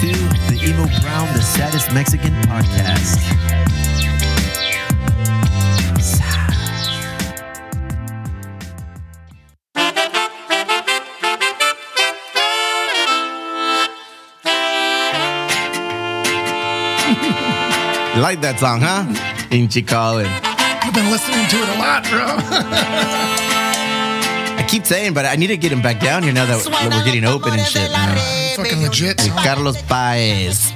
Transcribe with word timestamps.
to 0.00 0.06
the 0.06 0.58
Emo 0.64 0.86
Brown, 1.02 1.30
the 1.34 1.42
saddest 1.42 1.92
Mexican 1.92 2.32
podcast. 2.48 3.20
You 18.14 18.22
like 18.22 18.40
that 18.40 18.56
song, 18.58 18.80
huh? 18.80 19.04
Inchi 19.50 19.82
Colin. 19.82 20.26
I've 20.26 20.94
been 20.94 21.10
listening 21.10 21.46
to 21.46 21.56
it 21.56 21.68
a 21.68 21.78
lot, 21.78 22.04
bro. 22.08 23.46
I 24.60 24.62
keep 24.62 24.84
saying, 24.84 25.14
but 25.14 25.24
I 25.24 25.36
need 25.36 25.46
to 25.46 25.56
get 25.56 25.72
him 25.72 25.80
back 25.80 26.00
down 26.00 26.22
here 26.22 26.34
now 26.34 26.44
that 26.44 26.62
that 26.62 26.92
we're 26.92 27.02
getting 27.02 27.24
open 27.24 27.54
and 27.54 27.62
shit. 27.62 27.90
Man. 27.90 28.56
Fucking 28.56 28.82
legit. 28.82 29.18
song. 29.18 29.38
Carlos 29.38 29.80
Paez. 29.84 30.74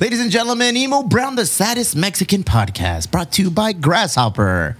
Ladies 0.00 0.22
and 0.22 0.30
gentlemen, 0.30 0.74
Emo 0.74 1.02
Brown, 1.02 1.36
the 1.36 1.44
saddest 1.44 1.94
Mexican 1.94 2.42
podcast, 2.42 3.10
brought 3.10 3.30
to 3.32 3.42
you 3.42 3.50
by 3.50 3.74
Grasshopper. 3.74 4.78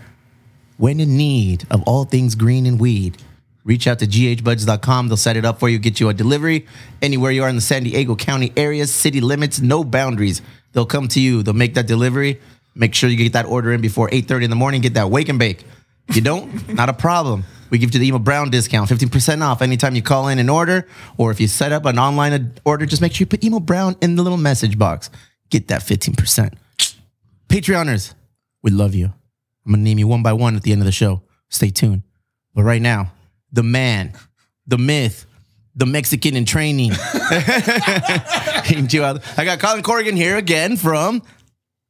When 0.78 1.00
in 1.00 1.18
need 1.18 1.66
of 1.70 1.82
all 1.82 2.06
things 2.06 2.34
green 2.34 2.64
and 2.64 2.80
weed, 2.80 3.22
reach 3.62 3.86
out 3.86 3.98
to 3.98 4.06
ghbuds.com. 4.06 5.08
They'll 5.08 5.18
set 5.18 5.36
it 5.36 5.44
up 5.44 5.60
for 5.60 5.68
you, 5.68 5.78
get 5.78 6.00
you 6.00 6.08
a 6.08 6.14
delivery 6.14 6.66
anywhere 7.02 7.30
you 7.30 7.42
are 7.42 7.48
in 7.50 7.56
the 7.56 7.60
San 7.60 7.82
Diego 7.82 8.16
County 8.16 8.54
area, 8.56 8.86
city 8.86 9.20
limits, 9.20 9.60
no 9.60 9.84
boundaries. 9.84 10.40
They'll 10.72 10.86
come 10.86 11.08
to 11.08 11.20
you. 11.20 11.42
They'll 11.42 11.52
make 11.52 11.74
that 11.74 11.88
delivery. 11.88 12.40
Make 12.74 12.94
sure 12.94 13.10
you 13.10 13.18
get 13.18 13.34
that 13.34 13.44
order 13.44 13.70
in 13.70 13.82
before 13.82 14.08
8:30 14.08 14.44
in 14.44 14.50
the 14.50 14.56
morning. 14.56 14.80
Get 14.80 14.94
that 14.94 15.10
wake 15.10 15.28
and 15.28 15.38
bake. 15.38 15.66
If 16.08 16.16
you 16.16 16.22
don't, 16.22 16.74
not 16.74 16.88
a 16.88 16.94
problem. 16.94 17.44
We 17.72 17.78
give 17.78 17.94
you 17.94 18.00
the 18.00 18.06
Emo 18.06 18.18
Brown 18.18 18.50
discount, 18.50 18.90
15% 18.90 19.40
off 19.40 19.62
anytime 19.62 19.96
you 19.96 20.02
call 20.02 20.28
in 20.28 20.38
and 20.38 20.50
order, 20.50 20.86
or 21.16 21.30
if 21.30 21.40
you 21.40 21.48
set 21.48 21.72
up 21.72 21.86
an 21.86 21.98
online 21.98 22.52
order, 22.66 22.84
just 22.84 23.00
make 23.00 23.14
sure 23.14 23.22
you 23.22 23.26
put 23.26 23.42
Emo 23.42 23.60
Brown 23.60 23.96
in 24.02 24.14
the 24.14 24.22
little 24.22 24.36
message 24.36 24.78
box. 24.78 25.08
Get 25.48 25.68
that 25.68 25.80
15%. 25.80 26.52
Patreoners, 27.48 28.12
we 28.62 28.70
love 28.70 28.94
you. 28.94 29.06
I'm 29.64 29.72
gonna 29.72 29.82
name 29.82 29.98
you 29.98 30.06
one 30.06 30.22
by 30.22 30.34
one 30.34 30.54
at 30.54 30.64
the 30.64 30.72
end 30.72 30.82
of 30.82 30.84
the 30.84 30.92
show. 30.92 31.22
Stay 31.48 31.70
tuned. 31.70 32.02
But 32.54 32.64
right 32.64 32.82
now, 32.82 33.10
the 33.52 33.62
man, 33.62 34.12
the 34.66 34.76
myth, 34.76 35.24
the 35.74 35.86
Mexican 35.86 36.36
in 36.36 36.44
training. 36.44 36.90
I 39.38 39.44
got 39.46 39.60
Colin 39.60 39.82
Corrigan 39.82 40.14
here 40.14 40.36
again 40.36 40.76
from 40.76 41.22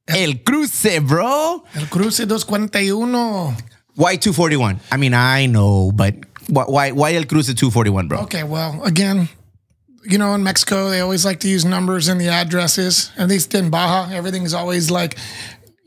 El 0.06 0.34
Cruce, 0.46 1.00
bro. 1.00 1.64
El 1.74 1.86
Cruce 1.86 2.18
241. 2.18 3.56
Why 3.94 4.16
241? 4.16 4.80
I 4.90 4.96
mean, 4.96 5.14
I 5.14 5.46
know, 5.46 5.92
but 5.92 6.14
why 6.48 6.64
why, 6.64 6.90
why 6.92 7.14
El 7.14 7.24
Cruce 7.24 7.46
241, 7.54 8.08
bro? 8.08 8.18
Okay, 8.20 8.42
well, 8.42 8.82
again, 8.84 9.28
you 10.04 10.18
know, 10.18 10.34
in 10.34 10.42
Mexico, 10.42 10.90
they 10.90 11.00
always 11.00 11.24
like 11.24 11.40
to 11.40 11.48
use 11.48 11.64
numbers 11.64 12.08
in 12.08 12.18
the 12.18 12.28
addresses. 12.28 13.10
At 13.16 13.28
least 13.28 13.54
in 13.54 13.70
Baja, 13.70 14.12
everything's 14.12 14.54
always 14.54 14.90
like 14.90 15.16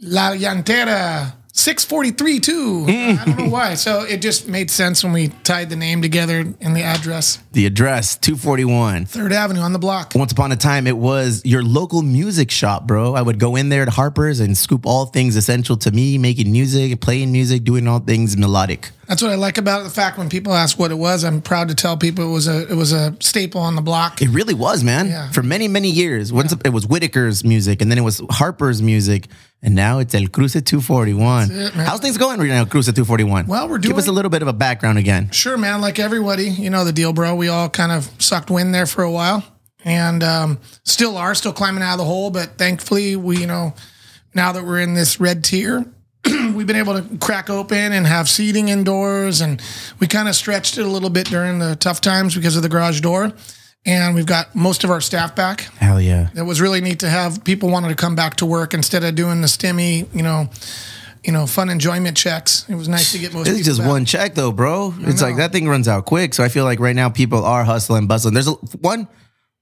La 0.02 0.32
Llantera. 0.32 1.34
643 1.58 2.40
too. 2.42 2.86
I 2.88 3.24
don't 3.26 3.38
know 3.38 3.50
why. 3.50 3.76
So 3.76 4.02
it 4.02 4.22
just 4.22 4.48
made 4.48 4.70
sense 4.70 5.06
when 5.06 5.14
we 5.14 5.30
tied 5.44 5.70
the 5.70 5.78
name 5.78 6.02
together 6.02 6.40
in 6.60 6.74
the 6.74 6.84
address. 6.84 7.40
The 7.54 7.66
address 7.66 8.18
241. 8.18 9.06
Third 9.06 9.32
Avenue 9.32 9.62
on 9.62 9.72
the 9.72 9.80
block. 9.80 10.12
Once 10.16 10.34
upon 10.34 10.52
a 10.52 10.58
time, 10.58 10.86
it 10.86 10.98
was 10.98 11.42
your 11.46 11.64
local 11.64 12.02
music 12.02 12.52
shop, 12.52 12.86
bro. 12.86 13.16
I 13.16 13.22
would 13.22 13.40
go 13.40 13.56
in 13.56 13.70
there 13.70 13.84
at 13.84 13.90
Harper's 13.90 14.42
and 14.42 14.58
scoop 14.58 14.86
all 14.86 15.06
things 15.06 15.38
essential 15.38 15.78
to 15.78 15.92
me, 15.92 16.18
making 16.18 16.52
music, 16.52 17.00
playing 17.00 17.32
music, 17.32 17.64
doing 17.64 17.88
all 17.88 18.00
things 18.00 18.36
melodic. 18.36 18.92
That's 19.08 19.22
what 19.22 19.32
I 19.32 19.36
like 19.36 19.58
about 19.58 19.82
it. 19.82 19.84
The 19.86 19.90
fact 19.92 20.18
when 20.18 20.30
people 20.30 20.54
ask 20.54 20.80
what 20.80 20.92
it 20.92 20.96
was, 20.96 21.24
I'm 21.24 21.42
proud 21.42 21.70
to 21.70 21.76
tell 21.76 21.98
people 21.98 22.28
it 22.30 22.34
was 22.34 22.48
a 22.48 22.70
it 22.72 22.76
was 22.76 22.92
a 22.92 23.16
staple 23.20 23.62
on 23.62 23.76
the 23.76 23.82
block. 23.82 24.22
It 24.22 24.30
really 24.30 24.54
was, 24.54 24.84
man. 24.84 25.08
Yeah. 25.08 25.32
For 25.32 25.44
many, 25.44 25.68
many 25.68 25.90
years. 25.90 26.34
Once 26.34 26.54
it 26.54 26.70
was 26.70 26.86
Whitaker's 26.86 27.44
music, 27.44 27.82
and 27.82 27.92
then 27.92 27.98
it 27.98 28.02
was 28.02 28.22
Harper's 28.30 28.82
music, 28.82 29.28
and 29.62 29.76
now 29.76 30.00
it's 30.00 30.16
El 30.16 30.28
Cruce 30.28 30.54
241. 30.54 31.52
it. 31.52 31.74
How's 31.74 32.00
things 32.00 32.18
going 32.18 32.40
right 32.40 32.48
now, 32.48 32.60
El 32.60 32.66
Cruce 32.66 32.86
241? 32.86 33.48
Well, 33.48 33.70
we're 33.70 33.78
doing. 33.78 33.92
Give 33.92 33.98
us 33.98 34.08
a 34.08 34.12
little 34.12 34.32
bit 34.32 34.42
of 34.42 34.48
a 34.48 34.54
background 34.54 34.98
again. 34.98 35.30
Sure, 35.32 35.58
man. 35.58 35.82
Like 35.82 36.00
everybody, 36.00 36.50
you 36.50 36.70
know 36.70 36.84
the 36.84 36.94
deal, 36.94 37.14
bro. 37.14 37.36
We 37.36 37.48
all 37.48 37.70
kind 37.70 37.92
of 37.92 38.10
sucked 38.20 38.50
wind 38.50 38.74
there 38.74 38.86
for 38.86 39.04
a 39.04 39.12
while, 39.12 39.44
and 39.84 40.24
um, 40.24 40.60
still 40.84 41.18
are, 41.18 41.36
still 41.36 41.54
climbing 41.54 41.84
out 41.84 41.94
of 41.94 42.00
the 42.00 42.06
hole. 42.06 42.32
But 42.32 42.58
thankfully, 42.58 43.16
we, 43.16 43.38
you 43.38 43.48
know, 43.48 43.74
now 44.34 44.52
that 44.52 44.66
we're 44.66 44.80
in 44.80 44.94
this 44.96 45.20
red 45.20 45.44
tier, 45.44 45.86
we've 46.56 46.68
been 46.68 46.76
able 46.76 47.02
to 47.02 47.18
crack 47.18 47.50
open 47.50 47.94
and 47.94 48.06
have 48.06 48.30
seating 48.30 48.70
indoors, 48.70 49.42
and 49.42 49.62
we 50.00 50.08
kind 50.08 50.28
of 50.28 50.36
stretched 50.36 50.78
it 50.78 50.86
a 50.86 50.90
little 50.90 51.10
bit 51.10 51.28
during 51.28 51.60
the 51.60 51.76
tough 51.76 52.02
times 52.02 52.36
because 52.36 52.56
of 52.56 52.64
the 52.64 52.70
garage 52.70 53.02
door. 53.02 53.34
And 53.88 54.16
we've 54.16 54.26
got 54.26 54.56
most 54.56 54.84
of 54.84 54.90
our 54.90 55.00
staff 55.00 55.36
back. 55.36 55.62
Hell 55.78 56.02
yeah. 56.02 56.30
It 56.36 56.42
was 56.42 56.60
really 56.60 56.82
neat 56.82 57.00
to 57.02 57.10
have 57.10 57.44
people 57.44 57.70
wanted 57.70 57.90
to 57.90 57.96
come 57.96 58.16
back 58.16 58.38
to 58.38 58.46
work 58.46 58.74
instead 58.74 59.04
of 59.04 59.14
doing 59.14 59.42
the 59.42 59.48
stimmy, 59.48 60.08
you 60.12 60.24
know, 60.24 60.50
you 61.24 61.32
know, 61.32 61.46
fun 61.46 61.70
enjoyment 61.70 62.18
checks. 62.18 62.68
It 62.68 62.76
was 62.76 62.88
nice 62.88 63.12
to 63.12 63.20
get 63.20 63.34
most. 63.34 63.48
It's 63.48 63.64
just 63.64 63.80
back. 63.80 63.90
one 63.90 64.06
check 64.06 64.34
though, 64.34 64.52
bro. 64.52 64.94
It's 65.02 65.22
like 65.22 65.38
that 65.38 65.52
thing 65.52 65.68
runs 65.68 65.88
out 65.88 66.06
quick. 66.06 66.34
So 66.34 66.44
I 66.44 66.50
feel 66.50 66.64
like 66.64 66.80
right 66.80 66.96
now 66.96 67.10
people 67.10 67.44
are 67.46 67.64
hustling, 67.64 68.08
bustling. 68.08 68.34
There's 68.34 68.48
a, 68.48 68.54
one, 68.82 69.08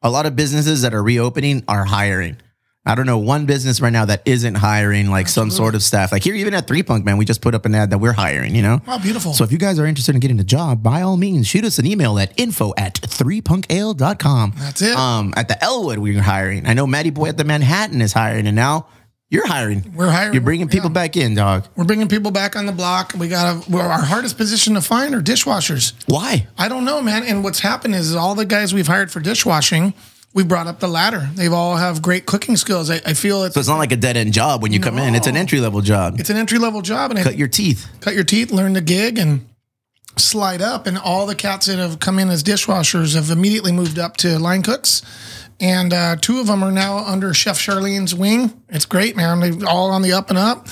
a 0.02 0.10
lot 0.10 0.26
of 0.26 0.38
businesses 0.38 0.84
that 0.84 0.94
are 0.94 1.04
reopening 1.04 1.64
are 1.68 1.84
hiring. 1.84 2.38
I 2.86 2.96
don't 2.96 3.06
know 3.06 3.18
one 3.18 3.46
business 3.46 3.80
right 3.80 3.94
now 3.94 4.04
that 4.06 4.22
isn't 4.26 4.56
hiring 4.56 5.10
like 5.10 5.30
some 5.30 5.50
sort 5.50 5.74
of 5.74 5.82
staff. 5.82 6.12
Like 6.12 6.22
here, 6.24 6.36
even 6.36 6.54
at 6.54 6.68
Three 6.68 6.84
Punk, 6.84 7.06
man, 7.06 7.16
we 7.18 7.24
just 7.24 7.40
put 7.42 7.56
up 7.56 7.66
an 7.66 7.74
ad 7.74 7.92
that 7.92 8.00
we're 8.00 8.12
hiring. 8.12 8.56
You 8.56 8.62
know, 8.62 8.82
Wow, 8.86 8.98
beautiful. 8.98 9.34
So 9.34 9.46
if 9.46 9.54
you 9.54 9.58
guys 9.58 9.80
are 9.80 9.86
interested 9.86 10.16
in 10.16 10.20
getting 10.20 10.40
a 10.40 10.44
job, 10.44 10.84
by 10.84 11.02
all 11.02 11.16
means, 11.16 11.48
shoot 11.48 11.64
us 11.64 11.80
an 11.80 11.86
email 11.86 12.20
at 12.20 12.34
info 12.38 12.74
at 12.78 12.96
3punkale.com. 12.96 14.54
That's 14.58 14.82
it. 14.82 14.96
Um, 14.98 15.34
at 15.38 15.48
the 15.48 15.62
Elwood, 15.64 16.00
we're 16.00 16.22
hiring. 16.22 16.66
I 16.68 16.74
know 16.74 16.86
Matty 16.88 17.10
Boy 17.10 17.28
at 17.30 17.38
the 17.38 17.44
Manhattan 17.46 18.02
is 18.02 18.12
hiring, 18.14 18.48
and 18.48 18.56
now 18.56 18.88
you're 19.30 19.48
hiring. 19.48 19.94
We're 19.96 20.10
hiring. 20.12 20.34
You're 20.34 20.42
bringing 20.44 20.68
people 20.68 20.90
Yeah. 20.90 20.94
back 20.94 21.16
in, 21.18 21.36
dog. 21.36 21.66
We're 21.76 21.86
bringing 21.86 22.08
people 22.10 22.32
back 22.32 22.56
on 22.56 22.66
the 22.66 22.72
block. 22.74 23.14
We 23.18 23.30
got 23.30 23.66
a, 23.68 23.78
our 23.78 24.02
hardest 24.02 24.38
position 24.38 24.74
to 24.76 24.82
find 24.82 25.16
are 25.16 25.22
dishwashers. 25.22 25.94
Why? 26.08 26.48
I 26.58 26.68
don't 26.68 26.86
know, 26.86 27.02
man. 27.02 27.24
And 27.24 27.44
what's 27.44 27.60
happened 27.60 27.96
is 27.96 28.14
all 28.14 28.36
the 28.36 28.46
guys 28.46 28.74
we've 28.74 28.88
hired 28.88 29.10
for 29.10 29.22
dishwashing, 29.22 29.94
we 30.34 30.44
brought 30.44 30.68
up 30.68 30.80
the 30.80 30.88
ladder. 30.88 31.30
They've 31.36 31.54
all 31.54 31.76
have 31.76 32.02
great 32.02 32.26
cooking 32.26 32.58
skills. 32.58 32.90
I, 32.90 33.02
I 33.06 33.14
feel 33.14 33.44
it's 33.44 33.54
So 33.54 33.60
it's 33.60 33.70
not 33.70 33.78
like 33.78 33.92
a 33.92 33.96
dead 33.98 34.18
end 34.18 34.34
job 34.34 34.62
when 34.64 34.72
you 34.74 34.80
come 34.80 34.98
in. 34.98 35.14
It's 35.16 35.28
an 35.28 35.38
entry 35.38 35.60
level 35.60 35.82
job. 35.82 36.20
it's 36.20 36.30
an 36.30 36.38
entry 36.38 36.58
level 36.60 36.82
job, 36.82 37.12
and 37.12 37.20
Cut 37.22 37.38
your 37.38 37.48
teeth. 37.48 37.88
cut 38.02 38.16
your 38.16 38.24
teeth, 38.24 38.52
learn 38.52 38.74
the 38.74 38.82
gig, 38.82 39.18
and 39.20 39.48
slide 40.18 40.62
up. 40.62 40.88
And 40.88 40.98
all 40.98 41.26
the 41.26 41.36
cats 41.36 41.68
that 41.68 41.78
have 41.78 42.00
come 42.00 42.20
in 42.20 42.30
as 42.30 42.44
dishwashers 42.44 43.16
have 43.16 43.30
immediately 43.30 43.72
moved 43.72 44.00
up 44.00 44.18
to 44.18 44.40
line 44.40 44.64
cooks. 44.64 45.02
And 45.60 45.94
uh, 45.94 46.16
two 46.20 46.40
of 46.40 46.48
them 46.48 46.64
are 46.64 46.72
now 46.72 46.98
under 46.98 47.34
Chef 47.34 47.58
Charlene's 47.60 48.14
wing. 48.16 48.54
It's 48.70 48.86
great, 48.86 49.16
man. 49.16 49.40
They're 49.40 49.70
all 49.70 49.92
on 49.92 50.02
the 50.02 50.12
up 50.14 50.30
and 50.30 50.38
up. 50.38 50.68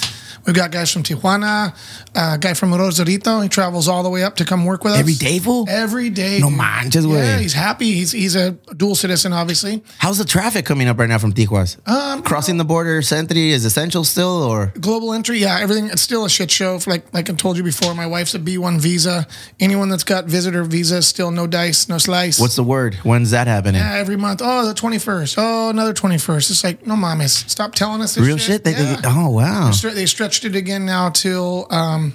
We've 0.46 0.56
got 0.56 0.72
guys 0.72 0.92
from 0.92 1.04
Tijuana, 1.04 1.76
a 2.16 2.38
guy 2.38 2.54
from 2.54 2.74
Rosarito. 2.74 3.42
He 3.42 3.50
travels 3.50 3.88
all 3.88 4.04
the 4.04 4.10
way 4.10 4.24
up 4.24 4.36
to 4.38 4.46
come 4.46 4.66
work 4.66 4.84
with 4.84 4.94
us 4.94 5.00
Every 5.00 5.14
day, 5.14 5.40
fool? 5.40 5.66
Every 5.70 6.10
day. 6.10 6.40
No 6.40 6.50
manches, 6.50 7.06
Yeah, 7.06 7.38
he's 7.38 7.54
happy. 7.54 7.92
He's 7.94 8.12
he's 8.12 8.36
a 8.36 8.52
dual 8.76 8.96
citizen, 8.96 9.34
obviously. 9.34 9.84
How's 10.00 10.18
the 10.18 10.26
traffic 10.26 10.66
coming 10.66 10.88
up 10.88 10.98
right 11.00 11.10
now 11.10 11.18
from 11.18 11.34
Tijuas? 11.34 11.78
Um, 11.88 12.24
Crossing 12.24 12.58
the 12.58 12.66
border, 12.66 13.02
entry 13.12 13.52
is 13.52 13.66
essential 13.66 14.04
still, 14.04 14.44
or 14.44 14.74
global 14.80 15.14
entry, 15.14 15.40
yeah, 15.40 15.60
everything. 15.60 15.86
It's 15.90 16.02
still 16.02 16.26
a 16.26 16.30
shit 16.30 16.50
show. 16.52 16.80
Like 16.88 17.14
like 17.14 17.30
I 17.30 17.34
told 17.34 17.58
you 17.58 17.64
before, 17.64 17.94
my 17.94 18.08
wife's 18.08 18.34
a 18.34 18.40
B 18.40 18.58
one 18.58 18.80
visa. 18.80 19.28
Anyone 19.60 19.90
that's 19.90 20.04
got 20.04 20.26
visitor 20.26 20.64
visa, 20.64 21.02
still 21.02 21.32
no 21.32 21.48
dice, 21.48 21.88
no 21.90 21.98
slice. 21.98 22.40
what's 22.40 22.56
the 22.56 22.64
word? 22.64 22.96
When's 23.04 23.32
that 23.32 23.48
happening? 23.48 23.82
Yeah, 23.82 23.94
every 23.96 24.18
month? 24.18 24.42
Oh, 24.44 24.66
the 24.66 24.74
twenty 24.74 24.98
first. 24.98 25.36
Oh, 25.38 25.70
another 25.70 25.94
twenty 25.94 26.18
first. 26.18 26.50
It's 26.50 26.64
like 26.64 26.86
no 26.88 26.96
mames. 26.96 27.48
Stop 27.50 27.76
telling 27.76 28.02
us 28.02 28.16
this 28.16 28.26
Real 28.26 28.38
shit? 28.38 28.64
They, 28.64 28.72
Yeah. 28.72 28.96
they, 29.02 29.08
oh, 29.08 29.30
wow. 29.30 29.72
They 29.72 30.06
stretched 30.32 30.56
it 30.56 30.58
again 30.58 30.86
now 30.86 31.10
till 31.10 31.68
um, 31.70 32.14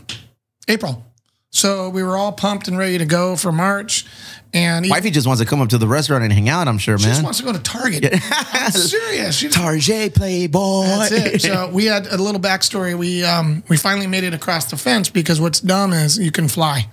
April. 0.69 1.04
So 1.50 1.88
we 1.91 2.03
were 2.03 2.16
all 2.16 2.32
pumped 2.32 2.69
and 2.69 2.77
ready 2.77 2.99
to 2.99 3.04
go 3.04 3.37
for 3.37 3.53
March. 3.53 4.06
And 4.55 4.87
Wifey 4.88 5.11
just 5.11 5.26
wants 5.26 5.43
to 5.43 5.46
come 5.46 5.61
up 5.61 5.69
to 5.70 5.79
the 5.79 5.87
restaurant 5.87 6.25
and 6.25 6.32
hang 6.32 6.49
out, 6.49 6.67
I'm 6.69 6.79
sure, 6.79 6.96
man. 6.96 7.02
She 7.02 7.08
just 7.08 7.23
wants 7.23 7.38
to 7.38 7.44
go 7.44 7.52
to 7.52 7.58
Target. 7.58 8.14
I'm 8.31 8.73
serious. 8.73 9.37
She 9.37 9.49
Target 9.49 10.14
Playboy. 10.14 10.85
That's 10.85 11.12
it. 11.12 11.43
So 11.43 11.69
we 11.70 11.87
had 11.87 12.06
a 12.06 12.17
little 12.17 12.40
backstory. 12.40 12.96
We 12.96 13.23
um 13.25 13.62
we 13.69 13.76
finally 13.76 14.06
made 14.06 14.25
it 14.25 14.32
across 14.32 14.70
the 14.70 14.76
fence 14.76 15.11
because 15.11 15.40
what's 15.40 15.61
dumb 15.61 15.93
is 15.93 16.19
you 16.19 16.31
can 16.31 16.49
fly. 16.49 16.88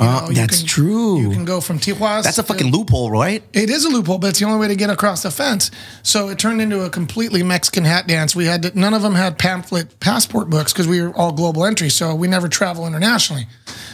You 0.00 0.06
Uh, 0.06 0.20
know, 0.28 0.32
that's 0.32 0.58
can- 0.60 0.66
true. 0.66 1.20
You 1.20 1.30
can 1.30 1.44
go 1.44 1.60
from 1.60 1.78
Tijuana. 1.78 2.22
That's 2.22 2.38
a 2.38 2.42
fucking 2.42 2.72
loophole, 2.72 3.10
right? 3.10 3.42
It 3.52 3.68
is 3.68 3.84
a 3.84 3.90
loophole, 3.90 4.16
but 4.18 4.28
it's 4.30 4.38
the 4.38 4.46
only 4.46 4.58
way 4.58 4.68
to 4.68 4.74
get 4.76 4.88
across 4.88 5.22
the 5.22 5.30
fence. 5.30 5.70
So 6.02 6.30
it 6.30 6.38
turned 6.38 6.62
into 6.62 6.82
a 6.84 6.88
completely 6.90 7.42
Mexican 7.42 7.84
hat 7.84 8.06
dance. 8.06 8.34
We 8.34 8.46
had 8.46 8.62
to, 8.62 8.78
none 8.78 8.94
of 8.94 9.02
them 9.02 9.14
had 9.14 9.38
pamphlet 9.38 10.00
passport 10.00 10.48
books 10.48 10.72
because 10.72 10.88
we 10.88 11.02
were 11.02 11.14
all 11.14 11.32
global 11.32 11.66
entry, 11.66 11.90
so 11.90 12.14
we 12.14 12.28
never 12.28 12.48
travel 12.48 12.86
internationally. 12.86 13.46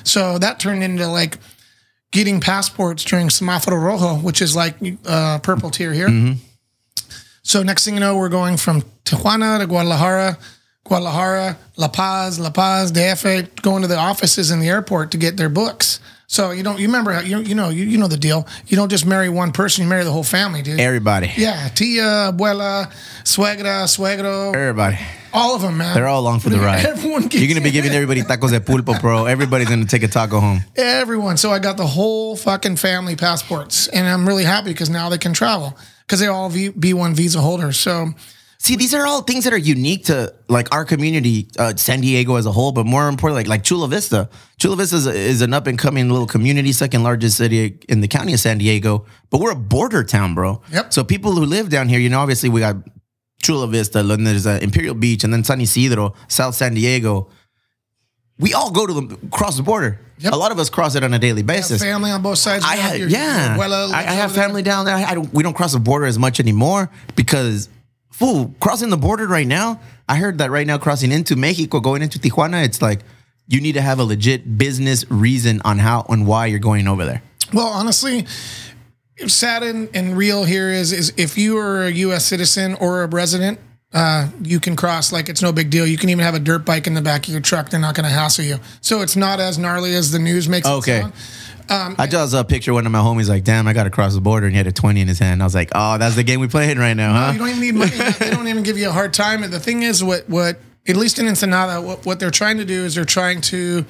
So 0.04 0.38
that 0.38 0.60
turned 0.60 0.84
into 0.84 1.08
like 1.08 1.38
getting 2.12 2.40
passports 2.40 3.02
during 3.02 3.26
Semaforo 3.28 3.82
Rojo, 3.82 4.14
which 4.14 4.40
is 4.40 4.54
like 4.54 4.76
uh, 5.06 5.38
purple 5.40 5.70
tier 5.70 5.92
here. 5.92 6.36
So 7.42 7.62
next 7.62 7.84
thing 7.84 7.94
you 7.94 8.00
know, 8.00 8.16
we're 8.16 8.28
going 8.28 8.56
from 8.56 8.82
Tijuana 9.04 9.58
to 9.60 9.66
Guadalajara, 9.66 10.38
Guadalajara, 10.88 11.56
La 11.76 11.88
Paz, 11.88 12.38
La 12.38 12.50
Paz, 12.50 12.92
DF, 12.92 13.62
going 13.62 13.82
to 13.82 13.88
the 13.88 13.96
offices 13.96 14.50
in 14.50 14.60
the 14.60 14.68
airport 14.68 15.10
to 15.12 15.18
get 15.18 15.36
their 15.36 15.48
books. 15.48 16.00
So 16.28 16.50
you 16.50 16.64
don't 16.64 16.80
you 16.80 16.88
remember 16.88 17.12
how 17.12 17.20
you 17.20 17.38
you 17.38 17.54
know 17.54 17.68
you, 17.68 17.84
you 17.84 17.98
know 17.98 18.08
the 18.08 18.16
deal. 18.16 18.48
You 18.66 18.76
don't 18.76 18.88
just 18.88 19.06
marry 19.06 19.28
one 19.28 19.52
person, 19.52 19.84
you 19.84 19.88
marry 19.88 20.02
the 20.02 20.10
whole 20.10 20.24
family, 20.24 20.60
dude. 20.60 20.80
Everybody. 20.80 21.30
yeah, 21.36 21.68
tia, 21.68 22.02
abuela, 22.32 22.90
suegra, 23.22 23.84
suegro, 23.86 24.52
Everybody. 24.52 24.98
all 25.32 25.54
of 25.54 25.62
them, 25.62 25.76
man. 25.78 25.94
They're 25.94 26.08
all 26.08 26.20
along 26.20 26.40
for 26.40 26.48
the 26.50 26.58
ride. 26.58 26.84
Everyone 26.84 27.22
gets 27.28 27.36
You're 27.36 27.48
gonna 27.48 27.60
be 27.62 27.70
giving 27.70 27.92
everybody 27.92 28.22
tacos 28.22 28.50
de 28.50 28.58
pulpo, 28.58 29.00
bro. 29.00 29.26
Everybody's 29.26 29.68
gonna 29.68 29.84
take 29.86 30.02
a 30.02 30.08
taco 30.08 30.40
home. 30.40 30.64
everyone. 30.74 31.36
So 31.36 31.52
I 31.52 31.60
got 31.60 31.76
the 31.76 31.86
whole 31.86 32.34
fucking 32.34 32.74
family 32.76 33.14
passports, 33.14 33.86
and 33.86 34.08
I'm 34.08 34.26
really 34.26 34.44
happy 34.44 34.70
because 34.70 34.90
now 34.90 35.08
they 35.08 35.18
can 35.18 35.32
travel 35.32 35.78
because 36.00 36.18
they 36.18 36.26
all 36.26 36.48
v- 36.48 36.70
B1 36.70 37.14
visa 37.14 37.40
holders. 37.40 37.78
So 37.78 38.14
See, 38.58 38.74
these 38.76 38.94
are 38.94 39.06
all 39.06 39.22
things 39.22 39.44
that 39.44 39.52
are 39.52 39.58
unique 39.58 40.06
to 40.06 40.34
like 40.48 40.74
our 40.74 40.84
community, 40.84 41.48
uh, 41.58 41.76
San 41.76 42.00
Diego 42.00 42.36
as 42.36 42.46
a 42.46 42.52
whole, 42.52 42.72
but 42.72 42.86
more 42.86 43.08
importantly, 43.08 43.42
like, 43.42 43.48
like 43.48 43.64
Chula 43.64 43.86
Vista. 43.86 44.28
Chula 44.58 44.76
Vista 44.76 44.96
is, 44.96 45.06
is 45.06 45.42
an 45.42 45.52
up 45.52 45.66
and 45.66 45.78
coming 45.78 46.08
little 46.08 46.26
community, 46.26 46.72
second 46.72 47.02
largest 47.02 47.36
city 47.36 47.78
in 47.88 48.00
the 48.00 48.08
county 48.08 48.32
of 48.32 48.40
San 48.40 48.58
Diego, 48.58 49.04
but 49.30 49.40
we're 49.40 49.52
a 49.52 49.56
border 49.56 50.02
town, 50.02 50.34
bro. 50.34 50.62
Yep. 50.72 50.92
So 50.92 51.04
people 51.04 51.32
who 51.32 51.44
live 51.44 51.68
down 51.68 51.88
here, 51.88 52.00
you 52.00 52.08
know, 52.08 52.20
obviously 52.20 52.48
we 52.48 52.60
got 52.60 52.76
Chula 53.42 53.68
Vista, 53.68 54.02
then 54.02 54.24
there's 54.24 54.46
uh, 54.46 54.58
Imperial 54.62 54.94
Beach, 54.94 55.22
and 55.22 55.32
then 55.32 55.44
San 55.44 55.60
Isidro, 55.60 56.14
South 56.28 56.54
San 56.54 56.74
Diego. 56.74 57.28
We 58.38 58.52
all 58.54 58.70
go 58.70 58.86
to 58.86 58.92
the 58.92 59.16
cross 59.30 59.56
the 59.56 59.62
border. 59.62 60.00
Yep. 60.18 60.32
A 60.32 60.36
lot 60.36 60.50
of 60.50 60.58
us 60.58 60.70
cross 60.70 60.94
it 60.94 61.04
on 61.04 61.12
a 61.12 61.18
daily 61.18 61.42
basis. 61.42 61.82
family 61.82 62.10
on 62.10 62.22
both 62.22 62.38
sides. 62.38 62.64
I 62.64 62.76
have 62.76 63.10
yeah, 63.10 63.56
abuela 63.56 63.92
I, 63.92 64.00
I 64.00 64.12
have 64.14 64.32
family 64.32 64.62
down 64.62 64.86
there. 64.86 64.94
I 64.94 65.14
don't, 65.14 65.32
we 65.32 65.42
don't 65.42 65.54
cross 65.54 65.74
the 65.74 65.78
border 65.78 66.06
as 66.06 66.18
much 66.18 66.40
anymore 66.40 66.90
because, 67.14 67.68
fool, 68.18 68.54
crossing 68.60 68.90
the 68.90 68.96
border 68.96 69.26
right 69.26 69.46
now. 69.46 69.80
I 70.08 70.16
heard 70.16 70.38
that 70.38 70.50
right 70.50 70.66
now 70.66 70.78
crossing 70.78 71.12
into 71.12 71.36
Mexico, 71.36 71.80
going 71.80 72.02
into 72.02 72.18
Tijuana, 72.18 72.64
it's 72.64 72.80
like 72.80 73.00
you 73.46 73.60
need 73.60 73.72
to 73.74 73.82
have 73.82 73.98
a 73.98 74.04
legit 74.04 74.56
business 74.58 75.04
reason 75.10 75.60
on 75.64 75.78
how 75.78 76.06
and 76.08 76.26
why 76.26 76.46
you're 76.46 76.58
going 76.58 76.88
over 76.88 77.04
there. 77.04 77.22
Well, 77.52 77.66
honestly, 77.66 78.26
sad 79.26 79.62
and, 79.62 79.88
and 79.94 80.16
real 80.16 80.44
here 80.44 80.70
is 80.70 80.92
is 80.92 81.12
if 81.16 81.36
you 81.38 81.58
are 81.58 81.84
a 81.84 81.90
U.S. 81.90 82.24
citizen 82.26 82.74
or 82.80 83.02
a 83.02 83.06
resident, 83.06 83.58
uh, 83.92 84.28
you 84.42 84.60
can 84.60 84.76
cross 84.76 85.12
like 85.12 85.28
it's 85.28 85.42
no 85.42 85.52
big 85.52 85.70
deal. 85.70 85.86
You 85.86 85.96
can 85.98 86.08
even 86.10 86.24
have 86.24 86.34
a 86.34 86.40
dirt 86.40 86.64
bike 86.64 86.86
in 86.86 86.94
the 86.94 87.02
back 87.02 87.26
of 87.26 87.32
your 87.32 87.40
truck; 87.40 87.70
they're 87.70 87.80
not 87.80 87.94
going 87.94 88.04
to 88.08 88.14
hassle 88.14 88.44
you. 88.44 88.58
So 88.80 89.02
it's 89.02 89.16
not 89.16 89.40
as 89.40 89.58
gnarly 89.58 89.94
as 89.94 90.10
the 90.10 90.18
news 90.18 90.48
makes 90.48 90.66
Okay. 90.66 90.98
it 90.98 91.02
sound. 91.02 91.12
Um, 91.68 91.96
I 91.98 92.06
just 92.06 92.32
saw 92.32 92.40
a 92.40 92.44
picture. 92.44 92.72
One 92.72 92.86
of 92.86 92.92
my 92.92 93.00
homies 93.00 93.28
like, 93.28 93.44
"Damn, 93.44 93.66
I 93.66 93.72
got 93.72 93.84
to 93.84 93.90
cross 93.90 94.14
the 94.14 94.20
border," 94.20 94.46
and 94.46 94.54
he 94.54 94.58
had 94.58 94.66
a 94.66 94.72
twenty 94.72 95.00
in 95.00 95.08
his 95.08 95.18
hand. 95.18 95.42
I 95.42 95.46
was 95.46 95.54
like, 95.54 95.70
"Oh, 95.74 95.98
that's 95.98 96.14
the 96.14 96.22
game 96.22 96.40
we 96.40 96.48
playing 96.48 96.78
right 96.78 96.94
now, 96.94 97.12
huh?" 97.12 97.32
You 97.32 97.38
don't 97.38 97.48
even 97.48 97.60
need 97.60 97.74
money. 97.74 97.90
they 98.18 98.30
don't 98.30 98.48
even 98.48 98.62
give 98.62 98.78
you 98.78 98.88
a 98.88 98.92
hard 98.92 99.12
time. 99.12 99.42
And 99.42 99.52
the 99.52 99.60
thing 99.60 99.82
is, 99.82 100.02
what 100.02 100.28
what 100.28 100.58
at 100.88 100.96
least 100.96 101.18
in 101.18 101.26
Ensenada, 101.26 101.80
what, 101.80 102.06
what 102.06 102.20
they're 102.20 102.30
trying 102.30 102.58
to 102.58 102.64
do 102.64 102.84
is 102.84 102.94
they're 102.94 103.04
trying 103.04 103.40
to 103.40 103.84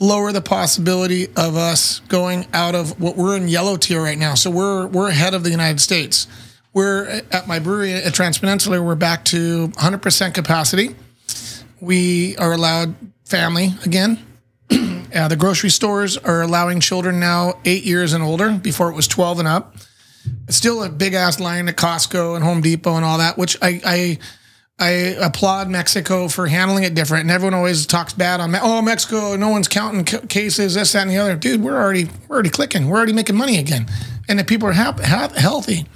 lower 0.00 0.32
the 0.32 0.40
possibility 0.40 1.28
of 1.36 1.56
us 1.56 2.00
going 2.08 2.46
out 2.52 2.74
of 2.74 3.00
what 3.00 3.16
we're 3.16 3.36
in 3.36 3.48
yellow 3.48 3.76
tier 3.76 4.02
right 4.02 4.18
now. 4.18 4.34
So 4.34 4.50
we're 4.50 4.86
we're 4.86 5.08
ahead 5.08 5.34
of 5.34 5.44
the 5.44 5.50
United 5.50 5.80
States. 5.80 6.26
We're 6.72 7.22
at 7.30 7.46
my 7.46 7.60
brewery 7.60 7.94
at 7.94 8.12
Transpeninsular. 8.12 8.84
We're 8.84 8.96
back 8.96 9.24
to 9.26 9.68
100% 9.68 10.34
capacity. 10.34 10.96
We 11.80 12.36
are 12.36 12.52
allowed 12.52 12.96
family 13.24 13.74
again. 13.84 14.18
Uh, 15.14 15.28
the 15.28 15.36
grocery 15.36 15.70
stores 15.70 16.16
are 16.16 16.42
allowing 16.42 16.80
children 16.80 17.20
now 17.20 17.54
eight 17.64 17.84
years 17.84 18.12
and 18.12 18.22
older. 18.22 18.52
Before 18.52 18.90
it 18.90 18.94
was 18.94 19.06
12 19.06 19.38
and 19.40 19.48
up 19.48 19.76
It's 20.48 20.56
still 20.56 20.82
a 20.82 20.88
big 20.88 21.14
ass 21.14 21.38
line 21.38 21.68
at 21.68 21.76
Costco 21.76 22.34
and 22.34 22.44
Home 22.44 22.60
Depot 22.60 22.96
and 22.96 23.04
all 23.04 23.18
that, 23.18 23.38
which 23.38 23.56
I 23.62 23.80
I 23.84 24.18
I 24.80 24.88
applaud 25.20 25.68
Mexico 25.68 26.26
for 26.26 26.48
handling 26.48 26.82
it 26.82 26.94
different. 26.94 27.22
And 27.22 27.30
everyone 27.30 27.54
always 27.54 27.86
talks 27.86 28.12
bad 28.12 28.40
on 28.40 28.54
oh 28.60 28.82
Mexico, 28.82 29.36
no 29.36 29.48
one's 29.50 29.68
counting 29.68 30.04
c- 30.04 30.26
cases, 30.26 30.74
this 30.74 30.92
that 30.92 31.02
and 31.02 31.10
the 31.10 31.18
other. 31.18 31.36
Dude, 31.36 31.62
we're 31.62 31.76
already 31.76 32.08
we're 32.26 32.34
already 32.34 32.50
clicking, 32.50 32.88
we're 32.88 32.96
already 32.96 33.12
making 33.12 33.36
money 33.36 33.58
again, 33.58 33.86
and 34.28 34.38
the 34.38 34.44
people 34.44 34.68
are 34.68 34.72
hap- 34.72 35.00
ha- 35.00 35.32
healthy. 35.36 35.86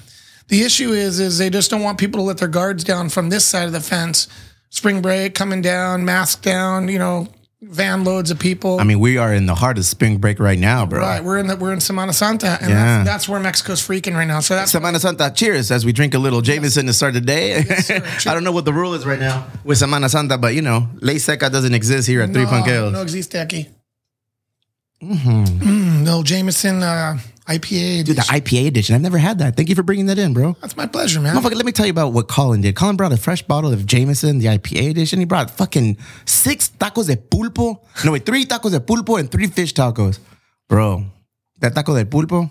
The 0.47 0.63
issue 0.63 0.93
is 0.93 1.19
is 1.19 1.39
they 1.39 1.51
just 1.51 1.71
don't 1.71 1.83
want 1.83 1.99
people 1.99 2.21
to 2.21 2.25
let 2.25 2.39
their 2.39 2.49
guards 2.49 2.85
down 2.85 3.09
from 3.09 3.31
this 3.31 3.45
side 3.45 3.67
of 3.67 3.73
the 3.73 3.81
fence. 3.81 4.29
Spring 4.71 5.03
break 5.03 5.35
coming 5.35 5.61
down, 5.63 6.05
mask 6.05 6.43
down, 6.43 6.89
you 6.89 6.99
know, 6.99 7.27
van 7.61 8.05
loads 8.05 8.31
of 8.31 8.39
people. 8.39 8.79
I 8.81 8.85
mean, 8.85 9.01
we 9.01 9.17
are 9.19 9.33
in 9.35 9.47
the 9.47 9.55
heart 9.55 9.79
of 9.79 9.85
spring 9.85 10.19
break 10.19 10.39
right 10.39 10.59
now, 10.59 10.87
bro. 10.87 11.01
Right, 11.01 11.23
we're 11.25 11.39
in 11.39 11.47
the 11.49 11.57
we're 11.57 11.73
in 11.73 11.81
Semana 11.81 12.15
Santa, 12.15 12.57
and 12.61 12.71
Yeah. 12.71 12.99
that's, 12.99 13.09
that's 13.09 13.29
where 13.29 13.41
Mexico's 13.41 13.81
freaking 13.81 14.15
right 14.15 14.29
now. 14.29 14.41
So 14.41 14.55
that's 14.55 14.73
Semana 14.73 15.01
Santa, 15.01 15.31
cheers 15.35 15.71
as 15.71 15.85
we 15.85 15.93
drink 15.93 16.15
a 16.15 16.19
little 16.19 16.41
Jameson 16.41 16.87
to 16.87 16.93
start 16.93 17.15
the 17.15 17.21
day. 17.21 17.63
sir. 17.65 18.01
I 18.31 18.35
don't 18.35 18.45
know 18.45 18.53
what 18.53 18.65
the 18.65 18.73
rule 18.73 18.95
is 18.95 19.05
right 19.05 19.19
now 19.21 19.47
with 19.65 19.79
Semana 19.79 20.09
Santa, 20.09 20.39
but 20.39 20.55
you 20.55 20.63
know, 20.63 20.89
Ley 21.01 21.19
Seca 21.19 21.51
doesn't 21.51 21.75
exist 21.75 22.07
here 22.07 22.23
at 22.23 22.33
Three 22.33 22.45
no, 22.45 22.51
Punkeos. 22.51 22.93
No 22.93 23.03
existe 23.03 23.33
aquí. 23.39 23.69
Mm, 25.03 26.03
no 26.03 26.23
Jameson 26.25 26.83
uh, 26.83 27.19
IPA. 27.49 28.05
Dude, 28.05 28.17
the 28.17 28.23
IPA 28.23 28.67
edition. 28.67 28.95
I've 28.95 29.01
never 29.01 29.17
had 29.17 29.39
that. 29.39 29.57
Thank 29.57 29.71
you 29.71 29.75
for 29.75 29.83
bringing 29.83 30.07
that 30.07 30.19
in, 30.19 30.35
bro. 30.35 30.55
That's 30.61 30.77
my 30.77 30.87
pleasure, 30.87 31.21
man. 31.21 31.35
Motherfucker, 31.35 31.55
let 31.55 31.65
me 31.65 31.73
tell 31.73 31.87
you 31.87 31.91
about 31.91 32.13
what 32.13 32.29
Colin 32.29 32.61
did. 32.61 32.77
Colin 32.77 32.97
brought 32.97 33.13
a 33.13 33.17
fresh 33.17 33.43
bottle 33.43 33.73
of 33.73 33.87
Jameson, 33.87 34.39
the 34.39 34.47
IPA 34.47 34.91
edition. 34.91 35.19
He 35.19 35.25
brought 35.25 35.51
fucking 35.51 35.97
six 36.27 36.71
tacos 36.71 37.07
de 37.07 37.17
pulpo. 37.17 37.81
No, 38.05 38.13
wait, 38.13 38.27
three 38.27 38.45
tacos 38.45 38.73
de 38.73 38.81
pulpo 38.81 39.19
and 39.19 39.31
three 39.31 39.47
fish 39.47 39.73
tacos. 39.73 40.19
Bro, 40.69 41.05
that 41.61 41.75
taco 41.75 41.95
de 41.95 42.05
pulpo 42.05 42.51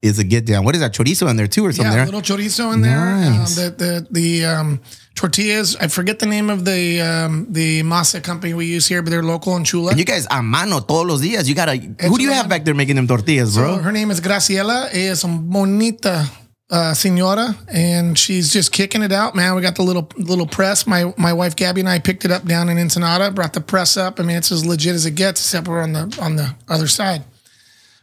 is 0.00 0.18
a 0.18 0.24
get 0.24 0.46
down. 0.46 0.64
What 0.64 0.74
is 0.74 0.80
that? 0.80 0.92
Chorizo 0.92 1.28
in 1.28 1.36
there 1.36 1.48
too 1.48 1.66
or 1.66 1.72
something 1.72 1.92
yeah, 1.92 2.04
there? 2.04 2.06
little 2.06 2.22
chorizo 2.22 2.72
in 2.72 2.82
there. 2.82 2.96
Nice. 2.96 3.58
Um, 3.58 3.64
the 3.64 3.70
the 3.70 4.06
the 4.10 4.44
um, 4.46 4.80
tortillas. 5.16 5.74
I 5.80 5.88
forget 5.88 6.18
the 6.20 6.26
name 6.26 6.48
of 6.50 6.64
the 6.64 7.00
um, 7.00 7.46
the 7.50 7.82
masa 7.82 8.22
company 8.22 8.54
we 8.54 8.66
use 8.66 8.86
here, 8.86 9.02
but 9.02 9.10
they're 9.10 9.22
local 9.22 9.56
in 9.56 9.64
Chula. 9.64 9.90
And 9.90 9.98
you 9.98 10.04
guys 10.04 10.26
a 10.30 10.42
mano 10.42 10.78
todos 10.80 11.06
los 11.06 11.20
días. 11.22 11.48
You 11.48 11.54
gotta, 11.56 11.76
who 12.08 12.16
do 12.16 12.22
you 12.22 12.32
have 12.32 12.48
back 12.48 12.64
there 12.64 12.74
making 12.74 12.96
them 12.96 13.08
tortillas, 13.08 13.54
So 13.54 13.60
bro? 13.60 13.76
her 13.78 13.90
name 13.92 14.10
is 14.12 14.20
Graciela. 14.20 14.88
Es 14.92 15.24
bonita 15.24 16.26
uh, 16.70 16.94
senora, 16.94 17.54
and 17.68 18.18
she's 18.18 18.52
just 18.52 18.72
kicking 18.72 19.02
it 19.02 19.12
out, 19.12 19.34
man. 19.34 19.54
We 19.54 19.62
got 19.62 19.74
the 19.76 19.82
little 19.82 20.08
little 20.16 20.46
press. 20.46 20.86
My 20.86 21.12
my 21.16 21.32
wife 21.32 21.56
Gabby 21.56 21.80
and 21.80 21.88
I 21.88 21.98
picked 21.98 22.24
it 22.24 22.30
up 22.30 22.44
down 22.44 22.68
in 22.68 22.78
Ensenada. 22.78 23.30
Brought 23.30 23.52
the 23.54 23.60
press 23.60 23.96
up. 23.96 24.20
I 24.20 24.22
mean, 24.22 24.36
it's 24.36 24.52
as 24.52 24.64
legit 24.66 24.94
as 24.94 25.06
it 25.06 25.14
gets, 25.16 25.40
except 25.40 25.66
we're 25.68 25.82
on 25.82 25.92
the 25.92 26.18
on 26.20 26.36
the 26.36 26.54
other 26.68 26.88
side. 26.88 27.24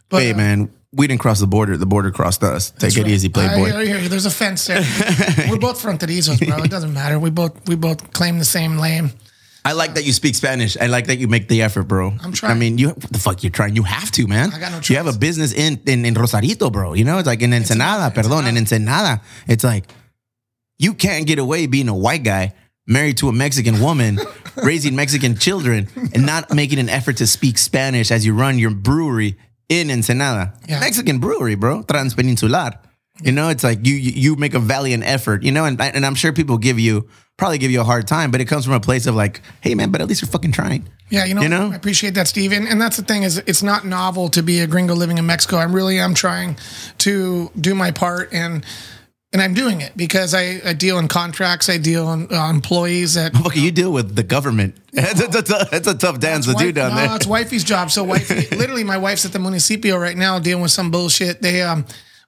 But 0.08 0.22
hey, 0.22 0.32
uh, 0.32 0.36
man, 0.36 0.70
we 0.94 1.06
didn't 1.06 1.20
cross 1.20 1.40
the 1.40 1.46
border. 1.46 1.76
The 1.76 1.86
border 1.86 2.10
crossed 2.10 2.42
us. 2.42 2.70
Take 2.70 2.96
it 2.96 3.08
easy, 3.08 3.28
playboy. 3.28 3.76
I 3.76 3.84
hear 3.84 3.98
you. 3.98 4.08
There's 4.08 4.26
a 4.26 4.30
fence 4.30 4.66
there. 4.66 4.80
we're 5.48 5.58
both 5.58 5.82
fronterizos, 5.82 6.46
bro. 6.46 6.62
It 6.62 6.70
doesn't 6.70 6.92
matter. 6.92 7.18
We 7.18 7.30
both 7.30 7.68
we 7.68 7.76
both 7.76 8.12
claim 8.12 8.38
the 8.38 8.44
same 8.44 8.78
lane. 8.78 9.10
I 9.66 9.72
like 9.72 9.94
that 9.94 10.04
you 10.04 10.12
speak 10.12 10.34
Spanish. 10.34 10.76
I 10.78 10.88
like 10.88 11.06
that 11.06 11.16
you 11.16 11.26
make 11.26 11.48
the 11.48 11.62
effort, 11.62 11.84
bro. 11.84 12.12
I'm 12.22 12.32
trying. 12.32 12.52
I 12.52 12.54
mean, 12.54 12.76
you 12.76 12.88
what 12.88 13.12
the 13.12 13.18
fuck 13.18 13.42
you're 13.42 13.50
trying. 13.50 13.76
You 13.76 13.82
have 13.84 14.10
to, 14.12 14.26
man. 14.26 14.52
I 14.52 14.58
got 14.58 14.72
no 14.72 14.80
You 14.84 14.96
have 14.96 15.06
a 15.06 15.18
business 15.18 15.52
in, 15.54 15.80
in 15.86 16.04
in 16.04 16.14
Rosarito, 16.14 16.70
bro. 16.70 16.92
You 16.92 17.04
know, 17.04 17.18
it's 17.18 17.26
like 17.26 17.40
in 17.40 17.52
Ensenada, 17.52 18.14
perdón, 18.14 18.46
in 18.46 18.56
Ensenada. 18.56 19.22
It's 19.48 19.64
like 19.64 19.86
you 20.78 20.92
can't 20.92 21.26
get 21.26 21.38
away 21.38 21.66
being 21.66 21.88
a 21.88 21.96
white 21.96 22.24
guy 22.24 22.52
married 22.86 23.16
to 23.18 23.28
a 23.30 23.32
Mexican 23.32 23.80
woman, 23.80 24.20
raising 24.56 24.94
Mexican 24.94 25.36
children, 25.36 25.88
and 26.12 26.26
not 26.26 26.52
making 26.52 26.78
an 26.78 26.90
effort 26.90 27.16
to 27.16 27.26
speak 27.26 27.56
Spanish 27.56 28.10
as 28.10 28.26
you 28.26 28.34
run 28.34 28.58
your 28.58 28.70
brewery 28.70 29.38
in 29.68 29.90
Ensenada. 29.90 30.54
Yeah. 30.68 30.80
Mexican 30.80 31.18
brewery, 31.18 31.54
bro. 31.54 31.82
Transpeninsular. 31.82 32.78
You 33.22 33.32
know, 33.32 33.48
it's 33.48 33.62
like 33.62 33.86
you 33.86 33.94
you 33.94 34.34
make 34.36 34.54
a 34.54 34.58
valiant 34.58 35.04
effort, 35.04 35.44
you 35.44 35.52
know, 35.52 35.64
and 35.64 35.80
and 35.80 36.04
I'm 36.04 36.16
sure 36.16 36.32
people 36.32 36.58
give 36.58 36.80
you 36.80 37.08
probably 37.36 37.58
give 37.58 37.70
you 37.70 37.80
a 37.80 37.84
hard 37.84 38.06
time, 38.06 38.30
but 38.30 38.40
it 38.40 38.46
comes 38.46 38.64
from 38.64 38.74
a 38.74 38.80
place 38.80 39.06
of 39.06 39.14
like, 39.14 39.40
hey 39.60 39.74
man, 39.74 39.90
but 39.90 40.00
at 40.00 40.08
least 40.08 40.22
you're 40.22 40.28
fucking 40.28 40.52
trying. 40.52 40.88
Yeah, 41.10 41.24
you 41.24 41.34
know, 41.34 41.42
You 41.42 41.48
know? 41.48 41.70
I 41.70 41.76
appreciate 41.76 42.14
that, 42.14 42.28
Steve. 42.28 42.52
And, 42.52 42.66
and 42.66 42.80
that's 42.80 42.96
the 42.96 43.02
thing 43.04 43.22
is, 43.22 43.38
it's 43.38 43.62
not 43.62 43.84
novel 43.84 44.30
to 44.30 44.42
be 44.42 44.60
a 44.60 44.66
gringo 44.66 44.94
living 44.94 45.18
in 45.18 45.26
Mexico. 45.26 45.56
I 45.56 45.64
really 45.64 45.98
am 45.98 46.14
trying 46.14 46.56
to 46.98 47.50
do 47.60 47.74
my 47.74 47.90
part, 47.90 48.32
and 48.32 48.64
and 49.34 49.42
I'm 49.42 49.52
doing 49.52 49.80
it 49.80 49.96
because 49.96 50.32
I, 50.32 50.60
I 50.64 50.74
deal 50.74 50.96
in 50.96 51.08
contracts, 51.08 51.68
I 51.68 51.76
deal 51.76 52.10
in 52.12 52.32
uh, 52.32 52.48
employees 52.48 53.14
that. 53.14 53.34
Fuck, 53.42 53.56
you 53.56 53.72
deal 53.72 53.92
with 53.92 54.14
the 54.14 54.22
government. 54.22 54.76
That's, 54.92 55.20
a, 55.20 55.68
it's 55.72 55.88
a, 55.88 55.94
tough 55.96 56.20
dance 56.20 56.46
to 56.46 56.54
do 56.54 56.70
down 56.70 56.90
no, 56.90 56.96
there. 56.96 57.16
it's 57.16 57.26
wifey's 57.26 57.64
job. 57.64 57.90
So 57.90 58.04
wifey, 58.04 58.46
literally, 58.56 58.84
my 58.84 58.96
wife's 58.96 59.24
at 59.26 59.32
the 59.32 59.40
municipio 59.40 59.96
right 59.96 60.16
now 60.16 60.38
dealing 60.38 60.62
with 60.62 60.70
some 60.70 60.92
bullshit. 60.92 61.42
They 61.42 61.62
um, 61.62 61.84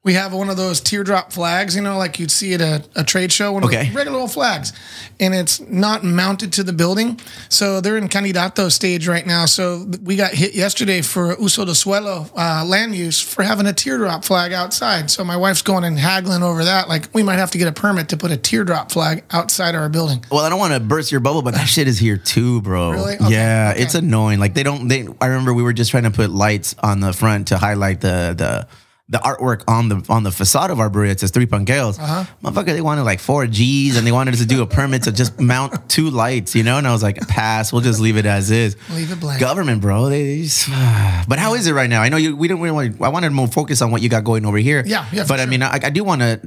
we 0.06 0.14
have 0.14 0.32
one 0.32 0.48
of 0.48 0.56
those 0.56 0.80
teardrop 0.80 1.32
flags, 1.32 1.74
you 1.74 1.82
know, 1.82 1.98
like 1.98 2.20
you'd 2.20 2.30
see 2.30 2.54
at 2.54 2.60
a, 2.60 2.84
a 2.94 3.02
trade 3.02 3.32
show, 3.32 3.52
one 3.52 3.64
of 3.64 3.68
Okay. 3.70 3.86
those 3.86 3.94
regular 3.94 4.20
old 4.20 4.30
flags, 4.30 4.72
and 5.18 5.34
it's 5.34 5.58
not 5.60 6.04
mounted 6.04 6.52
to 6.54 6.62
the 6.62 6.72
building. 6.72 7.18
So 7.48 7.80
they're 7.80 7.96
in 7.96 8.06
candidato 8.08 8.68
stage 8.68 9.08
right 9.08 9.26
now. 9.26 9.46
So 9.46 9.84
we 10.04 10.14
got 10.14 10.30
hit 10.32 10.54
yesterday 10.54 11.02
for 11.02 11.36
uso 11.40 11.64
de 11.64 11.72
suelo 11.72 12.30
uh, 12.36 12.64
land 12.64 12.94
use 12.94 13.20
for 13.20 13.42
having 13.42 13.66
a 13.66 13.72
teardrop 13.72 14.24
flag 14.24 14.52
outside. 14.52 15.10
So 15.10 15.24
my 15.24 15.36
wife's 15.36 15.62
going 15.62 15.82
and 15.82 15.98
haggling 15.98 16.44
over 16.44 16.62
that. 16.64 16.88
Like 16.88 17.08
we 17.12 17.24
might 17.24 17.38
have 17.40 17.50
to 17.50 17.58
get 17.58 17.66
a 17.66 17.72
permit 17.72 18.08
to 18.10 18.16
put 18.16 18.30
a 18.30 18.36
teardrop 18.36 18.92
flag 18.92 19.24
outside 19.32 19.74
our 19.74 19.88
building. 19.88 20.24
Well, 20.30 20.44
I 20.44 20.48
don't 20.48 20.60
want 20.60 20.72
to 20.72 20.78
burst 20.78 21.10
your 21.10 21.20
bubble, 21.20 21.42
but 21.42 21.54
that 21.54 21.66
shit 21.66 21.88
is 21.88 21.98
here 21.98 22.16
too, 22.16 22.62
bro. 22.62 22.92
Really? 22.92 23.14
Okay, 23.16 23.28
Yeah, 23.30 23.72
okay. 23.74 23.82
it's 23.82 23.96
annoying. 23.96 24.38
Like 24.38 24.54
they 24.54 24.62
don't. 24.62 24.86
They. 24.86 25.08
I 25.20 25.26
remember 25.26 25.52
we 25.52 25.64
were 25.64 25.72
just 25.72 25.90
trying 25.90 26.04
to 26.04 26.12
put 26.12 26.30
lights 26.30 26.76
on 26.80 27.00
the 27.00 27.12
front 27.12 27.48
to 27.48 27.58
highlight 27.58 28.00
the 28.02 28.34
the 28.38 28.68
the 29.08 29.18
artwork 29.18 29.62
on 29.68 29.88
the 29.88 30.04
on 30.08 30.24
the 30.24 30.32
facade 30.32 30.70
of 30.70 30.80
our 30.80 30.90
brewery. 30.90 31.10
It 31.10 31.20
says 31.20 31.30
three 31.30 31.46
Panqueos. 31.46 31.98
Uh-huh. 31.98 32.24
Motherfucker, 32.42 32.66
they 32.66 32.80
wanted 32.80 33.02
like 33.04 33.20
four 33.20 33.46
G's 33.46 33.96
and 33.96 34.04
they 34.06 34.10
wanted 34.10 34.34
us 34.34 34.40
to 34.40 34.46
do 34.46 34.62
a 34.62 34.66
permit 34.66 35.04
to 35.04 35.12
just 35.12 35.38
mount 35.40 35.88
two 35.88 36.10
lights, 36.10 36.56
you 36.56 36.64
know. 36.64 36.76
And 36.78 36.88
I 36.88 36.92
was 36.92 37.04
like, 37.04 37.16
pass. 37.28 37.72
We'll 37.72 37.82
just 37.82 38.00
leave 38.00 38.16
it 38.16 38.26
as 38.26 38.50
is. 38.50 38.76
Leave 38.90 39.12
it 39.12 39.20
blank. 39.20 39.40
Government, 39.40 39.80
bro. 39.80 40.08
They, 40.08 40.24
they 40.24 40.42
just, 40.42 40.68
but 41.28 41.38
how 41.38 41.54
is 41.54 41.68
it 41.68 41.72
right 41.72 41.88
now? 41.88 42.02
I 42.02 42.08
know 42.08 42.16
you. 42.16 42.36
We 42.36 42.48
didn't 42.48 42.62
really 42.62 42.90
want. 42.90 43.00
I 43.02 43.08
wanted 43.10 43.28
to 43.28 43.34
more 43.34 43.46
focus 43.46 43.80
on 43.80 43.92
what 43.92 44.02
you 44.02 44.08
got 44.08 44.24
going 44.24 44.44
over 44.44 44.58
here. 44.58 44.82
Yeah, 44.84 45.06
yeah, 45.12 45.24
But 45.28 45.38
I 45.38 45.44
sure. 45.44 45.50
mean, 45.50 45.62
I, 45.62 45.78
I 45.84 45.90
do 45.90 46.02
want 46.02 46.22
to 46.22 46.40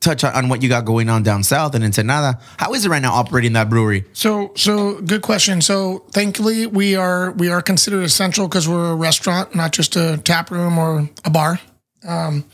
touch 0.00 0.24
on, 0.24 0.32
on 0.32 0.48
what 0.48 0.62
you 0.62 0.68
got 0.70 0.84
going 0.86 1.10
on 1.10 1.22
down 1.22 1.42
south 1.42 1.74
and 1.74 1.84
in 1.84 1.88
Ensenada. 1.88 2.40
How 2.56 2.72
is 2.72 2.86
it 2.86 2.88
right 2.88 3.02
now 3.02 3.12
operating 3.12 3.52
that 3.52 3.68
brewery? 3.68 4.04
So, 4.14 4.52
so 4.56 5.00
good 5.02 5.20
question. 5.22 5.60
So, 5.60 6.06
thankfully, 6.12 6.66
we 6.66 6.96
are 6.96 7.32
we 7.32 7.50
are 7.50 7.60
considered 7.60 8.02
essential 8.04 8.48
because 8.48 8.66
we're 8.66 8.92
a 8.92 8.96
restaurant, 8.96 9.54
not 9.54 9.72
just 9.72 9.94
a 9.96 10.16
tap 10.24 10.50
room 10.50 10.78
or 10.78 11.10
a 11.26 11.30
bar. 11.30 11.60
Um, 12.08 12.44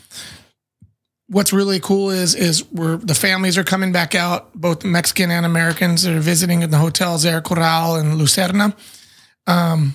what's 1.28 1.52
really 1.52 1.80
cool 1.80 2.10
is 2.10 2.34
is 2.34 2.70
we're 2.70 2.96
the 2.96 3.14
families 3.14 3.56
are 3.56 3.64
coming 3.64 3.92
back 3.92 4.14
out, 4.14 4.52
both 4.54 4.84
Mexican 4.84 5.30
and 5.30 5.46
Americans 5.46 6.02
that 6.02 6.14
are 6.14 6.20
visiting 6.20 6.62
in 6.62 6.70
the 6.70 6.78
hotels 6.78 7.22
there, 7.22 7.40
Corral 7.40 7.96
and 7.96 8.20
Lucerna. 8.20 8.74
Um, 9.46 9.94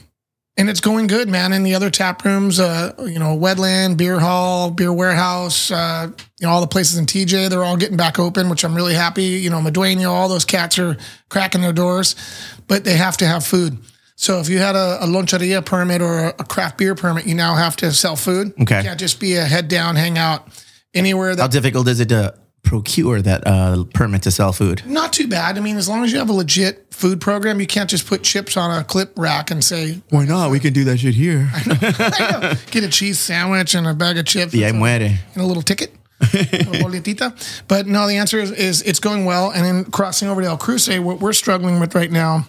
and 0.57 0.69
it's 0.69 0.81
going 0.81 1.07
good, 1.07 1.29
man. 1.29 1.53
In 1.53 1.63
the 1.63 1.73
other 1.73 1.89
tap 1.89 2.25
rooms, 2.25 2.59
uh, 2.59 2.93
you 2.99 3.17
know, 3.17 3.37
Wendlandt, 3.37 3.95
Beer 3.95 4.19
Hall, 4.19 4.69
Beer 4.69 4.91
Warehouse, 4.91 5.71
uh, 5.71 6.11
you 6.39 6.45
know, 6.45 6.51
all 6.51 6.59
the 6.59 6.67
places 6.67 6.97
in 6.97 7.05
TJ, 7.05 7.49
they're 7.49 7.63
all 7.63 7.77
getting 7.77 7.95
back 7.95 8.19
open, 8.19 8.49
which 8.49 8.65
I'm 8.65 8.75
really 8.75 8.93
happy. 8.93 9.23
You 9.23 9.49
know, 9.49 9.61
Madueño, 9.61 10.09
all 10.09 10.27
those 10.27 10.43
cats 10.43 10.77
are 10.77 10.97
cracking 11.29 11.61
their 11.61 11.71
doors, 11.71 12.15
but 12.67 12.83
they 12.83 12.95
have 12.95 13.15
to 13.17 13.25
have 13.25 13.45
food. 13.45 13.77
So 14.19 14.41
if 14.41 14.49
you 14.49 14.59
had 14.59 14.75
a, 14.75 15.01
a 15.01 15.07
loncheria 15.07 15.65
permit 15.65 16.01
or 16.01 16.17
a, 16.17 16.27
a 16.39 16.43
craft 16.43 16.77
beer 16.77 16.93
permit, 16.93 17.25
you 17.25 17.33
now 17.35 17.55
have 17.55 17.77
to 17.77 17.93
sell 17.93 18.17
food. 18.17 18.51
Okay. 18.59 18.79
You 18.79 18.83
can't 18.83 18.99
just 18.99 19.17
be 19.17 19.35
a 19.37 19.45
head 19.45 19.69
down, 19.69 19.95
hang 19.95 20.17
out 20.17 20.45
anywhere 20.93 21.37
that 21.37 21.41
How 21.41 21.47
difficult 21.47 21.87
is 21.87 22.01
it 22.01 22.09
to 22.09 22.35
procure 22.61 23.21
that 23.21 23.47
uh, 23.47 23.85
permit 23.93 24.23
to 24.23 24.31
sell 24.31 24.51
food? 24.51 24.85
not 24.85 25.13
too 25.13 25.29
bad. 25.29 25.57
I 25.57 25.61
mean, 25.61 25.77
as 25.77 25.87
long 25.87 26.03
as 26.03 26.11
you 26.11 26.19
have 26.19 26.27
a 26.27 26.33
legit 26.33 26.93
food 26.93 27.21
program, 27.21 27.61
you 27.61 27.65
can't 27.65 27.89
just 27.89 28.07
put 28.07 28.21
chips 28.21 28.57
on 28.57 28.77
a 28.77 28.83
clip 28.83 29.13
rack 29.17 29.51
and 29.51 29.63
say, 29.63 30.01
Why 30.09 30.25
not? 30.25 30.51
We 30.51 30.59
can 30.59 30.73
do 30.73 30.83
that 30.83 30.97
shit 30.97 31.15
here. 31.15 31.49
get 32.71 32.83
a 32.83 32.89
cheese 32.89 33.19
sandwich 33.19 33.73
and 33.73 33.87
a 33.87 33.93
bag 33.93 34.17
of 34.17 34.25
chips. 34.25 34.53
Yeah, 34.53 34.67
and 34.67 34.79
muere. 34.79 35.17
and 35.33 35.41
a 35.41 35.45
little 35.45 35.63
ticket, 35.63 35.95
a. 37.21 37.33
But 37.69 37.87
no, 37.87 38.05
the 38.05 38.17
answer 38.17 38.37
is, 38.37 38.51
is 38.51 38.81
it's 38.81 38.99
going 38.99 39.23
well. 39.23 39.49
And 39.51 39.63
then 39.63 39.85
crossing 39.85 40.27
over 40.27 40.41
to 40.41 40.47
El 40.47 40.57
Cruce, 40.57 40.89
what 40.99 41.21
we're 41.21 41.31
struggling 41.31 41.79
with 41.79 41.95
right 41.95 42.11
now 42.11 42.45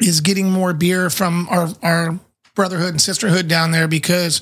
is 0.00 0.20
getting 0.20 0.50
more 0.50 0.72
beer 0.72 1.10
from 1.10 1.48
our, 1.50 1.68
our 1.82 2.18
brotherhood 2.54 2.90
and 2.90 3.00
sisterhood 3.00 3.48
down 3.48 3.70
there 3.70 3.88
because 3.88 4.40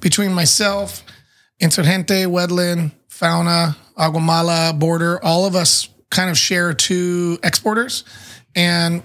between 0.00 0.32
myself, 0.32 1.02
Insurgente, 1.60 2.26
Wendlandt, 2.26 2.92
Fauna, 3.08 3.76
Aguamala, 3.96 4.78
Border, 4.78 5.22
all 5.24 5.46
of 5.46 5.54
us 5.54 5.88
kind 6.10 6.30
of 6.30 6.36
share 6.36 6.74
two 6.74 7.38
exporters. 7.42 8.04
And 8.54 9.02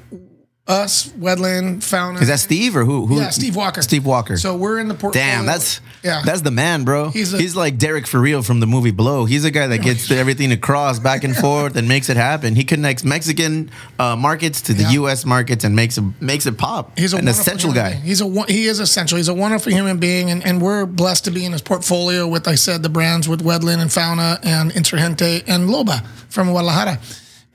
us, 0.68 1.08
Wendlandt, 1.14 1.84
Fauna. 1.84 2.20
Is 2.20 2.28
that 2.28 2.40
Steve 2.40 2.76
or 2.76 2.84
who? 2.84 3.06
who 3.06 3.18
yeah, 3.20 3.30
Steve 3.30 3.56
Walker. 3.56 3.82
Steve 3.82 4.06
Walker. 4.06 4.38
So 4.38 4.56
we're 4.56 4.80
in 4.80 4.88
the 4.88 4.94
portfolio. 4.94 5.26
Damn, 5.26 5.46
that's 5.46 5.80
yeah. 6.04 6.22
that's 6.26 6.42
the 6.42 6.52
man, 6.52 6.84
bro. 6.84 7.10
He's 7.10 7.32
He's, 7.32 7.56
like 7.56 7.78
Derek 7.78 8.06
for 8.06 8.20
real 8.20 8.42
from 8.44 8.60
the 8.60 8.68
movie 8.68 8.92
Blow. 8.92 9.26
He's 9.26 9.46
a 9.46 9.52
guy 9.52 9.68
that 9.68 9.80
gets 9.80 10.12
everything 10.12 10.52
across 10.52 11.00
back 11.00 11.24
and 11.24 11.36
forth 11.36 11.76
and 11.76 11.88
makes 11.88 12.10
it 12.10 12.18
happen. 12.18 12.56
He 12.56 12.64
connects 12.64 13.04
Mexican 13.04 13.72
uh, 13.98 14.16
markets 14.16 14.62
to 14.64 14.74
the 14.74 14.84
Yeah. 14.84 14.92
U.S. 14.92 15.26
markets 15.26 15.64
and 15.64 15.76
makes 15.76 15.98
it 15.98 16.04
makes 16.22 16.46
it 16.46 16.58
pop. 16.58 16.98
He's 16.98 17.14
a 17.14 17.18
an 17.18 17.28
essential 17.28 17.72
guy. 17.74 17.92
being. 17.92 18.04
He's 18.04 18.22
a 18.22 18.44
he 18.48 18.66
is 18.66 18.80
essential. 18.80 19.18
He's 19.18 19.30
a 19.30 19.34
wonderful 19.34 19.72
human 19.72 19.98
being, 19.98 20.30
and, 20.32 20.46
and 20.46 20.62
we're 20.62 20.86
blessed 20.86 21.26
to 21.26 21.32
be 21.32 21.46
in 21.46 21.52
his 21.54 21.62
portfolio 21.62 22.28
with, 22.28 22.48
I 22.48 22.56
said, 22.56 22.84
the 22.84 22.90
brands 22.90 23.28
with 23.28 23.42
Wendlandt 23.42 23.80
and 23.82 23.92
Fauna 23.92 24.40
and 24.44 24.72
Insurgente 24.72 25.44
and 25.48 25.70
Loba 25.70 26.06
from 26.30 26.50
Guadalajara. 26.50 27.00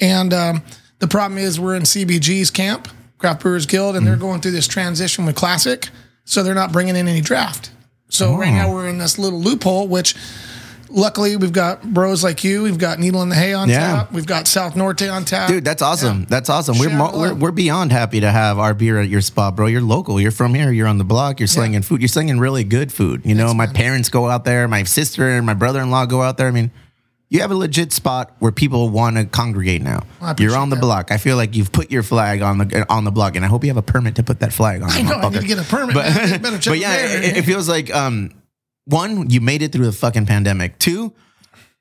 And 0.00 0.32
um, 0.32 0.62
the 0.98 1.08
problem 1.08 1.38
is 1.38 1.60
we're 1.60 1.76
in 1.76 1.82
CBG's 1.82 2.50
camp, 2.50 2.88
Craft 3.22 3.40
Brewers 3.40 3.66
Guild, 3.66 3.94
and 3.94 4.04
they're 4.04 4.14
Mm-hmm. 4.14 4.22
going 4.22 4.40
through 4.40 4.50
this 4.50 4.66
transition 4.66 5.24
with 5.24 5.36
Classic, 5.36 5.88
so 6.24 6.42
they're 6.42 6.56
not 6.56 6.72
bringing 6.72 6.96
in 6.96 7.06
any 7.06 7.20
draft. 7.20 7.70
So 8.08 8.34
right 8.36 8.50
Oh. 8.50 8.54
now 8.54 8.72
we're 8.74 8.88
in 8.88 8.98
this 8.98 9.16
little 9.16 9.40
loophole, 9.40 9.86
which. 9.88 10.14
Luckily, 10.94 11.36
we've 11.36 11.54
got 11.54 11.82
bros 11.82 12.22
like 12.22 12.44
you. 12.44 12.64
We've 12.64 12.76
got 12.76 12.98
Needle 12.98 13.22
in 13.22 13.30
the 13.30 13.34
Hay 13.34 13.54
on 13.54 13.70
Yeah. 13.70 13.78
tap. 13.78 14.12
We've 14.12 14.26
got 14.26 14.46
South 14.46 14.76
Norte 14.76 15.08
on 15.08 15.24
tap. 15.24 15.48
Dude, 15.48 15.64
that's 15.64 15.80
awesome. 15.80 16.26
That's 16.28 16.50
awesome. 16.50 16.76
We're, 16.78 16.90
mo- 16.90 17.12
we're 17.18 17.32
we're 17.32 17.50
beyond 17.50 17.92
happy 17.92 18.20
to 18.20 18.30
have 18.30 18.58
our 18.58 18.74
beer 18.74 19.00
at 19.00 19.08
your 19.08 19.22
spot, 19.22 19.56
bro. 19.56 19.68
You're 19.68 19.80
local. 19.80 20.20
You're 20.20 20.30
from 20.32 20.52
here. 20.52 20.70
You're 20.70 20.88
on 20.88 20.98
the 20.98 21.04
block. 21.04 21.40
You're 21.40 21.46
slinging 21.46 21.80
food. 21.80 22.02
You're 22.02 22.08
slinging 22.08 22.38
really 22.38 22.62
good 22.62 22.92
food. 22.92 23.22
You 23.24 23.34
know, 23.34 23.54
my 23.54 23.66
parents 23.68 24.10
go 24.10 24.28
out 24.28 24.44
there. 24.44 24.68
My 24.68 24.82
sister 24.82 25.30
and 25.30 25.46
my 25.46 25.54
brother-in-law 25.54 26.04
go 26.06 26.20
out 26.20 26.36
there. 26.36 26.48
I 26.48 26.50
mean, 26.50 26.70
you 27.32 27.40
have 27.40 27.50
a 27.50 27.54
legit 27.54 27.92
spot 27.92 28.36
where 28.40 28.52
people 28.52 28.90
want 28.90 29.16
to 29.16 29.24
congregate 29.24 29.80
now. 29.80 30.02
Appreciate 30.20 30.40
You're 30.50 30.58
on 30.58 30.68
the 30.68 30.76
that. 30.76 30.82
block. 30.82 31.10
I 31.10 31.16
feel 31.16 31.36
like 31.36 31.56
you've 31.56 31.72
put 31.72 31.90
your 31.90 32.02
flag 32.02 32.42
on 32.42 32.58
the 32.58 32.86
on 32.90 33.04
the 33.04 33.10
block, 33.10 33.36
and 33.36 33.44
I 33.44 33.48
hope 33.48 33.64
you 33.64 33.70
have 33.70 33.78
a 33.78 33.82
permit 33.82 34.16
to 34.16 34.22
put 34.22 34.40
that 34.40 34.52
flag 34.52 34.82
on. 34.82 34.90
I 34.90 35.00
know. 35.00 35.14
I 35.14 35.28
need 35.30 35.40
to 35.40 35.46
get 35.46 35.58
a 35.58 35.62
permit. 35.64 35.94
But. 35.94 36.06
But 36.66 36.78
yeah, 36.78 36.94
it, 37.06 37.38
it 37.38 37.44
feels 37.44 37.68
like 37.70 37.92
um, 37.94 38.34
one, 38.84 39.30
you 39.30 39.40
made 39.40 39.62
it 39.62 39.72
through 39.72 39.86
the 39.86 39.92
fucking 39.92 40.26
pandemic. 40.26 40.78
Two, 40.78 41.14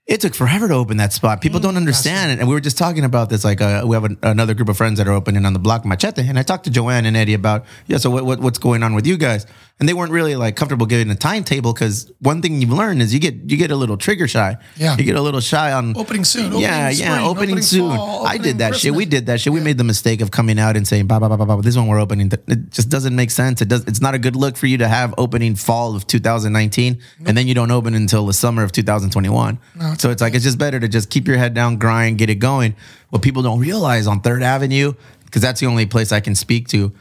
it 0.08 0.22
took 0.22 0.34
forever 0.34 0.68
to 0.68 0.74
open 0.74 0.98
that 0.98 1.14
spot. 1.14 1.42
People 1.42 1.60
Mm, 1.60 1.64
don't 1.64 1.78
understand 1.78 2.32
it. 2.32 2.40
And 2.40 2.48
we 2.48 2.54
were 2.54 2.62
just 2.62 2.78
talking 2.78 3.04
about 3.04 3.30
this. 3.30 3.44
Like, 3.44 3.60
uh, 3.62 3.84
we 3.86 3.96
have 3.96 4.04
an 4.04 4.18
another 4.24 4.54
group 4.54 4.70
of 4.70 4.78
friends 4.78 4.98
that 5.00 5.08
are 5.08 5.14
opening 5.14 5.46
on 5.46 5.54
the 5.54 5.60
block 5.60 5.86
Machete. 5.86 6.28
And 6.28 6.40
I 6.40 6.44
talked 6.44 6.64
to 6.66 6.70
Joanne 6.72 7.06
and 7.06 7.16
Eddie 7.18 7.34
about, 7.36 7.66
yeah, 7.88 7.98
so 7.98 8.10
what, 8.10 8.26
what, 8.26 8.40
what's 8.40 8.58
going 8.60 8.84
on 8.84 8.94
with 8.96 9.06
you 9.06 9.18
guys? 9.18 9.46
And 9.82 9.90
they 9.90 9.96
weren't 9.96 10.12
really 10.12 10.36
like 10.36 10.56
comfortable 10.56 10.86
giving 10.86 11.10
a 11.10 11.16
timetable 11.16 11.74
because 11.74 12.12
one 12.20 12.44
thing 12.44 12.62
you've 12.62 12.72
learned 12.72 13.02
is 13.02 13.16
you 13.16 13.20
get 13.20 13.34
you 13.50 13.58
get 13.58 13.72
a 13.72 13.76
little 13.76 13.98
trigger 13.98 14.28
shy. 14.28 14.58
Yeah. 14.78 14.96
You 14.96 15.04
get 15.04 15.16
a 15.16 15.22
little 15.22 15.40
shy 15.40 15.72
on 15.72 15.98
Opening 15.98 16.24
soon, 16.24 16.52
yeah, 16.52 16.52
opening 16.52 16.68
yeah, 16.70 16.92
spring, 16.92 17.12
opening, 17.12 17.26
opening 17.26 17.62
soon. 17.64 17.96
fall, 17.96 18.28
I 18.28 18.38
did 18.38 18.60
that 18.60 18.76
shit. 18.76 18.94
We 18.94 19.06
did 19.06 19.26
that 19.26 19.42
shit. 19.42 19.52
We 19.52 19.60
made 19.60 19.80
the 19.80 19.84
mistake 19.84 20.22
of 20.22 20.30
coming 20.30 20.60
out 20.60 20.78
and 20.78 20.88
saying, 20.88 21.08
"Bah, 21.08 21.20
bah, 21.20 21.30
bah, 21.30 21.36
bah, 21.38 21.46
bah, 21.46 21.62
this 21.62 21.76
one 21.76 21.88
we're 21.88 22.00
opening." 22.00 22.32
It 22.48 22.70
just 22.70 22.90
doesn't 22.90 23.16
make 23.16 23.32
sense. 23.32 23.60
It 23.64 23.70
does. 23.70 23.84
It's 23.86 24.02
not 24.02 24.14
a 24.14 24.20
good 24.20 24.36
look 24.36 24.56
for 24.56 24.68
you 24.68 24.78
to 24.78 24.88
have 24.88 25.16
opening 25.18 25.56
fall 25.56 25.96
of 25.96 26.06
2019 26.06 27.02
and 27.26 27.36
then 27.36 27.48
you 27.48 27.56
don't 27.56 27.72
open 27.72 27.96
until 27.96 28.28
the 28.28 28.34
summer 28.34 28.62
of 28.62 28.72
2021. 28.72 29.58
so 29.98 30.12
it's 30.12 30.22
like 30.22 30.36
it's 30.36 30.44
just 30.44 30.60
better 30.60 30.80
to 30.80 30.88
just 30.88 31.10
keep 31.10 31.28
your 31.28 31.38
head 31.38 31.56
down, 31.56 31.78
grind, 31.78 32.20
get 32.20 32.30
it 32.30 32.36
going. 32.36 32.76
What 33.10 33.24
people 33.24 33.42
don't 33.42 33.60
realize 33.60 34.06
on 34.06 34.22
Third 34.22 34.44
Avenue, 34.44 34.94
because 35.26 35.42
that's 35.42 35.60
the 35.60 35.66
only 35.66 35.88
place 35.88 36.12
I 36.12 36.20
can 36.20 36.36
speak 36.36 36.68
to. 36.70 36.94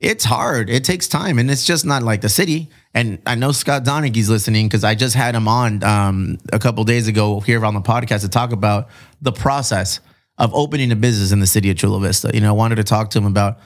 It's 0.00 0.24
hard. 0.24 0.68
It 0.68 0.84
takes 0.84 1.08
time, 1.08 1.38
and 1.38 1.50
it's 1.50 1.64
just 1.64 1.84
not 1.84 2.02
like 2.02 2.20
the 2.20 2.28
city. 2.28 2.70
And 2.92 3.20
I 3.26 3.34
know 3.34 3.52
Scott 3.52 3.84
Donaghy's 3.84 4.28
listening 4.28 4.66
because 4.66 4.84
I 4.84 4.94
just 4.94 5.14
had 5.14 5.34
him 5.34 5.48
on 5.48 5.82
um, 5.82 6.38
a 6.52 6.58
couple 6.58 6.84
days 6.84 7.08
ago 7.08 7.40
here 7.40 7.64
on 7.64 7.74
the 7.74 7.80
podcast 7.80 8.20
to 8.20 8.28
talk 8.28 8.52
about 8.52 8.88
the 9.22 9.32
process 9.32 10.00
of 10.38 10.52
opening 10.54 10.92
a 10.92 10.96
business 10.96 11.32
in 11.32 11.40
the 11.40 11.46
city 11.46 11.70
of 11.70 11.76
Chula 11.76 12.00
Vista. 12.00 12.30
You 12.34 12.40
know, 12.40 12.48
I 12.48 12.52
wanted 12.52 12.76
to 12.76 12.84
talk 12.84 13.10
to 13.10 13.18
him 13.18 13.26
about 13.26 13.58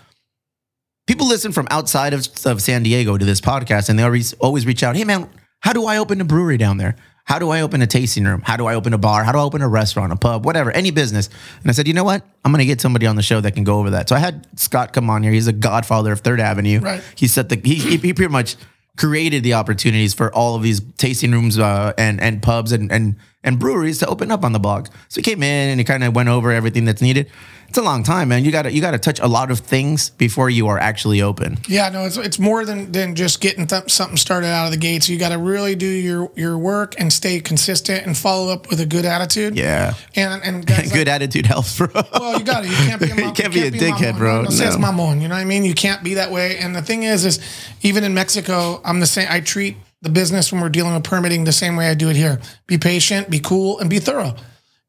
people 1.07 1.27
listen 1.27 1.53
from 1.53 1.67
outside 1.71 2.15
of, 2.15 2.29
of 2.45 2.63
San 2.63 2.83
Diego 2.83 3.19
to 3.19 3.25
this 3.25 3.41
podcast, 3.41 3.89
and 3.89 3.99
they 3.99 4.03
always 4.03 4.33
always 4.35 4.67
reach 4.67 4.83
out. 4.83 4.97
Hey, 4.97 5.05
man, 5.05 5.29
how 5.61 5.73
do 5.73 5.87
I 5.87 5.99
open 5.99 6.21
a 6.21 6.25
brewery 6.25 6.59
down 6.59 6.77
there? 6.77 6.97
How 7.29 7.39
do 7.39 7.51
I 7.51 7.61
open 7.61 7.83
a 7.83 7.87
tasting 7.87 8.25
room? 8.25 8.41
How 8.43 8.57
do 8.57 8.67
I 8.67 8.75
open 8.75 8.95
a 8.95 8.99
bar? 8.99 9.23
How 9.23 9.33
do 9.33 9.39
I 9.39 9.43
open 9.43 9.61
a 9.61 9.69
restaurant, 9.69 10.15
a 10.15 10.17
pub, 10.17 10.47
whatever, 10.47 10.71
any 10.71 10.91
business? 10.91 11.29
And 11.61 11.71
I 11.71 11.73
said, 11.73 11.87
you 11.87 11.93
know 11.93 12.03
what? 12.03 12.25
I'm 12.43 12.51
going 12.51 12.61
to 12.61 12.67
get 12.67 12.81
somebody 12.81 13.07
on 13.07 13.17
the 13.17 13.23
show 13.23 13.39
that 13.43 13.53
can 13.53 13.65
go 13.65 13.79
over 13.79 13.91
that. 13.91 14.09
So 14.09 14.17
I 14.17 14.19
had 14.19 14.47
Scott 14.59 14.95
come 14.95 15.11
on 15.11 15.23
here. 15.23 15.31
He's 15.31 15.47
a 15.47 15.53
godfather 15.53 16.11
of 16.11 16.21
Third 16.21 16.41
Avenue. 16.41 16.81
Right. 16.81 17.03
He 17.17 17.29
set 17.29 17.51
the 17.51 17.61
he 17.63 17.75
he, 17.75 17.97
he 17.99 18.15
pretty 18.15 18.33
much 18.33 18.57
created 18.97 19.43
the 19.43 19.53
opportunities 19.53 20.15
for 20.15 20.35
all 20.35 20.55
of 20.55 20.63
these 20.63 20.81
tasting 20.97 21.33
rooms 21.33 21.59
uh, 21.59 21.93
and 21.99 22.19
and 22.19 22.43
pubs 22.43 22.73
and 22.73 22.91
and 22.91 23.17
and 23.45 23.59
breweries 23.59 23.99
to 23.99 24.07
open 24.07 24.31
up 24.33 24.43
on 24.43 24.53
the 24.53 24.59
blog. 24.59 24.89
So 25.09 25.21
he 25.21 25.23
came 25.23 25.43
in 25.43 25.69
and 25.69 25.79
he 25.79 25.85
kind 25.85 26.05
of 26.05 26.15
went 26.15 26.31
over 26.31 26.51
everything 26.51 26.87
that's 26.87 27.03
needed. 27.03 27.31
It's 27.69 27.77
a 27.77 27.83
long 27.83 28.03
time, 28.03 28.29
man. 28.29 28.45
You 28.47 28.51
got 28.51 28.63
to 28.63 28.73
you 28.73 28.81
got 28.81 28.93
to 28.93 28.99
touch 28.99 29.21
a 29.21 29.27
lot 29.27 29.51
of 29.51 29.59
things 29.59 30.09
before 30.11 30.49
you 30.49 30.69
are 30.69 30.79
actually 30.79 31.21
open. 31.21 31.59
Yeah, 31.69 31.91
no, 31.91 32.07
it's 32.07 32.17
it's 32.17 32.39
more 32.39 32.65
than 32.65 32.91
than 32.93 33.15
just 33.15 33.43
getting 33.43 33.67
th- 33.67 33.91
something 33.91 34.17
started 34.17 34.47
out 34.47 34.65
of 34.65 34.71
the 34.71 34.79
gates. 34.79 35.07
You 35.09 35.19
got 35.19 35.29
to 35.31 35.39
really 35.39 35.75
do 35.75 35.87
your 35.87 36.31
your 36.35 36.57
work 36.57 36.95
and 36.99 37.13
stay 37.13 37.41
consistent 37.41 38.07
and 38.07 38.17
follow 38.17 38.51
up 38.51 38.71
with 38.71 38.81
a 38.81 38.87
good 38.87 39.05
attitude. 39.05 39.55
Yeah. 39.57 39.93
and 40.17 40.43
and 40.43 40.67
guys 40.67 40.79
like- 40.87 40.95
Good 40.95 41.09
attitude 41.09 41.45
helps, 41.45 41.77
bro. 41.77 41.89
well, 41.95 42.39
you 42.39 42.45
got 42.45 42.65
it. 42.65 42.71
You 42.71 42.77
can't 42.77 43.01
be 43.03 43.11
a, 43.11 43.15
You 43.17 43.25
mom, 43.27 43.35
can't 43.35 43.53
be 43.53 43.67
a 43.67 43.71
dickhead, 43.71 44.15
mamon. 44.15 44.19
bro. 44.19 44.43
No, 44.45 44.51
says 44.51 44.77
mamon. 44.79 45.21
You 45.21 45.29
know 45.29 45.35
what 45.35 45.41
I 45.43 45.45
mean? 45.45 45.65
You 45.65 45.75
can't 45.75 46.03
be 46.03 46.15
that 46.15 46.31
way. 46.33 46.57
And 46.59 46.75
the 46.75 46.83
thing 46.83 47.03
is, 47.03 47.27
is 47.27 47.39
even 47.83 48.03
in 48.03 48.15
Mexico, 48.15 48.81
I'm 48.83 49.01
the 49.01 49.07
same. 49.07 49.29
I 49.31 49.41
treat 49.41 49.77
the 50.01 50.09
business 50.09 50.51
when 50.53 50.63
we're 50.63 50.69
dealing 50.71 50.95
with 50.95 51.05
permitting 51.05 51.45
the 51.45 51.53
same 51.53 51.77
way 51.77 51.89
I 51.91 51.95
do 51.95 52.09
it 52.09 52.17
here. 52.17 52.41
Be 52.67 52.79
patient, 52.79 53.29
be 53.29 53.41
cool, 53.41 53.79
and 53.79 53.91
be 53.91 53.99
thorough. 53.99 54.37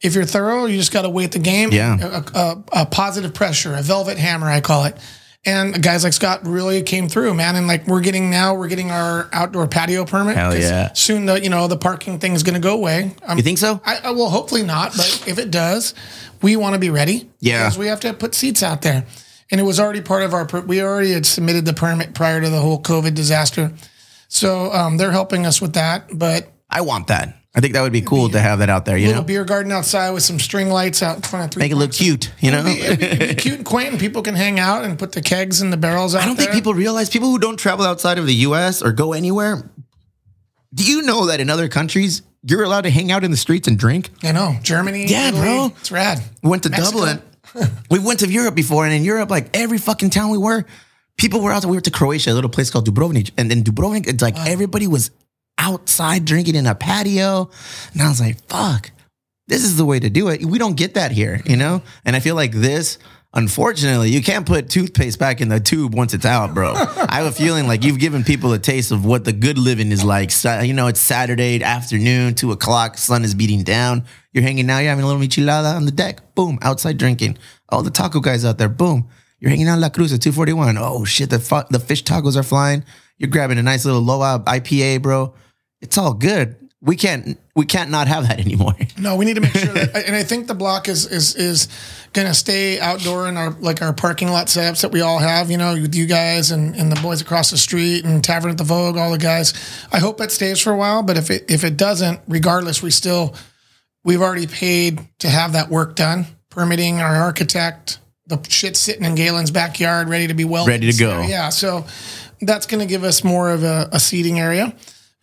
If 0.01 0.15
you're 0.15 0.25
thorough, 0.25 0.65
you 0.65 0.77
just 0.77 0.93
got 0.93 1.01
to 1.01 1.09
wait 1.09 1.31
the 1.33 1.39
game. 1.39 1.71
Yeah. 1.71 1.97
A, 2.33 2.37
a, 2.37 2.63
a 2.81 2.85
positive 2.85 3.33
pressure, 3.33 3.73
a 3.75 3.81
velvet 3.81 4.17
hammer, 4.17 4.47
I 4.47 4.61
call 4.61 4.85
it. 4.85 4.97
And 5.45 5.81
guys 5.81 6.03
like 6.03 6.11
Scott 6.13 6.45
really 6.45 6.81
came 6.83 7.07
through, 7.07 7.33
man. 7.33 7.55
And 7.55 7.65
like 7.65 7.87
we're 7.87 8.01
getting 8.01 8.29
now, 8.29 8.55
we're 8.55 8.67
getting 8.67 8.91
our 8.91 9.29
outdoor 9.31 9.67
patio 9.67 10.03
permit. 10.05 10.35
Hell 10.35 10.55
yeah. 10.57 10.91
Soon, 10.93 11.25
the 11.25 11.41
you 11.41 11.49
know 11.49 11.67
the 11.67 11.77
parking 11.77 12.19
thing 12.19 12.33
is 12.33 12.43
going 12.43 12.55
to 12.55 12.59
go 12.59 12.73
away. 12.73 13.15
Um, 13.25 13.37
You 13.37 13.43
think 13.43 13.57
so? 13.57 13.81
I, 13.85 13.99
I 14.03 14.11
well, 14.11 14.29
hopefully 14.29 14.63
not, 14.63 14.91
but 14.97 15.23
if 15.27 15.37
it 15.39 15.49
does, 15.49 15.93
we 16.41 16.57
want 16.57 16.73
to 16.73 16.79
be 16.79 16.89
ready. 16.89 17.29
Yeah. 17.39 17.63
because 17.63 17.77
we 17.77 17.87
have 17.87 18.01
to 18.01 18.13
put 18.13 18.35
seats 18.35 18.61
out 18.63 18.81
there, 18.81 19.05
and 19.49 19.61
it 19.61 19.63
was 19.63 19.79
already 19.79 20.01
part 20.01 20.23
of 20.23 20.33
our. 20.33 20.45
We 20.67 20.81
already 20.81 21.13
had 21.13 21.25
submitted 21.25 21.63
the 21.63 21.73
permit 21.73 22.13
prior 22.13 22.41
to 22.41 22.49
the 22.49 22.59
whole 22.59 22.81
COVID 22.81 23.15
disaster, 23.15 23.71
so 24.27 24.73
um, 24.73 24.97
they're 24.97 25.11
helping 25.13 25.45
us 25.45 25.61
with 25.61 25.73
that. 25.73 26.09
But 26.13 26.51
I 26.69 26.81
want 26.81 27.07
that. 27.07 27.38
I 27.55 27.61
think 27.61 27.73
that 27.73 27.81
would 27.81 27.91
be 27.91 28.01
cool 28.01 28.29
to 28.29 28.39
have 28.39 28.59
that 28.59 28.69
out 28.69 28.85
there. 28.85 28.95
You 28.95 29.07
Little 29.07 29.23
know, 29.23 29.27
beer 29.27 29.43
garden 29.43 29.71
outside 29.71 30.11
with 30.11 30.21
some 30.21 30.39
string 30.39 30.69
lights 30.69 31.01
out 31.01 31.15
in 31.15 31.21
front 31.23 31.45
of 31.45 31.51
three. 31.51 31.61
make 31.61 31.71
it 31.71 31.77
look 31.77 31.91
cute. 31.91 32.31
You 32.39 32.51
know, 32.51 32.63
It'd 32.65 32.99
be, 32.99 33.05
it'd 33.05 33.29
be 33.29 33.41
cute 33.41 33.55
and 33.57 33.65
quaint, 33.65 33.89
and 33.91 33.99
people 33.99 34.21
can 34.21 34.35
hang 34.35 34.59
out 34.59 34.83
and 34.85 34.99
put 34.99 35.13
the 35.13 35.21
kegs 35.21 35.59
and 35.61 35.73
the 35.73 35.77
barrels 35.77 36.13
out 36.13 36.21
I 36.21 36.25
don't 36.27 36.35
think 36.35 36.51
people 36.51 36.75
realize 36.75 37.09
people 37.09 37.29
who 37.31 37.39
don't 37.39 37.57
travel 37.57 37.85
outside 37.85 38.19
of 38.19 38.27
the 38.27 38.35
U.S. 38.35 38.83
or 38.83 38.91
go 38.91 39.13
anywhere. 39.13 39.67
Do 40.73 40.83
you 40.83 41.01
know 41.01 41.25
that 41.25 41.39
in 41.39 41.49
other 41.49 41.67
countries 41.67 42.21
you're 42.43 42.63
allowed 42.63 42.81
to 42.81 42.91
hang 42.91 43.11
out 43.11 43.23
in 43.23 43.31
the 43.31 43.37
streets 43.37 43.67
and 43.67 43.79
drink? 43.79 44.11
I 44.23 44.31
know 44.31 44.55
Germany. 44.61 45.07
Yeah, 45.07 45.29
Italy, 45.29 45.41
bro. 45.41 45.65
it's 45.79 45.91
rad. 45.91 46.21
We 46.43 46.49
went 46.51 46.63
to 46.63 46.69
Mexico. 46.69 46.99
Dublin. 47.05 47.21
we 47.89 47.97
went 47.97 48.19
to 48.19 48.27
Europe 48.27 48.53
before, 48.53 48.85
and 48.85 48.93
in 48.93 49.03
Europe, 49.03 49.31
like 49.31 49.49
every 49.57 49.79
fucking 49.79 50.11
town 50.11 50.29
we 50.29 50.37
were, 50.37 50.65
people 51.17 51.41
were 51.41 51.51
out. 51.51 51.63
There. 51.63 51.69
We 51.69 51.77
went 51.77 51.85
to 51.85 51.91
Croatia, 51.91 52.31
a 52.31 52.33
little 52.33 52.49
place 52.51 52.69
called 52.69 52.87
Dubrovnik, 52.87 53.31
and 53.39 53.51
in 53.51 53.63
Dubrovnik, 53.63 54.07
it's 54.07 54.21
like 54.21 54.37
everybody 54.47 54.85
was 54.85 55.09
outside 55.59 56.25
drinking 56.25 56.55
in 56.55 56.65
a 56.65 56.73
patio, 56.73 57.49
and 57.93 58.01
I 58.01 58.09
was 58.09 58.19
like, 58.19 58.41
"Fuck, 58.47 58.91
this 59.47 59.63
is 59.63 59.77
the 59.77 59.85
way 59.85 59.99
to 59.99 60.09
do 60.09 60.29
it." 60.29 60.43
We 60.43 60.57
don't 60.57 60.75
get 60.77 60.95
that 60.95 61.11
here, 61.11 61.41
you 61.45 61.57
know. 61.57 61.83
And 62.05 62.15
I 62.15 62.19
feel 62.19 62.35
like 62.35 62.53
this. 62.53 62.97
Unfortunately, 63.35 64.09
you 64.09 64.23
can't 64.23 64.43
put 64.47 64.69
toothpaste 64.71 65.19
back 65.19 65.39
in 65.39 65.49
the 65.49 65.59
tube 65.59 65.93
once 65.93 66.15
it's 66.15 66.25
out, 66.25 66.55
bro. 66.55 66.73
I 66.73 67.17
have 67.17 67.27
a 67.27 67.31
feeling 67.31 67.67
like 67.67 67.83
you've 67.83 67.99
given 67.99 68.23
people 68.23 68.51
a 68.53 68.57
taste 68.57 68.91
of 68.91 69.05
what 69.05 69.23
the 69.23 69.31
good 69.33 69.59
living 69.59 69.91
is 69.91 70.03
like. 70.03 70.31
So, 70.31 70.61
you 70.61 70.73
know, 70.73 70.87
it's 70.87 70.99
Saturday 70.99 71.61
afternoon, 71.61 72.33
two 72.33 72.51
o'clock, 72.51 72.97
sun 72.97 73.23
is 73.23 73.35
beating 73.35 73.61
down. 73.61 74.05
You're 74.33 74.41
hanging 74.41 74.67
out, 74.71 74.79
you're 74.79 74.89
having 74.89 75.03
a 75.03 75.07
little 75.07 75.21
michelada 75.21 75.75
on 75.75 75.85
the 75.85 75.91
deck. 75.91 76.33
Boom, 76.33 76.57
outside 76.63 76.97
drinking. 76.97 77.37
All 77.69 77.83
the 77.83 77.91
taco 77.91 78.19
guys 78.19 78.43
out 78.45 78.57
there. 78.57 78.67
Boom, 78.67 79.07
you're 79.39 79.51
hanging 79.51 79.67
out 79.67 79.77
La 79.77 79.89
Cruz 79.89 80.11
at 80.11 80.23
241. 80.23 80.77
Oh 80.79 81.05
shit, 81.05 81.29
the 81.29 81.37
fu- 81.37 81.61
the 81.69 81.79
fish 81.79 82.03
tacos 82.03 82.35
are 82.35 82.41
flying. 82.41 82.83
You're 83.19 83.29
grabbing 83.29 83.59
a 83.59 83.63
nice 83.63 83.85
little 83.85 84.01
Loa 84.01 84.41
IPA, 84.47 85.03
bro. 85.03 85.35
It's 85.81 85.97
all 85.97 86.13
good. 86.13 86.55
We 86.81 86.95
can't 86.95 87.37
we 87.55 87.65
can't 87.65 87.89
not 87.89 88.07
have 88.07 88.27
that 88.27 88.39
anymore. 88.45 88.75
No, 88.97 89.15
we 89.17 89.25
need 89.25 89.35
to 89.35 89.41
make 89.41 89.53
sure 89.53 89.73
that, 89.73 90.05
and 90.07 90.15
I 90.15 90.23
think 90.23 90.47
the 90.47 90.53
block 90.53 90.87
is 90.87 91.05
is 91.05 91.35
is 91.35 91.67
gonna 92.13 92.33
stay 92.33 92.79
outdoor 92.79 93.27
in 93.27 93.35
our 93.37 93.51
like 93.51 93.81
our 93.81 93.93
parking 93.93 94.29
lot 94.29 94.47
setups 94.47 94.81
that 94.81 94.91
we 94.91 95.01
all 95.01 95.19
have. 95.19 95.51
You 95.51 95.57
know, 95.57 95.73
with 95.73 95.93
you 95.93 96.05
guys 96.05 96.51
and, 96.51 96.75
and 96.75 96.91
the 96.91 96.99
boys 97.01 97.21
across 97.21 97.51
the 97.51 97.57
street 97.57 98.05
and 98.05 98.23
Tavern 98.23 98.51
at 98.51 98.57
the 98.57 98.63
Vogue, 98.63 98.97
all 98.97 99.11
the 99.11 99.17
guys. 99.17 99.53
I 99.91 99.99
hope 99.99 100.21
it 100.21 100.31
stays 100.31 100.61
for 100.61 100.71
a 100.71 100.77
while, 100.77 101.03
but 101.03 101.17
if 101.17 101.29
it 101.29 101.51
if 101.51 101.63
it 101.63 101.75
doesn't, 101.75 102.21
regardless, 102.27 102.81
we 102.81 102.91
still 102.91 103.35
we've 104.05 104.21
already 104.21 104.47
paid 104.47 104.99
to 105.19 105.29
have 105.29 105.53
that 105.53 105.69
work 105.69 105.95
done. 105.95 106.27
Permitting 106.49 106.99
our 106.99 107.15
architect, 107.15 107.99
the 108.25 108.43
shit 108.49 108.75
sitting 108.75 109.03
in 109.05 109.13
Galen's 109.15 109.51
backyard, 109.51 110.09
ready 110.09 110.27
to 110.27 110.33
be 110.33 110.45
welded. 110.45 110.71
Ready 110.71 110.91
to 110.91 110.97
go. 110.97 111.21
Yeah, 111.21 111.49
so 111.49 111.85
that's 112.41 112.65
going 112.65 112.79
to 112.79 112.87
give 112.87 113.03
us 113.03 113.23
more 113.23 113.51
of 113.51 113.63
a, 113.63 113.87
a 113.91 113.99
seating 113.99 114.39
area 114.39 114.75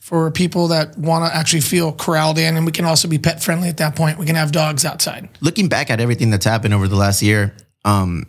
for 0.07 0.31
people 0.31 0.69
that 0.69 0.97
want 0.97 1.25
to 1.29 1.37
actually 1.37 1.63
feel 1.63 1.93
corralled 1.93 2.39
in, 2.39 2.57
and 2.57 2.65
we 2.65 2.71
can 2.71 2.85
also 2.85 3.09
be 3.09 3.19
pet 3.19 3.43
friendly 3.43 3.69
at 3.69 3.79
that 3.79 3.97
point. 3.97 4.21
We 4.21 4.25
can 4.25 4.37
have 4.37 4.53
dogs 4.53 4.85
outside. 4.85 5.29
Looking 5.41 5.69
back 5.69 5.91
at 5.91 5.99
everything 5.99 6.31
that's 6.31 6.45
happened 6.45 6.75
over 6.75 6.87
the 6.87 6.95
last 6.95 7.23
year, 7.23 7.57
um, 7.85 8.25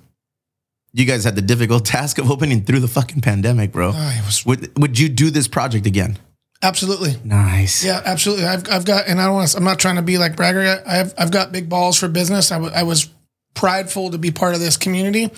you 0.91 1.05
guys 1.05 1.23
had 1.23 1.35
the 1.35 1.41
difficult 1.43 1.85
task 1.95 2.17
of 2.17 2.31
opening 2.31 2.63
through 2.63 2.79
the 2.79 2.87
fucking 2.87 3.21
pandemic, 3.21 3.73
bro. 3.73 3.89
Uh, 3.93 4.11
it 4.17 4.25
was 4.25 4.43
Would 4.47 4.75
would 4.79 4.97
you 4.97 5.07
do 5.07 5.29
this 5.29 5.47
project 5.47 5.85
again? 5.85 6.17
absolutely. 6.63 7.13
Nice. 7.23 7.85
Yeah, 7.85 8.01
absolutely. 8.03 8.45
I've, 8.45 8.67
I've 8.71 8.83
got, 8.83 9.07
and 9.07 9.21
I 9.21 9.27
don't 9.27 9.35
want 9.35 9.49
to, 9.49 9.57
I'm 9.57 9.63
not 9.63 9.77
trying 9.77 9.97
to 9.97 10.01
be 10.01 10.17
like 10.17 10.35
bragger. 10.35 10.81
I've, 10.87 11.13
I've 11.15 11.29
got 11.29 11.51
big 11.51 11.69
balls 11.69 11.99
for 11.99 12.07
business. 12.07 12.51
I, 12.51 12.55
w- 12.55 12.73
I 12.73 12.81
was 12.81 13.09
prideful 13.53 14.09
to 14.09 14.17
be 14.17 14.31
part 14.31 14.55
of 14.55 14.59
this 14.59 14.75
community. 14.77 15.29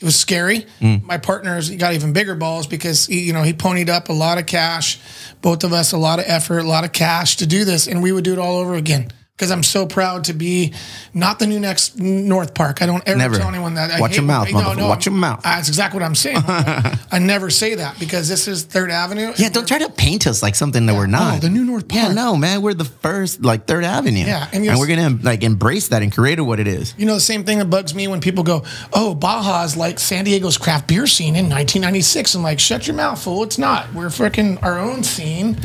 It 0.00 0.04
was 0.04 0.16
scary. 0.16 0.66
Mm. 0.80 1.02
My 1.04 1.18
partner's 1.18 1.70
got 1.70 1.94
even 1.94 2.12
bigger 2.12 2.34
balls 2.34 2.66
because 2.66 3.06
he, 3.06 3.20
you 3.20 3.32
know, 3.32 3.42
he 3.42 3.52
ponied 3.52 3.88
up 3.88 4.08
a 4.08 4.12
lot 4.12 4.38
of 4.38 4.46
cash, 4.46 5.00
both 5.40 5.64
of 5.64 5.72
us, 5.72 5.92
a 5.92 5.98
lot 5.98 6.18
of 6.18 6.24
effort, 6.28 6.58
a 6.58 6.68
lot 6.68 6.84
of 6.84 6.92
cash 6.92 7.36
to 7.36 7.46
do 7.46 7.64
this. 7.64 7.86
And 7.86 8.02
we 8.02 8.12
would 8.12 8.24
do 8.24 8.32
it 8.32 8.38
all 8.38 8.56
over 8.58 8.74
again. 8.74 9.10
Because 9.36 9.50
I'm 9.50 9.64
so 9.64 9.84
proud 9.84 10.24
to 10.24 10.32
be 10.32 10.74
not 11.12 11.40
the 11.40 11.48
new 11.48 11.58
next 11.58 11.98
North 11.98 12.54
Park. 12.54 12.82
I 12.82 12.86
don't 12.86 13.02
ever 13.04 13.18
Never. 13.18 13.36
tell 13.36 13.48
anyone 13.48 13.74
that. 13.74 13.90
I 13.90 13.98
Watch 13.98 14.14
your 14.14 14.24
mouth, 14.24 14.46
motherfucker. 14.46 14.88
Watch 14.88 15.06
your 15.06 15.14
mouth. 15.14 15.42
That's 15.42 15.66
exactly 15.66 15.98
what 15.98 16.06
I'm 16.06 16.14
saying. 16.14 16.38
I 16.46 17.18
never 17.20 17.50
say 17.50 17.74
that 17.74 17.98
because 17.98 18.28
this 18.28 18.46
is 18.46 18.62
Third 18.62 18.92
Avenue. 18.92 19.32
Yeah, 19.36 19.48
don't 19.48 19.66
try 19.66 19.78
to 19.78 19.90
paint 19.90 20.28
us 20.28 20.40
like 20.40 20.54
something 20.54 20.86
that 20.86 20.94
we're 20.94 21.02
oh, 21.02 21.06
not. 21.06 21.36
Oh, 21.38 21.40
the 21.40 21.50
new 21.50 21.64
North 21.64 21.88
Park. 21.88 22.00
Yeah, 22.00 22.12
no, 22.12 22.36
man, 22.36 22.62
we're 22.62 22.74
the 22.74 22.84
first, 22.84 23.42
like 23.42 23.66
Third 23.66 23.82
Avenue. 23.82 24.20
Yeah, 24.20 24.48
and 24.52 24.64
and, 24.64 24.78
we're 24.78 24.86
gonna 24.86 25.18
like 25.20 25.42
embrace 25.42 25.88
that 25.88 26.02
and 26.02 26.12
create 26.14 26.38
it 26.38 26.42
what 26.42 26.60
it 26.60 26.68
is. 26.68 26.94
You 26.96 27.06
know, 27.06 27.14
the 27.14 27.20
same 27.20 27.42
thing 27.42 27.58
that 27.58 27.68
bugs 27.68 27.92
me 27.92 28.06
when 28.06 28.20
people 28.20 28.44
go, 28.44 28.62
"Oh, 28.92 29.16
Baja's 29.16 29.76
like 29.76 29.98
San 29.98 30.26
Diego's 30.26 30.58
craft 30.58 30.86
beer 30.86 31.08
scene 31.08 31.34
in 31.34 31.46
1996." 31.46 32.36
I'm 32.36 32.44
like, 32.44 32.60
"Shut 32.60 32.86
your 32.86 32.94
mouth, 32.94 33.20
fool! 33.20 33.42
It's 33.42 33.58
not. 33.58 33.92
We're 33.94 34.06
freaking 34.10 34.62
our 34.62 34.78
own 34.78 35.02
scene. 35.02 35.58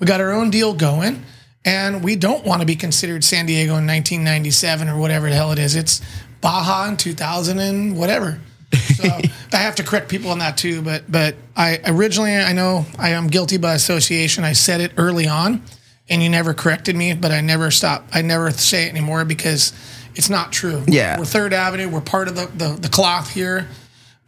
We 0.00 0.06
got 0.08 0.20
our 0.20 0.32
own 0.32 0.50
deal 0.50 0.74
going, 0.74 1.22
and 1.64 2.04
we 2.04 2.16
don't 2.16 2.44
want 2.44 2.60
to 2.60 2.66
be 2.66 2.76
considered 2.76 3.24
San 3.24 3.46
Diego 3.46 3.72
in 3.76 3.86
1997 3.86 4.88
or 4.88 4.98
whatever 4.98 5.28
the 5.28 5.34
hell 5.34 5.52
it 5.52 5.58
is. 5.58 5.74
It's 5.74 6.00
Baja 6.40 6.88
in 6.88 6.96
2000 6.96 7.58
and 7.58 7.96
whatever." 7.96 8.40
So 8.96 9.04
I 9.52 9.56
have 9.56 9.76
to 9.76 9.82
correct 9.82 10.08
people 10.08 10.30
on 10.30 10.38
that 10.38 10.56
too. 10.56 10.82
But 10.82 11.10
but 11.10 11.36
I 11.56 11.80
originally 11.86 12.34
I 12.34 12.52
know 12.52 12.86
I 12.98 13.10
am 13.10 13.28
guilty 13.28 13.56
by 13.56 13.74
association. 13.74 14.44
I 14.44 14.52
said 14.52 14.80
it 14.80 14.92
early 14.96 15.26
on, 15.26 15.62
and 16.08 16.22
you 16.22 16.28
never 16.28 16.54
corrected 16.54 16.96
me. 16.96 17.14
But 17.14 17.32
I 17.32 17.40
never 17.40 17.70
stop. 17.70 18.06
I 18.12 18.22
never 18.22 18.50
say 18.50 18.86
it 18.86 18.90
anymore 18.90 19.24
because 19.24 19.72
it's 20.14 20.30
not 20.30 20.52
true. 20.52 20.82
Yeah. 20.86 21.18
we're 21.18 21.24
Third 21.24 21.52
Avenue. 21.52 21.88
We're 21.88 22.00
part 22.00 22.28
of 22.28 22.36
the 22.36 22.46
the, 22.46 22.76
the 22.80 22.88
cloth 22.88 23.32
here. 23.32 23.68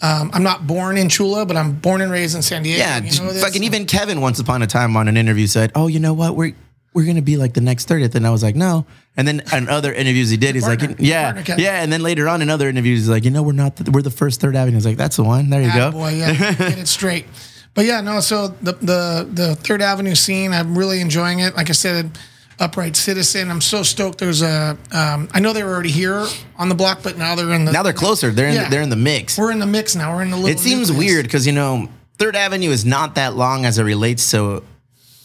Um, 0.03 0.31
I'm 0.35 0.43
not 0.43 0.67
born 0.67 0.99
in 0.99 1.09
Chula, 1.09 1.47
but 1.47 1.57
I'm 1.57 1.73
born 1.73 2.03
and 2.03 2.13
raised 2.13 2.37
in 2.37 2.43
San 2.43 2.63
Diego. 2.63 2.81
Yeah, 2.81 3.01
you 3.01 3.19
know 3.23 3.33
fucking 3.33 3.65
even 3.65 3.87
Kevin 3.87 4.21
once 4.21 4.39
upon 4.39 4.61
a 4.63 4.67
time 4.67 4.95
on 4.95 5.09
an 5.09 5.17
interview 5.17 5.47
said, 5.47 5.73
"Oh, 5.75 5.87
you 5.87 6.01
know 6.01 6.13
what? 6.13 6.37
We're 6.37 6.55
we're 6.97 7.05
gonna 7.05 7.21
be 7.21 7.37
like 7.37 7.53
the 7.53 7.61
next 7.61 7.89
30th. 7.89 8.15
And 8.15 8.27
I 8.27 8.31
was 8.31 8.43
like, 8.43 8.57
"No." 8.57 8.87
And 9.19 9.29
then 9.29 9.43
in 9.53 9.69
other 9.69 9.93
interviews 9.93 10.31
he 10.31 10.39
did, 10.39 10.55
he's 10.55 10.65
partner. 10.65 10.89
like, 10.89 10.97
"Yeah, 10.99 11.45
yeah." 11.59 11.83
And 11.83 11.93
then 11.93 12.03
later 12.03 12.27
on 12.27 12.41
in 12.41 12.49
other 12.49 12.71
interviews, 12.71 13.01
he's 13.01 13.09
like, 13.11 13.25
"You 13.27 13.31
know, 13.31 13.43
we're 13.43 13.53
not. 13.53 13.77
The, 13.77 13.91
we're 13.91 14.01
the 14.01 14.11
first 14.11 14.41
Third 14.41 14.57
Avenue." 14.57 14.77
He's 14.79 14.87
like, 14.87 14.97
"That's 14.97 15.17
the 15.17 15.23
one. 15.25 15.51
There 15.51 15.61
you 15.63 15.73
go." 15.75 15.93
boy, 15.93 16.15
yeah, 16.15 16.33
get 16.55 16.79
it 16.79 16.89
straight. 16.89 17.27
But 17.75 17.85
yeah, 17.85 18.01
no. 18.01 18.21
So 18.21 18.49
the 18.49 18.73
the 18.73 19.29
the 19.31 19.55
Third 19.57 19.83
Avenue 19.83 20.15
scene, 20.15 20.53
I'm 20.55 20.77
really 20.77 21.03
enjoying 21.03 21.41
it. 21.41 21.55
Like 21.55 21.69
I 21.69 21.75
said, 21.75 22.19
upright 22.59 22.97
citizen. 22.97 23.51
I'm 23.51 23.61
so 23.61 23.83
stoked. 23.83 24.17
There's 24.17 24.41
a. 24.41 24.79
Um, 24.91 25.29
I 25.35 25.41
know 25.41 25.53
they 25.53 25.63
were 25.63 25.75
already 25.75 25.91
here 25.91 26.27
on 26.57 26.71
the 26.71 26.75
block, 26.75 27.01
but 27.03 27.19
now 27.19 27.35
they're 27.35 27.53
in 27.53 27.67
the. 27.67 27.73
Now 27.73 27.83
they're 27.83 27.93
closer. 27.93 28.31
They're 28.31 28.49
in. 28.49 28.55
Yeah. 28.55 28.65
The, 28.65 28.71
they're 28.71 28.83
in 28.83 28.89
the 28.89 28.97
mix. 28.97 29.37
We're 29.37 29.53
in 29.53 29.59
the 29.59 29.67
mix 29.67 29.95
now. 29.95 30.17
We're 30.17 30.23
in 30.23 30.31
the. 30.31 30.37
Little 30.37 30.51
It 30.51 30.61
seems 30.61 30.89
nucleus. 30.89 31.13
weird 31.13 31.27
because 31.27 31.47
you 31.47 31.53
know 31.53 31.91
Third 32.19 32.37
Avenue 32.37 32.71
is 32.71 32.87
not 32.87 33.17
that 33.17 33.37
long 33.37 33.67
as 33.67 33.79
it 33.79 33.83
relates 33.83 34.31
to 34.31 34.63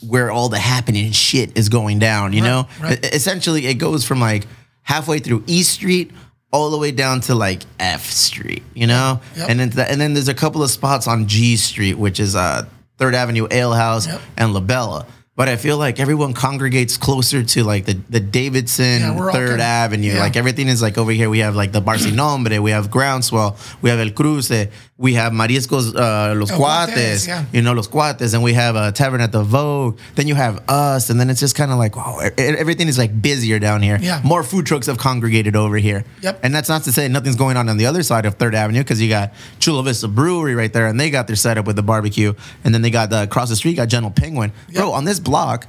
where 0.07 0.31
all 0.31 0.49
the 0.49 0.59
happening 0.59 1.11
shit 1.11 1.57
is 1.57 1.69
going 1.69 1.99
down. 1.99 2.33
You 2.33 2.41
know, 2.41 2.67
right. 2.81 3.03
Essentially 3.13 3.67
it 3.67 3.75
goes 3.75 4.05
from 4.05 4.19
like 4.19 4.45
halfway 4.83 5.19
through 5.19 5.43
East 5.47 5.71
Street 5.71 6.11
all 6.51 6.69
the 6.69 6.77
way 6.77 6.91
down 6.91 7.21
to 7.21 7.35
like 7.35 7.61
F 7.79 8.05
Street. 8.09 8.63
You 8.73 8.87
know, 8.87 9.21
Yep. 9.37 9.49
and 9.49 9.59
then 9.59 9.69
th- 9.69 9.87
and 9.89 10.01
then 10.01 10.13
there's 10.13 10.27
a 10.27 10.33
couple 10.33 10.63
of 10.63 10.69
spots 10.71 11.07
on 11.07 11.27
G 11.27 11.55
Street, 11.55 11.95
which 11.97 12.19
is 12.19 12.35
uh 12.35 12.65
Third 12.97 13.15
Avenue 13.15 13.47
Ale 13.49 13.73
House 13.73 14.07
Yep. 14.07 14.21
and 14.37 14.53
La 14.53 14.59
Bella. 14.59 15.05
But 15.33 15.47
I 15.47 15.55
feel 15.55 15.77
like 15.77 15.99
everyone 15.99 16.33
congregates 16.33 16.97
closer 16.97 17.41
to 17.41 17.63
like 17.63 17.85
the, 17.85 17.93
the 18.09 18.19
Davidson 18.19 18.99
Yeah, 18.99 19.31
Third 19.31 19.61
Avenue. 19.61 20.09
yeah. 20.13 20.19
Like 20.19 20.35
everything 20.35 20.67
is 20.67 20.81
like 20.81 20.97
over 20.97 21.11
here. 21.11 21.29
We 21.29 21.39
have 21.39 21.55
like 21.55 21.71
the 21.71 21.81
Barcinombre, 21.81 22.59
we 22.59 22.71
have 22.71 22.89
Groundswell, 22.91 23.55
we 23.81 23.89
have 23.89 23.99
El 23.99 24.11
Cruce, 24.11 24.67
we 24.97 25.13
have 25.13 25.31
Mariscos 25.31 25.95
uh, 25.95 26.35
Los 26.35 26.51
El 26.51 26.59
Cuates, 26.59 27.27
yeah. 27.27 27.45
you 27.53 27.61
know, 27.61 27.73
Los 27.73 27.87
Cuates, 27.87 28.33
and 28.33 28.43
we 28.43 28.53
have 28.53 28.75
a 28.75 28.91
Tavern 28.91 29.21
at 29.21 29.31
the 29.31 29.41
Vogue. 29.41 29.97
Then 30.15 30.27
you 30.27 30.35
have 30.35 30.63
us, 30.67 31.09
and 31.09 31.19
then 31.19 31.29
it's 31.29 31.39
just 31.39 31.55
kind 31.55 31.71
of 31.71 31.77
like, 31.79 31.95
wow, 31.95 32.19
everything 32.37 32.87
is 32.89 32.97
like 32.99 33.19
busier 33.21 33.57
down 33.57 33.81
here. 33.81 33.97
Yeah. 34.01 34.21
More 34.23 34.43
food 34.43 34.65
trucks 34.65 34.85
have 34.87 34.97
congregated 34.99 35.55
over 35.55 35.77
here. 35.77 36.03
Yep. 36.21 36.41
And 36.43 36.53
that's 36.53 36.69
not 36.69 36.83
to 36.83 36.91
say 36.91 37.07
nothing's 37.07 37.37
going 37.37 37.55
on 37.57 37.67
on 37.69 37.77
the 37.77 37.85
other 37.87 38.03
side 38.03 38.25
of 38.25 38.35
Third 38.35 38.53
Avenue 38.53 38.81
because 38.81 39.01
you 39.01 39.07
got 39.09 39.31
Chula 39.59 39.81
Vista 39.81 40.07
Brewery 40.09 40.55
right 40.55 40.71
there, 40.71 40.87
and 40.87 40.99
they 40.99 41.09
got 41.09 41.25
their 41.27 41.37
setup 41.37 41.65
with 41.65 41.77
the 41.77 41.83
barbecue. 41.83 42.33
And 42.65 42.73
then 42.73 42.81
they 42.83 42.91
got 42.91 43.09
the 43.09 43.23
across 43.23 43.49
the 43.49 43.55
street, 43.55 43.77
got 43.77 43.87
Gentle 43.87 44.11
Penguin. 44.11 44.51
Bro, 44.73 44.91
on 44.91 45.05
this 45.05 45.19
block, 45.31 45.65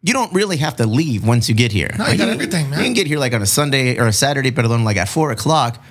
you 0.00 0.12
don't 0.12 0.32
really 0.32 0.58
have 0.58 0.76
to 0.76 0.86
leave 0.86 1.26
once 1.26 1.48
you 1.48 1.54
get 1.54 1.72
here. 1.72 1.90
No, 1.98 2.06
you 2.06 2.18
got 2.18 2.28
everything, 2.28 2.70
man. 2.70 2.78
You 2.78 2.84
can 2.86 2.94
get 2.94 3.06
here 3.06 3.18
like 3.18 3.34
on 3.34 3.42
a 3.42 3.46
Sunday 3.46 3.98
or 3.98 4.06
a 4.06 4.12
Saturday, 4.12 4.50
but 4.50 4.64
alone 4.64 4.84
like 4.84 4.96
at 4.96 5.08
four 5.08 5.30
o'clock. 5.32 5.82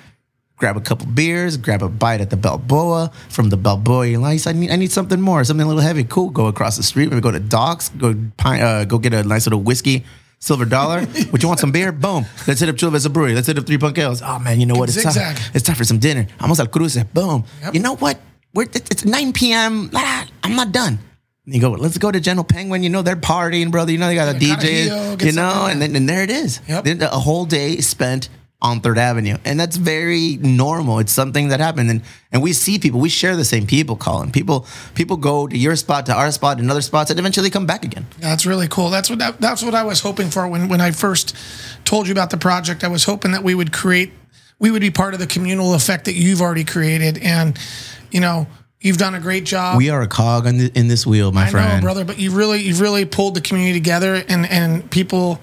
Grab 0.56 0.76
a 0.76 0.80
couple 0.80 1.06
beers, 1.06 1.56
grab 1.56 1.82
a 1.82 1.88
bite 1.88 2.20
at 2.20 2.30
the 2.30 2.36
Balboa. 2.36 3.10
From 3.28 3.48
the 3.50 3.56
Balboa, 3.56 4.06
you're 4.06 4.20
like, 4.20 4.46
I 4.46 4.52
need, 4.52 4.70
I 4.70 4.76
need 4.76 4.92
something 4.92 5.20
more, 5.20 5.42
something 5.44 5.64
a 5.64 5.68
little 5.68 5.82
heavy. 5.82 6.04
Cool. 6.04 6.30
Go 6.30 6.46
across 6.46 6.76
the 6.76 6.82
street. 6.84 7.08
Maybe 7.10 7.20
go 7.20 7.32
to 7.32 7.40
Docks. 7.40 7.88
Go 7.90 8.14
pine, 8.36 8.60
uh, 8.62 8.84
go 8.84 8.98
get 8.98 9.12
a 9.12 9.24
nice 9.24 9.44
little 9.46 9.60
whiskey, 9.60 10.04
silver 10.38 10.64
dollar. 10.64 11.00
Would 11.32 11.42
you 11.42 11.48
want 11.48 11.58
some 11.60 11.72
beer? 11.72 11.90
Boom. 11.90 12.24
Let's 12.46 12.60
hit 12.60 12.68
up 12.68 12.76
Chula 12.76 12.92
Vista 12.92 13.10
Brewery. 13.10 13.34
Let's 13.34 13.48
hit 13.48 13.58
up 13.58 13.66
Three 13.66 13.78
Punk 13.78 13.98
Ales. 13.98 14.22
Oh 14.22 14.38
man, 14.38 14.60
you 14.60 14.66
know 14.66 14.76
what? 14.76 14.88
It's 14.88 15.00
Zigzag. 15.02 15.36
time. 15.36 15.50
It's 15.54 15.64
time 15.66 15.76
for 15.76 15.84
some 15.84 15.98
dinner. 15.98 16.26
Almost 16.40 16.60
al 16.60 16.68
cruce. 16.68 17.02
Boom. 17.12 17.44
Yep. 17.62 17.74
You 17.74 17.80
know 17.80 17.96
what? 17.96 18.18
We're, 18.54 18.64
it's 18.64 18.90
it's 18.90 19.04
9 19.04 19.32
p.m. 19.32 19.90
Ah, 19.94 20.26
I'm 20.44 20.54
not 20.54 20.70
done. 20.72 20.98
You 21.44 21.60
go, 21.60 21.72
let's 21.72 21.98
go 21.98 22.10
to 22.10 22.20
General 22.20 22.44
Penguin. 22.44 22.84
You 22.84 22.90
know, 22.90 23.02
they're 23.02 23.16
partying, 23.16 23.72
brother. 23.72 23.90
You 23.90 23.98
know, 23.98 24.06
they 24.06 24.14
got 24.14 24.34
a 24.34 24.38
Yeah, 24.38 24.56
DJ, 24.56 24.88
Carajillo, 24.88 25.24
you 25.24 25.32
know, 25.32 25.66
and 25.66 25.82
then 25.82 25.96
and 25.96 26.08
there 26.08 26.22
it 26.22 26.30
is. 26.30 26.60
Yep. 26.68 26.84
Then 26.84 27.02
a 27.02 27.08
whole 27.08 27.46
day 27.46 27.78
spent 27.78 28.28
on 28.60 28.80
Third 28.80 28.96
Avenue, 28.96 29.36
and 29.44 29.58
that's 29.58 29.76
very 29.76 30.36
normal. 30.40 31.00
It's 31.00 31.10
something 31.10 31.48
that 31.48 31.58
happened, 31.58 31.90
and 31.90 32.02
and 32.30 32.42
we 32.42 32.52
see 32.52 32.78
people. 32.78 33.00
We 33.00 33.08
share 33.08 33.34
the 33.34 33.44
same 33.44 33.66
people, 33.66 33.96
Colin. 33.96 34.30
People 34.30 34.66
people 34.94 35.16
go 35.16 35.48
to 35.48 35.58
your 35.58 35.74
spot, 35.74 36.06
to 36.06 36.14
our 36.14 36.30
spot, 36.30 36.60
and 36.60 36.70
other 36.70 36.80
spots, 36.80 37.10
and 37.10 37.18
eventually 37.18 37.50
come 37.50 37.66
back 37.66 37.84
again. 37.84 38.06
That's 38.20 38.46
really 38.46 38.68
cool. 38.68 38.90
That's 38.90 39.10
what 39.10 39.18
that, 39.18 39.40
that's 39.40 39.64
what 39.64 39.74
I 39.74 39.82
was 39.82 39.98
hoping 40.00 40.30
for 40.30 40.46
when 40.46 40.68
when 40.68 40.80
I 40.80 40.92
first 40.92 41.36
told 41.84 42.06
you 42.06 42.12
about 42.12 42.30
the 42.30 42.36
project. 42.36 42.84
I 42.84 42.88
was 42.88 43.02
hoping 43.02 43.32
that 43.32 43.42
we 43.42 43.56
would 43.56 43.72
create, 43.72 44.12
we 44.60 44.70
would 44.70 44.80
be 44.82 44.92
part 44.92 45.12
of 45.12 45.18
the 45.18 45.26
communal 45.26 45.74
effect 45.74 46.04
that 46.04 46.14
you've 46.14 46.40
already 46.40 46.64
created, 46.64 47.18
and 47.18 47.58
you 48.12 48.20
know. 48.20 48.46
You've 48.82 48.98
done 48.98 49.14
a 49.14 49.20
great 49.20 49.44
job. 49.44 49.78
We 49.78 49.90
are 49.90 50.02
a 50.02 50.08
cog 50.08 50.46
in, 50.46 50.58
the, 50.58 50.72
in 50.74 50.88
this 50.88 51.06
wheel, 51.06 51.30
my 51.30 51.46
I 51.46 51.50
friend. 51.50 51.80
know, 51.80 51.86
brother, 51.86 52.04
but 52.04 52.18
you 52.18 52.32
really, 52.32 52.60
you've 52.62 52.80
really 52.80 53.04
pulled 53.04 53.36
the 53.36 53.40
community 53.40 53.78
together, 53.78 54.22
and 54.28 54.44
and 54.44 54.90
people 54.90 55.40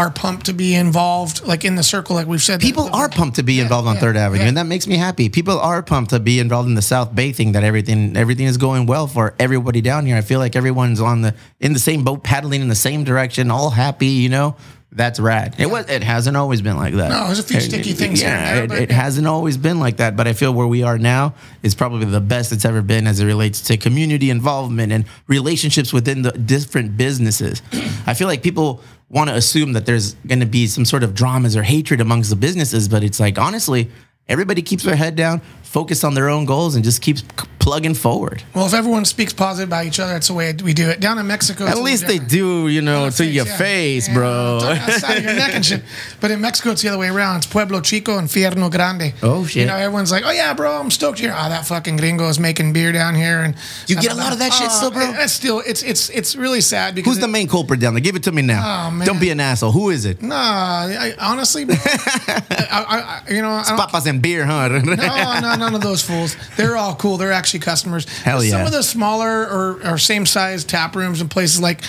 are 0.00 0.10
pumped 0.10 0.46
to 0.46 0.54
be 0.54 0.74
involved, 0.74 1.46
like 1.46 1.62
in 1.62 1.76
the 1.76 1.82
circle, 1.82 2.16
like 2.16 2.26
we've 2.26 2.40
said. 2.40 2.58
People 2.58 2.88
are 2.94 3.10
pumped 3.10 3.36
to 3.36 3.42
be 3.42 3.60
involved 3.60 3.86
on 3.86 3.96
yeah, 3.96 4.00
Third 4.00 4.16
Avenue, 4.16 4.42
yeah. 4.42 4.48
and 4.48 4.56
that 4.56 4.64
makes 4.64 4.86
me 4.86 4.96
happy. 4.96 5.28
People 5.28 5.60
are 5.60 5.82
pumped 5.82 6.10
to 6.10 6.18
be 6.18 6.40
involved 6.40 6.68
in 6.68 6.74
the 6.74 6.82
South 6.82 7.14
Bay 7.14 7.32
thing. 7.32 7.52
That 7.52 7.64
everything 7.64 8.16
everything 8.16 8.46
is 8.46 8.56
going 8.56 8.86
well 8.86 9.06
for 9.06 9.34
everybody 9.38 9.80
down 9.80 10.06
here. 10.06 10.16
I 10.16 10.22
feel 10.22 10.40
like 10.40 10.56
everyone's 10.56 11.00
on 11.00 11.20
the 11.20 11.34
in 11.60 11.74
the 11.74 11.78
same 11.78 12.02
boat, 12.02 12.24
paddling 12.24 12.60
in 12.60 12.68
the 12.68 12.74
same 12.74 13.04
direction, 13.04 13.50
all 13.50 13.70
happy. 13.70 14.06
You 14.08 14.30
know, 14.30 14.56
that's 14.92 15.20
rad. 15.20 15.54
It 15.58 15.66
was. 15.70 15.88
It 15.88 16.02
hasn't 16.02 16.36
always 16.36 16.62
been 16.62 16.76
like 16.76 16.94
that. 16.94 17.10
No, 17.10 17.26
there's 17.26 17.38
a 17.38 17.42
few 17.44 17.58
It- 17.58 17.62
sticky 17.62 17.92
things 17.92 18.20
here 18.20 18.30
Yeah, 18.30 18.66
there, 18.66 18.78
it, 18.78 18.90
it 18.90 18.92
hasn't 18.92 19.26
always 19.26 19.56
been 19.56 19.78
like 19.78 19.98
that. 19.98 20.16
But 20.16 20.26
I 20.26 20.32
feel 20.32 20.52
where 20.52 20.66
we 20.66 20.82
are 20.82 20.98
now 20.98 21.34
is 21.62 21.74
probably 21.74 22.06
the 22.06 22.20
best 22.20 22.50
it's 22.52 22.64
ever 22.64 22.82
been 22.82 23.06
as 23.06 23.20
it 23.20 23.26
relates 23.26 23.60
to 23.62 23.76
community 23.76 24.30
involvement 24.30 24.92
and 24.92 25.04
relationships 25.28 25.92
within 25.92 26.22
the 26.22 26.32
different 26.32 26.96
businesses. 26.96 27.62
I 28.06 28.14
feel 28.14 28.26
like 28.26 28.42
people 28.42 28.80
want 29.08 29.30
to 29.30 29.36
assume 29.36 29.72
that 29.74 29.86
there's 29.86 30.14
going 30.26 30.40
to 30.40 30.46
be 30.46 30.66
some 30.66 30.84
sort 30.84 31.02
of 31.02 31.14
dramas 31.14 31.56
or 31.56 31.62
hatred 31.62 32.00
amongst 32.00 32.30
the 32.30 32.36
businesses, 32.36 32.88
but 32.88 33.02
it's 33.04 33.20
like 33.20 33.38
honestly, 33.38 33.90
everybody 34.28 34.62
keeps 34.62 34.84
their 34.84 34.96
head 34.96 35.16
down, 35.16 35.40
focus 35.70 36.02
on 36.04 36.14
their 36.14 36.28
own 36.28 36.44
goals, 36.44 36.74
and 36.74 36.82
just 36.84 37.00
keeps 37.02 37.20
c- 37.22 37.46
plugging 37.60 37.94
forward. 37.94 38.42
Well, 38.54 38.66
if 38.66 38.72
everyone 38.74 39.04
speaks 39.04 39.32
positive 39.34 39.68
about 39.68 39.84
each 39.84 40.00
other, 40.00 40.14
that's 40.14 40.28
the 40.28 40.34
way 40.34 40.52
we 40.64 40.72
do 40.74 40.88
it. 40.88 40.98
Down 40.98 41.18
in 41.18 41.26
Mexico, 41.26 41.64
it's 41.64 41.72
At 41.74 41.78
a 41.78 41.82
least 41.82 42.06
they 42.06 42.18
do, 42.18 42.68
you 42.68 42.80
know, 42.80 43.06
to 43.06 43.12
Face, 43.12 43.34
your 43.34 43.46
yeah. 43.46 43.56
face, 43.56 44.08
Yeah, 44.08 44.14
bro. 44.14 44.60
outside 44.64 45.18
of 45.18 45.24
your 45.24 45.34
neck 45.34 45.54
and 45.54 45.64
shit. 45.64 45.82
But 46.20 46.30
in 46.30 46.40
Mexico, 46.40 46.70
it's 46.72 46.82
the 46.82 46.88
other 46.88 46.98
way 46.98 47.08
around. 47.08 47.36
It's 47.38 47.46
Pueblo 47.46 47.80
Chico 47.80 48.18
and 48.18 48.28
Fierno 48.28 48.70
Grande. 48.70 49.12
Oh, 49.22 49.46
shit. 49.46 49.60
You 49.62 49.66
know, 49.66 49.76
everyone's 49.76 50.10
like, 50.10 50.24
"Oh 50.26 50.30
yeah, 50.30 50.52
bro, 50.54 50.80
I'm 50.80 50.90
stoked 50.90 51.18
here." 51.18 51.32
Ah, 51.34 51.48
that 51.48 51.66
fucking 51.66 51.96
gringo 51.98 52.28
is 52.28 52.38
making 52.38 52.72
beer 52.72 52.92
down 52.92 53.14
here, 53.14 53.40
and 53.40 53.54
You 53.86 53.96
get 53.96 54.12
a 54.12 54.16
lot 54.16 54.32
of 54.32 54.38
that 54.38 54.52
shit 54.52 54.70
still, 54.70 54.90
bro? 54.90 55.12
It's 55.16 55.32
still, 55.32 55.62
it's 55.66 55.82
it's 55.82 56.10
it's 56.10 56.34
really 56.36 56.60
sad 56.62 56.94
because 56.94 57.14
Who's 57.14 57.20
the 57.20 57.28
main 57.28 57.46
culprit 57.48 57.78
down 57.80 57.94
there? 57.94 58.00
Give 58.02 58.16
it 58.16 58.22
to 58.24 58.32
me 58.32 58.42
now. 58.42 58.62
Oh, 58.88 58.90
man. 58.90 59.06
Don't 59.06 59.20
be 59.20 59.30
an 59.30 59.40
asshole. 59.40 59.72
Who 59.72 59.90
is 59.90 60.04
it? 60.04 60.20
Nah, 60.22 60.36
I, 60.36 61.14
honestly, 61.18 61.64
bro, 61.64 61.76
I, 61.86 62.84
I, 62.88 62.98
I, 63.28 63.32
you 63.34 63.42
know, 63.42 63.50
I 63.50 63.62
don't, 63.64 63.76
Papas 63.78 64.06
and 64.06 64.20
beer, 64.22 64.44
huh? 64.46 64.68
no, 64.68 64.80
no, 64.82 65.54
none 65.60 65.74
of 65.74 65.80
those 65.80 66.02
fools. 66.02 66.36
They're 66.56 66.76
all 66.76 66.94
cool. 66.96 67.16
They're 67.16 67.32
actually 67.32 67.60
customers. 67.60 68.06
Hell 68.20 68.42
yeah. 68.42 68.50
Some 68.50 68.66
of 68.66 68.72
the 68.72 68.82
smaller 68.82 69.46
or, 69.46 69.86
or 69.86 69.98
same 69.98 70.26
size 70.26 70.64
tap 70.64 70.96
rooms 70.96 71.20
and 71.20 71.30
places 71.30 71.60
like 71.60 71.82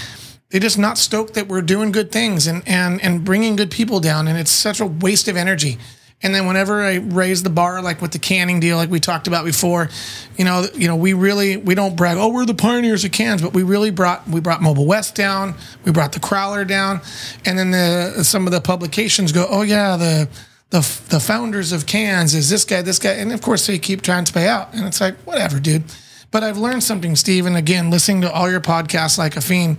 they're 0.49 0.61
just 0.61 0.77
not 0.77 0.97
stoked 0.97 1.33
that 1.35 1.47
we're 1.47 1.61
doing 1.61 1.91
good 1.91 2.11
things 2.11 2.47
and 2.47 2.61
and 2.67 3.01
and 3.01 3.23
bringing 3.23 3.55
good 3.55 3.71
people 3.71 3.99
down. 3.99 4.27
And 4.27 4.37
it's 4.37 4.51
such 4.51 4.79
a 4.79 4.85
waste 4.85 5.27
of 5.27 5.35
energy. 5.35 5.79
And 6.23 6.35
then 6.35 6.45
whenever 6.45 6.83
I 6.83 6.97
raise 6.97 7.41
the 7.41 7.49
bar, 7.49 7.81
like 7.81 8.01
with 8.01 8.11
the 8.11 8.19
canning 8.19 8.59
deal, 8.59 8.77
like 8.77 8.91
we 8.91 8.99
talked 8.99 9.27
about 9.27 9.43
before, 9.43 9.89
you 10.37 10.45
know, 10.45 10.67
you 10.75 10.87
know, 10.87 10.95
we 10.95 11.13
really 11.13 11.57
we 11.57 11.73
don't 11.73 11.95
brag. 11.95 12.17
Oh, 12.17 12.31
we're 12.31 12.45
the 12.45 12.53
pioneers 12.53 13.03
of 13.03 13.11
cans, 13.11 13.41
but 13.41 13.53
we 13.53 13.63
really 13.63 13.89
brought 13.89 14.27
we 14.27 14.39
brought 14.39 14.61
Mobile 14.61 14.85
West 14.85 15.15
down, 15.15 15.55
we 15.83 15.91
brought 15.91 16.11
the 16.11 16.19
Crowler 16.19 16.67
down, 16.67 17.01
and 17.45 17.57
then 17.57 17.71
the 17.71 18.23
some 18.23 18.45
of 18.45 18.51
the 18.51 18.61
publications 18.61 19.31
go, 19.31 19.47
oh 19.49 19.63
yeah, 19.63 19.97
the 19.97 20.29
the 20.71 20.79
the 21.09 21.19
founders 21.19 21.71
of 21.71 21.85
cans 21.85 22.33
is 22.33 22.49
this 22.49 22.65
guy, 22.65 22.81
this 22.81 22.99
guy, 22.99 23.11
and 23.11 23.31
of 23.31 23.41
course 23.41 23.67
they 23.67 23.77
keep 23.77 24.01
trying 24.01 24.25
to 24.25 24.33
pay 24.33 24.47
out, 24.47 24.73
and 24.73 24.87
it's 24.87 24.99
like 24.99 25.15
whatever, 25.19 25.59
dude. 25.59 25.83
But 26.31 26.43
I've 26.43 26.57
learned 26.57 26.83
something, 26.83 27.15
Steve, 27.15 27.45
and 27.45 27.57
again, 27.57 27.91
listening 27.91 28.21
to 28.21 28.31
all 28.31 28.49
your 28.49 28.61
podcasts 28.61 29.17
like 29.17 29.35
a 29.35 29.41
fiend, 29.41 29.77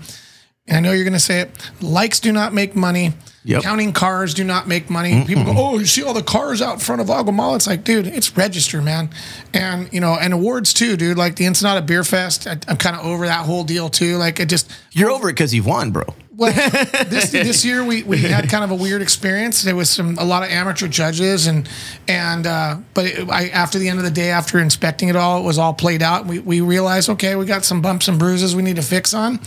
and 0.68 0.76
I 0.76 0.80
know 0.80 0.92
you're 0.92 1.04
going 1.04 1.14
to 1.14 1.18
say 1.18 1.40
it. 1.40 1.50
Likes 1.80 2.20
do 2.20 2.30
not 2.30 2.52
make 2.52 2.76
money. 2.76 3.14
Yep. 3.44 3.62
Counting 3.62 3.92
cars 3.92 4.34
do 4.34 4.44
not 4.44 4.68
make 4.68 4.88
money. 4.88 5.24
People 5.24 5.42
go, 5.44 5.52
oh, 5.56 5.78
you 5.78 5.86
see 5.86 6.04
all 6.04 6.14
the 6.14 6.22
cars 6.22 6.62
out 6.62 6.74
in 6.74 6.78
front 6.78 7.00
of 7.00 7.10
Agua 7.10 7.56
It's 7.56 7.66
like, 7.66 7.82
dude, 7.82 8.06
it's 8.06 8.36
register, 8.36 8.80
man. 8.80 9.10
And, 9.52 9.92
you 9.92 10.00
know, 10.00 10.16
and 10.20 10.32
awards 10.32 10.72
too, 10.72 10.96
dude. 10.96 11.18
Like 11.18 11.34
the 11.34 11.48
Ensenada 11.48 11.82
Beer 11.82 12.04
Fest, 12.04 12.46
I, 12.46 12.58
I'm 12.68 12.76
kind 12.76 12.94
of 12.94 13.04
over 13.04 13.26
that 13.26 13.44
whole 13.44 13.64
deal 13.64 13.88
too. 13.88 14.16
Like 14.16 14.38
it 14.38 14.48
just, 14.48 14.70
You're 14.92 15.10
over 15.10 15.28
it 15.28 15.32
because 15.32 15.52
you've 15.52 15.66
won, 15.66 15.90
bro. 15.90 16.04
Well, 16.34 16.52
this 17.08 17.30
this 17.30 17.64
year 17.64 17.84
we, 17.84 18.02
we 18.04 18.18
had 18.18 18.48
kind 18.48 18.64
of 18.64 18.70
a 18.70 18.74
weird 18.74 19.02
experience. 19.02 19.62
There 19.62 19.76
was 19.76 19.90
some 19.90 20.16
a 20.18 20.24
lot 20.24 20.42
of 20.42 20.50
amateur 20.50 20.88
judges 20.88 21.46
and 21.46 21.68
and 22.08 22.46
uh, 22.46 22.78
but 22.94 23.06
it, 23.06 23.28
I, 23.28 23.48
after 23.48 23.78
the 23.78 23.88
end 23.88 23.98
of 23.98 24.04
the 24.04 24.10
day, 24.10 24.30
after 24.30 24.58
inspecting 24.58 25.08
it 25.08 25.16
all, 25.16 25.40
it 25.40 25.44
was 25.44 25.58
all 25.58 25.74
played 25.74 26.02
out. 26.02 26.26
We 26.26 26.38
we 26.38 26.60
realized 26.60 27.10
okay, 27.10 27.36
we 27.36 27.44
got 27.44 27.64
some 27.64 27.82
bumps 27.82 28.08
and 28.08 28.18
bruises 28.18 28.56
we 28.56 28.62
need 28.62 28.76
to 28.76 28.82
fix 28.82 29.12
on. 29.12 29.40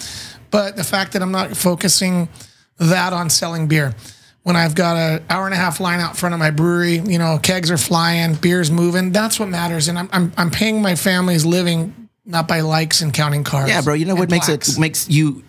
But 0.52 0.76
the 0.76 0.84
fact 0.84 1.14
that 1.14 1.22
I'm 1.22 1.32
not 1.32 1.58
focusing 1.58 2.30
that 2.78 3.14
on 3.14 3.30
selling 3.30 3.68
beer. 3.68 3.96
When 4.44 4.56
I've 4.56 4.76
got 4.76 4.96
an 4.96 5.26
hour 5.28 5.46
and 5.46 5.56
a 5.56 5.58
half 5.58 5.80
line 5.80 6.00
out 6.00 6.16
front 6.16 6.34
of 6.34 6.40
my 6.40 6.52
brewery, 6.52 7.00
you 7.00 7.18
know, 7.18 7.40
kegs 7.42 7.72
are 7.72 7.78
flying, 7.78 8.36
beer's 8.36 8.70
moving. 8.70 9.12
That's 9.12 9.40
what 9.40 9.50
matters, 9.50 9.88
and 9.88 9.98
I'm 9.98 10.10
I'm, 10.14 10.34
I'm 10.38 10.52
paying 10.52 10.84
my 10.84 10.94
family's 10.94 11.48
living 11.48 12.05
not 12.26 12.48
by 12.48 12.62
likes 12.62 13.02
and 13.02 13.14
counting 13.14 13.44
cars. 13.44 13.70
Yeah, 13.70 13.82
bro. 13.82 13.94
You 13.94 14.06
know 14.06 14.16
what 14.16 14.30
makes 14.30 14.48
plaques. 14.48 14.78
it 14.78 14.80
makes 14.80 15.10
you 15.10 15.44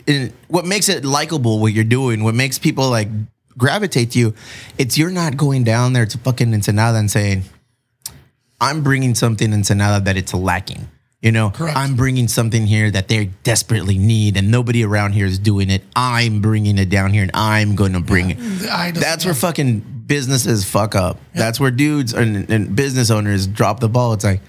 what 0.49 0.65
makes 0.65 0.89
it 0.89 1.05
likable 1.05 1.59
what 1.59 1.73
you're 1.73 1.85
doing. 1.85 2.23
What 2.23 2.35
makes 2.35 2.59
people 2.59 2.91
like 2.91 3.09
gravitate 3.57 4.13
to 4.13 4.19
you. 4.19 4.35
It's 4.79 4.99
you're 4.99 5.11
not 5.11 5.37
going 5.37 5.65
down 5.65 5.93
there 5.93 6.07
to 6.07 6.19
fucking 6.19 6.53
Ensenada 6.53 6.99
and 6.99 7.11
saying, 7.11 7.45
"I'm 8.61 8.83
bringing 8.83 9.15
something 9.15 9.53
Ensenada 9.53 10.05
that 10.05 10.17
it's 10.17 10.35
lacking." 10.35 10.89
You 11.23 11.33
know, 11.33 11.51
Correct. 11.51 11.77
I'm 11.77 11.97
bringing 11.97 12.29
something 12.29 12.67
here 12.67 12.91
that 12.91 13.09
they 13.09 13.31
desperately 13.43 13.99
need, 13.99 14.37
and 14.37 14.51
nobody 14.51 14.85
around 14.85 15.13
here 15.13 15.27
is 15.27 15.39
doing 15.39 15.71
it. 15.71 15.83
I'm 15.97 16.41
bringing 16.41 16.79
it 16.79 16.91
down 16.91 17.13
here, 17.13 17.23
and 17.23 17.31
I'm 17.35 17.75
going 17.75 17.95
to 17.95 18.01
bring 18.01 18.31
it. 18.31 18.39
That's 18.39 19.25
know. 19.25 19.31
where 19.31 19.35
fucking 19.35 20.05
businesses 20.07 20.65
fuck 20.65 20.95
up. 20.95 21.19
That's 21.35 21.59
where 21.59 21.71
dudes 21.71 22.13
and, 22.13 22.49
and 22.51 22.77
business 22.77 23.11
owners 23.11 23.47
drop 23.47 23.81
the 23.81 23.89
ball. 23.89 24.13
It's 24.13 24.25
like, 24.25 24.41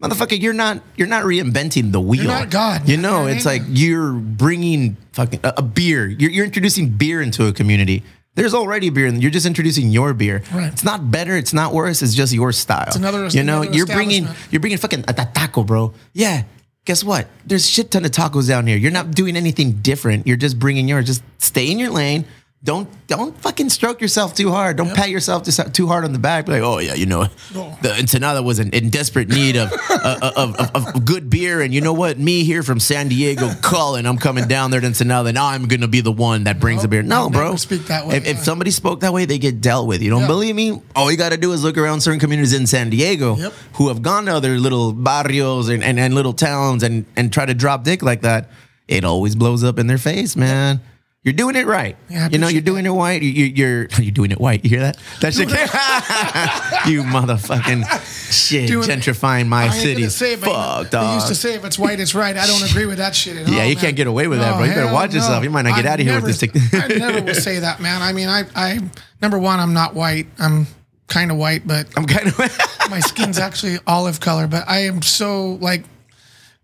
motherfucker, 0.00 0.40
you're 0.40 0.52
not 0.54 0.82
you're 0.96 1.08
not 1.08 1.24
reinventing 1.24 1.92
the 1.92 2.00
wheel. 2.00 2.22
You're 2.24 2.32
not 2.32 2.50
God. 2.50 2.88
You 2.88 2.96
know, 2.96 3.26
it's 3.26 3.44
like 3.44 3.62
you're 3.68 4.12
bringing 4.12 4.96
fucking 5.12 5.40
a, 5.44 5.54
a 5.58 5.62
beer. 5.62 6.06
You're, 6.06 6.30
you're 6.30 6.44
introducing 6.44 6.88
beer 6.90 7.20
into 7.22 7.46
a 7.46 7.52
community. 7.52 8.02
There's 8.36 8.54
already 8.54 8.90
beer, 8.90 9.06
and 9.06 9.20
you're 9.20 9.30
just 9.32 9.44
introducing 9.46 9.90
your 9.90 10.14
beer. 10.14 10.42
Right. 10.54 10.72
It's 10.72 10.84
not 10.84 11.10
better. 11.10 11.36
It's 11.36 11.52
not 11.52 11.74
worse. 11.74 12.00
It's 12.00 12.14
just 12.14 12.32
your 12.32 12.52
style. 12.52 12.84
It's 12.86 12.96
another- 12.96 13.26
You 13.26 13.42
know, 13.42 13.62
another 13.62 13.76
you're 13.76 13.86
bringing 13.86 14.28
you're 14.50 14.60
bringing 14.60 14.78
fucking 14.78 15.04
a, 15.08 15.14
a 15.18 15.26
taco, 15.34 15.64
bro. 15.64 15.92
Yeah. 16.12 16.44
Guess 16.86 17.04
what? 17.04 17.26
There's 17.44 17.68
shit 17.68 17.90
ton 17.90 18.06
of 18.06 18.10
tacos 18.12 18.48
down 18.48 18.66
here. 18.66 18.76
You're 18.78 18.90
not 18.92 19.10
doing 19.10 19.36
anything 19.36 19.72
different. 19.82 20.26
You're 20.26 20.38
just 20.38 20.58
bringing 20.58 20.88
yours. 20.88 21.04
Just 21.06 21.22
stay 21.38 21.70
in 21.70 21.78
your 21.78 21.90
lane. 21.90 22.24
Don't 22.62 22.90
don't 23.06 23.34
fucking 23.40 23.70
stroke 23.70 24.02
yourself 24.02 24.34
too 24.34 24.50
hard. 24.50 24.76
Don't 24.76 24.94
pat 24.94 25.08
yourself 25.08 25.44
too, 25.44 25.86
hard 25.86 26.04
on 26.04 26.12
the 26.12 26.18
back. 26.18 26.44
Be 26.44 26.52
like, 26.52 26.62
oh 26.62 26.76
yeah, 26.78 26.92
you 26.92 27.06
know, 27.06 27.26
Oh. 27.54 27.78
the 27.80 27.90
Ensenada 27.94 28.42
was 28.42 28.58
in, 28.58 28.68
in 28.74 28.90
desperate 28.90 29.28
need 29.30 29.56
of, 29.56 29.72
uh, 29.90 30.30
of, 30.36 30.56
of 30.56 30.76
of 30.76 31.04
good 31.06 31.30
beer, 31.30 31.62
and 31.62 31.72
you 31.72 31.80
know 31.80 31.94
what? 31.94 32.18
Me 32.18 32.44
here 32.44 32.62
from 32.62 32.78
San 32.78 33.08
Diego, 33.08 33.50
calling, 33.62 34.04
I'm 34.04 34.18
coming 34.18 34.46
down 34.46 34.70
there 34.72 34.80
to 34.82 34.86
Ensenada, 34.88 35.30
and 35.30 35.38
I'm 35.38 35.68
gonna 35.68 35.88
be 35.88 36.02
the 36.02 36.12
one 36.12 36.44
that 36.44 36.60
brings 36.60 36.82
the 36.82 36.88
beer. 36.88 37.02
No, 37.02 37.30
bro. 37.30 37.56
speak 37.56 37.86
that 37.86 38.06
way, 38.06 38.16
If, 38.18 38.26
if 38.26 38.38
somebody 38.40 38.72
spoke 38.72 39.00
that 39.00 39.14
way, 39.14 39.24
they 39.24 39.38
get 39.38 39.62
dealt 39.62 39.86
with. 39.88 40.02
You 40.02 40.10
don't 40.10 40.20
Yeah. 40.22 40.26
believe 40.26 40.54
me? 40.54 40.82
All 40.94 41.10
you 41.10 41.16
got 41.16 41.30
to 41.30 41.38
do 41.38 41.52
is 41.52 41.64
look 41.64 41.78
around 41.78 42.02
certain 42.02 42.20
communities 42.20 42.52
in 42.52 42.66
San 42.66 42.90
Diego 42.90 43.36
Yep. 43.36 43.52
who 43.76 43.88
have 43.88 44.02
gone 44.02 44.26
to 44.26 44.32
other 44.34 44.58
little 44.58 44.92
barrios 44.92 45.70
and, 45.70 45.82
and, 45.82 45.98
and 45.98 46.14
little 46.14 46.34
towns 46.34 46.82
and, 46.82 47.06
and 47.16 47.32
try 47.32 47.46
to 47.46 47.54
drop 47.54 47.84
dick 47.84 48.02
like 48.02 48.20
that. 48.20 48.50
It 48.86 49.02
always 49.02 49.34
blows 49.34 49.64
up 49.64 49.78
in 49.78 49.86
their 49.86 49.96
face, 49.98 50.36
man. 50.36 50.82
You're 51.22 51.34
doing 51.34 51.54
it 51.54 51.66
right. 51.66 51.98
Yeah, 52.08 52.30
you 52.32 52.38
know, 52.38 52.48
you're 52.48 52.62
doing 52.62 52.86
it 52.86 52.90
white. 52.94 53.20
You, 53.20 53.28
you, 53.28 53.44
you're 53.44 53.88
you're 53.98 54.10
doing 54.10 54.30
it 54.30 54.40
white. 54.40 54.64
You 54.64 54.70
hear 54.70 54.80
that? 54.80 54.96
That 55.20 55.34
shit. 55.34 55.50
you 56.90 57.02
motherfucking 57.02 57.84
shit. 58.32 58.68
Doing- 58.68 58.88
gentrifying 58.88 59.46
my 59.46 59.64
I 59.64 59.68
city. 59.68 60.08
say 60.08 60.32
it, 60.32 60.38
Fuck, 60.38 60.88
They 60.90 61.14
used 61.14 61.28
to 61.28 61.34
say 61.34 61.56
if 61.56 61.64
it's 61.66 61.78
white, 61.78 62.00
it's 62.00 62.14
right. 62.14 62.34
I 62.34 62.46
don't 62.46 62.62
agree 62.70 62.86
with 62.86 62.98
that 62.98 63.14
shit 63.14 63.36
at 63.36 63.46
all. 63.46 63.52
Yeah, 63.52 63.64
you 63.64 63.74
man. 63.74 63.82
can't 63.84 63.96
get 63.96 64.06
away 64.06 64.28
with 64.28 64.38
that, 64.38 64.56
bro. 64.56 64.64
You 64.64 64.72
better 64.72 64.92
watch 64.94 65.12
yourself. 65.12 65.44
You 65.44 65.50
might 65.50 65.62
not 65.62 65.76
get 65.76 65.84
I 65.84 65.92
outta 65.92 66.04
here 66.04 66.14
with 66.20 66.24
this 66.24 66.42
I 66.72 66.88
never 66.88 67.20
will 67.22 67.34
say 67.34 67.58
that, 67.58 67.80
man. 67.80 68.00
I 68.00 68.14
mean, 68.14 68.28
I, 68.28 68.44
I, 68.54 68.80
number 69.20 69.38
one, 69.38 69.60
I'm 69.60 69.74
not 69.74 69.94
white. 69.94 70.26
I'm 70.38 70.66
kind 71.06 71.30
of 71.30 71.36
white, 71.36 71.66
but 71.66 71.86
I'm 71.98 72.06
kind 72.06 72.28
of. 72.28 72.38
my 72.90 73.00
skin's 73.00 73.38
actually 73.38 73.76
olive 73.86 74.20
color. 74.20 74.46
But 74.46 74.66
I 74.66 74.84
am 74.84 75.02
so 75.02 75.58
like 75.60 75.84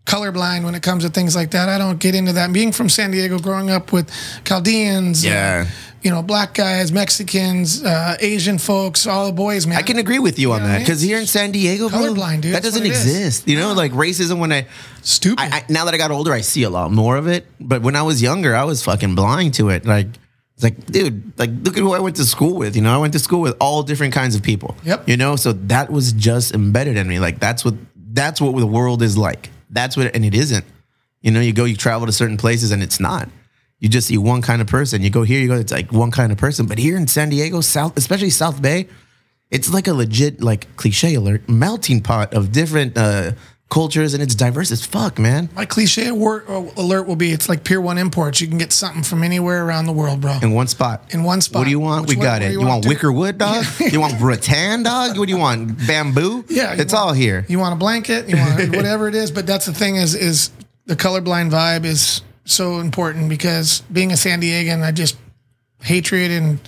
colorblind 0.07 0.63
when 0.63 0.73
it 0.73 0.81
comes 0.81 1.03
to 1.03 1.09
things 1.09 1.35
like 1.35 1.51
that. 1.51 1.69
I 1.69 1.77
don't 1.77 1.99
get 1.99 2.15
into 2.15 2.33
that. 2.33 2.51
Being 2.53 2.71
from 2.71 2.89
San 2.89 3.11
Diego, 3.11 3.37
growing 3.39 3.69
up 3.69 3.91
with 3.91 4.09
Chaldeans, 4.45 5.25
uh, 5.25 5.29
Yeah. 5.29 5.67
you 6.01 6.09
know, 6.09 6.21
black 6.23 6.53
guys, 6.53 6.91
Mexicans, 6.93 7.83
uh, 7.83 8.15
Asian 8.21 8.57
folks, 8.57 9.05
all 9.05 9.25
the 9.27 9.33
boys, 9.33 9.67
man. 9.67 9.77
I 9.77 9.81
can 9.81 9.97
agree 9.99 10.19
with 10.19 10.39
you 10.39 10.53
on 10.53 10.61
what 10.61 10.63
I 10.63 10.67
that 10.67 10.73
mean? 10.75 10.81
because 10.85 11.01
here 11.01 11.19
in 11.19 11.27
San 11.27 11.51
Diego, 11.51 11.89
bro, 11.89 11.99
Colorblind, 11.99 12.41
dude. 12.41 12.55
that 12.55 12.63
doesn't 12.63 12.85
it 12.85 12.91
is. 12.91 13.05
exist. 13.05 13.47
You 13.47 13.57
know, 13.57 13.73
like 13.73 13.91
racism. 13.91 14.39
When 14.39 14.53
I, 14.53 14.65
Stupid. 15.01 15.39
I, 15.43 15.57
I 15.57 15.63
now 15.69 15.85
that 15.85 15.93
I 15.93 15.97
got 15.97 16.11
older, 16.11 16.31
I 16.31 16.41
see 16.41 16.63
a 16.63 16.69
lot 16.69 16.91
more 16.91 17.17
of 17.17 17.27
it. 17.27 17.45
But 17.59 17.81
when 17.81 17.95
I 17.95 18.03
was 18.03 18.21
younger, 18.21 18.55
I 18.55 18.63
was 18.63 18.81
fucking 18.83 19.15
blind 19.15 19.55
to 19.55 19.69
it. 19.69 19.85
Like 19.85 20.07
It's 20.55 20.63
like, 20.63 20.85
dude, 20.85 21.33
like 21.37 21.49
look 21.63 21.75
at 21.77 21.81
who 21.83 21.93
I 21.93 21.99
went 21.99 22.15
to 22.15 22.23
school 22.25 22.55
with. 22.55 22.75
You 22.77 22.81
know, 22.81 22.93
I 22.93 22.97
went 22.97 23.13
to 23.13 23.19
school 23.19 23.41
with 23.41 23.55
all 23.59 23.83
different 23.83 24.13
kinds 24.13 24.35
of 24.35 24.41
people. 24.41 24.75
Yep. 24.83 25.09
You 25.09 25.17
know, 25.17 25.35
so 25.35 25.51
that 25.53 25.91
was 25.91 26.13
just 26.13 26.53
embedded 26.53 26.95
in 26.97 27.07
me. 27.07 27.19
Like 27.19 27.39
that's 27.39 27.65
what 27.65 27.75
that's 28.13 28.39
what 28.41 28.55
the 28.57 28.65
world 28.67 29.01
is 29.03 29.17
like. 29.17 29.49
That's 29.69 29.97
what, 29.97 30.13
and 30.15 30.23
it 30.25 30.33
isn't. 30.33 30.65
You 31.21 31.31
know, 31.31 31.39
you 31.39 31.53
go, 31.53 31.65
you 31.65 31.75
travel 31.75 32.05
to 32.05 32.13
certain 32.13 32.37
places, 32.37 32.71
and 32.71 32.81
it's 32.81 32.99
not. 32.99 33.29
You 33.79 33.89
just 33.89 34.07
see 34.07 34.17
one 34.17 34.41
kind 34.41 34.61
of 34.61 34.67
person. 34.67 35.01
You 35.01 35.09
go 35.09 35.23
here, 35.23 35.39
you 35.39 35.47
go, 35.47 35.55
it's 35.55 35.71
like 35.71 35.91
one 35.91 36.11
kind 36.11 36.31
of 36.31 36.37
person. 36.37 36.65
But 36.65 36.79
here 36.79 36.97
in 36.97 37.07
San 37.07 37.29
Diego, 37.29 37.61
South, 37.61 37.97
especially 37.97 38.29
South 38.29 38.61
Bay, 38.61 38.87
it's 39.51 39.71
like 39.71 39.87
a 39.87 39.93
legit, 39.93 40.41
like 40.41 40.75
cliche 40.77 41.13
alert, 41.15 41.47
melting 41.47 42.01
pot 42.01 42.33
of 42.33 42.51
different 42.51 42.97
uh, 42.97 43.33
cultures, 43.69 44.13
and 44.13 44.23
it's 44.23 44.35
diverse 44.35 44.71
as 44.71 44.85
fuck, 44.85 45.19
man. 45.19 45.49
My 45.53 45.65
cliche 45.65 46.09
uh, 46.09 46.11
alert 46.11 47.03
will 47.03 47.15
be 47.15 47.31
it's 47.31 47.49
like 47.49 47.63
Pier 47.63 47.81
1 47.81 47.97
Imports. 47.97 48.39
You 48.39 48.47
can 48.47 48.57
get 48.57 48.71
something 48.71 49.03
from 49.03 49.23
anywhere 49.23 49.65
around 49.65 49.85
the 49.85 49.91
world, 49.91 50.21
bro. 50.21 50.37
In 50.41 50.51
one 50.51 50.67
spot. 50.67 51.13
In 51.13 51.23
one 51.23 51.41
spot. 51.41 51.59
What 51.59 51.65
do 51.65 51.71
you 51.71 51.79
want? 51.79 52.07
Which 52.07 52.17
we 52.17 52.23
got 52.23 52.41
it. 52.41 52.45
You, 52.45 52.51
you 52.53 52.59
want, 52.59 52.69
want, 52.69 52.87
wicker 52.87 53.11
wood, 53.11 53.37
dog? 53.37 53.65
you 53.79 53.99
want 53.99 54.19
rattan, 54.21 54.83
dog? 54.83 55.17
What 55.17 55.27
do 55.27 55.33
you 55.33 55.39
want? 55.39 55.85
Bamboo? 55.85 56.45
Yeah, 56.49 56.73
it's 56.73 56.93
want- 56.93 57.07
all 57.07 57.13
here. 57.13 57.45
You 57.49 57.59
want 57.59 57.73
a 57.73 57.77
blanket, 57.77 58.29
you 58.29 58.37
want 58.37 58.69
whatever 58.75 59.07
it 59.07 59.15
is. 59.15 59.31
But 59.31 59.45
that's 59.45 59.65
the 59.65 59.73
thing 59.73 59.97
is 59.97 60.15
is 60.15 60.51
the 60.85 60.95
colorblind 60.95 61.51
vibe 61.51 61.83
is 61.83 62.21
so 62.45 62.79
important 62.79 63.27
because 63.27 63.81
being 63.91 64.11
a 64.11 64.17
San 64.17 64.41
Diegan, 64.41 64.83
I 64.83 64.91
just 64.91 65.17
hatred 65.81 66.31
and 66.31 66.59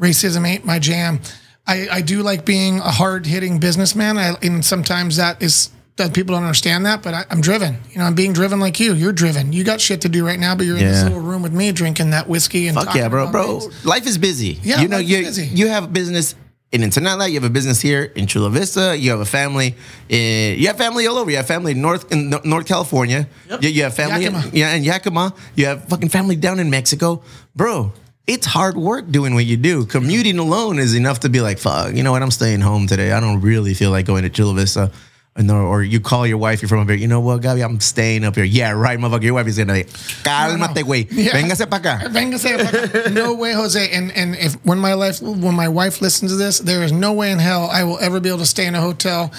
racism 0.00 0.46
ain't 0.46 0.64
my 0.64 0.78
jam. 0.78 1.20
I, 1.66 1.86
I 1.90 2.00
do 2.00 2.22
like 2.22 2.46
being 2.46 2.78
a 2.78 2.90
hard 2.90 3.26
hitting 3.26 3.60
businessman. 3.60 4.16
I, 4.16 4.36
and 4.40 4.64
sometimes 4.64 5.16
that 5.16 5.42
is 5.42 5.68
that 5.98 6.14
people 6.14 6.34
don't 6.34 6.44
understand 6.44 6.86
that, 6.86 7.02
but 7.02 7.14
I, 7.14 7.24
I'm 7.30 7.40
driven. 7.40 7.76
You 7.90 7.98
know, 7.98 8.04
I'm 8.04 8.14
being 8.14 8.32
driven 8.32 8.58
like 8.58 8.80
you. 8.80 8.94
You're 8.94 9.12
driven. 9.12 9.52
You 9.52 9.64
got 9.64 9.80
shit 9.80 10.00
to 10.02 10.08
do 10.08 10.24
right 10.26 10.38
now, 10.38 10.54
but 10.54 10.66
you're 10.66 10.78
in 10.78 10.84
this 10.84 11.04
little 11.04 11.20
room 11.20 11.42
with 11.42 11.52
me 11.52 11.70
drinking 11.72 12.10
that 12.10 12.28
whiskey 12.28 12.66
and 12.68 12.76
Fuck 12.76 12.94
yeah, 12.94 13.08
bro, 13.08 13.30
bro. 13.30 13.60
things. 13.60 13.84
Life 13.84 14.06
is 14.06 14.18
busy. 14.18 14.58
Yeah, 14.62 14.80
you 14.80 14.88
know, 14.88 14.98
you 14.98 15.18
busy. 15.18 15.46
you 15.46 15.68
have 15.68 15.84
a 15.84 15.88
business 15.88 16.34
in 16.72 16.82
Ensenada. 16.82 17.28
You 17.28 17.34
have 17.34 17.44
a 17.44 17.52
business 17.52 17.80
here 17.80 18.04
in 18.14 18.26
Chula 18.26 18.50
Vista. 18.50 18.96
You 18.96 19.10
have 19.10 19.20
a 19.20 19.24
family. 19.24 19.74
In, 20.08 20.58
you 20.58 20.66
have 20.68 20.76
family 20.76 21.06
all 21.06 21.18
over. 21.18 21.30
You 21.30 21.36
have 21.38 21.46
family 21.46 21.72
in 21.72 21.80
North 21.82 22.10
in 22.12 22.30
North 22.44 22.66
California. 22.66 23.28
Yep. 23.48 23.62
You, 23.62 23.68
you 23.70 23.82
have 23.84 23.94
family, 23.94 24.26
in, 24.26 24.34
Yakima. 24.34 24.56
yeah, 24.56 24.74
in 24.74 24.84
Yakima. 24.84 25.34
You 25.54 25.66
have 25.66 25.84
fucking 25.84 26.08
family 26.08 26.36
down 26.36 26.58
in 26.58 26.70
Mexico, 26.70 27.22
bro. 27.54 27.92
It's 28.26 28.44
hard 28.44 28.76
work 28.76 29.10
doing 29.10 29.34
what 29.34 29.46
you 29.46 29.56
do. 29.56 29.86
Commuting 29.86 30.38
alone 30.38 30.78
is 30.78 30.94
enough 30.94 31.20
to 31.20 31.30
be 31.30 31.40
like, 31.40 31.58
fuck. 31.58 31.94
You 31.94 32.02
know 32.02 32.12
what? 32.12 32.22
I'm 32.22 32.30
staying 32.30 32.60
home 32.60 32.86
today. 32.86 33.12
I 33.12 33.20
don't 33.20 33.40
really 33.40 33.72
feel 33.72 33.90
like 33.90 34.04
going 34.04 34.22
to 34.24 34.28
Chula 34.28 34.52
Vista. 34.52 34.92
And 35.38 35.48
or, 35.52 35.62
or 35.62 35.82
you 35.84 36.00
call 36.00 36.26
your 36.26 36.36
wife, 36.36 36.60
you're 36.60 36.68
from 36.68 36.80
up 36.80 36.88
here. 36.88 36.96
You 36.96 37.06
know 37.06 37.20
what, 37.20 37.40
Gabi? 37.40 37.64
I'm 37.64 37.78
staying 37.78 38.24
up 38.24 38.34
here. 38.34 38.42
Yeah, 38.42 38.72
right, 38.72 38.98
motherfucker. 38.98 39.22
Your 39.22 39.34
wife 39.34 39.46
is 39.46 39.56
gonna. 39.56 39.84
Cálmate, 40.24 40.82
güey. 40.82 41.06
Yeah. 41.12 41.30
Véngase 41.30 41.70
pa 41.70 41.78
acá. 41.78 42.10
Véngase 42.10 42.58
pa 42.58 42.64
acá. 42.64 43.12
no 43.12 43.34
way, 43.34 43.52
Jose. 43.52 43.88
And 43.92 44.10
and 44.16 44.34
if 44.34 44.54
when 44.66 44.78
my 44.78 44.94
life 44.94 45.22
when 45.22 45.54
my 45.54 45.68
wife 45.68 46.02
listens 46.02 46.32
to 46.32 46.36
this, 46.36 46.58
there 46.58 46.82
is 46.82 46.90
no 46.90 47.12
way 47.12 47.30
in 47.30 47.38
hell 47.38 47.70
I 47.70 47.84
will 47.84 48.00
ever 48.00 48.18
be 48.18 48.28
able 48.28 48.40
to 48.40 48.46
stay 48.46 48.66
in 48.66 48.74
a 48.74 48.80
hotel. 48.80 49.30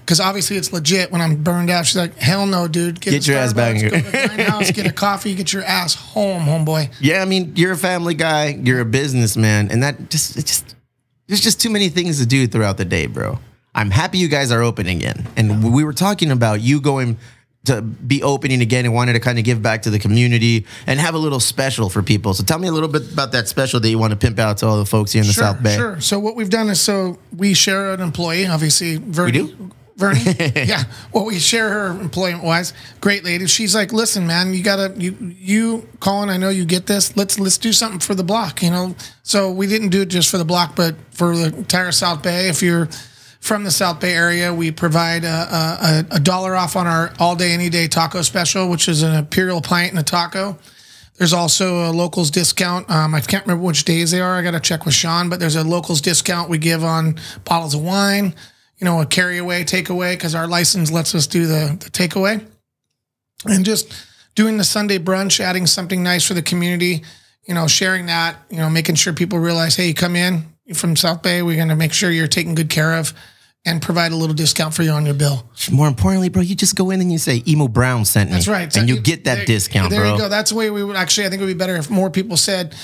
Because 0.00 0.20
obviously 0.20 0.56
it's 0.56 0.72
legit. 0.72 1.10
When 1.10 1.20
I'm 1.20 1.42
burned 1.42 1.70
out, 1.70 1.86
she's 1.86 1.96
like, 1.96 2.16
"Hell 2.16 2.46
no, 2.46 2.68
dude! 2.68 3.00
Get 3.00 3.12
a 3.12 3.30
your 3.30 3.40
ass 3.40 3.52
back 3.52 3.76
here." 3.76 3.90
Go 3.90 3.96
to 3.96 4.02
the 4.02 4.10
grindhouse, 4.10 4.72
get 4.78 4.86
a 4.86 4.92
coffee, 4.92 5.34
get 5.34 5.52
your 5.52 5.64
ass 5.64 5.94
home, 5.94 6.44
homeboy." 6.44 6.94
Yeah, 7.00 7.20
I 7.20 7.26
mean, 7.26 7.52
you're 7.56 7.72
a 7.72 7.76
family 7.76 8.14
guy, 8.14 8.58
you're 8.62 8.80
a 8.80 8.86
businessman, 8.86 9.70
and 9.70 9.82
that 9.82 10.08
just 10.08 10.38
it 10.38 10.46
just 10.46 10.76
there's 11.26 11.42
just 11.42 11.60
too 11.60 11.68
many 11.68 11.90
things 11.90 12.20
to 12.20 12.26
do 12.26 12.46
throughout 12.46 12.78
the 12.78 12.86
day, 12.86 13.06
bro. 13.06 13.38
I'm 13.78 13.92
happy 13.92 14.18
you 14.18 14.26
guys 14.26 14.50
are 14.50 14.60
open 14.60 14.88
again. 14.88 15.24
And 15.36 15.72
we 15.72 15.84
were 15.84 15.92
talking 15.92 16.32
about 16.32 16.60
you 16.60 16.80
going 16.80 17.16
to 17.66 17.80
be 17.80 18.24
opening 18.24 18.60
again 18.60 18.84
and 18.84 18.92
wanted 18.92 19.12
to 19.12 19.20
kind 19.20 19.38
of 19.38 19.44
give 19.44 19.62
back 19.62 19.82
to 19.82 19.90
the 19.90 20.00
community 20.00 20.66
and 20.88 20.98
have 20.98 21.14
a 21.14 21.18
little 21.18 21.38
special 21.38 21.88
for 21.88 22.02
people. 22.02 22.34
So 22.34 22.42
tell 22.42 22.58
me 22.58 22.66
a 22.66 22.72
little 22.72 22.88
bit 22.88 23.12
about 23.12 23.30
that 23.32 23.46
special 23.46 23.78
that 23.78 23.88
you 23.88 23.96
want 23.96 24.10
to 24.10 24.16
pimp 24.16 24.40
out 24.40 24.58
to 24.58 24.66
all 24.66 24.78
the 24.78 24.84
folks 24.84 25.12
here 25.12 25.22
in 25.22 25.28
the 25.28 25.32
Sure, 25.32 25.44
South 25.44 25.62
Bay. 25.62 25.76
sure. 25.76 26.00
So 26.00 26.18
what 26.18 26.34
we've 26.34 26.50
done 26.50 26.68
is 26.70 26.80
so 26.80 27.18
we 27.36 27.54
share 27.54 27.92
an 27.92 28.00
employee. 28.00 28.46
Obviously, 28.46 28.96
Vernie. 28.96 29.42
We 29.42 29.48
do? 29.52 29.70
Vernie, 29.96 30.20
yeah. 30.54 30.84
Well, 31.12 31.24
we 31.26 31.38
share 31.38 31.70
her 31.70 31.86
employment 32.00 32.42
wise. 32.44 32.72
Great 33.00 33.24
lady. 33.24 33.46
She's 33.46 33.74
like, 33.74 33.92
listen, 33.92 34.26
man, 34.28 34.54
you 34.54 34.62
gotta 34.62 34.94
you 34.96 35.16
you 35.20 35.88
Colin. 35.98 36.30
I 36.30 36.36
know 36.36 36.50
you 36.50 36.64
get 36.64 36.86
this. 36.86 37.16
Let's 37.16 37.38
let's 37.40 37.58
do 37.58 37.72
something 37.72 37.98
for 37.98 38.14
the 38.14 38.22
block. 38.24 38.62
You 38.62 38.70
know. 38.70 38.94
So 39.24 39.50
we 39.50 39.66
didn't 39.66 39.88
do 39.88 40.02
it 40.02 40.08
just 40.08 40.30
for 40.30 40.38
the 40.38 40.44
block, 40.44 40.76
but 40.76 40.94
for 41.10 41.36
the 41.36 41.46
entire 41.46 41.90
South 41.90 42.22
Bay. 42.22 42.48
If 42.48 42.62
you're 42.62 42.88
from 43.48 43.64
the 43.64 43.70
South 43.70 43.98
Bay 43.98 44.12
area, 44.12 44.52
we 44.52 44.70
provide 44.70 45.24
a, 45.24 46.04
a, 46.10 46.16
a 46.16 46.20
dollar 46.20 46.54
off 46.54 46.76
on 46.76 46.86
our 46.86 47.14
all 47.18 47.34
day 47.34 47.52
any 47.52 47.70
day 47.70 47.88
taco 47.88 48.20
special, 48.20 48.68
which 48.68 48.88
is 48.88 49.02
an 49.02 49.14
imperial 49.14 49.62
pint 49.62 49.90
and 49.90 49.98
a 49.98 50.02
taco. 50.02 50.58
There's 51.16 51.32
also 51.32 51.90
a 51.90 51.90
locals 51.90 52.30
discount. 52.30 52.88
Um, 52.90 53.14
I 53.14 53.22
can't 53.22 53.46
remember 53.46 53.64
which 53.64 53.84
days 53.84 54.10
they 54.10 54.20
are. 54.20 54.34
I 54.36 54.42
got 54.42 54.50
to 54.50 54.60
check 54.60 54.84
with 54.84 54.92
Sean, 54.92 55.30
but 55.30 55.40
there's 55.40 55.56
a 55.56 55.64
locals 55.64 56.02
discount 56.02 56.50
we 56.50 56.58
give 56.58 56.84
on 56.84 57.16
bottles 57.44 57.74
of 57.74 57.82
wine, 57.82 58.34
you 58.76 58.84
know, 58.84 59.00
a 59.00 59.06
carry 59.06 59.38
away, 59.38 59.64
takeaway, 59.64 60.12
because 60.12 60.34
our 60.34 60.46
license 60.46 60.92
lets 60.92 61.14
us 61.14 61.26
do 61.26 61.46
the, 61.46 61.78
the 61.80 61.90
takeaway. 61.90 62.46
And 63.46 63.64
just 63.64 63.92
doing 64.34 64.58
the 64.58 64.64
Sunday 64.64 64.98
brunch, 64.98 65.40
adding 65.40 65.66
something 65.66 66.02
nice 66.02 66.26
for 66.26 66.34
the 66.34 66.42
community, 66.42 67.02
you 67.46 67.54
know, 67.54 67.66
sharing 67.66 68.06
that, 68.06 68.36
you 68.50 68.58
know, 68.58 68.68
making 68.68 68.96
sure 68.96 69.14
people 69.14 69.38
realize, 69.38 69.74
hey, 69.74 69.88
you 69.88 69.94
come 69.94 70.16
in 70.16 70.44
from 70.74 70.96
South 70.96 71.22
Bay, 71.22 71.40
we're 71.40 71.56
going 71.56 71.68
to 71.68 71.76
make 71.76 71.94
sure 71.94 72.10
you're 72.10 72.28
taken 72.28 72.54
good 72.54 72.68
care 72.68 72.92
of 72.92 73.14
and 73.64 73.82
provide 73.82 74.12
a 74.12 74.16
little 74.16 74.34
discount 74.34 74.72
for 74.74 74.82
you 74.82 74.90
on 74.90 75.04
your 75.04 75.14
bill. 75.14 75.48
More 75.70 75.88
importantly, 75.88 76.28
bro, 76.28 76.42
you 76.42 76.54
just 76.54 76.74
go 76.76 76.90
in 76.90 77.00
and 77.00 77.10
you 77.12 77.18
say 77.18 77.42
Emo 77.46 77.68
Brown 77.68 78.04
sent 78.04 78.30
me. 78.30 78.34
That's 78.36 78.48
right. 78.48 78.62
And 78.64 78.72
So 78.72 78.80
you 78.82 79.00
get 79.00 79.24
that 79.24 79.36
there- 79.36 79.44
discount, 79.46 79.90
there 79.90 80.00
bro. 80.00 80.12
you 80.12 80.18
go. 80.18 80.28
That's 80.28 80.50
the 80.50 80.56
way 80.56 80.70
we 80.70 80.82
would 80.82 80.96
actually. 80.96 81.26
I 81.26 81.30
think 81.30 81.42
it 81.42 81.44
would 81.44 81.52
be 81.52 81.58
better 81.58 81.76
if 81.76 81.90
more 81.90 82.10
people 82.10 82.36
said, 82.36 82.74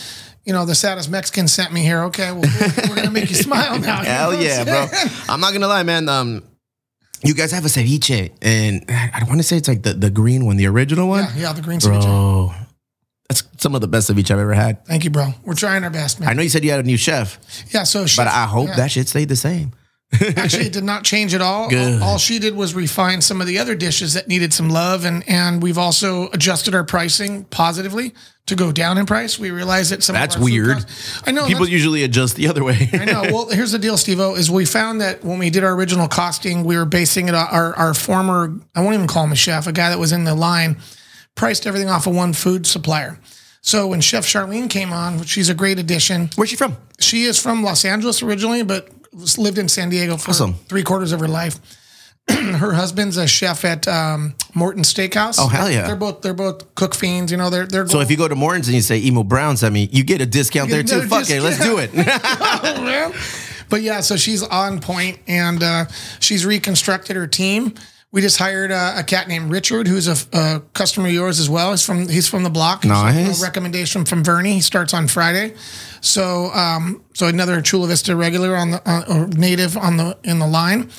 you 0.45 0.53
know, 0.53 0.67
the 0.67 0.75
saddest 0.75 1.09
Mexican 1.11 1.49
sent 1.49 1.73
me 1.73 1.81
here. 1.83 2.01
Okay, 2.05 2.31
well, 2.33 2.43
we're, 2.43 2.89
we're 2.91 2.97
gonna 2.97 3.11
make 3.11 3.31
you 3.31 3.37
smile 3.49 3.79
now. 3.79 4.01
You 4.01 4.05
know 4.09 4.11
Hell 4.11 4.43
yeah, 4.43 4.65
bro. 4.65 4.87
I'm 5.29 5.41
not 5.41 5.53
gonna 5.55 5.69
lie, 5.69 5.85
man. 5.85 6.09
Um, 6.09 6.43
you 7.23 7.33
guys 7.33 7.53
have 7.53 7.65
a 7.65 7.69
ceviche, 7.69 8.33
and 8.43 8.85
I 8.89 9.23
want 9.27 9.39
to 9.39 9.43
say 9.43 9.57
it's 9.57 9.69
like 9.69 9.83
the, 9.83 9.95
the 9.95 10.11
green 10.11 10.45
one, 10.45 10.59
the 10.59 10.67
original 10.67 11.09
one. 11.09 11.25
Yeah, 11.35 11.37
yeah, 11.37 11.53
the 11.55 11.63
green 11.63 11.81
ceviche. 11.81 12.03
Bro, 12.03 12.53
that's 13.31 13.43
some 13.57 13.75
of 13.75 13.81
the 13.81 13.89
best 13.89 14.11
ceviche 14.11 14.31
I've 14.31 14.39
ever 14.39 14.53
had. 14.53 14.85
Thank 14.85 15.05
you, 15.05 15.11
bro. 15.11 15.33
We're 15.47 15.55
trying 15.55 15.83
our 15.85 15.89
best, 15.91 16.21
man. 16.21 16.29
I 16.29 16.35
know 16.35 16.43
you 16.43 16.51
said 16.51 16.63
you 16.63 16.71
had 16.73 16.81
a 16.81 16.83
new 16.83 16.99
chef, 16.99 17.39
yeah, 17.73 17.85
so 17.85 18.05
but 18.17 18.27
I 18.27 18.45
hope 18.45 18.69
yeah. 18.69 18.77
that 18.77 18.91
shit 18.91 19.09
stayed 19.09 19.31
the 19.31 19.37
same. 19.37 19.73
Actually 20.37 20.67
it 20.67 20.73
did 20.73 20.85
not 20.85 21.05
change 21.05 21.35
at 21.35 21.41
all. 21.41 21.69
Good. 21.69 22.01
All 22.01 22.19
she 22.19 22.39
did 22.39 22.55
was 22.55 22.75
refine 22.75 23.21
some 23.21 23.41
of 23.41 23.47
the 23.47 23.59
other 23.59 23.75
dishes 23.75 24.15
that 24.15 24.29
needed 24.29 24.53
some 24.53 24.69
love, 24.69 25.05
and 25.05 25.29
and 25.29 25.63
we've 25.63 25.79
also 25.79 26.29
adjusted 26.31 26.75
our 26.75 26.85
pricing 26.85 27.45
positively 27.45 28.15
to 28.47 28.55
go 28.55 28.71
down 28.71 28.99
in 28.99 29.07
price. 29.07 29.39
We 29.39 29.51
realized 29.51 29.91
that 29.91 30.03
some 30.03 30.15
of 30.15 30.21
That's 30.21 30.37
weird. 30.37 30.77
costs- 30.77 31.23
I 31.27 31.31
know 31.33 31.47
People 31.47 31.69
usually 31.69 32.05
adjust 32.05 32.37
the 32.37 32.47
other 32.49 32.63
way. 32.63 32.91
I 32.93 33.05
know. 33.07 33.23
Well, 33.33 33.49
here's 33.49 33.73
the 33.73 33.79
deal, 33.79 33.97
Steve 33.97 34.21
is 34.21 34.51
we 34.51 34.67
found 34.67 35.01
that 35.01 35.25
when 35.25 35.39
we 35.39 35.49
did 35.51 35.65
our 35.65 35.73
original 35.75 36.09
costing, 36.09 36.63
we 36.63 36.77
were 36.77 36.85
basing 36.85 37.29
it 37.29 37.35
on 37.35 37.49
our, 37.51 37.75
our 37.75 37.95
former, 37.95 38.55
I 38.75 38.83
won't 38.83 38.95
even 38.95 39.07
call 39.07 39.25
him 39.25 39.33
a 39.33 39.37
chef, 39.37 39.67
a 39.67 39.73
guy 39.73 39.89
that 39.89 39.99
was 39.99 40.13
in 40.13 40.25
the 40.25 40.35
line, 40.35 40.77
priced 41.35 41.67
everything 41.67 41.89
off 41.89 42.07
of 42.07 42.15
one 42.15 42.35
food 42.35 42.67
supplier. 42.67 43.19
So 43.63 43.87
when 43.87 44.03
Chef 44.03 44.27
Charlene 44.27 44.69
came 44.69 44.93
on, 44.93 45.19
which 45.19 45.31
she's 45.31 45.49
a 45.49 45.55
great 45.55 45.79
addition. 45.79 46.29
Where's 46.37 46.51
she 46.51 46.57
from? 46.57 46.77
She 47.01 47.25
is 47.25 47.41
from 47.41 47.63
Los 47.63 47.83
Angeles 47.87 48.23
originally, 48.23 48.63
but 48.63 48.91
lived 49.39 49.59
in 49.59 49.69
San 49.69 49.89
Diego 49.89 50.17
for 50.17 50.31
Awesome. 50.31 50.55
three 50.69 50.83
quarters 50.83 51.13
of 51.13 51.21
her 51.21 51.29
life. 51.29 51.59
her 52.29 52.73
husband's 52.73 53.19
a 53.19 53.27
chef 53.27 53.65
at 53.67 53.87
um, 53.87 54.35
Morton 54.55 54.83
Steakhouse. 54.83 55.37
Oh, 55.39 55.47
hell 55.47 55.71
yeah. 55.71 55.87
They're 55.87 55.95
both 55.97 56.23
they're 56.23 56.33
both 56.33 56.75
cook 56.75 56.95
fiends. 56.95 57.31
You 57.31 57.37
know, 57.37 57.51
they're 57.51 57.67
they're 57.67 57.87
So 57.87 58.01
if 58.01 58.11
you 58.11 58.17
go 58.17 58.29
to 58.29 58.35
Morton's 58.35 58.67
and 58.67 58.75
you 58.75 58.81
say 58.81 58.99
Emo 58.99 59.25
Browns, 59.25 59.63
I 59.63 59.69
mean 59.69 59.91
you 59.93 60.05
get 60.05 60.23
a 60.23 60.27
discount 60.27 60.71
there 60.71 60.83
too. 60.83 61.03
Fuck 61.03 61.29
it, 61.29 61.43
let's 61.43 61.59
do 61.59 61.77
it. 61.79 61.93
man. 61.95 63.13
But 63.69 63.83
yeah, 63.83 64.01
so 64.01 64.17
she's 64.17 64.43
on 64.43 64.81
point 64.81 65.19
and 65.27 65.63
uh, 65.63 65.85
she's 66.21 66.47
reconstructed 66.47 67.17
her 67.17 67.27
team. 67.27 67.75
We 68.11 68.21
just 68.21 68.39
hired 68.39 68.71
a, 68.71 69.01
a 69.01 69.03
cat 69.03 69.27
named 69.27 69.51
Richard, 69.51 69.89
who's 69.89 70.07
a, 70.07 70.15
a 70.39 70.61
customer 70.73 71.09
of 71.09 71.13
yours 71.13 71.41
as 71.41 71.51
well. 71.51 71.73
He's 71.73 71.85
from 71.85 72.09
he's 72.09 72.29
from 72.29 72.43
the 72.45 72.51
block. 72.51 72.85
Nice. 72.85 73.43
A 73.43 73.45
recommendation 73.45 74.05
from 74.05 74.23
Vernie. 74.25 74.55
He 74.55 74.61
starts 74.61 74.95
on 74.95 75.09
Friday. 75.09 75.55
So 76.05 76.51
um, 76.53 77.03
so 77.15 77.29
another 77.29 77.61
Chula 77.63 77.89
Vista 77.89 78.15
regular 78.15 78.55
on 78.57 78.73
the 78.73 78.89
uh, 78.89 79.05
or 79.09 79.27
native 79.29 79.77
on 79.77 79.97
the 79.97 80.19
in 80.23 80.39
the 80.39 80.47
line. 80.47 80.91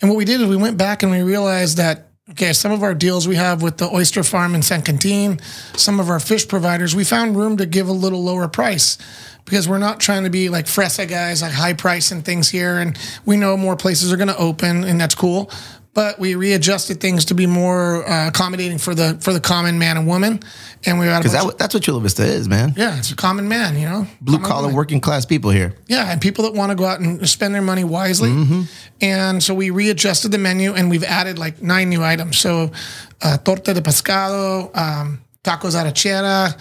And 0.00 0.10
what 0.10 0.16
we 0.16 0.24
did 0.24 0.40
is 0.40 0.48
we 0.48 0.56
went 0.56 0.76
back 0.76 1.02
and 1.02 1.12
we 1.12 1.22
realized 1.22 1.76
that 1.76 2.08
okay, 2.30 2.52
some 2.52 2.72
of 2.72 2.82
our 2.82 2.94
deals 2.94 3.28
we 3.28 3.36
have 3.36 3.62
with 3.62 3.76
the 3.76 3.88
oyster 3.94 4.22
farm 4.22 4.54
in 4.54 4.62
San 4.62 4.82
Quintin, 4.82 5.40
some 5.76 6.00
of 6.00 6.10
our 6.10 6.18
fish 6.18 6.48
providers, 6.48 6.96
we 6.96 7.04
found 7.04 7.36
room 7.36 7.56
to 7.58 7.66
give 7.66 7.88
a 7.88 7.92
little 7.92 8.22
lower 8.22 8.48
price 8.48 8.98
because 9.44 9.68
we're 9.68 9.78
not 9.78 10.00
trying 10.00 10.24
to 10.24 10.30
be 10.30 10.48
like 10.48 10.66
Fresa 10.66 11.08
guys, 11.08 11.40
like 11.40 11.52
high 11.52 11.72
price 11.72 12.10
and 12.10 12.24
things 12.24 12.50
here. 12.50 12.78
And 12.78 12.98
we 13.24 13.36
know 13.36 13.56
more 13.56 13.76
places 13.76 14.12
are 14.12 14.16
going 14.16 14.28
to 14.28 14.36
open, 14.36 14.84
and 14.84 15.00
that's 15.00 15.14
cool. 15.14 15.50
But 15.96 16.18
we 16.18 16.34
readjusted 16.34 17.00
things 17.00 17.24
to 17.24 17.34
be 17.34 17.46
more 17.46 18.06
uh, 18.06 18.28
accommodating 18.28 18.76
for 18.76 18.94
the 18.94 19.16
for 19.22 19.32
the 19.32 19.40
common 19.40 19.78
man 19.78 19.96
and 19.96 20.06
woman, 20.06 20.40
and 20.84 20.98
we 20.98 21.06
got 21.06 21.22
Because 21.22 21.32
that, 21.32 21.56
that's 21.56 21.72
what 21.72 21.82
Chula 21.84 22.00
Vista 22.02 22.22
is, 22.22 22.48
man. 22.48 22.74
yeah, 22.76 22.98
it's 22.98 23.10
a 23.10 23.16
common 23.16 23.48
man, 23.48 23.78
you 23.78 23.86
know, 23.88 24.06
Blue 24.20 24.36
Common 24.36 24.50
collar 24.50 24.62
woman. 24.64 24.76
working 24.76 25.00
class 25.00 25.24
people 25.24 25.50
here. 25.50 25.74
Yeah, 25.88 26.12
and 26.12 26.20
people 26.20 26.44
that 26.44 26.52
want 26.52 26.68
to 26.70 26.76
go 26.76 26.84
out 26.84 27.00
and 27.00 27.26
spend 27.26 27.54
their 27.54 27.62
money 27.62 27.82
wisely. 27.82 28.28
Mm-hmm. 28.28 28.62
And 29.00 29.42
so 29.42 29.54
we 29.54 29.70
readjusted 29.70 30.32
the 30.32 30.38
menu 30.38 30.74
and 30.74 30.90
we've 30.90 31.02
added 31.02 31.38
like 31.38 31.62
nine 31.62 31.88
new 31.88 32.04
items. 32.04 32.36
So 32.36 32.70
uh, 33.22 33.38
torta 33.38 33.72
de 33.72 33.80
pescado, 33.80 34.70
um, 34.76 35.22
tacos 35.42 35.74
arrachera, 35.74 36.54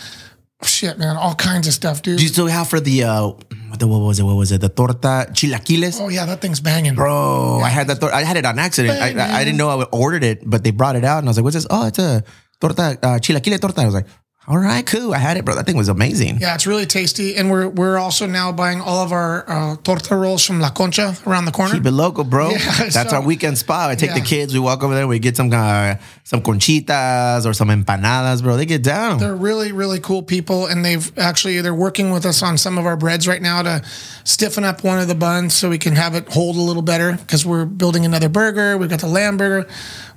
shit, 0.63 0.98
man, 0.98 1.15
all 1.18 1.36
kinds 1.36 1.68
of 1.68 1.74
stuff, 1.74 2.02
dude. 2.02 2.18
Do 2.18 2.24
you 2.24 2.30
still 2.30 2.48
have 2.48 2.68
for 2.70 2.80
the 2.80 3.04
uh, 3.04 3.32
the 3.78 3.88
what 3.88 4.00
was 4.00 4.20
it? 4.20 4.24
What 4.24 4.36
was 4.36 4.52
it? 4.52 4.62
The 4.62 4.70
torta 4.70 5.28
chilaquiles. 5.32 6.00
oh 6.00 6.10
yeah, 6.10 6.26
that 6.26 6.41
thing's 6.41 6.60
banging, 6.60 6.96
Bro, 6.96 7.60
I 7.63 7.70
had 7.70 7.88
that. 7.88 8.00
Tor- 8.00 8.13
I 8.13 8.24
had 8.24 8.38
it 8.38 8.46
on 8.46 8.58
accident. 8.60 9.00
I, 9.02 9.12
I, 9.12 9.39
I 9.39 9.44
didn't 9.44 9.58
know 9.58 9.70
I 9.70 9.84
ordered 9.91 10.24
it, 10.24 10.41
but 10.50 10.63
they 10.63 10.72
brought 10.72 10.96
it 10.96 11.04
out, 11.04 11.20
and 11.20 11.28
I 11.28 11.30
was 11.30 11.38
like, 11.38 11.44
"What's 11.44 11.56
this? 11.56 11.68
Oh, 11.70 11.88
it's 11.88 12.00
a 12.00 12.24
torta 12.60 12.98
uh, 13.04 13.20
chilaquile 13.20 13.60
torta." 13.60 13.82
I 13.82 13.86
was 13.86 13.94
like, 13.94 14.08
"All 14.48 14.58
right, 14.58 14.86
cool." 14.86 15.14
I 15.14 15.18
had 15.18 15.38
it, 15.38 15.46
bro. 15.46 15.56
That 15.56 15.66
thing 15.66 15.78
was 15.78 15.90
amazing. 15.90 16.40
Yeah, 16.40 16.56
it's 16.56 16.68
really 16.68 16.86
tasty, 16.86 17.36
and 17.36 17.50
we're 17.50 17.68
we're 17.68 17.98
also 17.98 18.26
now 18.28 18.52
buying 18.52 18.82
all 18.82 19.04
of 19.04 19.12
our 19.12 19.44
uh, 19.50 19.76
torta 19.84 20.16
rolls 20.16 20.46
from 20.46 20.60
La 20.60 20.70
Concha 20.70 21.16
around 21.26 21.46
the 21.46 21.52
corner. 21.52 21.74
Keep 21.74 21.86
it 21.86 21.92
local, 21.92 22.24
bro. 22.24 22.50
Yeah, 22.56 22.90
That's 22.90 23.10
so- 23.10 23.16
our 23.18 23.22
weekend 23.22 23.58
spot. 23.58 23.90
I 23.90 23.96
take 23.96 24.14
the 24.14 24.22
kids. 24.22 24.54
We 24.54 24.60
walk 24.60 24.84
over 24.84 24.94
there. 24.96 25.08
We 25.08 25.20
get 25.20 25.36
some 25.38 25.52
uh, 25.54 25.96
some 26.24 26.42
conchitas 26.42 27.46
or 27.46 27.54
some 27.54 27.70
empanadas, 27.70 28.42
bro. 28.42 28.58
They 28.58 28.66
get 28.66 28.84
down. 28.84 29.20
They're 29.20 29.36
really, 29.36 29.72
really 29.72 30.00
cool 30.00 30.22
people, 30.24 30.68
and 30.68 30.84
they've 30.86 31.12
actually 31.18 31.62
they're 31.62 31.74
working 31.74 32.12
with 32.12 32.26
us 32.26 32.42
on 32.44 32.58
some 32.58 32.78
of 32.78 32.86
our 32.86 32.98
breads 32.98 33.28
right 33.28 33.42
now 33.42 33.62
to 33.64 33.84
stiffen 34.24 34.64
up 34.64 34.84
one 34.84 35.00
of 35.00 35.08
the 35.08 35.16
buns 35.16 35.54
so 35.54 35.70
we 35.70 35.78
can 35.78 35.96
have 35.96 36.16
it 36.16 36.28
hold 36.32 36.56
a 36.56 36.62
little 36.62 36.82
better 36.82 37.14
because 37.14 37.46
we're 37.46 37.66
building 37.66 38.06
another 38.06 38.30
burger. 38.30 38.78
We've 38.78 38.90
got 38.90 39.00
the 39.02 39.08
lamb 39.08 39.38
burger, 39.38 39.70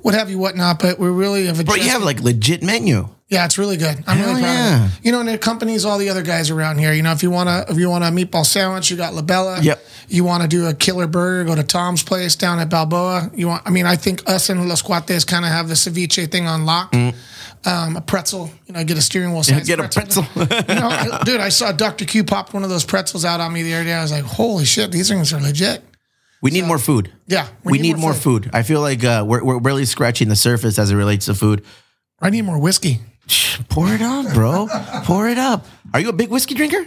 what 0.02 0.14
have 0.14 0.30
you, 0.30 0.38
whatnot. 0.38 0.78
But 0.78 0.98
we 0.98 1.08
really 1.08 1.46
have 1.46 1.64
bro, 1.64 1.74
you 1.74 1.88
have 1.90 2.02
like 2.02 2.20
legit 2.20 2.62
menu. 2.62 3.08
Yeah, 3.28 3.44
it's 3.44 3.58
really 3.58 3.76
good. 3.76 4.02
I'm 4.06 4.16
Hell 4.16 4.28
really 4.28 4.40
proud 4.40 4.52
yeah. 4.52 4.84
of 4.86 4.90
it. 4.90 5.04
You 5.04 5.12
know, 5.12 5.20
and 5.20 5.28
it 5.28 5.34
accompanies 5.34 5.84
all 5.84 5.98
the 5.98 6.08
other 6.08 6.22
guys 6.22 6.48
around 6.48 6.78
here. 6.78 6.94
You 6.94 7.02
know, 7.02 7.12
if 7.12 7.22
you 7.22 7.30
want 7.30 7.48
to, 7.48 7.70
if 7.70 7.78
you 7.78 7.90
want 7.90 8.02
a 8.04 8.06
meatball 8.06 8.46
sandwich, 8.46 8.90
you 8.90 8.96
got 8.96 9.12
Labella. 9.12 9.62
Yep. 9.62 9.84
You 10.08 10.24
want 10.24 10.42
to 10.42 10.48
do 10.48 10.66
a 10.66 10.72
killer 10.72 11.06
burger, 11.06 11.44
go 11.44 11.54
to 11.54 11.62
Tom's 11.62 12.02
place 12.02 12.36
down 12.36 12.58
at 12.58 12.70
Balboa. 12.70 13.30
You 13.34 13.48
want, 13.48 13.62
I 13.66 13.70
mean, 13.70 13.84
I 13.84 13.96
think 13.96 14.28
us 14.28 14.48
and 14.48 14.66
Los 14.66 14.82
Cuates 14.82 15.26
kind 15.26 15.44
of 15.44 15.50
have 15.50 15.68
the 15.68 15.74
ceviche 15.74 16.30
thing 16.30 16.46
on 16.46 16.64
lock. 16.64 16.94
Um, 17.64 17.96
a 17.96 18.00
pretzel, 18.00 18.50
you 18.66 18.72
know, 18.72 18.82
get 18.84 18.96
a 18.96 19.02
steering 19.02 19.32
wheel. 19.32 19.42
Mm. 19.42 19.66
Get 19.66 19.80
a 19.80 19.88
pretzel. 19.88 20.24
you 20.36 20.80
know, 20.80 21.18
dude, 21.24 21.40
I 21.40 21.50
saw 21.50 21.72
Dr. 21.72 22.06
Q 22.06 22.24
popped 22.24 22.54
one 22.54 22.62
of 22.62 22.70
those 22.70 22.84
pretzels 22.84 23.26
out 23.26 23.40
on 23.40 23.52
me 23.52 23.62
the 23.62 23.74
other 23.74 23.84
day. 23.84 23.92
I 23.92 24.00
was 24.00 24.12
like, 24.12 24.24
holy 24.24 24.64
shit, 24.64 24.90
these 24.90 25.08
things 25.10 25.34
are 25.34 25.40
legit. 25.40 25.82
we 26.40 26.50
need 26.50 26.64
more 26.64 26.78
food. 26.78 27.12
Yeah, 27.26 27.48
We, 27.62 27.78
need, 27.78 27.98
more 27.98 28.14
food. 28.14 28.48
I 28.54 28.62
feel 28.62 28.80
like 28.80 29.04
uh, 29.04 29.24
we're, 29.26 29.44
we're 29.44 29.60
barely 29.60 29.84
scratching 29.84 30.28
the 30.28 30.36
surface 30.36 30.78
as 30.78 30.90
it 30.90 30.96
relates 30.96 31.26
to 31.26 31.34
food. 31.34 31.62
I 32.20 32.30
need 32.30 32.42
more 32.42 32.58
whiskey. 32.58 33.00
Pour 33.68 33.88
it 33.88 34.02
on, 34.02 34.32
bro. 34.32 34.68
Pour 35.04 35.28
it 35.28 35.38
up. 35.38 35.66
Are 35.92 36.00
you 36.00 36.08
a 36.08 36.12
big 36.12 36.30
whiskey 36.30 36.54
drinker? 36.54 36.86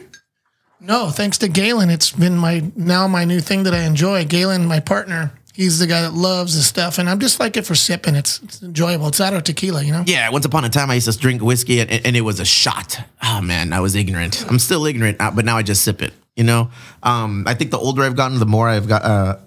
No, 0.79 1.09
thanks 1.09 1.37
to 1.39 1.47
Galen, 1.47 1.91
it's 1.91 2.11
been 2.11 2.37
my 2.37 2.63
now 2.75 3.07
my 3.07 3.23
new 3.23 3.39
thing 3.39 3.63
that 3.63 3.73
I 3.73 3.83
enjoy. 3.83 4.25
Galen, 4.25 4.65
my 4.65 4.79
partner, 4.79 5.31
he's 5.53 5.77
the 5.77 5.85
guy 5.85 6.01
that 6.01 6.13
loves 6.13 6.55
this 6.55 6.65
stuff, 6.65 6.97
and 6.97 7.07
I'm 7.07 7.19
just 7.19 7.39
like 7.39 7.55
it 7.55 7.67
for 7.67 7.75
sipping. 7.75 8.15
It's, 8.15 8.41
it's 8.41 8.63
enjoyable. 8.63 9.07
It's 9.07 9.21
out 9.21 9.33
of 9.33 9.43
tequila, 9.43 9.83
you 9.83 9.91
know. 9.91 10.03
Yeah, 10.07 10.27
once 10.29 10.45
upon 10.45 10.65
a 10.65 10.69
time 10.69 10.89
I 10.89 10.95
used 10.95 11.11
to 11.11 11.15
drink 11.17 11.43
whiskey 11.43 11.81
and, 11.81 11.91
and 11.91 12.15
it 12.15 12.21
was 12.21 12.39
a 12.39 12.45
shot. 12.45 12.99
Oh 13.21 13.41
man, 13.41 13.73
I 13.73 13.79
was 13.79 13.93
ignorant. 13.93 14.43
I'm 14.49 14.57
still 14.57 14.85
ignorant, 14.85 15.17
uh, 15.19 15.29
but 15.29 15.45
now 15.45 15.57
I 15.57 15.61
just 15.61 15.83
sip 15.83 16.01
it. 16.01 16.13
You 16.35 16.45
know, 16.45 16.71
um, 17.03 17.43
I 17.47 17.53
think 17.53 17.69
the 17.69 17.77
older 17.77 18.01
I've 18.01 18.15
gotten, 18.15 18.39
the 18.39 18.45
more 18.47 18.67
I've 18.67 18.87
got 18.87 19.03
uh, 19.03 19.37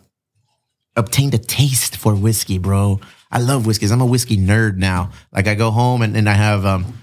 obtained 0.94 1.34
a 1.34 1.38
taste 1.38 1.96
for 1.96 2.14
whiskey, 2.14 2.58
bro. 2.58 3.00
I 3.34 3.38
love 3.38 3.66
whiskeys. 3.66 3.90
I'm 3.90 4.00
a 4.00 4.06
whiskey 4.06 4.36
nerd 4.36 4.76
now. 4.76 5.10
Like 5.32 5.48
I 5.48 5.54
go 5.56 5.70
home 5.72 6.02
and, 6.02 6.16
and 6.16 6.28
I 6.28 6.34
have 6.34 6.64
um, 6.64 6.94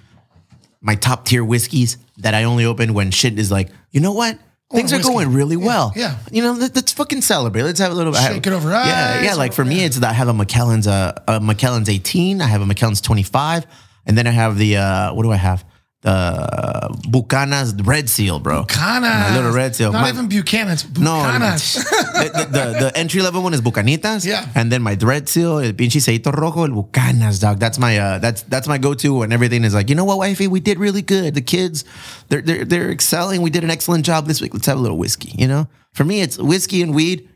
my 0.79 0.95
top 0.95 1.25
tier 1.25 1.43
whiskeys 1.43 1.97
that 2.19 2.33
I 2.33 2.45
only 2.45 2.65
open 2.65 2.93
when 2.93 3.11
shit 3.11 3.37
is 3.37 3.51
like, 3.51 3.69
you 3.91 3.99
know 3.99 4.13
what? 4.13 4.39
Things 4.71 4.93
are 4.93 4.97
whiskey. 4.97 5.11
going 5.11 5.33
really 5.33 5.57
well. 5.57 5.91
yeah. 5.97 6.17
You 6.31 6.41
know, 6.41 6.53
let, 6.53 6.77
us 6.77 6.93
fucking 6.93 7.21
celebrate. 7.21 7.63
Let's 7.63 7.81
have 7.81 7.91
a 7.91 7.95
little. 7.95 8.13
Shake 8.13 8.47
it 8.47 8.53
over 8.53 8.69
Yeah, 8.69 9.17
ice 9.19 9.25
yeah. 9.25 9.35
Like 9.35 9.51
or- 9.51 9.55
for 9.55 9.65
me, 9.65 9.83
it's 9.83 9.99
that 9.99 10.09
I 10.09 10.13
have 10.13 10.29
a 10.29 10.33
Macallan's 10.33 10.87
uh, 10.87 11.21
a 11.27 11.41
Macallan's 11.41 11.89
18. 11.89 12.41
I 12.41 12.47
have 12.47 12.61
a 12.61 12.65
Macallan's 12.65 13.01
25, 13.01 13.67
and 14.05 14.17
then 14.17 14.27
I 14.27 14.31
have 14.31 14.57
the 14.57 14.77
uh, 14.77 15.13
what 15.13 15.23
do 15.23 15.31
I 15.33 15.35
have? 15.35 15.65
The 16.01 16.89
Bucana's 17.09 17.75
Red 17.75 18.09
Seal, 18.09 18.39
bro. 18.39 18.63
Bucana. 18.63 19.01
My 19.01 19.35
little 19.35 19.51
red 19.51 19.75
seal. 19.75 19.91
Not 19.91 20.01
My- 20.01 20.09
even 20.09 20.27
Buchanan's. 20.27 20.83
No, 20.97 21.11
Bucanas. 21.11 21.75
the, 22.13 22.29
the, 22.33 22.45
the, 22.45 22.79
the 22.79 22.97
entry 22.97 23.21
level 23.21 23.43
one 23.43 23.53
is 23.53 23.61
Bucanitas. 23.61 24.25
Yeah. 24.25 24.47
And 24.55 24.71
then 24.71 24.81
my 24.81 24.95
red 24.99 25.29
seal, 25.29 25.59
el 25.59 25.73
pinche 25.73 25.97
aceito 25.97 26.31
rojo, 26.33 26.63
el 26.63 26.71
Bucanas, 26.71 27.39
dog. 27.39 27.59
That's 27.59 27.77
my 27.77 27.97
uh, 27.99 28.17
that's 28.17 28.41
that's 28.43 28.67
my 28.67 28.79
go-to 28.79 29.19
when 29.19 29.31
everything 29.31 29.63
is 29.63 29.75
like, 29.75 29.89
you 29.89 29.95
know 29.95 30.05
what, 30.05 30.17
wifey, 30.17 30.47
we 30.47 30.59
did 30.59 30.79
really 30.79 31.03
good. 31.03 31.35
The 31.35 31.41
kids, 31.41 31.85
they're 32.29 32.41
they're 32.41 32.65
they're 32.65 32.89
excelling. 32.91 33.43
We 33.43 33.51
did 33.51 33.63
an 33.63 33.69
excellent 33.69 34.03
job 34.03 34.25
this 34.25 34.41
week. 34.41 34.53
Let's 34.55 34.65
have 34.65 34.77
a 34.77 34.81
little 34.81 34.97
whiskey. 34.97 35.35
You 35.37 35.47
know, 35.47 35.67
for 35.93 36.03
me, 36.03 36.21
it's 36.21 36.37
whiskey 36.39 36.81
and 36.81 36.95
weed, 36.95 37.29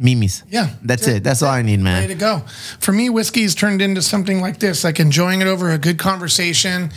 mimis. 0.00 0.42
Yeah. 0.48 0.70
that's 0.82 1.06
it. 1.06 1.22
That's 1.22 1.42
all 1.42 1.50
I 1.50 1.62
need, 1.62 1.78
Way 1.80 1.84
man. 1.84 2.08
to 2.08 2.14
go. 2.14 2.38
For 2.80 2.92
me, 2.92 3.10
whiskey's 3.10 3.54
turned 3.54 3.82
into 3.82 4.02
something 4.02 4.40
like 4.40 4.58
this, 4.58 4.82
like 4.82 4.98
enjoying 4.98 5.42
it 5.42 5.46
over 5.46 5.70
a 5.70 5.78
good 5.78 5.98
conversation. 5.98 6.90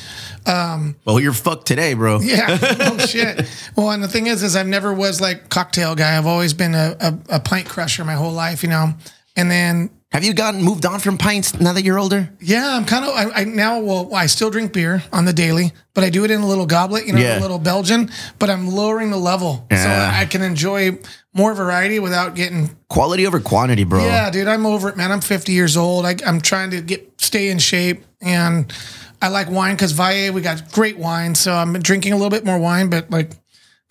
Um, 0.46 0.96
well, 1.06 1.20
you're 1.20 1.34
fucked 1.34 1.68
today, 1.68 1.94
bro. 1.94 2.20
Yeah, 2.24 2.48
no 2.48 2.58
oh, 2.94 2.98
shit. 3.00 3.48
Well, 3.76 3.92
and 3.92 4.02
the 4.02 4.08
thing 4.08 4.28
is, 4.28 4.42
is 4.44 4.56
I've 4.56 4.68
never 4.68 4.94
was 4.94 5.20
like 5.20 5.50
cocktail 5.50 5.94
guy. 5.96 6.18
I've 6.18 6.26
always 6.26 6.54
been 6.54 6.74
a, 6.74 6.96
a, 7.00 7.36
a 7.36 7.40
pint 7.40 7.68
crusher 7.68 8.06
my 8.06 8.14
whole 8.14 8.32
life, 8.32 8.64
you 8.64 8.70
know. 8.70 8.94
And 9.36 9.52
then 9.52 9.90
Have 10.14 10.24
you 10.24 10.36
gotten 10.36 10.62
moved 10.62 10.86
on 10.86 11.00
from 11.00 11.18
pints 11.18 11.60
now 11.60 11.74
that 11.74 11.84
you're 11.84 11.98
older? 11.98 12.30
yeah, 12.40 12.78
I'm 12.78 12.86
kind 12.86 13.04
of 13.04 13.16
I, 13.16 13.42
I 13.42 13.44
now. 13.46 13.80
Well, 13.80 14.14
I 14.14 14.28
still 14.28 14.52
drink 14.52 14.72
beer 14.72 15.02
on 15.12 15.26
the 15.26 15.34
daily, 15.34 15.74
but 15.96 16.04
I 16.04 16.12
do 16.12 16.24
it 16.24 16.30
in 16.30 16.42
a 16.42 16.48
little 16.48 16.68
goblet, 16.68 17.08
you 17.08 17.14
know, 17.14 17.20
Yeah. 17.20 17.40
a 17.40 17.42
little 17.42 17.58
Belgian. 17.58 18.12
But 18.38 18.52
I'm 18.52 18.68
lowering 18.68 19.10
the 19.10 19.18
level 19.18 19.66
so 19.72 19.90
I 19.90 20.26
can 20.30 20.44
enjoy 20.44 21.00
more 21.34 21.56
variety 21.56 21.98
without 22.00 22.36
getting. 22.36 22.70
Quality 22.90 23.26
over 23.26 23.40
quantity, 23.40 23.86
bro. 23.86 24.06
Yeah, 24.06 24.30
dude, 24.30 24.48
I'm 24.48 24.68
over 24.68 24.88
it, 24.88 24.96
man. 24.98 25.12
I'm 25.12 25.20
50 25.22 25.52
years 25.52 25.76
old. 25.76 26.06
I, 26.06 26.16
I'm 26.28 26.42
trying 26.42 26.70
to 26.72 26.82
get 26.82 27.20
stay 27.20 27.50
in 27.50 27.58
shape, 27.58 28.06
and 28.22 28.72
I 29.20 29.30
like 29.30 29.50
wine 29.50 29.74
because 29.76 29.94
Valle 29.94 30.32
we 30.32 30.42
got 30.42 30.72
great 30.72 30.98
wine, 31.00 31.34
so 31.34 31.54
I'm 31.56 31.74
drinking 31.82 32.14
a 32.14 32.18
little 32.18 32.30
bit 32.30 32.46
more 32.46 32.60
wine, 32.60 32.90
but 32.92 33.10
like. 33.10 33.32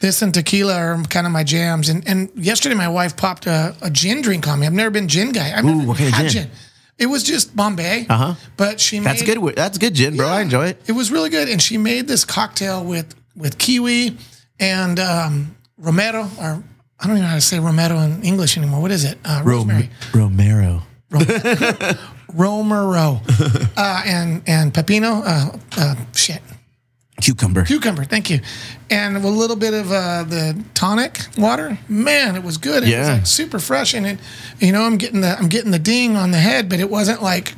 This 0.02 0.20
and 0.20 0.34
tequila 0.34 0.74
are 0.74 1.00
kind 1.04 1.28
of 1.28 1.32
my 1.32 1.44
jams. 1.44 1.88
And 1.88 2.06
and 2.08 2.28
yesterday 2.34 2.74
my 2.74 2.88
wife 2.88 3.16
popped 3.16 3.46
a, 3.46 3.76
a 3.80 3.88
gin 3.88 4.20
drink 4.20 4.48
on 4.48 4.58
me. 4.58 4.66
I've 4.66 4.72
never 4.72 4.90
been 4.90 5.06
gin 5.06 5.30
guy. 5.30 5.56
I've 5.56 5.64
never 5.64 5.86
what 5.86 5.96
kind 5.96 6.08
of 6.08 6.14
had 6.16 6.28
gin? 6.28 6.50
It 6.98 7.06
was 7.06 7.22
just 7.22 7.54
Bombay. 7.54 8.06
Uh-huh. 8.10 8.34
But 8.56 8.80
she 8.80 8.98
made 8.98 9.06
That's 9.06 9.22
good. 9.22 9.54
That's 9.54 9.78
good 9.78 9.94
gin, 9.94 10.16
bro. 10.16 10.26
I 10.26 10.40
enjoy 10.40 10.66
it. 10.66 10.82
It 10.88 10.92
was 10.92 11.12
really 11.12 11.30
good. 11.30 11.48
And 11.48 11.62
she 11.62 11.78
made 11.78 12.08
this 12.08 12.24
cocktail 12.24 12.84
with 12.84 13.14
with 13.36 13.58
kiwi 13.58 14.16
and 14.58 14.98
um, 14.98 15.54
romero 15.78 16.28
or 16.36 16.64
I 16.98 17.06
don't 17.06 17.16
even 17.16 17.22
know 17.22 17.28
how 17.28 17.34
to 17.36 17.40
say 17.40 17.60
romero 17.60 18.00
in 18.00 18.24
English 18.24 18.58
anymore. 18.58 18.82
What 18.82 18.90
is 18.90 19.04
it? 19.04 19.18
Uh, 19.24 19.42
rosemary. 19.44 19.88
Romero. 20.12 20.82
Romero. 22.34 23.20
uh, 23.76 24.02
and 24.04 24.42
and 24.48 24.74
pepino. 24.74 25.22
Uh, 25.24 25.58
uh, 25.76 25.94
shit. 26.12 26.42
Cucumber. 27.22 27.64
Cucumber. 27.64 28.04
Thank 28.04 28.28
you. 28.30 28.40
And 28.90 29.16
a 29.16 29.20
little 29.20 29.56
bit 29.56 29.72
of 29.74 29.90
uh, 29.92 30.24
the 30.24 30.62
tonic 30.74 31.20
water. 31.38 31.78
Man, 31.88 32.36
it 32.36 32.42
was 32.42 32.58
good. 32.58 32.82
It 32.82 32.86
was 32.86 32.90
Yeah. 32.90 33.12
like 33.14 33.26
super 33.26 33.58
fresh. 33.58 33.94
And 33.94 34.06
it, 34.06 34.18
you 34.58 34.72
know, 34.72 34.82
I'm 34.82 34.96
getting 34.98 35.20
the 35.20 35.38
I'm 35.38 35.48
getting 35.48 35.70
the 35.70 35.78
ding 35.78 36.16
on 36.16 36.32
the 36.32 36.38
head, 36.38 36.68
but 36.68 36.80
it 36.80 36.90
wasn't 36.90 37.22
like, 37.22 37.54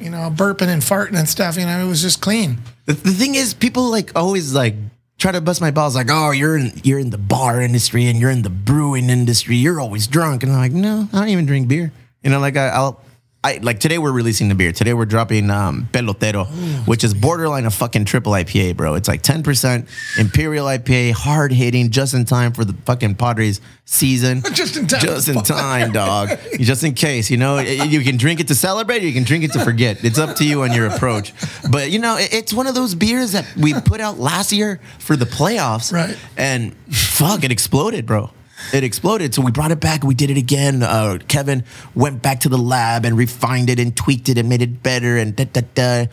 you 0.00 0.08
know, 0.08 0.30
burping 0.34 0.68
and 0.68 0.80
farting 0.82 1.18
and 1.18 1.28
stuff. 1.28 1.56
You 1.56 1.66
know, 1.66 1.84
it 1.84 1.88
was 1.88 2.00
just 2.00 2.20
clean. 2.20 2.58
The, 2.86 2.94
the 2.94 3.10
thing 3.12 3.34
is, 3.34 3.54
people 3.54 3.90
like 3.90 4.12
always 4.16 4.54
like 4.54 4.76
try 5.18 5.32
to 5.32 5.40
bust 5.40 5.60
my 5.60 5.70
balls, 5.70 5.94
like, 5.94 6.08
oh, 6.10 6.30
you're 6.30 6.56
in 6.56 6.72
you're 6.84 6.98
in 6.98 7.10
the 7.10 7.18
bar 7.18 7.60
industry 7.60 8.06
and 8.06 8.18
you're 8.20 8.30
in 8.30 8.42
the 8.42 8.50
brewing 8.50 9.10
industry. 9.10 9.56
You're 9.56 9.80
always 9.80 10.06
drunk, 10.06 10.42
and 10.44 10.52
I'm 10.52 10.58
like, 10.58 10.72
no, 10.72 11.08
I 11.12 11.18
don't 11.20 11.28
even 11.28 11.46
drink 11.46 11.68
beer. 11.68 11.92
You 12.22 12.30
know, 12.30 12.38
like 12.40 12.56
I, 12.56 12.68
I'll. 12.68 13.00
I, 13.44 13.58
like 13.60 13.80
today 13.80 13.98
we're 13.98 14.12
releasing 14.12 14.48
the 14.48 14.54
beer. 14.54 14.70
Today 14.70 14.94
we're 14.94 15.04
dropping 15.04 15.50
um, 15.50 15.88
Pelotero, 15.92 16.46
which 16.86 17.02
is 17.02 17.12
borderline 17.12 17.66
a 17.66 17.72
fucking 17.72 18.04
triple 18.04 18.32
IPA, 18.32 18.76
bro. 18.76 18.94
It's 18.94 19.08
like 19.08 19.22
10% 19.22 19.88
Imperial 20.16 20.66
IPA, 20.66 21.12
hard 21.12 21.50
hitting, 21.50 21.90
just 21.90 22.14
in 22.14 22.24
time 22.24 22.52
for 22.52 22.64
the 22.64 22.72
fucking 22.84 23.16
Padres 23.16 23.60
season. 23.84 24.42
Just 24.54 24.76
in 24.76 24.86
time. 24.86 25.00
Just 25.00 25.28
in 25.28 25.42
time, 25.42 25.92
dog. 25.92 26.30
Just 26.60 26.84
in 26.84 26.94
case, 26.94 27.30
you 27.30 27.36
know, 27.36 27.58
you 27.58 28.00
can 28.00 28.16
drink 28.16 28.38
it 28.40 28.48
to 28.48 28.54
celebrate 28.54 29.02
or 29.02 29.06
you 29.06 29.12
can 29.12 29.24
drink 29.24 29.44
it 29.44 29.52
to 29.52 29.64
forget. 29.64 30.04
It's 30.04 30.18
up 30.18 30.36
to 30.36 30.46
you 30.46 30.62
on 30.62 30.72
your 30.72 30.86
approach. 30.86 31.34
But, 31.70 31.90
you 31.90 31.98
know, 31.98 32.16
it's 32.18 32.54
one 32.54 32.66
of 32.66 32.74
those 32.74 32.94
beers 32.94 33.32
that 33.32 33.44
we 33.56 33.74
put 33.74 34.00
out 34.00 34.18
last 34.18 34.52
year 34.52 34.80
for 34.98 35.16
the 35.16 35.26
playoffs. 35.26 35.92
Right. 35.92 36.16
And 36.36 36.74
fuck, 36.90 37.44
it 37.44 37.50
exploded, 37.50 38.06
bro. 38.06 38.30
It 38.72 38.84
exploded. 38.84 39.34
So 39.34 39.42
we 39.42 39.50
brought 39.50 39.70
it 39.70 39.80
back. 39.80 40.02
We 40.02 40.14
did 40.14 40.30
it 40.30 40.38
again. 40.38 40.82
Uh, 40.82 41.18
Kevin 41.28 41.64
went 41.94 42.22
back 42.22 42.40
to 42.40 42.48
the 42.48 42.56
lab 42.56 43.04
and 43.04 43.16
refined 43.16 43.68
it 43.68 43.78
and 43.78 43.94
tweaked 43.94 44.28
it 44.30 44.38
and 44.38 44.48
made 44.48 44.62
it 44.62 44.82
better 44.82 45.18
and 45.18 45.36
da 45.36 45.44
da 45.44 45.60
da. 45.74 46.06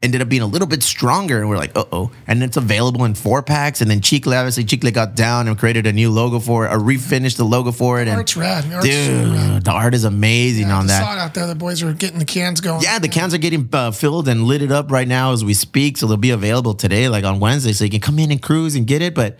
Ended 0.00 0.22
up 0.22 0.28
being 0.28 0.42
a 0.42 0.46
little 0.46 0.68
bit 0.68 0.84
stronger, 0.84 1.40
and 1.40 1.48
we're 1.48 1.56
like, 1.56 1.76
uh 1.76 1.84
oh. 1.90 2.12
And 2.28 2.40
it's 2.44 2.56
available 2.56 3.04
in 3.04 3.14
four 3.14 3.42
packs. 3.42 3.80
And 3.80 3.90
then 3.90 4.00
Chicle, 4.00 4.32
obviously, 4.32 4.62
Chicle 4.62 4.92
got 4.92 5.16
down 5.16 5.48
and 5.48 5.58
created 5.58 5.88
a 5.88 5.92
new 5.92 6.12
logo 6.12 6.38
for 6.38 6.66
it, 6.66 6.72
or 6.72 6.78
refinished 6.78 7.36
the 7.36 7.44
logo 7.44 7.72
for 7.72 8.00
it. 8.00 8.06
And 8.06 8.16
Art's 8.16 8.36
rad. 8.36 8.72
Art's 8.72 8.86
dude, 8.86 9.32
rad. 9.32 9.64
the 9.64 9.72
art 9.72 9.94
is 9.94 10.04
amazing 10.04 10.66
I 10.66 10.78
on 10.78 10.86
that. 10.86 11.02
saw 11.02 11.14
it 11.14 11.18
out 11.18 11.34
there. 11.34 11.48
The 11.48 11.56
boys 11.56 11.82
are 11.82 11.92
getting 11.92 12.20
the 12.20 12.24
cans 12.24 12.60
going. 12.60 12.80
Yeah, 12.80 13.00
the 13.00 13.08
cans 13.08 13.34
are 13.34 13.38
getting 13.38 13.68
uh, 13.72 13.90
filled 13.90 14.28
and 14.28 14.44
lit 14.44 14.62
it 14.62 14.70
up 14.70 14.92
right 14.92 15.08
now 15.08 15.32
as 15.32 15.44
we 15.44 15.52
speak. 15.52 15.96
So 15.98 16.06
they'll 16.06 16.16
be 16.16 16.30
available 16.30 16.74
today, 16.74 17.08
like 17.08 17.24
on 17.24 17.40
Wednesday. 17.40 17.72
So 17.72 17.82
you 17.82 17.90
can 17.90 18.00
come 18.00 18.20
in 18.20 18.30
and 18.30 18.40
cruise 18.40 18.76
and 18.76 18.86
get 18.86 19.02
it. 19.02 19.16
But 19.16 19.36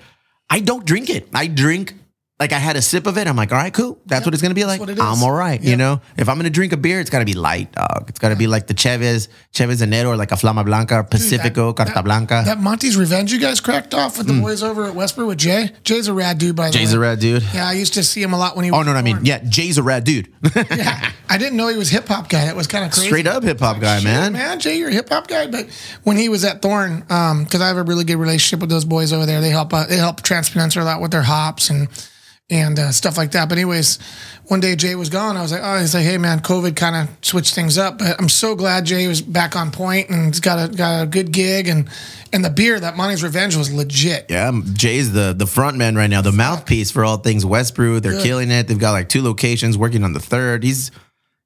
I 0.50 0.58
don't 0.58 0.84
drink 0.84 1.08
it. 1.08 1.28
I 1.32 1.46
drink 1.46 1.94
like 2.40 2.52
I 2.52 2.58
had 2.58 2.76
a 2.76 2.82
sip 2.82 3.06
of 3.08 3.18
it. 3.18 3.26
I'm 3.26 3.34
like, 3.34 3.50
all 3.50 3.58
right, 3.58 3.74
cool. 3.74 3.98
That's 4.06 4.24
what 4.24 4.32
it's 4.32 4.42
gonna 4.42 4.54
be 4.54 4.64
like. 4.64 4.78
what 4.78 4.88
it 4.88 5.00
I'm 5.00 5.22
all 5.24 5.32
right. 5.32 5.60
You 5.60 5.76
know, 5.76 6.00
if 6.16 6.28
I'm 6.28 6.36
gonna 6.36 6.50
drink 6.50 6.72
a 6.72 6.76
beer, 6.76 7.00
it's 7.00 7.10
gotta 7.10 7.24
be 7.24 7.34
light, 7.34 7.72
dog. 7.72 8.06
It's 8.08 8.20
gotta 8.20 8.36
be 8.36 8.46
like 8.46 8.68
the 8.68 8.74
Chavez, 8.74 9.28
Chavez 9.52 9.82
Enero, 9.82 10.08
or 10.08 10.16
like 10.16 10.30
a 10.30 10.36
Flama 10.36 10.64
Blanca, 10.64 11.02
Pacifico, 11.02 11.72
that- 11.72 11.86
Carta 11.86 12.02
Blanca. 12.02 12.42
That 12.46 12.60
Monty's 12.60 12.96
Revenge 12.96 13.32
you 13.32 13.40
guys 13.40 13.60
cracked 13.60 13.92
off 13.92 14.18
with 14.18 14.28
the 14.28 14.40
boys 14.40 14.62
over 14.62 14.84
at 14.84 14.94
Westbrew 14.94 15.26
with 15.26 15.38
Jay. 15.38 15.70
Jay's 15.82 16.06
a 16.06 16.12
rad 16.14 16.38
dude, 16.38 16.54
by 16.54 16.68
the. 16.68 16.78
Jay's 16.78 16.92
way. 16.92 16.98
a 16.98 17.00
rad 17.00 17.18
dude. 17.18 17.42
Yeah, 17.52 17.68
I 17.68 17.72
used 17.72 17.94
to 17.94 18.04
see 18.04 18.22
him 18.22 18.32
a 18.32 18.38
lot 18.38 18.54
when 18.54 18.64
he. 18.64 18.70
Was 18.70 18.76
Oh 18.76 18.80
was 18.80 18.86
no, 18.86 18.92
no, 18.92 18.98
I 18.98 19.02
mean, 19.02 19.24
yeah, 19.24 19.38
Jay's 19.38 19.76
a 19.78 19.82
rad 19.82 20.04
dude. 20.04 20.32
yeah. 20.70 21.10
I 21.28 21.38
didn't 21.38 21.56
know 21.56 21.66
he 21.68 21.76
was 21.76 21.90
hip 21.90 22.06
hop 22.06 22.28
guy. 22.28 22.44
That 22.44 22.54
was 22.56 22.68
kind 22.68 22.84
of 22.84 22.92
crazy. 22.92 23.08
Straight 23.08 23.26
up 23.26 23.42
hip 23.42 23.58
hop 23.58 23.80
guy, 23.80 24.00
man. 24.02 24.32
man, 24.34 24.60
Jay, 24.60 24.78
you're 24.78 24.90
a 24.90 24.92
hip 24.92 25.08
hop 25.08 25.26
guy. 25.26 25.48
But 25.48 25.68
when 26.04 26.16
he 26.16 26.28
was 26.28 26.44
at 26.44 26.62
Thorn, 26.62 27.04
um, 27.10 27.42
because 27.44 27.60
I 27.60 27.66
have 27.66 27.76
a 27.76 27.82
really 27.82 28.04
good 28.04 28.16
relationship 28.16 28.60
with 28.60 28.70
those 28.70 28.84
boys 28.84 29.12
over 29.12 29.26
there, 29.26 29.40
they 29.40 29.50
help 29.50 29.74
uh, 29.74 29.86
they 29.86 29.96
help 29.96 30.22
Transpeninsular 30.22 30.82
a 30.82 30.84
lot 30.84 31.00
with 31.00 31.10
their 31.10 31.22
hops 31.22 31.68
and 31.68 31.88
and 32.50 32.78
uh, 32.78 32.92
stuff 32.92 33.18
like 33.18 33.32
that. 33.32 33.48
But 33.48 33.58
anyways, 33.58 33.98
one 34.46 34.60
day 34.60 34.74
Jay 34.74 34.94
was 34.94 35.10
gone. 35.10 35.36
I 35.36 35.42
was 35.42 35.52
like, 35.52 35.60
oh, 35.62 35.78
he's 35.78 35.94
like, 35.94 36.04
hey 36.04 36.16
man, 36.16 36.40
COVID 36.40 36.74
kind 36.76 36.96
of 36.96 37.14
switched 37.24 37.54
things 37.54 37.76
up. 37.76 37.98
But 37.98 38.18
I'm 38.18 38.28
so 38.28 38.54
glad 38.54 38.86
Jay 38.86 39.06
was 39.06 39.20
back 39.20 39.54
on 39.54 39.70
point 39.70 40.08
and 40.08 40.26
he's 40.26 40.40
got 40.40 40.70
a 40.70 40.74
got 40.74 41.02
a 41.02 41.06
good 41.06 41.30
gig 41.32 41.68
and 41.68 41.88
and 42.32 42.44
the 42.44 42.50
beer 42.50 42.80
that 42.80 42.96
Monty's 42.96 43.22
Revenge 43.22 43.56
was 43.56 43.72
legit. 43.72 44.26
Yeah, 44.30 44.50
Jay's 44.72 45.12
the 45.12 45.34
the 45.36 45.46
front 45.46 45.76
man 45.76 45.96
right 45.96 46.08
now, 46.08 46.22
the 46.22 46.32
mouthpiece 46.32 46.90
for 46.90 47.04
all 47.04 47.18
things 47.18 47.44
Westbrew. 47.44 48.00
They're 48.00 48.12
Good. 48.12 48.24
killing 48.24 48.50
it. 48.50 48.66
They've 48.68 48.78
got 48.78 48.92
like 48.92 49.08
two 49.08 49.22
locations, 49.22 49.76
working 49.76 50.02
on 50.04 50.14
the 50.14 50.20
third. 50.20 50.64
He's 50.64 50.90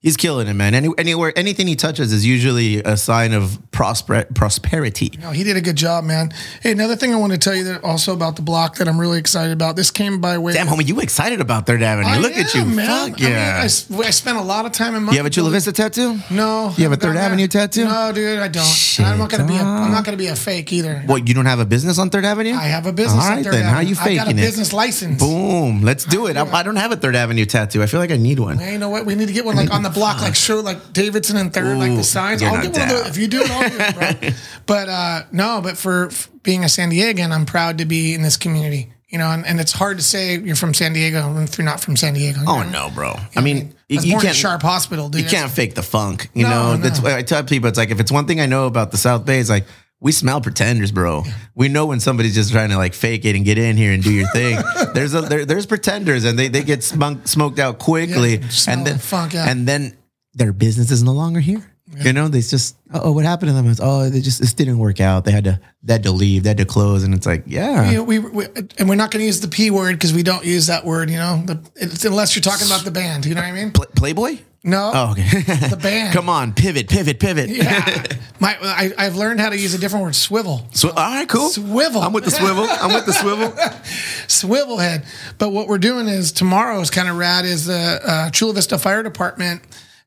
he's 0.03 0.16
killing 0.16 0.48
it, 0.48 0.55
man. 0.55 0.74
Any, 0.74 0.90
anywhere, 0.98 1.32
anything 1.36 1.66
he 1.66 1.76
touches 1.76 2.12
is 2.12 2.26
usually 2.26 2.82
a 2.82 2.96
sign 2.96 3.32
of 3.32 3.59
prosper, 3.70 4.26
prosperity. 4.34 5.12
No, 5.20 5.30
he 5.30 5.44
did 5.44 5.57
a 5.57 5.61
good 5.61 5.76
job, 5.76 6.05
man. 6.05 6.32
Hey, 6.61 6.72
another 6.72 6.96
thing 6.96 7.14
I 7.14 7.16
want 7.16 7.32
to 7.32 7.38
tell 7.38 7.55
you 7.55 7.64
that 7.64 7.84
also 7.84 8.12
about 8.12 8.36
the 8.36 8.42
block 8.42 8.76
that 8.76 8.88
I'm 8.88 9.00
really 9.00 9.18
excited 9.18 9.53
about. 9.53 9.76
This 9.76 9.90
came 9.90 10.20
by 10.20 10.36
way. 10.38 10.53
Damn, 10.53 10.66
homie, 10.66 10.86
you 10.86 11.00
excited 11.00 11.40
about 11.40 11.66
Third 11.66 11.82
Avenue? 11.82 12.09
I 12.09 12.18
Look 12.18 12.32
at 12.36 12.55
you, 12.55 12.64
man. 12.64 13.11
fuck 13.11 13.20
I 13.20 13.24
mean, 13.24 13.32
yeah! 13.32 13.61
I, 13.62 13.64
I 13.64 14.11
spent 14.11 14.38
a 14.38 14.42
lot 14.42 14.66
of 14.66 14.72
time 14.72 14.94
in. 14.94 15.07
you 15.07 15.16
have 15.16 15.26
a 15.26 15.30
Chula 15.30 15.50
Vista 15.50 15.72
tattoo? 15.72 16.18
No. 16.30 16.74
You 16.76 16.84
have 16.84 16.92
a 16.92 16.96
Third 16.96 17.16
that. 17.16 17.24
Avenue 17.30 17.46
tattoo? 17.46 17.84
No, 17.84 18.12
dude, 18.12 18.38
I 18.38 18.48
don't. 18.48 18.64
Shit, 18.64 19.07
I'm 19.07 19.18
not 19.18 19.30
gonna 19.30 19.46
be. 19.46 19.57
A, 19.57 19.62
I'm 19.62 19.92
not 19.92 20.05
gonna 20.05 20.16
be 20.16 20.26
a 20.26 20.36
fake 20.36 20.72
either. 20.72 21.00
What? 21.07 21.28
You 21.28 21.34
don't 21.34 21.46
have 21.46 21.61
a 21.61 21.64
business 21.64 21.98
on 21.98 22.11
Third 22.11 22.24
Avenue? 22.24 22.55
I 22.55 22.64
have 22.64 22.86
a 22.86 22.92
business. 22.92 23.22
All 23.22 23.30
on 23.30 23.36
right 23.36 23.44
Third 23.44 23.55
then. 23.55 23.64
How 23.64 23.76
Avenue. 23.76 23.90
you 23.90 23.96
I 24.00 24.14
got 24.16 24.26
a 24.26 24.30
faking 24.30 24.38
it? 24.38 24.42
business 24.42 24.72
license. 24.72 25.22
Boom. 25.22 25.82
Let's 25.82 26.05
do 26.05 26.26
it. 26.26 26.36
I, 26.36 26.62
don't 26.62 26.76
have 26.76 26.92
a 26.92 26.96
Third 26.96 27.16
Avenue 27.16 27.44
tattoo. 27.44 27.82
I 27.82 27.86
feel 27.86 28.00
like 28.00 28.11
I 28.11 28.16
need 28.16 28.38
one. 28.38 28.59
You 28.61 28.78
know 28.78 28.90
what? 28.90 29.07
We 29.07 29.14
need 29.14 29.28
to 29.28 29.32
get 29.32 29.44
one 29.44 29.57
like 29.57 29.72
on 29.72 29.82
the 29.82 29.90
block, 29.95 30.20
like 30.20 30.34
show 30.34 30.61
like 30.61 30.93
Davidson 30.93 31.36
and 31.36 31.53
third, 31.53 31.78
like 31.78 31.95
the 31.97 32.05
signs. 32.05 32.43
I'll 32.43 32.61
get 32.62 32.72
one 32.72 32.82
of 32.82 32.88
those. 32.88 33.09
If 33.09 33.18
you 33.18 33.28
do 33.28 33.43
it, 33.43 33.51
I'll 33.51 33.68
do 33.68 33.76
it, 33.78 34.20
bro. 34.20 34.30
but 34.66 34.88
uh, 34.88 35.22
no, 35.32 35.61
but 35.62 35.76
for, 35.76 36.11
being 36.43 36.64
a 36.64 36.68
San 36.68 36.90
Diegan, 36.90 37.30
I'm 37.30 37.47
proud 37.47 37.78
to 37.78 37.84
be 37.84 38.14
in 38.14 38.22
this 38.22 38.36
community. 38.36 38.93
You 39.09 39.18
know, 39.18 39.26
and, 39.28 39.47
and 39.47 39.61
it's 39.61 39.72
hard 39.72 39.99
to 39.99 40.03
say 40.03 40.38
you're 40.38 40.57
from 40.57 40.72
San 40.72 40.95
Diego 40.95 41.36
if 41.43 41.59
you're 41.59 41.66
not 41.66 41.80
from 41.80 41.97
San 41.97 42.14
Diego. 42.14 42.40
Oh 42.47 42.62
know? 42.62 42.88
no, 42.88 42.90
bro. 42.95 43.14
I 43.36 43.43
mean, 43.43 43.74
I 43.90 44.01
you 44.01 44.18
can't. 44.18 44.34
Sharp 44.34 44.62
Hospital, 44.62 45.11
dude. 45.11 45.20
You 45.22 45.28
can't 45.28 45.51
fake 45.51 45.74
the 45.74 45.82
funk. 45.82 46.30
You 46.32 46.45
No, 46.45 46.49
know, 46.51 46.76
no. 46.76 46.82
that's 46.82 46.99
why 47.01 47.16
I 47.18 47.22
tell 47.22 47.45
people 47.45 47.68
it's 47.68 47.76
like 47.76 47.90
if 47.90 48.01
it's 48.01 48.11
one 48.11 48.26
thing 48.26 48.40
I 48.40 48.47
know 48.47 48.66
about 48.66 48.90
the 48.90 48.97
South 48.97 49.26
Bay, 49.26 49.38
it's 49.38 49.51
like 49.51 49.66
we 50.03 50.11
smell 50.11 50.40
pretenders, 50.40 50.90
bro. 50.90 51.22
We 51.55 51.68
know 51.68 51.86
when 51.86 52.00
somebody's 52.00 52.34
just 52.34 52.50
trying 52.50 52.70
to 52.70 52.76
like 52.76 52.92
fake 52.92 53.24
it 53.24 53.36
and 53.36 53.44
get 53.44 53.57
in 53.57 53.76
here 53.76 53.92
and 53.92 54.03
do 54.03 54.12
your 54.12 54.26
thing. 54.28 54.59
there's 54.94 55.14
a 55.14 55.22
there, 55.22 55.44
there's 55.44 55.64
pretenders 55.64 56.24
and 56.24 56.36
they 56.36 56.48
they 56.48 56.64
get 56.64 56.82
smoked 56.82 57.28
smoked 57.28 57.61
out 57.61 57.78
quickly, 57.78 58.38
Yeah, 58.38 58.48
and 58.68 58.86
then 58.86 58.96
the 58.98 59.30
yeah. 59.32 59.48
and 59.48 59.66
then 59.66 59.96
their 60.34 60.53
business 60.53 60.90
is 60.90 61.03
no 61.05 61.12
longer 61.12 61.40
here. 61.40 61.68
You 61.94 62.12
know, 62.14 62.28
they 62.28 62.40
just 62.40 62.76
oh, 62.92 63.12
what 63.12 63.24
happened 63.24 63.50
to 63.50 63.53
them? 63.53 63.68
It's 63.68 63.80
oh, 63.80 64.09
they 64.09 64.22
just 64.22 64.40
it 64.40 64.57
didn't 64.57 64.78
work 64.78 65.00
out. 65.00 65.24
They 65.24 65.30
had 65.30 65.44
to 65.44 65.61
they 65.82 65.92
had 65.92 66.03
to 66.05 66.11
leave. 66.11 66.42
They 66.42 66.50
had 66.50 66.57
to 66.59 66.64
close, 66.64 67.05
and 67.05 67.14
it's 67.14 67.26
like 67.26 67.44
yeah. 67.46 67.90
You 67.90 67.96
know, 67.98 68.03
we, 68.03 68.18
we 68.18 68.46
and 68.78 68.88
we're 68.88 68.94
not 68.94 69.11
going 69.11 69.20
to 69.20 69.26
use 69.26 69.40
the 69.40 69.48
p 69.48 69.70
word 69.70 69.92
because 69.96 70.12
we 70.12 70.22
don't 70.22 70.44
use 70.44 70.68
that 70.68 70.84
word. 70.86 71.11
You 71.11 71.18
know, 71.18 71.42
the, 71.44 71.70
it's, 71.76 72.05
unless 72.05 72.34
you're 72.34 72.42
talking 72.42 72.66
about 72.66 72.84
the 72.84 72.90
band. 72.90 73.26
You 73.26 73.34
know 73.34 73.42
what 73.42 73.48
I 73.48 73.53
mean? 73.53 73.72
Pla- 73.72 73.86
Playboy. 73.94 74.38
No, 74.64 74.92
Oh, 74.94 75.10
okay. 75.12 75.22
the 75.70 75.78
band. 75.80 76.14
Come 76.14 76.28
on, 76.28 76.52
pivot, 76.52 76.88
pivot, 76.88 77.18
pivot. 77.18 77.50
Yeah, 77.50 78.04
my 78.40 78.56
I, 78.62 78.92
I've 78.96 79.16
learned 79.16 79.40
how 79.40 79.50
to 79.50 79.58
use 79.58 79.74
a 79.74 79.78
different 79.78 80.04
word. 80.04 80.14
Swivel, 80.14 80.68
So, 80.72 80.90
all 80.90 80.94
right, 80.94 81.28
cool. 81.28 81.48
Swivel. 81.48 82.00
I'm 82.00 82.12
with 82.12 82.24
the 82.24 82.30
swivel. 82.30 82.66
I'm 82.68 82.94
with 82.94 83.06
the 83.06 83.12
swivel. 83.12 83.52
swivel 84.28 84.78
head. 84.78 85.04
But 85.38 85.50
what 85.50 85.66
we're 85.66 85.78
doing 85.78 86.06
is 86.06 86.30
tomorrow 86.30 86.80
is 86.80 86.90
kind 86.90 87.08
of 87.08 87.16
rad. 87.16 87.44
Is 87.44 87.66
the 87.66 88.00
uh, 88.04 88.30
Chula 88.30 88.52
Vista 88.54 88.78
Fire 88.78 89.02
Department. 89.02 89.62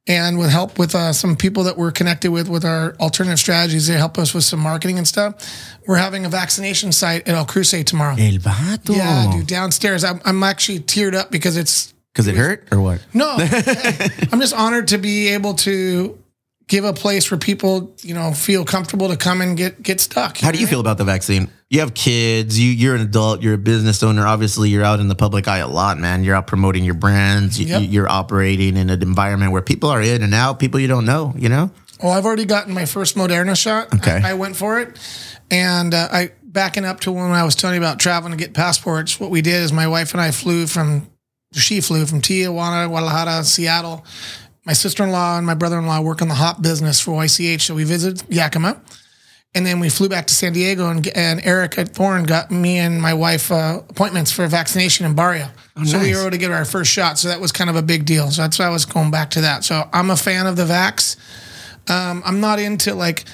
And 0.07 0.37
with 0.37 0.51
help 0.51 0.77
with 0.77 0.93
uh, 0.93 1.13
some 1.13 1.35
people 1.35 1.63
that 1.63 1.77
we're 1.77 1.91
connected 1.91 2.29
with 2.29 2.47
with 2.47 2.63
our 2.63 2.95
alternative 2.99 3.39
strategies, 3.39 3.87
they 3.87 3.95
help 3.95 4.19
us 4.19 4.35
with 4.35 4.43
some 4.43 4.59
marketing 4.59 4.99
and 4.99 5.07
stuff. 5.07 5.33
We're 5.87 5.97
having 5.97 6.25
a 6.27 6.29
vaccination 6.29 6.91
site 6.91 7.27
at 7.27 7.33
El 7.33 7.45
Cruce 7.45 7.83
tomorrow. 7.83 8.13
El 8.13 8.37
vato. 8.37 8.95
Yeah, 8.95 9.31
dude, 9.35 9.47
downstairs. 9.47 10.03
I'm, 10.03 10.21
I'm 10.23 10.43
actually 10.43 10.79
teared 10.81 11.15
up 11.15 11.31
because 11.31 11.57
it's 11.57 11.94
Because 12.15 12.27
it 12.27 12.35
hurt 12.37 12.69
or 12.71 12.79
what? 12.79 13.05
no. 13.13 13.35
I'm 14.31 14.39
just 14.39 14.53
honored 14.53 14.87
to 14.87 14.97
be 14.97 15.27
able 15.33 15.55
to 15.55 16.17
give 16.67 16.85
a 16.85 16.93
place 16.93 17.29
where 17.29 17.37
people, 17.37 17.93
you 18.03 18.13
know, 18.13 18.31
feel 18.31 18.63
comfortable 18.63 19.09
to 19.09 19.17
come 19.17 19.41
and 19.41 19.57
get 19.57 19.83
get 19.83 19.99
stuck. 19.99 20.37
How 20.37 20.51
do 20.53 20.57
you 20.57 20.65
feel 20.65 20.79
about 20.79 20.97
the 20.97 21.03
vaccine? 21.03 21.49
You 21.69 21.81
have 21.81 21.93
kids. 21.93 22.57
You 22.57 22.71
you're 22.71 22.95
an 22.95 23.01
adult. 23.01 23.41
You're 23.41 23.55
a 23.55 23.57
business 23.57 24.01
owner. 24.01 24.25
Obviously, 24.25 24.69
you're 24.69 24.85
out 24.85 25.01
in 25.01 25.09
the 25.09 25.15
public 25.15 25.49
eye 25.49 25.57
a 25.57 25.67
lot, 25.67 25.97
man. 25.97 26.23
You're 26.23 26.35
out 26.35 26.47
promoting 26.47 26.85
your 26.85 26.93
brands. 26.93 27.59
You, 27.59 27.65
Yep. 27.67 27.81
You're 27.89 28.09
operating 28.09 28.77
in 28.77 28.89
an 28.89 29.01
environment 29.01 29.51
where 29.51 29.61
people 29.61 29.89
are 29.89 30.01
in 30.01 30.21
and 30.23 30.33
out. 30.33 30.59
People 30.59 30.79
you 30.79 30.87
don't 30.87 31.05
know. 31.05 31.33
You 31.37 31.49
know. 31.49 31.69
Well, 32.01 32.13
I've 32.13 32.25
already 32.25 32.45
gotten 32.45 32.73
my 32.73 32.85
first 32.85 33.17
Moderna 33.17 33.61
shot. 33.61 33.93
Okay. 33.93 34.21
I, 34.23 34.31
I 34.31 34.33
went 34.35 34.55
for 34.55 34.79
it, 34.79 34.97
and 35.51 35.93
uh, 35.93 36.07
I 36.11 36.31
backing 36.43 36.85
up 36.85 37.01
to 37.01 37.11
when 37.11 37.31
I 37.31 37.43
was 37.43 37.55
telling 37.55 37.75
you 37.75 37.81
about 37.81 37.99
traveling 37.99 38.31
to 38.31 38.37
get 38.37 38.53
passports. 38.53 39.19
What 39.19 39.31
we 39.31 39.41
did 39.41 39.61
is 39.61 39.73
my 39.73 39.87
wife 39.89 40.13
and 40.13 40.21
I 40.21 40.31
flew 40.31 40.65
from. 40.65 41.09
She 41.55 41.81
flew 41.81 42.05
from 42.05 42.21
Tijuana, 42.21 42.87
Guadalajara, 42.87 43.43
Seattle. 43.43 44.05
My 44.65 44.73
sister-in-law 44.73 45.37
and 45.37 45.45
my 45.45 45.53
brother-in-law 45.53 46.01
work 46.01 46.21
in 46.21 46.27
the 46.27 46.35
hop 46.35 46.61
business 46.61 46.99
for 46.99 47.11
YCH, 47.11 47.61
so 47.61 47.75
we 47.75 47.83
visited 47.83 48.23
Yakima. 48.29 48.81
And 49.53 49.65
then 49.65 49.79
we 49.79 49.89
flew 49.89 50.09
back 50.09 50.27
to 50.27 50.33
San 50.33 50.51
Diego, 50.51 50.89
and, 50.89 51.07
and 51.15 51.39
Eric 51.45 51.77
at 51.77 51.89
Thorn 51.89 52.23
got 52.23 52.51
me 52.51 52.77
and 52.77 53.01
my 53.01 53.13
wife 53.13 53.51
uh, 53.51 53.81
appointments 53.89 54.31
for 54.31 54.45
vaccination 54.47 55.05
in 55.05 55.15
Barrio. 55.15 55.47
So 55.85 55.99
we 55.99 56.13
were 56.13 56.21
able 56.21 56.31
to 56.31 56.37
get 56.37 56.51
our 56.51 56.65
first 56.65 56.91
shot. 56.91 57.17
So 57.17 57.27
that 57.29 57.39
was 57.39 57.51
kind 57.51 57.69
of 57.69 57.75
a 57.75 57.81
big 57.81 58.05
deal. 58.05 58.31
So 58.31 58.41
that's 58.41 58.59
why 58.59 58.65
I 58.65 58.69
was 58.69 58.85
going 58.85 59.11
back 59.11 59.29
to 59.31 59.41
that. 59.41 59.63
So 59.63 59.89
I'm 59.93 60.09
a 60.09 60.17
fan 60.17 60.47
of 60.47 60.55
the 60.55 60.63
vax. 60.63 61.17
Um, 61.89 62.21
I'm 62.25 62.39
not 62.39 62.59
into 62.59 62.95
like 62.95 63.25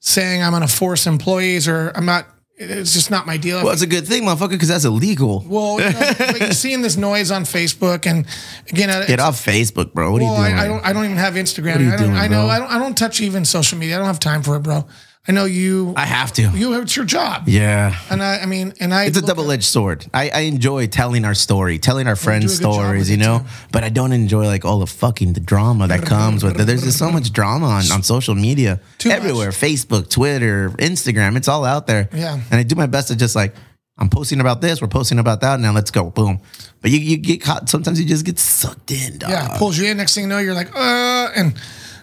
saying 0.00 0.42
I'm 0.42 0.52
going 0.52 0.62
to 0.62 0.68
force 0.68 1.06
employees 1.06 1.68
or 1.68 1.92
I'm 1.94 2.06
not. 2.06 2.26
It's 2.58 2.94
just 2.94 3.10
not 3.10 3.26
my 3.26 3.36
deal. 3.36 3.62
Well, 3.62 3.72
it's 3.74 3.82
a 3.82 3.86
good 3.86 4.06
thing, 4.06 4.22
motherfucker, 4.22 4.50
because 4.50 4.68
that's 4.68 4.86
illegal. 4.86 5.44
well, 5.46 5.78
you 5.78 5.90
know, 5.90 6.12
but 6.18 6.40
you're 6.40 6.52
seeing 6.52 6.80
this 6.80 6.96
noise 6.96 7.30
on 7.30 7.44
Facebook, 7.44 8.06
and 8.06 8.26
again, 8.70 8.88
Get 9.06 9.20
off 9.20 9.44
Facebook, 9.44 9.92
bro. 9.92 10.10
What 10.10 10.22
well, 10.22 10.32
are 10.36 10.48
you 10.48 10.48
doing? 10.48 10.58
I, 10.58 10.64
I 10.64 10.68
don't. 10.68 10.86
I 10.86 10.92
don't 10.94 11.04
even 11.04 11.16
have 11.18 11.34
Instagram. 11.34 11.76
are 11.76 11.82
you 11.82 11.88
I 11.88 11.96
don't. 11.96 12.06
doing, 12.06 12.16
I 12.16 12.28
know. 12.28 12.46
bro? 12.46 12.48
I 12.48 12.58
don't. 12.58 12.72
I 12.72 12.78
don't 12.78 12.96
touch 12.96 13.20
even 13.20 13.44
social 13.44 13.78
media. 13.78 13.96
I 13.96 13.98
don't 13.98 14.06
have 14.06 14.20
time 14.20 14.42
for 14.42 14.56
it, 14.56 14.60
bro. 14.60 14.86
I 15.28 15.32
know 15.32 15.44
you. 15.44 15.92
I 15.96 16.06
have 16.06 16.32
to. 16.34 16.42
you 16.50 16.72
have 16.72 16.82
it's 16.82 16.94
your 16.94 17.04
job. 17.04 17.48
yeah. 17.48 17.98
And 18.10 18.22
I. 18.22 18.38
I 18.38 18.46
mean, 18.46 18.74
and 18.78 18.94
I. 18.94 19.06
It's 19.06 19.18
a 19.18 19.22
double 19.22 19.50
edged 19.50 19.64
sword. 19.64 20.06
I, 20.14 20.30
I 20.30 20.40
enjoy 20.40 20.86
telling 20.86 21.24
our 21.24 21.34
story, 21.34 21.78
telling 21.78 22.06
our 22.06 22.14
friends 22.16 22.44
do 22.44 22.50
a 22.52 22.56
good 22.56 22.62
job 22.62 22.84
stories, 22.84 23.10
you 23.10 23.16
know, 23.16 23.44
but 23.72 23.82
I 23.82 23.88
don't 23.88 24.12
enjoy 24.12 24.46
like 24.46 24.64
all 24.64 24.78
the 24.78 24.86
fucking 24.86 25.32
the 25.32 25.40
drama 25.40 25.88
that 25.88 26.04
comes 26.06 26.44
with 26.44 26.60
it. 26.60 26.64
There's 26.64 26.84
just 26.84 26.98
so 26.98 27.10
much 27.10 27.32
drama 27.32 27.66
on, 27.66 27.90
on 27.92 28.02
social 28.02 28.34
media 28.34 28.80
Too 28.98 29.08
much. 29.08 29.18
everywhere 29.18 29.50
Facebook, 29.50 30.08
Twitter, 30.10 30.70
Instagram. 30.70 31.36
It's 31.36 31.48
all 31.48 31.64
out 31.64 31.86
there. 31.86 32.08
Yeah. 32.12 32.40
And 32.50 32.60
I 32.60 32.62
do 32.62 32.76
my 32.76 32.86
best 32.86 33.08
to 33.08 33.16
just 33.16 33.34
like, 33.34 33.54
I'm 33.98 34.10
posting 34.10 34.40
about 34.40 34.60
this, 34.60 34.80
we're 34.82 34.88
posting 34.88 35.18
about 35.18 35.40
that. 35.40 35.58
Now 35.58 35.72
let's 35.72 35.90
go. 35.90 36.10
Boom. 36.10 36.40
But 36.82 36.90
you, 36.90 36.98
you 36.98 37.16
get 37.16 37.40
caught. 37.40 37.68
Sometimes 37.68 37.98
you 37.98 38.06
just 38.06 38.24
get 38.26 38.38
sucked 38.38 38.92
in, 38.92 39.18
dog. 39.18 39.30
yeah, 39.30 39.56
pulls 39.58 39.78
you 39.78 39.86
in. 39.86 39.96
Next 39.96 40.14
thing 40.14 40.24
you 40.24 40.28
know, 40.28 40.38
you're 40.38 40.54
like, 40.54 40.70
uh, 40.76 41.30
and 41.34 41.58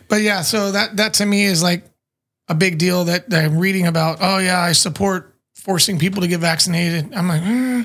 but 0.10 0.22
yeah, 0.22 0.42
so 0.42 0.72
that 0.72 0.98
that 0.98 1.14
to 1.16 1.26
me 1.26 1.46
is 1.46 1.62
like 1.62 1.86
a 2.48 2.56
big 2.56 2.78
deal 2.78 3.06
that, 3.06 3.30
that 3.30 3.46
I'm 3.46 3.58
reading 3.58 3.88
about. 3.88 4.18
Oh 4.22 4.38
yeah, 4.38 4.60
I 4.60 4.72
support 4.74 5.36
forcing 5.56 5.98
people 6.00 6.22
to 6.22 6.28
get 6.28 6.40
vaccinated. 6.42 7.14
I'm 7.14 7.28
like, 7.30 7.42
eh, 7.42 7.84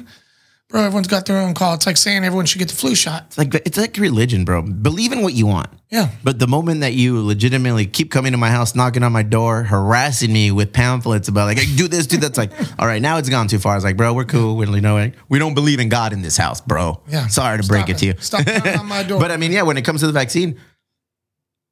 bro, 0.69 0.83
everyone's 0.83 1.07
got 1.07 1.27
their 1.27 1.39
own 1.39 1.55
call. 1.55 1.75
It's 1.75 1.87
like 1.87 1.97
saying 1.97 2.25
everyone 2.25 2.45
should 2.47 2.59
get 2.59 2.69
the 2.69 2.75
flu 2.75 2.95
shot. 2.97 3.25
It's 3.29 3.39
like, 3.39 3.55
it's 3.55 3.79
like 3.79 3.97
religion, 3.99 4.45
bro. 4.45 4.63
Believe 4.63 5.13
in 5.13 5.23
what 5.23 5.35
you 5.35 5.47
want. 5.47 5.69
Yeah, 5.91 6.11
But 6.23 6.39
the 6.39 6.47
moment 6.49 6.81
that 6.81 6.93
you 6.93 7.23
legitimately 7.25 7.87
keep 7.87 8.11
coming 8.11 8.33
to 8.33 8.39
my 8.39 8.51
house, 8.51 8.75
knocking 8.75 9.03
on 9.03 9.11
my 9.13 9.23
door, 9.23 9.63
harassing 9.63 10.31
me 10.33 10.51
with 10.51 10.73
pamphlets 10.75 11.29
about 11.29 11.47
like, 11.47 11.57
do 11.77 11.89
this, 11.89 12.07
do 12.07 12.19
that, 12.19 12.27
it's 12.31 12.37
like, 12.39 12.51
all 12.79 12.87
right, 12.87 13.01
now 13.01 13.17
it's 13.17 13.29
gone 13.31 13.47
too 13.49 13.59
far. 13.59 13.73
I 13.73 13.77
was 13.77 13.85
like, 13.85 13.97
bro, 13.97 14.13
we're 14.13 14.25
cool. 14.27 14.57
We 14.57 14.67
don't, 14.67 14.75
you 14.75 14.81
know, 14.83 15.11
we 15.31 15.39
don't 15.39 15.55
believe 15.55 15.79
in 15.81 15.89
God 15.89 16.13
in 16.13 16.21
this 16.21 16.37
house, 16.37 16.61
bro. 16.61 17.01
Yeah. 17.09 17.29
Sorry 17.29 17.57
to 17.57 17.63
Stop 17.63 17.73
break 17.75 17.89
it. 17.89 17.93
it. 17.93 17.99
to 18.01 18.07
you. 18.07 18.15
Stop 18.19 18.45
knocking 18.47 18.79
on 18.81 18.87
my 18.87 19.03
door. 19.09 19.19
but 19.21 19.31
I 19.31 19.37
mean, 19.39 19.51
yeah, 19.53 19.63
when 19.63 19.79
it 19.79 19.83
comes 19.87 20.01
to 20.01 20.07
the 20.07 20.13
vaccine, 20.13 20.59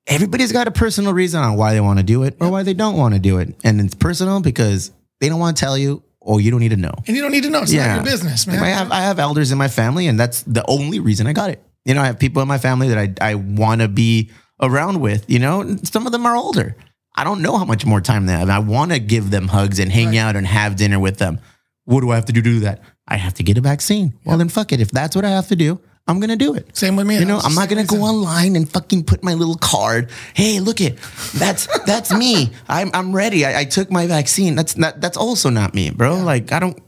everybody's 0.07 0.53
got 0.53 0.69
a 0.69 0.71
personal 0.71 1.13
reason 1.13 1.43
on 1.43 1.57
why 1.57 1.75
they 1.75 1.81
want 1.81 1.99
to 1.99 2.03
do 2.05 2.23
it 2.23 2.37
or 2.41 2.51
why 2.51 2.63
they 2.63 2.75
don't 2.75 2.97
want 2.97 3.15
to 3.15 3.21
do 3.21 3.39
it. 3.39 3.55
And 3.65 3.81
it's 3.81 3.95
personal 3.95 4.41
because 4.41 4.93
they 5.21 5.29
don't 5.29 5.41
want 5.41 5.57
to 5.57 5.61
tell 5.61 5.77
you 5.77 6.03
or 6.21 6.41
you 6.41 6.51
don't 6.51 6.61
need 6.61 6.71
to 6.71 6.77
know. 6.77 6.93
and 7.07 7.17
you 7.17 7.23
don't 7.23 7.33
need 7.33 7.45
to 7.45 7.51
know. 7.51 7.63
It's 7.63 7.73
not 7.73 7.95
your 7.97 8.05
business, 8.05 8.47
man. 8.47 8.63
I 8.63 8.69
have 8.69 8.91
I 8.93 9.01
have 9.01 9.19
elders 9.19 9.53
in 9.53 9.59
my 9.59 9.69
family, 9.69 10.07
and 10.09 10.19
that's 10.19 10.43
the 10.43 10.65
only 10.69 10.99
reason 11.01 11.27
I 11.27 11.33
got 11.33 11.51
it. 11.51 11.63
You 11.85 11.95
know, 11.95 12.03
I 12.03 12.07
have 12.07 12.19
people 12.19 12.43
in 12.43 12.49
my 12.49 12.59
family 12.59 12.89
that 12.89 12.99
I 13.21 13.31
I 13.31 13.35
want 13.37 13.81
to 13.81 13.89
be 13.89 14.31
around 14.61 15.01
with. 15.01 15.29
You 15.31 15.39
know, 15.39 15.61
and 15.61 15.87
some 15.87 16.05
of 16.07 16.13
them 16.13 16.27
are 16.27 16.35
older. 16.37 16.77
I 17.15 17.25
don't 17.25 17.41
know 17.43 17.57
how 17.57 17.65
much 17.65 17.87
more 17.87 18.01
time 18.01 18.27
they 18.27 18.33
have. 18.33 18.51
I 18.51 18.59
want 18.59 18.91
to 18.93 18.99
give 18.99 19.31
them 19.31 19.49
hugs 19.49 19.79
and 19.79 19.91
hang 19.91 20.09
Right. 20.09 20.19
out 20.19 20.37
and 20.37 20.47
have 20.47 20.77
dinner 20.77 20.99
with 20.99 21.19
them. 21.19 21.39
What 21.85 22.01
do 22.01 22.11
I 22.11 22.17
have 22.17 22.25
to 22.27 22.33
do 22.33 22.43
to 22.43 22.51
do 22.51 22.61
that? 22.61 22.81
I 23.09 23.17
have 23.17 23.35
to 23.35 23.43
get 23.45 23.57
a 23.57 23.61
vaccine. 23.61 24.13
Well, 24.25 24.37
then 24.37 24.49
fuck 24.49 24.73
it. 24.73 24.81
If 24.81 24.91
that's 24.91 25.15
what 25.17 25.25
I 25.25 25.31
have 25.31 25.47
to 25.49 25.57
do, 25.57 25.81
I'm 26.09 26.21
gonna 26.21 26.37
do 26.37 26.55
it. 26.55 26.77
Same 26.77 26.95
with 26.97 27.07
me. 27.07 27.19
You 27.19 27.25
know, 27.25 27.39
I'm 27.39 27.55
not 27.55 27.69
gonna 27.69 27.85
go 27.85 28.03
online 28.03 28.55
and 28.57 28.69
fucking 28.69 29.05
put 29.05 29.25
my 29.25 29.35
little 29.35 29.57
card. 29.57 30.11
Hey, 30.35 30.61
look 30.61 30.81
it, 30.81 30.99
that's 31.35 31.67
that's 31.85 32.13
me. 32.13 32.51
I'm 32.69 32.91
I'm 32.95 33.15
ready. 33.15 33.45
I, 33.45 33.61
I 33.61 33.65
took 33.65 33.91
my 33.91 34.07
vaccine. 34.07 34.55
That's 34.55 34.77
not 34.77 35.01
that's 35.01 35.17
also 35.17 35.51
not 35.51 35.75
me, 35.75 35.91
bro. 35.91 36.17
Like 36.23 36.53
I 36.53 36.61
don't 36.61 36.79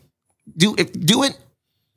do 0.56 0.74
if 0.78 0.92
do 0.92 1.24
it, 1.24 1.36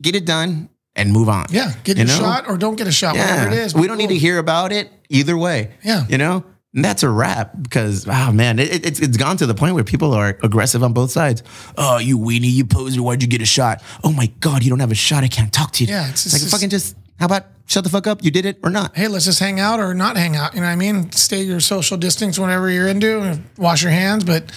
get 0.02 0.16
it 0.16 0.26
done, 0.26 0.70
and 0.96 1.12
move 1.12 1.30
on. 1.30 1.46
Yeah, 1.52 1.74
get 1.84 1.98
You 1.98 2.06
your 2.06 2.14
know? 2.18 2.20
shot 2.24 2.48
or 2.50 2.58
don't 2.58 2.76
get 2.76 2.88
a 2.88 2.92
shot, 2.92 3.16
whatever 3.16 3.48
it 3.50 3.54
is. 3.54 3.76
We 3.76 3.88
don't 3.88 3.98
need 3.98 4.10
to 4.10 4.18
hear 4.18 4.40
about 4.40 4.72
it 4.72 4.90
either 5.10 5.38
way. 5.38 5.72
Yeah. 5.84 6.06
You 6.10 6.18
know? 6.18 6.44
And 6.74 6.86
that's 6.86 7.04
a 7.04 7.10
wrap 7.10 7.52
because, 7.62 8.08
oh 8.08 8.12
ah, 8.14 8.32
man, 8.32 8.58
it, 8.58 8.74
it- 8.74 8.86
it's, 8.86 9.00
it's 9.02 9.18
gone 9.18 9.36
to 9.38 9.46
the 9.46 9.54
point 9.54 9.76
where 9.76 9.84
people 9.84 10.14
are 10.14 10.38
aggressive 10.42 10.84
on 10.84 10.94
both 10.94 11.12
sides. 11.12 11.44
Oh, 11.78 11.98
you 11.98 12.18
weenie, 12.18 12.50
you 12.50 12.64
poser, 12.66 13.04
why'd 13.04 13.22
you 13.22 13.28
get 13.28 13.42
a 13.42 13.46
shot? 13.46 13.84
Oh 14.06 14.14
my 14.14 14.28
God, 14.40 14.64
you 14.64 14.70
don't 14.70 14.80
have 14.80 14.90
a 14.92 14.96
shot. 14.96 15.26
I 15.26 15.28
can't 15.28 15.52
talk 15.52 15.74
to 15.74 15.84
you. 15.84 15.90
Yeah, 15.92 16.10
it's 16.10 16.26
It's 16.26 16.34
just- 16.36 16.46
like 16.46 16.52
fucking 16.52 16.70
just, 16.70 16.96
how 17.20 17.26
about 17.28 17.46
shut 17.68 17.84
the 17.84 17.90
fuck 17.90 18.08
up? 18.08 18.24
You 18.24 18.32
did 18.32 18.46
it 18.46 18.58
or 18.64 18.70
not? 18.70 18.96
Hey, 18.96 19.08
let's 19.08 19.26
just 19.26 19.40
hang 19.40 19.60
out 19.60 19.80
or 19.80 19.94
not 19.94 20.18
hang 20.18 20.36
out. 20.36 20.54
You 20.54 20.62
know 20.62 20.68
what 20.68 20.74
I 20.74 20.76
mean? 20.76 21.12
Stay 21.12 21.44
your 21.44 21.60
social 21.60 21.98
distance 21.98 22.38
whenever 22.40 22.70
you're 22.70 22.88
into 22.88 23.40
wash 23.58 23.82
your 23.84 23.92
hands. 23.92 24.24
But 24.24 24.52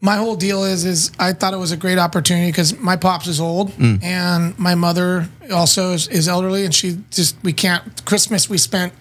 my 0.00 0.16
whole 0.16 0.36
deal 0.36 0.64
is 0.64 0.84
is 0.84 1.10
I 1.18 1.32
thought 1.32 1.54
it 1.54 1.58
was 1.58 1.72
a 1.72 1.76
great 1.76 1.98
opportunity 1.98 2.50
because 2.50 2.78
my 2.78 2.96
pops 2.96 3.26
is 3.26 3.40
old 3.40 3.70
Mm. 3.72 4.02
and 4.02 4.58
my 4.58 4.74
mother 4.74 5.28
also 5.52 5.92
is, 5.92 6.06
is 6.08 6.28
elderly 6.28 6.64
and 6.64 6.74
she 6.74 6.98
just 7.10 7.36
we 7.42 7.52
can't 7.52 8.04
Christmas 8.04 8.48
we 8.50 8.58
spent 8.58 8.92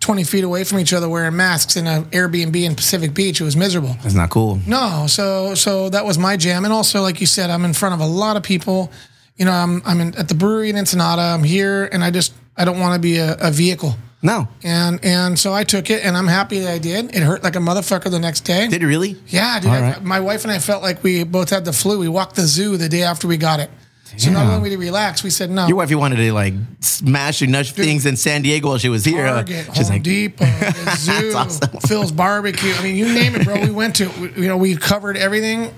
20 0.00 0.22
feet 0.24 0.44
away 0.44 0.64
from 0.64 0.78
each 0.80 0.92
other 0.92 1.08
wearing 1.08 1.34
masks 1.34 1.76
in 1.76 1.86
an 1.86 2.04
Airbnb 2.06 2.54
in 2.62 2.74
Pacific 2.74 3.14
Beach. 3.14 3.40
It 3.40 3.44
was 3.44 3.56
miserable. 3.56 3.96
That's 4.02 4.14
not 4.14 4.28
cool. 4.28 4.60
No, 4.66 5.06
so 5.08 5.54
so 5.54 5.88
that 5.88 6.04
was 6.04 6.18
my 6.18 6.36
jam, 6.36 6.64
and 6.64 6.74
also 6.74 7.00
like 7.00 7.20
you 7.22 7.26
said, 7.26 7.48
I'm 7.48 7.64
in 7.64 7.72
front 7.72 7.94
of 7.94 8.00
a 8.00 8.06
lot 8.06 8.36
of 8.36 8.42
people. 8.42 8.92
You 9.36 9.46
know, 9.46 9.52
I'm 9.52 9.80
I'm 9.86 10.00
in, 10.02 10.14
at 10.16 10.28
the 10.28 10.34
brewery 10.34 10.68
in 10.68 10.76
Ensenada. 10.76 11.22
I'm 11.22 11.42
here, 11.42 11.86
and 11.90 12.04
I 12.04 12.10
just 12.10 12.34
I 12.56 12.64
don't 12.64 12.78
want 12.80 12.94
to 12.94 13.00
be 13.00 13.16
a, 13.18 13.36
a 13.40 13.50
vehicle, 13.50 13.96
No. 14.22 14.48
and 14.62 15.04
and 15.04 15.38
so 15.38 15.52
I 15.52 15.64
took 15.64 15.90
it, 15.90 16.04
and 16.04 16.16
I'm 16.16 16.28
happy 16.28 16.60
that 16.60 16.72
I 16.72 16.78
did. 16.78 17.14
It 17.14 17.22
hurt 17.22 17.42
like 17.42 17.56
a 17.56 17.60
motherfucker 17.60 18.10
the 18.10 18.18
next 18.20 18.40
day. 18.42 18.68
Did 18.68 18.82
it 18.82 18.86
really? 18.86 19.16
yeah, 19.28 19.58
dude. 19.60 19.70
I- 19.70 19.80
right. 19.80 20.02
my 20.04 20.20
wife 20.20 20.44
and 20.44 20.52
I 20.52 20.58
felt 20.58 20.82
like 20.82 21.02
we 21.02 21.24
both 21.24 21.50
had 21.50 21.64
the 21.64 21.72
flu. 21.72 21.98
We 21.98 22.08
walked 22.08 22.36
the 22.36 22.46
zoo 22.46 22.76
the 22.76 22.88
day 22.88 23.02
after 23.02 23.26
we 23.28 23.36
got 23.36 23.60
it. 23.60 23.70
So 24.16 24.30
not 24.30 24.44
Damn. 24.44 24.50
only 24.58 24.70
did 24.70 24.78
we 24.78 24.84
relax, 24.84 25.24
we 25.24 25.30
said 25.30 25.50
no. 25.50 25.66
Your 25.66 25.76
wife, 25.78 25.90
you 25.90 25.98
wanted 25.98 26.16
to 26.16 26.32
like 26.32 26.54
smash 26.78 27.42
enough 27.42 27.66
things 27.66 28.06
in 28.06 28.14
San 28.16 28.42
Diego 28.42 28.68
while 28.68 28.78
she 28.78 28.88
was 28.88 29.04
here. 29.04 29.26
Target, 29.26 29.66
She's 29.74 29.88
Home 29.88 29.96
like, 29.96 30.02
Depot, 30.04 30.44
the 30.60 30.94
zoo, 30.96 31.32
awesome. 31.34 31.80
Phil's 31.80 32.12
barbecue. 32.12 32.72
I 32.74 32.82
mean, 32.84 32.94
you 32.94 33.12
name 33.12 33.34
it, 33.34 33.42
bro. 33.44 33.60
We 33.60 33.72
went 33.72 33.96
to. 33.96 34.04
You 34.36 34.46
know, 34.46 34.56
we 34.56 34.76
covered 34.76 35.16
everything, 35.16 35.74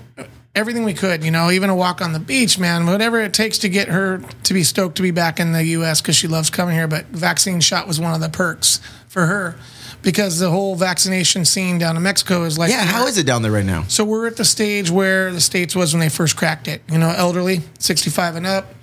everything 0.57 0.83
we 0.83 0.93
could. 0.93 1.23
You 1.23 1.31
know, 1.31 1.51
even 1.51 1.69
a 1.69 1.75
walk 1.75 2.01
on 2.01 2.11
the 2.13 2.19
beach, 2.19 2.59
man. 2.59 2.85
Whatever 2.87 3.21
it 3.21 3.33
takes 3.33 3.59
to 3.59 3.69
get 3.69 3.87
her 3.87 4.17
to 4.43 4.53
be 4.53 4.63
stoked 4.63 4.97
to 4.97 5.03
be 5.03 5.11
back 5.11 5.39
in 5.39 5.53
the 5.53 5.63
U.S. 5.63 6.01
because 6.01 6.15
she 6.15 6.27
loves 6.27 6.49
coming 6.49 6.75
here. 6.75 6.87
But 6.87 7.05
vaccine 7.07 7.59
shot 7.61 7.87
was 7.87 7.99
one 7.99 8.13
of 8.13 8.19
the 8.19 8.29
perks 8.29 8.81
for 9.07 9.27
her 9.27 9.55
because 10.01 10.39
the 10.39 10.49
whole 10.49 10.75
vaccination 10.75 11.45
scene 11.45 11.77
down 11.77 11.95
in 11.95 12.03
Mexico 12.03 12.43
is 12.43 12.57
like 12.57 12.71
yeah, 12.71 12.83
how 12.83 13.07
is 13.07 13.17
it 13.17 13.25
down 13.25 13.41
there 13.41 13.51
right 13.51 13.65
now? 13.65 13.83
so 13.83 14.03
we're 14.03 14.27
at 14.27 14.37
the 14.37 14.45
stage 14.45 14.89
where 14.89 15.31
the 15.31 15.41
states 15.41 15.75
was 15.75 15.93
when 15.93 15.99
they 15.99 16.09
first 16.09 16.35
cracked 16.35 16.67
it. 16.67 16.81
You 16.91 16.97
know, 16.97 17.13
elderly, 17.15 17.61
65 17.79 18.35
and 18.35 18.45
up, 18.45 18.73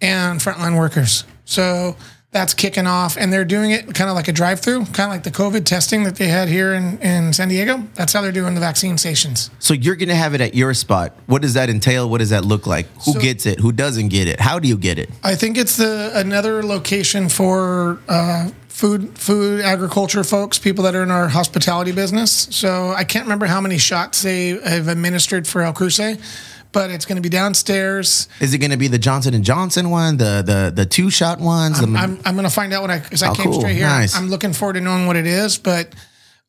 and 0.00 0.40
frontline 0.40 0.78
workers. 0.78 1.24
So 1.44 1.96
that's 2.32 2.54
kicking 2.54 2.86
off, 2.86 3.16
and 3.18 3.30
they're 3.30 3.44
doing 3.44 3.70
it 3.72 3.94
kind 3.94 4.08
of 4.08 4.16
like 4.16 4.26
a 4.26 4.32
drive-through, 4.32 4.86
kind 4.86 5.00
of 5.00 5.10
like 5.10 5.22
the 5.22 5.30
COVID 5.30 5.66
testing 5.66 6.04
that 6.04 6.16
they 6.16 6.28
had 6.28 6.48
here 6.48 6.72
in, 6.72 6.98
in 7.00 7.32
San 7.34 7.48
Diego. 7.48 7.86
That's 7.94 8.14
how 8.14 8.22
they're 8.22 8.32
doing 8.32 8.54
the 8.54 8.60
vaccine 8.60 8.96
stations. 8.96 9.50
So 9.58 9.74
you're 9.74 9.96
gonna 9.96 10.14
have 10.14 10.32
it 10.34 10.40
at 10.40 10.54
your 10.54 10.72
spot. 10.72 11.12
What 11.26 11.42
does 11.42 11.52
that 11.54 11.68
entail? 11.68 12.08
What 12.08 12.18
does 12.18 12.30
that 12.30 12.44
look 12.44 12.66
like? 12.66 12.86
Who 13.04 13.12
So- 13.12 13.20
gets 13.20 13.44
it? 13.44 13.60
Who 13.60 13.70
doesn't 13.70 14.08
get 14.08 14.28
it? 14.28 14.40
How 14.40 14.58
do 14.58 14.66
you 14.66 14.78
get 14.78 14.98
it? 14.98 15.10
I 15.22 15.34
think 15.34 15.58
it's 15.58 15.76
the 15.76 16.10
another 16.14 16.62
location 16.62 17.28
for 17.28 17.98
uh, 18.08 18.48
food, 18.68 19.18
food 19.18 19.60
agriculture 19.60 20.24
folks, 20.24 20.58
people 20.58 20.84
that 20.84 20.94
are 20.94 21.02
in 21.02 21.10
our 21.10 21.28
hospitality 21.28 21.92
business. 21.92 22.48
So 22.50 22.94
I 22.96 23.04
can't 23.04 23.26
remember 23.26 23.44
how 23.44 23.60
many 23.60 23.76
shots 23.76 24.22
they 24.22 24.58
have 24.66 24.88
administered 24.88 25.46
for 25.46 25.60
El 25.60 25.74
Cruce, 25.74 26.00
but 26.72 26.90
it's 26.90 27.04
going 27.04 27.16
to 27.16 27.22
be 27.22 27.28
downstairs. 27.28 28.28
Is 28.40 28.52
it 28.54 28.58
going 28.58 28.70
to 28.70 28.76
be 28.76 28.88
the 28.88 28.98
Johnson 28.98 29.34
and 29.34 29.44
Johnson 29.44 29.90
one, 29.90 30.16
the 30.16 30.42
the 30.44 30.72
the 30.74 30.86
two 30.86 31.10
shot 31.10 31.38
ones? 31.40 31.78
the- 31.78 31.84
um, 31.86 31.96
I'm, 31.96 32.20
I'm 32.24 32.34
going 32.34 32.46
to 32.48 32.54
find 32.54 32.72
out 32.72 32.82
when 32.82 32.90
I, 32.90 32.98
because 32.98 33.22
I 33.22 33.28
Oh, 33.30 33.34
came 33.34 33.46
cool. 33.46 33.60
straight 33.60 33.76
here. 33.76 33.86
Nice. 33.86 34.16
I'm 34.16 34.28
looking 34.28 34.52
forward 34.52 34.74
to 34.74 34.80
knowing 34.80 35.06
what 35.06 35.16
it 35.16 35.26
is, 35.26 35.58
but 35.58 35.94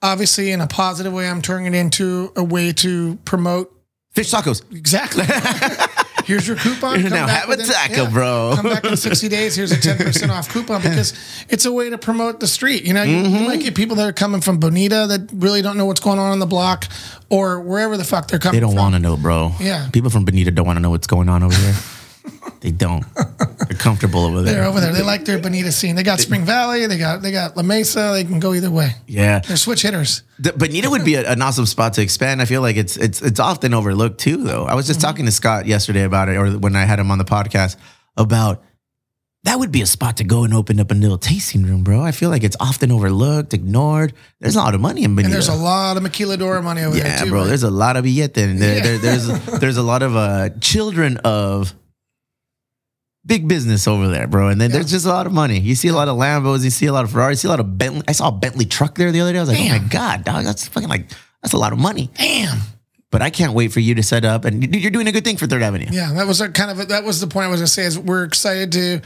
obviously 0.02 0.52
in 0.52 0.62
a 0.62 0.68
positive 0.68 1.14
way, 1.14 1.30
I'm 1.30 1.42
turning 1.42 1.74
it 1.74 1.78
into 1.78 2.32
a 2.36 2.44
way 2.44 2.72
to 2.74 3.18
promote 3.26 3.72
fish 4.12 4.32
tacos. 4.32 4.62
exactly. 4.76 5.24
Here's 6.34 6.48
your 6.48 6.58
coupon. 6.58 6.94
Come 7.02 7.10
Now 7.12 7.28
back 7.28 7.42
have 7.42 7.46
a 7.46 7.58
within- 7.58 7.66
taco, 7.68 8.10
bro. 8.10 8.54
Come 8.56 8.66
back 8.66 8.84
in 8.86 8.98
60 8.98 9.30
days. 9.30 9.56
Here's 9.56 9.72
a 9.72 9.76
10% 9.76 10.30
off 10.30 10.50
coupon 10.50 10.82
because 10.84 11.14
it's 11.48 11.66
a 11.66 11.72
way 11.72 11.92
to 11.92 11.98
promote 12.00 12.40
the 12.40 12.48
street. 12.48 12.86
You 12.86 12.94
know, 12.94 13.04
you, 13.04 13.18
Mm-hmm. 13.18 13.36
you 13.36 13.48
might 13.48 13.60
get 13.60 13.76
people 13.76 13.96
that 13.98 14.08
are 14.10 14.14
coming 14.14 14.42
from 14.42 14.58
Bonita 14.58 15.06
that 15.10 15.30
really 15.34 15.62
don't 15.62 15.78
know 15.78 15.86
what's 15.86 16.00
going 16.02 16.18
on 16.18 16.32
on 16.32 16.40
the 16.40 16.48
block 16.48 16.86
or 17.30 17.62
wherever 17.62 17.98
the 17.98 18.04
fuck 18.04 18.28
they're 18.28 18.40
coming 18.40 18.60
from. 18.62 18.70
They 18.72 18.76
don't 18.76 18.82
want 18.84 18.96
to 18.96 19.00
know, 19.00 19.16
bro. 19.16 19.52
Yeah. 19.60 19.90
People 19.94 20.10
from 20.10 20.26
Bonita 20.26 20.50
don't 20.50 20.66
want 20.66 20.78
to 20.78 20.82
know 20.82 20.90
what's 20.90 21.06
going 21.08 21.30
on 21.30 21.44
over 21.44 21.54
there. 21.56 21.76
they 22.62 22.72
don't. 22.72 23.06
Comfortable 23.84 24.24
over 24.26 24.42
there. 24.42 24.56
They're 24.56 24.64
over 24.66 24.80
there. 24.80 24.94
They 24.94 25.02
like 25.04 25.26
their 25.26 25.38
Bonita 25.40 25.72
scene. 25.72 25.96
They 25.96 26.04
got 26.04 26.20
Spring 26.22 26.46
Valley. 26.46 26.86
They 26.88 26.98
got 26.98 27.22
they 27.22 27.32
got 27.32 27.58
La 27.58 27.64
Mesa. 27.64 28.12
They 28.14 28.24
can 28.24 28.40
go 28.40 28.54
either 28.54 28.72
way. 28.72 28.92
yeah. 29.08 29.40
They're 29.40 29.58
switch 29.58 29.82
hitters. 29.82 30.24
The- 30.40 30.54
Bonita 30.54 30.90
would 30.90 31.04
be 31.04 31.16
a, 31.16 31.30
an 31.30 31.42
awesome 31.42 31.66
spot 31.66 31.94
to 31.96 32.02
expand. 32.02 32.42
I 32.42 32.46
feel 32.46 32.62
like 32.62 32.78
it's 32.78 32.96
it's 32.98 33.22
it's 33.22 33.40
often 33.40 33.74
overlooked 33.74 34.20
too, 34.20 34.38
though. 34.38 34.66
I 34.66 34.76
was 34.76 34.88
just 34.88 35.02
talking 35.02 35.26
to 35.26 35.32
Scott 35.32 35.66
yesterday 35.66 36.04
about 36.04 36.30
it, 36.30 36.38
or 36.38 36.50
when 36.52 36.76
I 36.76 36.86
had 36.86 36.98
him 37.00 37.12
on 37.12 37.18
the 37.18 37.26
podcast 37.26 37.76
about 38.18 38.64
that 39.46 39.60
would 39.60 39.74
be 39.74 39.82
a 39.82 39.86
spot 39.86 40.16
to 40.18 40.24
go 40.24 40.46
and 40.46 40.54
open 40.54 40.80
up 40.80 40.90
a 40.90 40.94
little 40.94 41.18
tasting 41.18 41.64
room, 41.64 41.84
bro. 41.84 42.00
I 42.02 42.14
feel 42.14 42.30
like 42.30 42.46
it's 42.46 42.56
often 42.62 42.90
overlooked, 42.94 43.54
ignored. 43.54 44.14
There's 44.40 44.56
a 44.56 44.60
lot 44.60 44.74
of 44.74 44.80
money 44.80 45.04
in 45.04 45.16
Bonita. 45.16 45.26
And 45.26 45.34
there's 45.34 45.50
a 45.50 45.54
lot 45.54 45.98
of 45.98 46.04
Maquiladora 46.04 46.64
money 46.64 46.84
over 46.84 46.96
there 46.96 47.06
yeah, 47.06 47.18
too. 47.26 47.30
bro. 47.30 47.42
right? 47.42 47.48
There's 47.48 47.64
a 47.64 47.70
lot 47.70 47.98
of 47.98 48.06
billete. 48.06 48.38
and 48.38 48.62
There, 48.62 48.78
Yeah. 48.78 48.84
there, 48.84 48.98
there's 49.00 49.28
there's 49.60 49.76
a 49.76 49.84
lot 49.84 50.02
of 50.02 50.16
uh, 50.16 50.52
children 50.62 51.18
of 51.26 51.76
big 53.26 53.48
business 53.48 53.88
over 53.88 54.08
there, 54.08 54.28
bro. 54.28 54.50
And 54.50 54.60
then 54.60 54.72
there's 54.72 54.90
just 54.92 55.06
a 55.06 55.10
lot 55.10 55.26
of 55.26 55.32
money. 55.34 55.60
You 55.60 55.76
see 55.76 55.88
a 55.88 55.94
lot 55.94 56.08
of 56.08 56.18
Lambos, 56.18 56.64
you 56.64 56.70
see 56.70 56.86
a 56.88 56.94
lot 56.94 57.06
of 57.06 57.12
Ferraris, 57.12 57.38
you 57.44 57.48
see 57.48 57.48
a 57.48 57.52
lot 57.52 57.60
of 57.60 57.78
Bentley. 57.78 58.04
I 58.08 58.12
saw 58.12 58.28
a 58.30 58.32
Bentley 58.32 58.66
truck 58.66 58.96
there 58.96 59.12
the 59.12 59.22
other 59.22 59.32
day. 59.34 59.38
I 59.40 59.42
was 59.42 59.50
like, 59.50 59.60
oh 59.60 59.70
my 59.70 59.80
god, 59.90 60.24
dog, 60.24 60.44
that's 60.46 60.68
fucking 60.68 60.90
like 60.90 61.10
that's 61.42 61.54
a 61.54 61.58
lot 61.58 61.74
of 61.74 61.80
money. 61.80 62.10
Damn. 62.16 62.60
But 63.12 63.22
I 63.22 63.30
can't 63.30 63.54
wait 63.54 63.72
for 63.72 63.80
you 63.80 63.94
to 63.96 64.04
set 64.04 64.26
up, 64.26 64.44
and 64.44 64.74
you- 64.74 64.82
you're 64.82 64.92
doing 64.92 65.08
a 65.08 65.12
good 65.12 65.24
thing 65.24 65.38
for 65.38 65.46
Third 65.46 65.62
Avenue. 65.62 65.86
Yeah, 65.92 66.12
that 66.14 66.26
was 66.26 66.42
a 66.42 66.50
kind 66.50 66.72
of 66.72 66.80
a, 66.80 66.86
that 66.86 67.04
was 67.04 67.22
the 67.22 67.28
point 67.28 67.46
I 67.46 67.50
was 67.50 67.60
gonna 67.60 67.68
say 67.68 67.84
is 67.84 67.98
we're 68.00 68.24
excited 68.24 68.72
to 68.74 69.02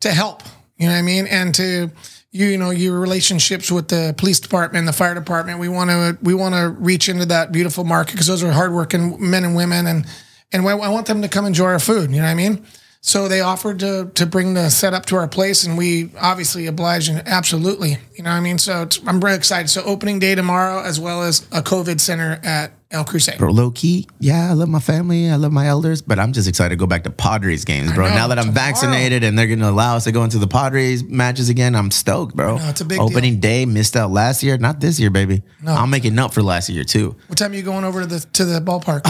to 0.00 0.12
help. 0.12 0.42
You 0.78 0.86
know 0.86 0.92
what 0.92 0.98
I 0.98 1.02
mean, 1.02 1.26
and 1.26 1.54
to 1.56 1.90
you, 2.32 2.46
you 2.46 2.56
know 2.58 2.70
your 2.70 2.98
relationships 2.98 3.70
with 3.70 3.88
the 3.88 4.14
police 4.16 4.40
department, 4.40 4.86
the 4.86 4.92
fire 4.94 5.14
department. 5.14 5.58
We 5.58 5.68
want 5.68 5.90
to 5.90 6.16
we 6.22 6.32
want 6.32 6.54
to 6.54 6.70
reach 6.70 7.08
into 7.10 7.26
that 7.26 7.52
beautiful 7.52 7.84
market 7.84 8.12
because 8.12 8.26
those 8.26 8.42
are 8.42 8.50
hardworking 8.52 9.16
men 9.30 9.44
and 9.44 9.54
women, 9.54 9.86
and 9.86 10.06
and 10.52 10.66
I 10.66 10.74
want 10.88 11.06
them 11.06 11.20
to 11.22 11.28
come 11.28 11.44
enjoy 11.44 11.66
our 11.66 11.78
food. 11.78 12.10
You 12.10 12.16
know 12.16 12.22
what 12.24 12.30
I 12.30 12.34
mean. 12.34 12.64
So 13.02 13.28
they 13.28 13.40
offered 13.40 13.78
to 13.80 14.10
to 14.14 14.26
bring 14.26 14.54
the 14.54 14.68
setup 14.68 15.06
to 15.06 15.16
our 15.16 15.28
place, 15.28 15.64
and 15.64 15.78
we 15.78 16.10
obviously 16.18 16.66
obliged 16.66 17.08
and 17.10 17.26
absolutely. 17.26 17.98
You 18.14 18.24
know 18.24 18.30
what 18.30 18.36
I 18.36 18.40
mean. 18.40 18.58
So 18.58 18.86
I'm 19.06 19.20
very 19.20 19.34
excited. 19.34 19.68
So 19.68 19.82
opening 19.84 20.18
day 20.18 20.34
tomorrow, 20.34 20.82
as 20.82 21.00
well 21.00 21.22
as 21.22 21.40
a 21.50 21.62
COVID 21.62 22.00
center 22.00 22.40
at 22.44 22.72
El 22.92 23.04
Cruce. 23.04 23.36
Bro, 23.38 23.52
low 23.52 23.70
key, 23.70 24.08
yeah, 24.18 24.50
I 24.50 24.54
love 24.54 24.68
my 24.68 24.80
family, 24.80 25.30
I 25.30 25.36
love 25.36 25.52
my 25.52 25.68
elders, 25.68 26.02
but 26.02 26.18
I'm 26.18 26.32
just 26.32 26.48
excited 26.48 26.70
to 26.70 26.76
go 26.76 26.86
back 26.86 27.04
to 27.04 27.10
Padres 27.10 27.64
games, 27.64 27.92
bro. 27.92 28.08
know, 28.08 28.14
now 28.14 28.26
that 28.28 28.38
I'm 28.38 28.46
tomorrow. 28.46 28.66
vaccinated 28.66 29.22
and 29.22 29.38
they're 29.38 29.46
gonna 29.46 29.70
allow 29.70 29.94
us 29.94 30.04
to 30.04 30.12
go 30.12 30.24
into 30.24 30.38
the 30.38 30.48
Padres 30.48 31.04
matches 31.04 31.48
again, 31.48 31.76
I'm 31.76 31.92
stoked, 31.92 32.34
bro. 32.34 32.56
know, 32.56 32.68
it's 32.68 32.80
a 32.80 32.84
big 32.84 32.98
Opening 32.98 33.38
day, 33.38 33.64
missed 33.64 33.94
out 33.96 34.10
last 34.10 34.42
year, 34.42 34.58
not 34.58 34.80
this 34.80 34.98
year, 34.98 35.10
baby. 35.10 35.42
No, 35.62 35.72
I'm 35.72 35.88
making 35.88 36.18
up 36.18 36.34
for 36.34 36.42
last 36.42 36.68
year 36.68 36.82
too. 36.82 37.14
What 37.28 37.38
time 37.38 37.52
are 37.52 37.54
you 37.54 37.62
going 37.62 37.84
over 37.84 38.00
to 38.00 38.06
the 38.06 38.20
to 38.20 38.44
the 38.44 38.60
ballpark? 38.60 39.02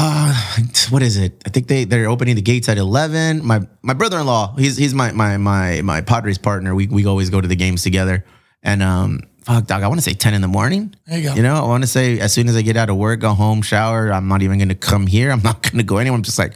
what 0.92 1.02
is 1.02 1.16
it? 1.16 1.42
I 1.46 1.48
think 1.48 1.68
they 1.68 1.84
they're 1.84 2.08
opening 2.08 2.36
the 2.36 2.42
gates 2.42 2.68
at 2.68 2.76
eleven. 2.76 3.44
My 3.44 3.62
my 3.80 3.94
brother 3.94 4.18
in 4.18 4.26
law, 4.26 4.54
he's 4.56 4.76
he's 4.76 4.92
my 4.92 5.12
my 5.12 5.38
my 5.38 5.80
my 5.80 6.02
Padres 6.02 6.36
partner. 6.36 6.74
We 6.74 6.86
we 6.86 7.06
always 7.06 7.30
go 7.30 7.40
to 7.40 7.48
the 7.48 7.56
games 7.56 7.82
together. 7.82 8.26
And 8.62 8.82
um, 8.82 9.20
fuck, 9.44 9.66
dog, 9.66 9.82
I 9.82 9.88
want 9.88 9.98
to 9.98 10.02
say 10.04 10.14
ten 10.14 10.34
in 10.34 10.40
the 10.42 10.48
morning. 10.48 10.94
There 11.06 11.18
you 11.18 11.28
go. 11.28 11.34
You 11.34 11.42
know, 11.42 11.56
I 11.56 11.66
want 11.66 11.82
to 11.82 11.86
say 11.88 12.18
as 12.18 12.32
soon 12.32 12.48
as 12.48 12.56
I 12.56 12.62
get 12.62 12.76
out 12.76 12.90
of 12.90 12.96
work, 12.96 13.20
go 13.20 13.34
home, 13.34 13.62
shower. 13.62 14.12
I'm 14.12 14.28
not 14.28 14.42
even 14.42 14.58
gonna 14.58 14.74
come 14.74 15.06
here. 15.06 15.30
I'm 15.30 15.42
not 15.42 15.62
gonna 15.62 15.82
go 15.82 15.98
anywhere. 15.98 16.16
I'm 16.16 16.22
just 16.22 16.38
like, 16.38 16.52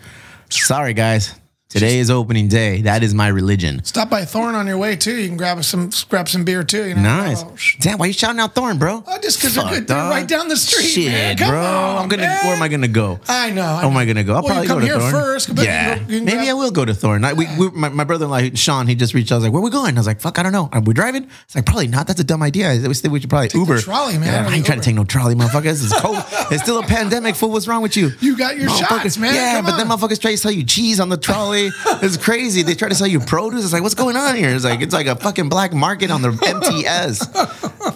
sorry 0.51 0.95
guys, 0.95 1.35
Today 1.75 1.99
is 1.99 2.09
opening 2.09 2.47
day. 2.47 2.83
That 2.83 3.03
is 3.03 3.15
my 3.15 3.27
religion. 3.27 3.83
Stop 3.83 4.09
by 4.09 4.25
Thorn 4.25 4.55
on 4.55 4.67
your 4.69 4.79
way 4.79 4.95
too. 4.95 5.17
You 5.17 5.27
can 5.27 5.37
grab 5.37 5.63
some 5.65 5.91
grab 6.09 6.29
some 6.29 6.45
beer 6.45 6.63
too. 6.63 6.87
You 6.87 6.95
know? 6.95 7.03
Nice. 7.03 7.43
Oh, 7.43 7.57
sh- 7.57 7.77
Damn, 7.81 7.99
why 7.99 8.07
you 8.07 8.13
shouting 8.13 8.39
out 8.39 8.55
Thorn, 8.55 8.79
bro? 8.79 9.03
Oh, 9.05 9.19
just 9.21 9.43
'cause 9.43 9.57
they're 9.57 9.69
good. 9.69 9.89
They're 9.89 9.97
right 10.09 10.27
down 10.29 10.47
the 10.47 10.57
street, 10.57 10.87
Shit, 10.87 11.11
man. 11.11 11.37
Come 11.37 11.49
bro. 11.51 11.61
on, 11.65 12.03
I'm 12.05 12.09
gonna. 12.09 12.23
man. 12.23 12.47
Where 12.47 12.55
am 12.55 12.63
I 12.63 12.69
gonna 12.69 12.87
go? 12.87 13.19
I 13.29 13.51
know. 13.51 13.63
I 13.63 13.81
How 13.83 13.91
am. 13.91 13.97
I 13.97 14.05
gonna 14.05 14.23
go? 14.23 14.35
I'll 14.35 14.43
Well, 14.43 14.53
probably 14.53 14.69
come 14.69 14.77
go 14.77 14.81
to 14.83 14.87
here 14.87 15.01
Thorn. 15.01 15.13
first, 15.13 15.49
but 15.55 15.63
you 15.65 15.69
yeah, 15.69 15.99
can 15.99 16.09
you 16.09 16.17
can 16.19 16.25
maybe 16.27 16.37
grab- 16.39 16.49
I 16.49 16.55
will 16.55 16.71
go 16.71 16.85
to 16.85 16.95
Thorn. 16.95 17.25
I, 17.25 17.33
we, 17.33 17.47
we, 17.59 17.71
my, 17.71 17.89
my 17.89 18.05
brother-in-law 18.05 18.51
Sean, 18.55 18.87
he 18.87 18.95
just 18.95 19.13
reached 19.13 19.33
out. 19.33 19.35
I 19.35 19.39
was 19.39 19.45
like, 19.47 19.53
"Where 19.53 19.63
we 19.63 19.71
going?" 19.71 19.97
I 19.97 20.01
was 20.01 20.07
like, 20.07 20.21
"Fuck, 20.21 20.39
I 20.39 20.45
don't 20.45 20.53
know. 20.53 20.69
Are 20.73 20.81
we 20.81 20.95
driving?" 20.95 21.29
It's 21.47 21.57
like, 21.57 21.67
"Probably 21.67 21.89
not. 21.89 22.07
That's 22.07 22.21
a 22.21 22.25
dumb 22.25 22.43
idea. 22.45 22.71
I 22.71 22.87
we 22.87 22.95
should 22.95 23.29
probably 23.31 23.51
Uber." 23.53 23.81
trolley, 23.81 24.17
man, 24.19 24.29
Yeah, 24.45 24.49
I 24.49 24.55
ain't 24.55 24.63
the 24.63 24.69
trying 24.69 24.79
to 24.81 24.85
take 24.85 24.95
no 24.95 25.05
trolley, 25.05 25.35
motherfuckers. 25.35 25.83
It's 25.85 26.01
cold. 26.01 26.23
it's 26.53 26.63
still 26.63 26.79
a 26.79 26.83
pandemic. 26.87 27.35
Fool, 27.35 27.51
what's 27.51 27.67
wrong 27.67 27.83
with 27.83 27.97
you? 27.97 28.13
You 28.21 28.37
got 28.39 28.57
your 28.57 28.69
shots, 28.71 29.19
man. 29.19 29.35
Yeah, 29.35 29.61
but 29.61 29.77
then 29.77 29.89
motherfuckers 29.89 30.21
try 30.21 30.31
to 30.31 30.39
sell 30.39 30.53
you 30.53 30.63
cheese 30.65 31.01
on 31.01 31.09
the 31.09 31.17
trolley. 31.17 31.64
It's 32.03 32.17
crazy. 32.17 32.63
They 32.63 32.75
try 32.75 32.89
to 32.89 32.95
sell 32.95 33.07
you 33.07 33.21
produce. 33.21 33.65
It's 33.65 33.73
like, 33.73 33.83
what's 33.83 33.95
going 33.95 34.17
on 34.17 34.37
here? 34.37 34.51
It's 34.55 34.65
like 34.65 34.81
it's 34.81 34.95
like 34.95 35.07
a 35.07 35.17
fucking 35.17 35.49
black 35.49 35.73
market 35.73 36.11
on 36.11 36.23
the 36.23 36.31
MTS. 36.31 37.27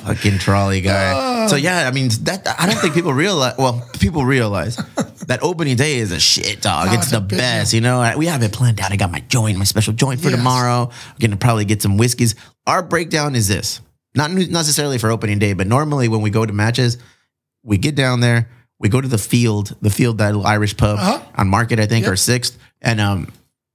fucking 0.05 0.39
trolley 0.39 0.81
guy. 0.81 1.47
So 1.49 1.57
yeah, 1.57 1.87
I 1.89 1.91
mean 1.91 2.09
that 2.23 2.47
I 2.59 2.67
don't 2.67 2.79
think 2.79 2.95
people 2.95 3.13
realize. 3.13 3.57
Well, 3.59 3.87
people 4.01 4.25
realize 4.25 4.77
that 5.27 5.41
opening 5.43 5.77
day 5.77 5.97
is 5.99 6.13
a 6.13 6.21
shit 6.21 6.61
dog. 6.63 6.89
Oh, 6.91 6.95
it's 6.95 7.03
it's 7.05 7.11
the 7.13 7.21
best. 7.21 7.73
You 7.75 7.81
know, 7.81 8.15
we 8.17 8.27
have 8.27 8.43
it 8.43 8.53
planned 8.53 8.81
out. 8.81 8.93
I 8.93 8.97
got 8.97 9.11
my 9.11 9.21
joint, 9.29 9.59
my 9.59 9.65
special 9.65 9.93
joint 9.93 10.21
for 10.21 10.29
Yes. 10.31 10.39
tomorrow. 10.39 10.91
We're 11.15 11.29
gonna 11.29 11.37
probably 11.37 11.65
get 11.65 11.83
some 11.83 11.97
whiskeys. 11.97 12.35
Our 12.67 12.83
breakdown 12.83 13.35
is 13.35 13.49
this. 13.49 13.81
Not 14.15 14.31
necessarily 14.33 14.99
for 14.99 15.11
opening 15.11 15.39
day, 15.39 15.53
but 15.53 15.67
normally 15.67 16.09
when 16.09 16.23
we 16.23 16.31
go 16.31 16.45
to 16.45 16.53
matches, 16.53 16.99
we 17.63 17.77
get 17.79 17.95
down 17.95 18.21
there, 18.21 18.49
we 18.81 18.89
go 18.89 19.01
to 19.01 19.09
the 19.09 19.19
field, 19.19 19.77
the 19.83 19.91
field 19.91 20.19
that 20.19 20.29
little 20.35 20.47
Irish 20.47 20.77
pub 20.77 20.99
Uh-huh. 20.99 21.21
on 21.37 21.49
Market, 21.49 21.79
I 21.79 21.87
think, 21.87 22.05
Yep. 22.05 22.13
or 22.13 22.17
Sixth, 22.17 22.59
and 22.81 23.01
um, 23.01 23.29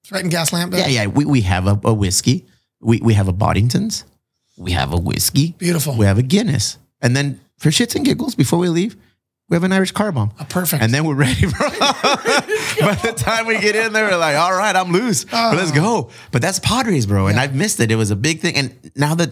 It's 0.04 0.12
right 0.12 0.24
in 0.24 0.30
Gaslamp. 0.30 0.78
yeah, 0.78 0.88
yeah, 0.88 1.08
we, 1.08 1.26
we 1.26 1.42
have 1.42 1.66
a, 1.68 1.80
a 1.84 1.94
whiskey, 1.94 2.46
we 2.82 3.00
we 3.00 3.14
have 3.14 3.28
a 3.28 3.34
Boddingtons, 3.34 4.04
we 4.58 4.72
have 4.72 4.92
a 4.92 4.98
whiskey, 4.98 5.56
Beautiful. 5.58 5.96
we 5.96 6.06
have 6.06 6.18
a 6.18 6.24
Guinness, 6.24 6.78
and 7.02 7.16
then 7.16 7.40
for 7.58 7.70
shits 7.70 7.96
and 7.96 8.04
giggles, 8.04 8.36
before 8.36 8.60
we 8.60 8.68
leave, 8.68 8.98
we 9.50 9.56
have 9.56 9.64
an 9.64 9.72
Irish 9.72 9.92
car 9.92 10.12
bomb. 10.12 10.32
Oh, 10.40 10.46
perfect. 10.50 10.82
And 10.82 10.94
then 10.94 11.06
we're 11.06 11.16
ready, 11.16 11.42
bro. 11.42 11.52
By 11.80 12.96
the 12.96 13.14
time 13.16 13.46
we 13.46 13.60
get 13.60 13.76
in 13.76 13.94
there, 13.94 14.10
we're 14.10 14.18
like, 14.18 14.36
all 14.36 14.54
right, 14.54 14.76
I'm 14.76 14.92
loose. 14.92 15.32
Let's 15.32 15.72
ah. 15.72 15.76
go. 15.76 16.10
But 16.32 16.42
that's 16.42 16.60
Padres, 16.60 17.06
bro. 17.06 17.28
And 17.28 17.40
I've 17.40 17.54
missed 17.54 17.80
it. 17.80 17.92
It 17.92 17.96
was 17.96 18.10
a 18.12 18.16
big 18.16 18.40
thing. 18.40 18.56
And 18.56 18.92
now 18.96 19.16
that, 19.16 19.32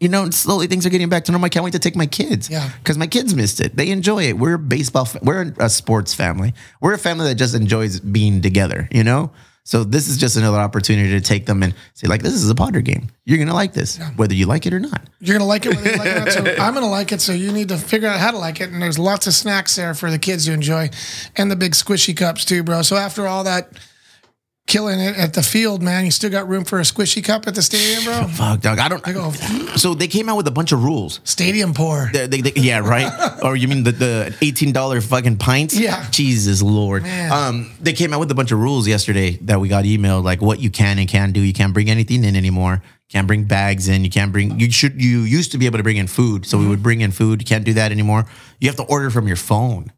you 0.00 0.08
know, 0.08 0.30
slowly 0.30 0.68
things 0.68 0.86
are 0.86 0.90
getting 0.90 1.08
back 1.08 1.24
to 1.26 1.32
normal, 1.32 1.46
I 1.46 1.48
can't 1.50 1.64
wait 1.64 1.72
to 1.72 1.78
take 1.78 1.96
my 1.96 2.06
kids. 2.06 2.48
Yeah. 2.48 2.70
Because 2.78 2.96
my 2.96 3.06
kids 3.06 3.34
missed 3.34 3.60
it. 3.60 3.76
They 3.76 3.90
enjoy 3.90 4.24
it. 4.24 4.38
We're 4.38 4.54
a 4.54 4.58
baseball, 4.58 5.04
fa- 5.04 5.20
we're 5.22 5.52
a 5.58 5.68
sports 5.68 6.14
family. 6.14 6.54
We're 6.80 6.94
a 6.94 6.98
family 6.98 7.26
that 7.26 7.34
just 7.34 7.54
enjoys 7.54 8.00
being 8.00 8.40
together, 8.40 8.88
you 8.90 9.04
know? 9.04 9.32
So 9.68 9.84
this 9.84 10.08
is 10.08 10.16
just 10.16 10.38
another 10.38 10.56
opportunity 10.56 11.10
to 11.10 11.20
take 11.20 11.44
them 11.44 11.62
and 11.62 11.74
say, 11.92 12.06
like, 12.06 12.22
this 12.22 12.32
is 12.32 12.48
a 12.48 12.54
Padre 12.54 12.80
game. 12.80 13.08
You're 13.26 13.36
going 13.36 13.48
to 13.48 13.54
like 13.54 13.74
this, 13.74 14.00
whether 14.16 14.32
you 14.32 14.46
like 14.46 14.64
it 14.64 14.72
or 14.72 14.80
not. 14.80 15.02
You're 15.20 15.36
gonna 15.36 15.46
like 15.46 15.66
it 15.66 15.76
whether 15.76 15.90
you 15.90 15.98
like 15.98 16.06
it 16.06 16.16
or 16.16 16.20
not. 16.20 16.32
So 16.32 16.56
I'm 16.62 16.72
gonna 16.72 16.88
like 16.88 17.12
it. 17.12 17.20
So 17.20 17.32
you 17.32 17.52
need 17.52 17.68
to 17.68 17.76
figure 17.76 18.08
out 18.08 18.18
how 18.18 18.30
to 18.30 18.38
like 18.38 18.62
it. 18.62 18.70
And 18.70 18.80
there's 18.80 18.98
lots 18.98 19.26
of 19.26 19.34
snacks 19.34 19.76
there 19.76 19.92
for 19.92 20.10
the 20.10 20.18
kids 20.18 20.46
to 20.46 20.52
enjoy, 20.52 20.88
and 21.36 21.50
the 21.50 21.56
big 21.56 21.72
squishy 21.72 22.16
cups 22.16 22.46
too, 22.46 22.62
bro. 22.62 22.80
So 22.80 22.96
after 22.96 23.26
all 23.26 23.44
that 23.44 23.68
killing 24.68 25.00
it 25.00 25.16
at 25.16 25.34
the 25.34 25.42
field, 25.42 25.82
man, 25.82 26.04
you 26.04 26.10
still 26.12 26.30
got 26.30 26.46
room 26.46 26.62
for 26.64 26.78
a 26.78 26.82
squishy 26.82 27.24
cup 27.24 27.48
at 27.48 27.54
the 27.56 27.62
stadium, 27.62 28.04
bro. 28.04 28.28
Fuck, 28.34 28.60
dog. 28.60 28.78
I 28.78 28.88
don't. 28.88 29.06
I 29.08 29.12
go 29.12 29.32
So 29.76 29.94
they 29.94 30.06
came 30.06 30.28
out 30.28 30.36
with 30.36 30.46
a 30.46 30.52
bunch 30.52 30.70
of 30.70 30.84
rules. 30.84 31.20
stadium 31.24 31.74
pour. 31.74 32.10
They, 32.12 32.26
they, 32.28 32.40
they- 32.42 32.60
yeah, 32.60 32.78
right. 32.78 33.10
or 33.42 33.56
you 33.56 33.66
mean 33.66 33.82
the, 33.82 33.92
the 33.92 34.36
eighteen 34.42 34.72
dollar 34.72 35.00
fucking 35.00 35.38
pints? 35.38 35.76
Yeah. 35.76 36.08
Jesus 36.10 36.62
Lord. 36.62 37.02
Man. 37.02 37.32
Um, 37.32 37.72
they 37.80 37.94
came 37.94 38.12
out 38.14 38.20
with 38.20 38.30
a 38.30 38.34
bunch 38.36 38.52
of 38.52 38.60
rules 38.60 38.86
yesterday 38.86 39.32
that 39.42 39.58
we 39.58 39.68
got 39.68 39.84
emailed, 39.84 40.22
like 40.22 40.40
what 40.40 40.60
you 40.60 40.70
can 40.70 40.98
and 40.98 41.08
can't 41.08 41.32
do. 41.32 41.40
You 41.40 41.52
can't 41.52 41.72
bring 41.74 41.90
anything 41.90 42.22
in 42.24 42.36
anymore. 42.36 42.82
Can't 43.08 43.26
bring 43.26 43.44
bags 43.44 43.88
in. 43.88 44.04
You 44.04 44.10
can't 44.10 44.32
bring. 44.32 44.60
You 44.60 44.70
should. 44.70 45.00
You 45.02 45.20
used 45.20 45.52
to 45.52 45.58
be 45.58 45.64
able 45.64 45.78
to 45.78 45.82
bring 45.82 45.96
in 45.96 46.06
food, 46.06 46.44
so 46.44 46.58
we 46.58 46.68
would 46.68 46.82
bring 46.82 47.00
in 47.00 47.10
food. 47.10 47.40
You 47.40 47.46
can't 47.46 47.64
do 47.64 47.72
that 47.72 47.90
anymore. 47.90 48.26
You 48.60 48.68
have 48.68 48.76
to 48.76 48.82
order 48.82 49.08
from 49.08 49.26
your 49.26 49.36
phone. 49.36 49.90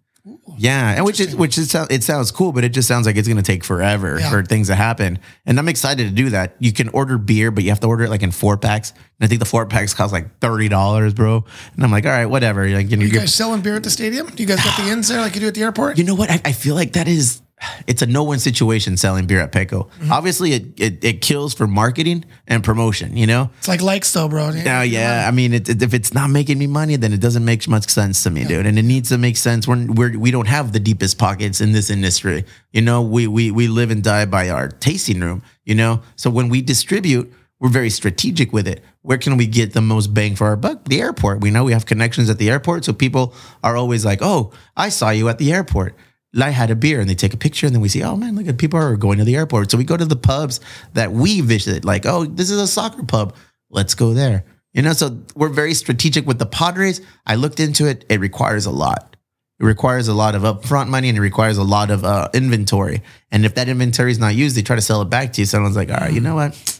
Yeah, 0.58 0.92
and 0.96 1.04
which 1.04 1.18
is 1.20 1.34
which 1.34 1.56
is 1.56 1.74
it 1.74 2.02
sounds 2.02 2.30
cool, 2.30 2.52
but 2.52 2.62
it 2.64 2.70
just 2.70 2.86
sounds 2.86 3.06
like 3.06 3.16
it's 3.16 3.26
gonna 3.26 3.42
take 3.42 3.64
forever 3.64 4.18
Yeah. 4.20 4.30
for 4.30 4.44
things 4.44 4.66
to 4.68 4.74
happen. 4.74 5.18
And 5.46 5.58
I'm 5.58 5.68
excited 5.68 6.08
to 6.08 6.14
do 6.14 6.30
that. 6.30 6.56
You 6.58 6.72
can 6.72 6.88
order 6.90 7.16
beer, 7.18 7.50
but 7.50 7.64
you 7.64 7.70
have 7.70 7.80
to 7.80 7.86
order 7.86 8.04
it 8.04 8.10
like 8.10 8.22
in 8.22 8.30
four 8.30 8.56
packs. 8.58 8.90
And 8.90 9.24
I 9.24 9.26
think 9.26 9.38
the 9.38 9.46
four 9.46 9.64
packs 9.66 9.94
cost 9.94 10.12
like 10.12 10.38
thirty 10.40 10.68
dollars, 10.68 11.14
bro. 11.14 11.44
And 11.74 11.84
I'm 11.84 11.90
like, 11.90 12.04
all 12.04 12.10
right, 12.12 12.26
whatever. 12.26 12.68
Like, 12.68 12.90
you 12.90 12.96
know, 12.98 13.04
You 13.04 13.10
guys 13.12 13.34
selling 13.34 13.62
beer 13.62 13.76
at 13.76 13.82
the 13.82 13.90
stadium? 13.90 14.26
Do 14.28 14.42
you 14.42 14.46
guys 14.48 14.62
got 14.62 14.76
the 14.82 14.90
ins 14.92 15.08
there 15.08 15.20
like 15.20 15.34
you 15.34 15.40
do 15.40 15.48
at 15.48 15.54
the 15.54 15.62
airport? 15.62 15.96
you 15.98 16.04
know 16.04 16.14
what? 16.14 16.30
I, 16.30 16.40
I 16.44 16.52
feel 16.52 16.74
like 16.74 16.92
that 16.92 17.08
is 17.08 17.40
it's 17.86 18.02
a 18.02 18.06
no-win 18.06 18.38
situation 18.38 18.96
selling 18.96 19.26
beer 19.26 19.40
at 19.40 19.52
Petco. 19.52 19.88
Mm-hmm. 19.88 20.12
Obviously, 20.12 20.52
it, 20.52 20.80
it 20.80 21.04
it 21.04 21.20
kills 21.20 21.54
for 21.54 21.66
marketing 21.66 22.24
and 22.46 22.64
promotion. 22.64 23.16
You 23.16 23.26
know. 23.26 23.50
It's 23.58 23.68
like 23.68 23.82
likes 23.82 24.12
though, 24.12 24.28
bro. 24.28 24.50
Now, 24.50 24.82
yeah, 24.82 25.24
I 25.28 25.30
mean, 25.30 25.52
it, 25.54 25.68
it- 25.68 25.82
if 25.82 25.94
it's 25.94 26.14
not 26.14 26.30
making 26.30 26.58
me 26.58 26.66
money, 26.66 26.96
then 26.96 27.12
it 27.12 27.20
doesn't 27.20 27.44
make 27.44 27.66
much 27.68 27.88
sense 27.88 28.22
to 28.22 28.30
me, 28.30 28.44
dude. 28.44 28.66
And 28.66 28.78
it 28.78 28.82
needs 28.84 29.08
to 29.10 29.18
make 29.18 29.36
sense 29.36 29.66
when 29.68 29.94
we're 29.94 30.18
we 30.18 30.30
don't 30.30 30.48
have 30.48 30.72
the 30.72 30.80
deepest 30.80 31.18
pockets 31.18 31.60
in 31.60 31.72
this 31.72 31.90
industry. 31.90 32.44
You 32.72 32.82
know, 32.82 33.02
we 33.02 33.26
we 33.26 33.50
we 33.50 33.68
live 33.68 33.90
and 33.90 34.02
die 34.02 34.24
by 34.26 34.48
our 34.50 34.68
tasting 34.68 35.20
room. 35.20 35.42
You 35.64 35.74
know, 35.74 36.02
so 36.16 36.30
when 36.30 36.48
we 36.48 36.62
distribute, 36.62 37.32
we're 37.60 37.68
very 37.68 37.90
strategic 37.90 38.52
with 38.52 38.66
it. 38.66 38.82
Where 39.02 39.18
can 39.18 39.36
we 39.36 39.46
get 39.46 39.72
the 39.72 39.80
most 39.80 40.12
bang 40.14 40.34
for 40.36 40.46
our 40.48 40.56
buck? 40.56 40.84
The 40.84 41.00
airport. 41.00 41.40
We 41.40 41.50
know 41.50 41.64
we 41.64 41.72
have 41.72 41.86
connections 41.86 42.28
at 42.30 42.38
the 42.38 42.50
airport, 42.50 42.84
so 42.84 42.92
people 42.92 43.34
are 43.62 43.76
always 43.76 44.04
like, 44.04 44.20
"Oh, 44.22 44.52
I 44.76 44.88
saw 44.88 45.10
you 45.10 45.28
at 45.28 45.38
the 45.38 45.52
airport." 45.52 45.94
I 46.38 46.50
had 46.50 46.70
a 46.70 46.76
beer, 46.76 47.00
and 47.00 47.10
they 47.10 47.14
take 47.14 47.34
a 47.34 47.36
picture, 47.36 47.66
and 47.66 47.74
then 47.74 47.82
we 47.82 47.88
see, 47.88 48.02
"Oh 48.02 48.16
man, 48.16 48.36
look 48.36 48.46
at 48.46 48.58
people 48.58 48.78
are 48.78 48.96
going 48.96 49.18
to 49.18 49.24
the 49.24 49.36
airport." 49.36 49.70
So 49.70 49.78
we 49.78 49.84
go 49.84 49.96
to 49.96 50.04
the 50.04 50.16
pubs 50.16 50.60
that 50.94 51.12
we 51.12 51.40
visit. 51.40 51.84
Like, 51.84 52.06
"Oh, 52.06 52.24
this 52.24 52.50
is 52.50 52.60
a 52.60 52.66
soccer 52.66 53.04
pub. 53.04 53.34
Let's 53.70 53.94
go 53.94 54.14
there." 54.14 54.44
You 54.72 54.82
know, 54.82 54.92
so 54.92 55.18
we're 55.34 55.48
very 55.48 55.74
strategic 55.74 56.26
with 56.26 56.38
the 56.38 56.46
Padres. 56.46 57.00
I 57.26 57.34
looked 57.34 57.58
into 57.58 57.86
it. 57.86 58.04
It 58.08 58.20
requires 58.20 58.66
a 58.66 58.70
lot. 58.70 59.16
It 59.58 59.64
requires 59.64 60.08
a 60.08 60.14
lot 60.14 60.34
of 60.34 60.42
upfront 60.42 60.88
money 60.88 61.08
and 61.08 61.18
it 61.18 61.20
requires 61.20 61.58
a 61.58 61.64
lot 61.64 61.90
of 61.90 62.04
uh, 62.04 62.28
inventory. 62.32 63.02
And 63.30 63.44
if 63.44 63.56
that 63.56 63.68
inventory 63.68 64.10
is 64.10 64.18
not 64.18 64.34
used, 64.34 64.56
they 64.56 64.62
try 64.62 64.76
to 64.76 64.82
sell 64.82 65.02
it 65.02 65.10
back 65.10 65.34
to 65.34 65.42
you. 65.42 65.44
Someone's 65.44 65.76
like, 65.76 65.90
all 65.90 65.96
right, 65.96 66.12
you 66.12 66.20
know 66.20 66.34
what? 66.34 66.79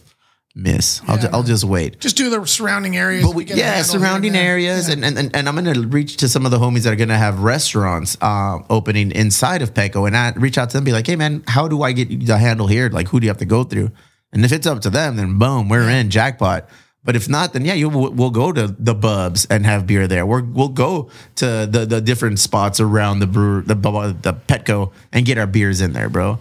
Miss, 0.57 1.01
I'll, 1.07 1.17
ju- 1.17 1.29
I'll 1.33 1.43
just 1.45 1.63
wait. 1.63 2.01
Just 2.01 2.17
do 2.17 2.29
the 2.29 2.45
surrounding 2.45 2.97
areas. 2.97 3.25
But 3.25 3.37
we, 3.37 3.45
yeah, 3.45 3.83
surrounding 3.83 4.35
areas, 4.35 4.89
and, 4.89 5.05
and 5.05 5.17
and 5.17 5.35
and 5.35 5.49
I'm 5.49 5.55
gonna 5.55 5.81
reach 5.81 6.17
to 6.19 6.29
some 6.29 6.45
of 6.45 6.51
the 6.51 6.59
homies 6.59 6.83
that 6.83 6.93
are 6.93 6.97
gonna 6.97 7.17
have 7.17 7.41
restaurants 7.41 8.17
uh, 8.21 8.59
opening 8.69 9.13
inside 9.13 9.63
of 9.63 9.75
Petco, 9.75 10.09
and 10.09 10.17
I 10.17 10.33
reach 10.33 10.59
out 10.59 10.71
to 10.71 10.77
them, 10.77 10.83
be 10.83 10.93
like, 10.93 11.07
hey 11.07 11.15
man, 11.15 11.45
how 11.47 11.69
do 11.69 11.83
I 11.83 11.93
get 11.93 12.27
the 12.27 12.37
handle 12.37 12.67
here? 12.67 12.89
Like, 12.89 13.09
who 13.09 13.21
do 13.21 13.27
you 13.27 13.31
have 13.31 13.39
to 13.39 13.45
go 13.45 13.63
through? 13.63 13.93
And 14.33 14.45
if 14.45 14.51
it's 14.51 14.67
up 14.67 14.81
to 14.81 14.91
them, 14.91 15.17
then 15.17 15.39
boom, 15.39 15.69
we're 15.69 15.89
in 15.89 16.11
jackpot. 16.11 16.69
But 17.03 17.17
if 17.17 17.29
not, 17.29 17.53
then 17.53 17.65
yeah, 17.65 17.75
you 17.75 17.89
we'll 17.89 18.31
go 18.31 18.53
to 18.53 18.67
the 18.67 18.95
Bubs 18.95 19.47
and 19.47 19.65
have 19.65 19.87
beer 19.87 20.07
there. 20.07 20.27
We're, 20.27 20.43
we'll 20.43 20.69
go 20.69 21.11
to 21.37 21.67
the 21.71 21.87
the 21.87 22.01
different 22.01 22.39
spots 22.41 22.81
around 22.81 23.21
the 23.21 23.27
brewer, 23.27 23.63
the 23.63 23.75
the 23.75 24.35
Petco, 24.35 24.93
and 25.13 25.25
get 25.25 25.39
our 25.39 25.47
beers 25.47 25.81
in 25.81 25.93
there, 25.93 26.09
bro. 26.09 26.39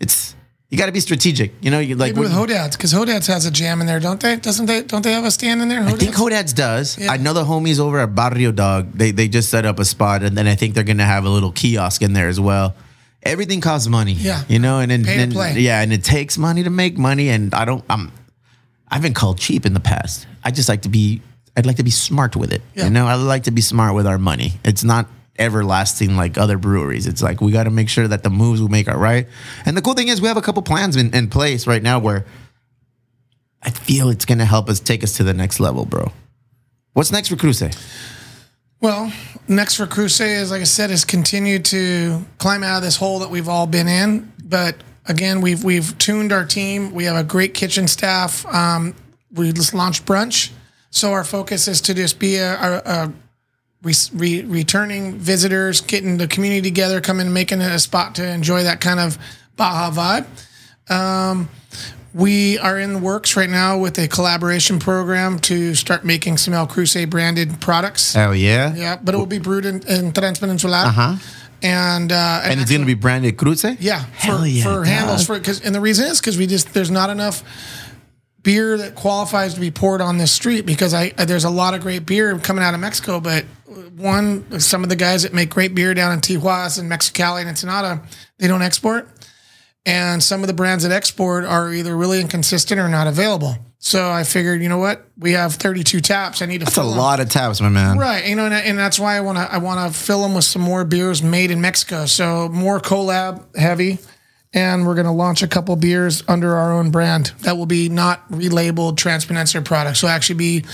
It's 0.00 0.34
you 0.70 0.76
got 0.76 0.86
to 0.86 0.92
be 0.92 1.00
strategic, 1.00 1.52
you 1.62 1.70
know. 1.70 1.78
You 1.78 1.94
like 1.96 2.14
Maybe 2.14 2.28
with 2.28 2.32
Hodad's 2.32 2.76
because 2.76 2.92
Hodad's 2.92 3.26
has 3.28 3.46
a 3.46 3.50
jam 3.50 3.80
in 3.80 3.86
there, 3.86 4.00
don't 4.00 4.20
they? 4.20 4.36
Doesn't 4.36 4.66
they? 4.66 4.82
Don't 4.82 5.02
they 5.02 5.12
have 5.12 5.24
a 5.24 5.30
stand 5.30 5.62
in 5.62 5.68
there? 5.68 5.82
I 5.82 5.92
think 5.92 6.14
Hodad's? 6.14 6.18
Hodad's 6.20 6.52
does. 6.52 6.98
Yeah. 6.98 7.10
I 7.10 7.16
know 7.16 7.32
the 7.32 7.44
homies 7.44 7.80
over 7.80 7.98
at 8.00 8.14
Barrio 8.14 8.52
Dog. 8.52 8.92
They 8.92 9.10
they 9.10 9.28
just 9.28 9.48
set 9.50 9.64
up 9.64 9.78
a 9.78 9.84
spot, 9.86 10.22
and 10.22 10.36
then 10.36 10.46
I 10.46 10.54
think 10.56 10.74
they're 10.74 10.84
gonna 10.84 11.06
have 11.06 11.24
a 11.24 11.30
little 11.30 11.52
kiosk 11.52 12.02
in 12.02 12.12
there 12.12 12.28
as 12.28 12.38
well. 12.38 12.74
Everything 13.22 13.60
costs 13.60 13.88
money. 13.88 14.12
Yeah. 14.12 14.42
you 14.48 14.58
know, 14.58 14.78
and 14.78 14.90
then 14.90 15.04
Pay 15.04 15.22
and- 15.22 15.32
play. 15.32 15.54
yeah, 15.58 15.80
and 15.80 15.92
it 15.92 16.04
takes 16.04 16.36
money 16.38 16.62
to 16.62 16.70
make 16.70 16.98
money. 16.98 17.30
And 17.30 17.54
I 17.54 17.64
don't. 17.64 17.84
I'm. 17.88 18.12
I've 18.90 19.02
been 19.02 19.14
called 19.14 19.38
cheap 19.38 19.64
in 19.66 19.72
the 19.74 19.80
past. 19.80 20.26
I 20.44 20.50
just 20.50 20.68
like 20.68 20.82
to 20.82 20.88
be. 20.88 21.22
I'd 21.56 21.66
like 21.66 21.76
to 21.76 21.82
be 21.82 21.90
smart 21.90 22.36
with 22.36 22.52
it. 22.52 22.62
Yeah. 22.74 22.84
You 22.84 22.90
know, 22.90 23.06
I 23.06 23.14
like 23.14 23.44
to 23.44 23.50
be 23.50 23.62
smart 23.62 23.94
with 23.94 24.06
our 24.06 24.18
money. 24.18 24.52
It's 24.64 24.84
not 24.84 25.08
everlasting 25.38 26.16
like 26.16 26.36
other 26.36 26.58
breweries. 26.58 27.06
It's 27.06 27.22
like 27.22 27.40
we 27.40 27.52
got 27.52 27.64
to 27.64 27.70
make 27.70 27.88
sure 27.88 28.08
that 28.08 28.22
the 28.22 28.30
moves 28.30 28.60
we 28.60 28.68
make 28.68 28.88
are 28.88 28.98
right. 28.98 29.26
And 29.64 29.76
the 29.76 29.82
cool 29.82 29.94
thing 29.94 30.08
is, 30.08 30.20
we 30.20 30.28
have 30.28 30.36
a 30.36 30.42
couple 30.42 30.62
plans 30.62 30.96
in, 30.96 31.14
in 31.14 31.28
place 31.28 31.66
right 31.66 31.82
now 31.82 31.98
where 31.98 32.26
I 33.62 33.70
feel 33.70 34.08
it's 34.08 34.24
going 34.24 34.38
to 34.38 34.44
help 34.44 34.68
us 34.68 34.80
take 34.80 35.02
us 35.02 35.16
to 35.16 35.24
the 35.24 35.34
next 35.34 35.60
level, 35.60 35.84
bro. 35.84 36.12
What's 36.92 37.12
next 37.12 37.28
for 37.28 37.36
Cruce? 37.36 37.62
Well, 38.80 39.12
next 39.48 39.74
for 39.74 39.86
Cruce 39.86 40.20
is 40.20 40.50
like 40.50 40.60
I 40.60 40.64
said, 40.64 40.90
is 40.90 41.04
continue 41.04 41.58
to 41.60 42.24
climb 42.38 42.62
out 42.62 42.78
of 42.78 42.82
this 42.82 42.96
hole 42.96 43.20
that 43.20 43.30
we've 43.30 43.48
all 43.48 43.66
been 43.66 43.88
in. 43.88 44.32
But 44.44 44.76
again, 45.06 45.40
we've 45.40 45.64
we've 45.64 45.96
tuned 45.98 46.32
our 46.32 46.44
team. 46.44 46.92
We 46.92 47.04
have 47.04 47.16
a 47.16 47.24
great 47.24 47.54
kitchen 47.54 47.88
staff. 47.88 48.46
Um, 48.46 48.94
we 49.32 49.52
just 49.52 49.74
launched 49.74 50.06
brunch, 50.06 50.50
so 50.90 51.12
our 51.12 51.24
focus 51.24 51.68
is 51.68 51.80
to 51.82 51.94
just 51.94 52.18
be 52.18 52.36
a, 52.36 52.54
a, 52.54 52.82
a 52.84 53.12
re, 53.82 53.94
re, 54.12 54.42
returning 54.42 55.18
visitors, 55.18 55.80
getting 55.80 56.16
the 56.18 56.28
community 56.28 56.62
together, 56.62 57.00
coming, 57.00 57.32
making 57.32 57.60
it 57.60 57.70
a 57.70 57.78
spot 57.78 58.14
to 58.16 58.26
enjoy 58.28 58.62
that 58.64 58.80
kind 58.80 59.00
of 59.00 59.18
Baja 59.56 59.90
vibe. 59.90 60.26
Um, 60.92 61.48
we 62.14 62.58
are 62.58 62.78
in 62.78 62.94
the 62.94 62.98
works 62.98 63.36
right 63.36 63.50
now 63.50 63.78
with 63.78 63.98
a 63.98 64.08
collaboration 64.08 64.78
program 64.78 65.38
to 65.40 65.74
start 65.74 66.04
making 66.04 66.38
some 66.38 66.54
El 66.54 66.66
Cruce 66.66 67.04
branded 67.06 67.60
products. 67.60 68.14
Hell 68.14 68.34
yeah. 68.34 68.74
Yeah, 68.74 68.98
but 69.02 69.14
it 69.14 69.18
will 69.18 69.26
be 69.26 69.38
brewed 69.38 69.66
in, 69.66 69.76
in 69.86 70.12
Transpeninsular. 70.12 70.86
Uh-huh. 70.86 71.16
and 71.62 72.10
uh, 72.10 72.40
And 72.44 72.60
it's 72.60 72.70
going 72.70 72.80
to 72.80 72.86
be 72.86 72.94
branded 72.94 73.36
Cruce? 73.36 73.64
yeah, 73.78 74.04
for, 74.04 74.10
Hell 74.16 74.46
yeah, 74.46 74.64
for 74.64 74.84
handles 74.84 75.26
for 75.26 75.38
because 75.38 75.60
and 75.60 75.74
the 75.74 75.80
reason 75.80 76.06
is 76.06 76.20
because 76.20 76.38
we 76.38 76.46
just 76.46 76.72
there's 76.72 76.90
not 76.90 77.10
enough 77.10 77.44
beer 78.48 78.78
that 78.78 78.94
qualifies 78.94 79.52
to 79.52 79.60
be 79.60 79.70
poured 79.70 80.00
on 80.00 80.16
this 80.16 80.32
street 80.32 80.64
because 80.64 80.94
I 80.94 81.10
there's 81.10 81.44
a 81.44 81.50
lot 81.50 81.74
of 81.74 81.82
great 81.82 82.06
beer 82.06 82.38
coming 82.38 82.64
out 82.64 82.72
of 82.72 82.80
Mexico, 82.80 83.20
but 83.20 83.44
one 83.94 84.58
some 84.58 84.82
of 84.82 84.88
the 84.88 84.96
guys 84.96 85.22
that 85.24 85.34
make 85.34 85.50
great 85.50 85.74
beer 85.74 85.92
down 85.92 86.12
in 86.14 86.20
Tijuana 86.20 86.78
and 86.80 86.90
Mexicali 86.90 87.40
and 87.40 87.48
Ensenada 87.50 88.00
they 88.38 88.48
don't 88.48 88.62
export, 88.62 89.06
and 89.84 90.22
some 90.22 90.40
of 90.42 90.46
the 90.46 90.54
brands 90.54 90.82
that 90.84 90.92
export 90.92 91.44
are 91.44 91.70
either 91.74 91.94
really 91.94 92.22
inconsistent 92.22 92.80
or 92.80 92.88
not 92.88 93.06
available. 93.06 93.54
So 93.80 94.10
I 94.10 94.24
figured, 94.24 94.62
you 94.62 94.68
know 94.68 94.78
what, 94.78 95.06
we 95.18 95.32
have 95.32 95.54
32 95.54 96.00
taps. 96.00 96.40
I 96.42 96.46
need 96.46 96.58
to 96.60 96.64
That's 96.64 96.76
a 96.78 96.80
fill 96.80 96.92
'em. 96.92 96.98
lot 96.98 97.20
of 97.20 97.28
taps, 97.28 97.60
my 97.60 97.68
man. 97.68 97.98
Right, 97.98 98.26
you 98.26 98.34
know, 98.34 98.46
and, 98.46 98.54
and 98.54 98.78
that's 98.78 98.98
why 98.98 99.14
I 99.16 99.20
want 99.20 99.36
to 99.38 99.44
I 99.52 99.58
want 99.58 99.78
to 99.92 99.98
fill 99.98 100.22
them 100.22 100.34
with 100.34 100.44
some 100.44 100.62
more 100.62 100.84
beers 100.84 101.22
made 101.22 101.50
in 101.50 101.60
Mexico. 101.60 102.06
So 102.06 102.48
more 102.48 102.80
collab 102.80 103.54
heavy, 103.56 103.98
and 104.54 104.86
we're 104.86 104.94
gonna 104.94 105.14
launch 105.14 105.42
a 105.42 105.48
couple 105.48 105.74
beers 105.76 106.22
under 106.28 106.56
our 106.56 106.72
own 106.72 106.90
brand 106.90 107.32
that 107.40 107.56
will 107.56 107.66
be 107.66 107.88
not 107.88 108.28
relabeled 108.30 108.96
Transpeninsula 108.96 109.64
products. 109.64 110.00
So 110.00 110.08
actually 110.08 110.36
be 110.36 110.64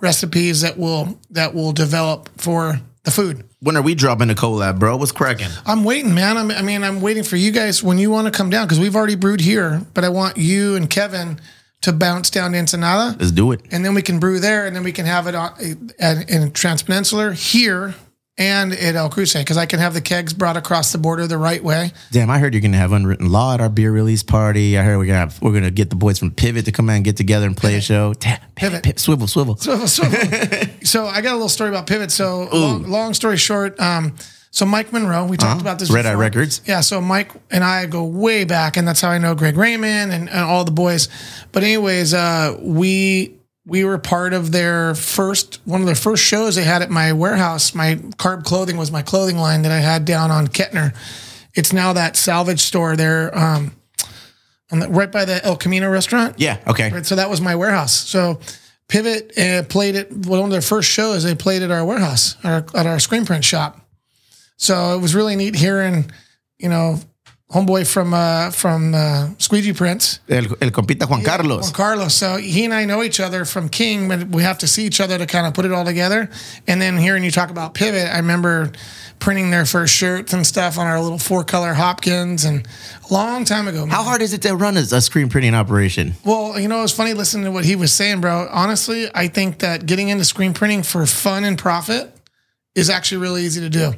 recipes 0.00 0.62
that 0.62 0.78
will 0.78 1.18
that 1.30 1.54
will 1.54 1.72
develop 1.72 2.28
for 2.38 2.80
the 3.04 3.10
food. 3.10 3.44
When 3.60 3.76
are 3.76 3.82
we 3.82 3.94
dropping 3.94 4.28
the 4.28 4.34
collab, 4.34 4.78
bro? 4.78 4.96
What's 4.96 5.12
cracking? 5.12 5.48
I'm 5.66 5.84
waiting, 5.84 6.14
man. 6.14 6.38
I'm, 6.38 6.50
I 6.50 6.62
mean, 6.62 6.82
I'm 6.82 7.00
waiting 7.02 7.22
for 7.22 7.36
you 7.36 7.50
guys 7.50 7.82
when 7.82 7.98
you 7.98 8.10
want 8.10 8.26
to 8.26 8.30
come 8.30 8.48
down 8.48 8.66
because 8.66 8.80
we've 8.80 8.96
already 8.96 9.16
brewed 9.16 9.40
here, 9.40 9.82
but 9.92 10.02
I 10.02 10.08
want 10.08 10.38
you 10.38 10.76
and 10.76 10.88
Kevin 10.88 11.38
to 11.82 11.92
bounce 11.92 12.30
down 12.30 12.52
to 12.52 12.58
Ensenada 12.58 13.16
Let's 13.18 13.32
do 13.32 13.52
it. 13.52 13.60
and 13.70 13.84
then 13.84 13.94
we 13.94 14.02
can 14.02 14.18
brew 14.18 14.38
there, 14.38 14.66
and 14.66 14.74
then 14.74 14.82
we 14.82 14.92
can 14.92 15.06
have 15.06 15.26
it 15.26 15.34
on 15.34 15.52
in 15.60 16.50
Transpeninsular 16.52 17.34
here 17.34 17.94
and 18.40 18.72
at 18.72 18.96
El 18.96 19.10
Cruce 19.10 19.34
because 19.34 19.58
I 19.58 19.66
can 19.66 19.78
have 19.78 19.92
the 19.92 20.00
kegs 20.00 20.32
brought 20.32 20.56
across 20.56 20.92
the 20.92 20.98
border 20.98 21.26
the 21.26 21.36
right 21.36 21.62
way. 21.62 21.92
Damn, 22.10 22.30
I 22.30 22.38
heard 22.38 22.54
you're 22.54 22.62
gonna 22.62 22.78
have 22.78 22.92
unwritten 22.92 23.30
law 23.30 23.54
at 23.54 23.60
our 23.60 23.68
beer 23.68 23.92
release 23.92 24.22
party. 24.22 24.78
I 24.78 24.82
heard 24.82 24.96
we're 24.96 25.06
gonna 25.06 25.18
have, 25.18 25.40
we're 25.42 25.52
gonna 25.52 25.70
get 25.70 25.90
the 25.90 25.96
boys 25.96 26.18
from 26.18 26.30
Pivot 26.30 26.64
to 26.64 26.72
come 26.72 26.88
out 26.88 26.94
and 26.94 27.04
get 27.04 27.18
together 27.18 27.46
and 27.46 27.56
play 27.56 27.76
a 27.76 27.80
show. 27.82 28.14
Damn, 28.14 28.38
pivot, 28.38 28.54
Pivot. 28.56 28.82
pivot, 28.82 28.98
swivel, 28.98 29.26
swivel. 29.26 29.56
So, 29.56 29.76
so, 30.82 31.06
I 31.06 31.20
got 31.20 31.32
a 31.32 31.36
little 31.36 31.50
story 31.50 31.68
about 31.68 31.86
Pivot. 31.86 32.10
So 32.10 32.48
long, 32.50 32.84
long 32.84 33.12
story 33.12 33.36
short, 33.36 33.78
um, 33.78 34.16
so 34.50 34.64
Mike 34.66 34.92
Monroe, 34.92 35.26
we 35.26 35.36
talked 35.36 35.60
about 35.60 35.78
this. 35.78 35.90
Red 35.90 36.06
Eye. 36.06 36.14
Records. 36.14 36.60
Yeah. 36.66 36.80
So 36.80 37.00
Mike 37.00 37.30
and 37.50 37.62
I 37.62 37.86
go 37.86 38.04
way 38.04 38.44
back, 38.44 38.76
and 38.76 38.88
that's 38.88 39.00
how 39.00 39.10
I 39.10 39.18
know 39.18 39.34
Greg 39.34 39.56
Raymond 39.56 40.12
and, 40.12 40.28
and 40.28 40.40
all 40.40 40.64
the 40.64 40.72
boys. 40.72 41.08
But 41.52 41.62
anyways, 41.62 42.14
uh, 42.14 42.56
we 42.60 43.39
we 43.66 43.84
were 43.84 43.98
part 43.98 44.32
of 44.32 44.52
their 44.52 44.94
first 44.94 45.60
one 45.64 45.80
of 45.80 45.86
their 45.86 45.94
first 45.94 46.24
shows 46.24 46.56
they 46.56 46.64
had 46.64 46.82
at 46.82 46.90
my 46.90 47.12
warehouse. 47.12 47.74
My 47.74 47.96
carb 47.96 48.44
clothing 48.44 48.76
was 48.76 48.90
my 48.90 49.02
clothing 49.02 49.36
line 49.36 49.62
that 49.62 49.72
I 49.72 49.78
had 49.78 50.04
down 50.04 50.30
on 50.30 50.48
Kettner. 50.48 50.94
It's 51.54 51.72
now 51.72 51.92
that 51.92 52.16
salvage 52.16 52.60
store 52.60 52.96
there, 52.96 53.36
um, 53.36 53.72
on 54.70 54.78
the, 54.78 54.88
right 54.88 55.10
by 55.10 55.24
the 55.24 55.44
El 55.44 55.56
Camino 55.56 55.90
restaurant. 55.90 56.36
Yeah. 56.38 56.58
Okay. 56.66 56.90
Right, 56.90 57.04
so 57.04 57.16
that 57.16 57.28
was 57.28 57.40
my 57.40 57.56
warehouse. 57.56 57.92
So 57.92 58.40
Pivot 58.88 59.36
uh, 59.36 59.64
played 59.64 59.96
it. 59.96 60.12
One 60.12 60.40
of 60.40 60.50
their 60.50 60.60
first 60.60 60.88
shows 60.88 61.24
they 61.24 61.34
played 61.34 61.62
at 61.62 61.70
our 61.70 61.84
warehouse, 61.84 62.36
our, 62.44 62.64
at 62.74 62.86
our 62.86 62.98
screen 62.98 63.26
print 63.26 63.44
shop. 63.44 63.80
So 64.56 64.94
it 64.94 65.00
was 65.00 65.14
really 65.14 65.36
neat 65.36 65.54
hearing, 65.54 66.10
you 66.58 66.68
know, 66.68 67.00
homeboy 67.50 67.90
from 67.90 68.14
uh, 68.14 68.50
from 68.50 68.94
uh, 68.94 69.28
Squeegee 69.38 69.72
Prints, 69.72 70.20
El, 70.28 70.44
el 70.60 70.70
compita 70.70 71.08
Juan 71.08 71.22
Carlos. 71.22 71.62
Juan 71.62 71.72
Carlos. 71.72 72.14
So 72.14 72.36
he 72.36 72.64
and 72.64 72.72
I 72.72 72.84
know 72.84 73.02
each 73.02 73.20
other 73.20 73.44
from 73.44 73.68
King, 73.68 74.08
but 74.08 74.28
we 74.28 74.42
have 74.42 74.58
to 74.58 74.66
see 74.66 74.84
each 74.84 75.00
other 75.00 75.18
to 75.18 75.26
kind 75.26 75.46
of 75.46 75.54
put 75.54 75.64
it 75.64 75.72
all 75.72 75.84
together. 75.84 76.30
And 76.66 76.80
then 76.80 76.96
hearing 76.96 77.24
you 77.24 77.30
talk 77.30 77.50
about 77.50 77.74
Pivot, 77.74 78.08
I 78.08 78.16
remember 78.18 78.72
printing 79.18 79.50
their 79.50 79.66
first 79.66 79.94
shirts 79.94 80.32
and 80.32 80.46
stuff 80.46 80.78
on 80.78 80.86
our 80.86 81.00
little 81.00 81.18
four 81.18 81.44
color 81.44 81.74
Hopkins, 81.74 82.44
and 82.44 82.66
a 83.08 83.12
long 83.12 83.44
time 83.44 83.68
ago. 83.68 83.80
man. 83.80 83.90
How 83.90 84.02
hard 84.02 84.22
is 84.22 84.32
it 84.32 84.42
to 84.42 84.54
run 84.54 84.76
a, 84.76 84.80
a 84.80 85.00
screen 85.00 85.28
printing 85.28 85.54
operation? 85.54 86.14
Well, 86.24 86.58
you 86.58 86.68
know, 86.68 86.78
it 86.78 86.82
was 86.82 86.92
funny 86.92 87.12
listening 87.12 87.44
to 87.44 87.50
what 87.50 87.64
he 87.64 87.76
was 87.76 87.92
saying, 87.92 88.20
bro. 88.20 88.48
Honestly, 88.50 89.08
I 89.14 89.28
think 89.28 89.58
that 89.58 89.86
getting 89.86 90.08
into 90.08 90.24
screen 90.24 90.54
printing 90.54 90.82
for 90.82 91.04
fun 91.04 91.44
and 91.44 91.58
profit 91.58 92.16
is 92.74 92.88
actually 92.88 93.18
really 93.18 93.42
easy 93.42 93.60
to 93.60 93.68
do. 93.68 93.92